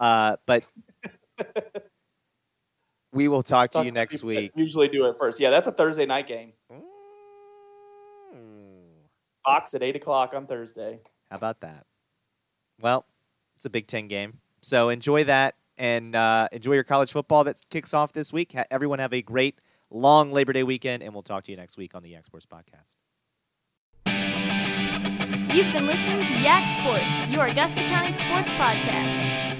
Uh, 0.00 0.36
but 0.44 0.64
we 3.16 3.28
will 3.28 3.42
talk 3.42 3.72
to 3.72 3.84
you 3.84 3.90
next 3.90 4.22
week. 4.22 4.52
Usually 4.54 4.88
do 4.88 5.06
it 5.06 5.16
first. 5.18 5.40
Yeah, 5.40 5.50
that's 5.50 5.66
a 5.66 5.72
Thursday 5.72 6.06
night 6.06 6.26
game. 6.26 6.52
Mm. 6.72 6.80
Fox 9.44 9.74
at 9.74 9.82
eight 9.82 9.96
o'clock 9.96 10.32
on 10.34 10.46
Thursday. 10.46 11.00
How 11.30 11.36
about 11.36 11.60
that? 11.60 11.86
Well, 12.80 13.06
it's 13.56 13.64
a 13.64 13.70
Big 13.70 13.86
Ten 13.86 14.06
game, 14.06 14.40
so 14.60 14.90
enjoy 14.90 15.24
that 15.24 15.54
and 15.78 16.14
uh, 16.14 16.48
enjoy 16.52 16.74
your 16.74 16.84
college 16.84 17.12
football 17.12 17.44
that 17.44 17.60
kicks 17.70 17.94
off 17.94 18.12
this 18.12 18.32
week. 18.32 18.52
Ha- 18.52 18.64
everyone 18.70 18.98
have 18.98 19.12
a 19.12 19.22
great 19.22 19.60
long 19.90 20.32
Labor 20.32 20.52
Day 20.52 20.62
weekend, 20.62 21.02
and 21.02 21.12
we'll 21.12 21.22
talk 21.22 21.44
to 21.44 21.50
you 21.50 21.56
next 21.56 21.76
week 21.76 21.94
on 21.94 22.02
the 22.02 22.10
Yak 22.10 22.26
Sports 22.26 22.46
Podcast. 22.46 22.96
You've 25.54 25.72
been 25.72 25.86
listening 25.86 26.26
to 26.26 26.34
Yak 26.34 26.68
Sports, 26.68 27.32
your 27.32 27.46
Augusta 27.46 27.80
County 27.80 28.12
sports 28.12 28.52
podcast. 28.52 29.55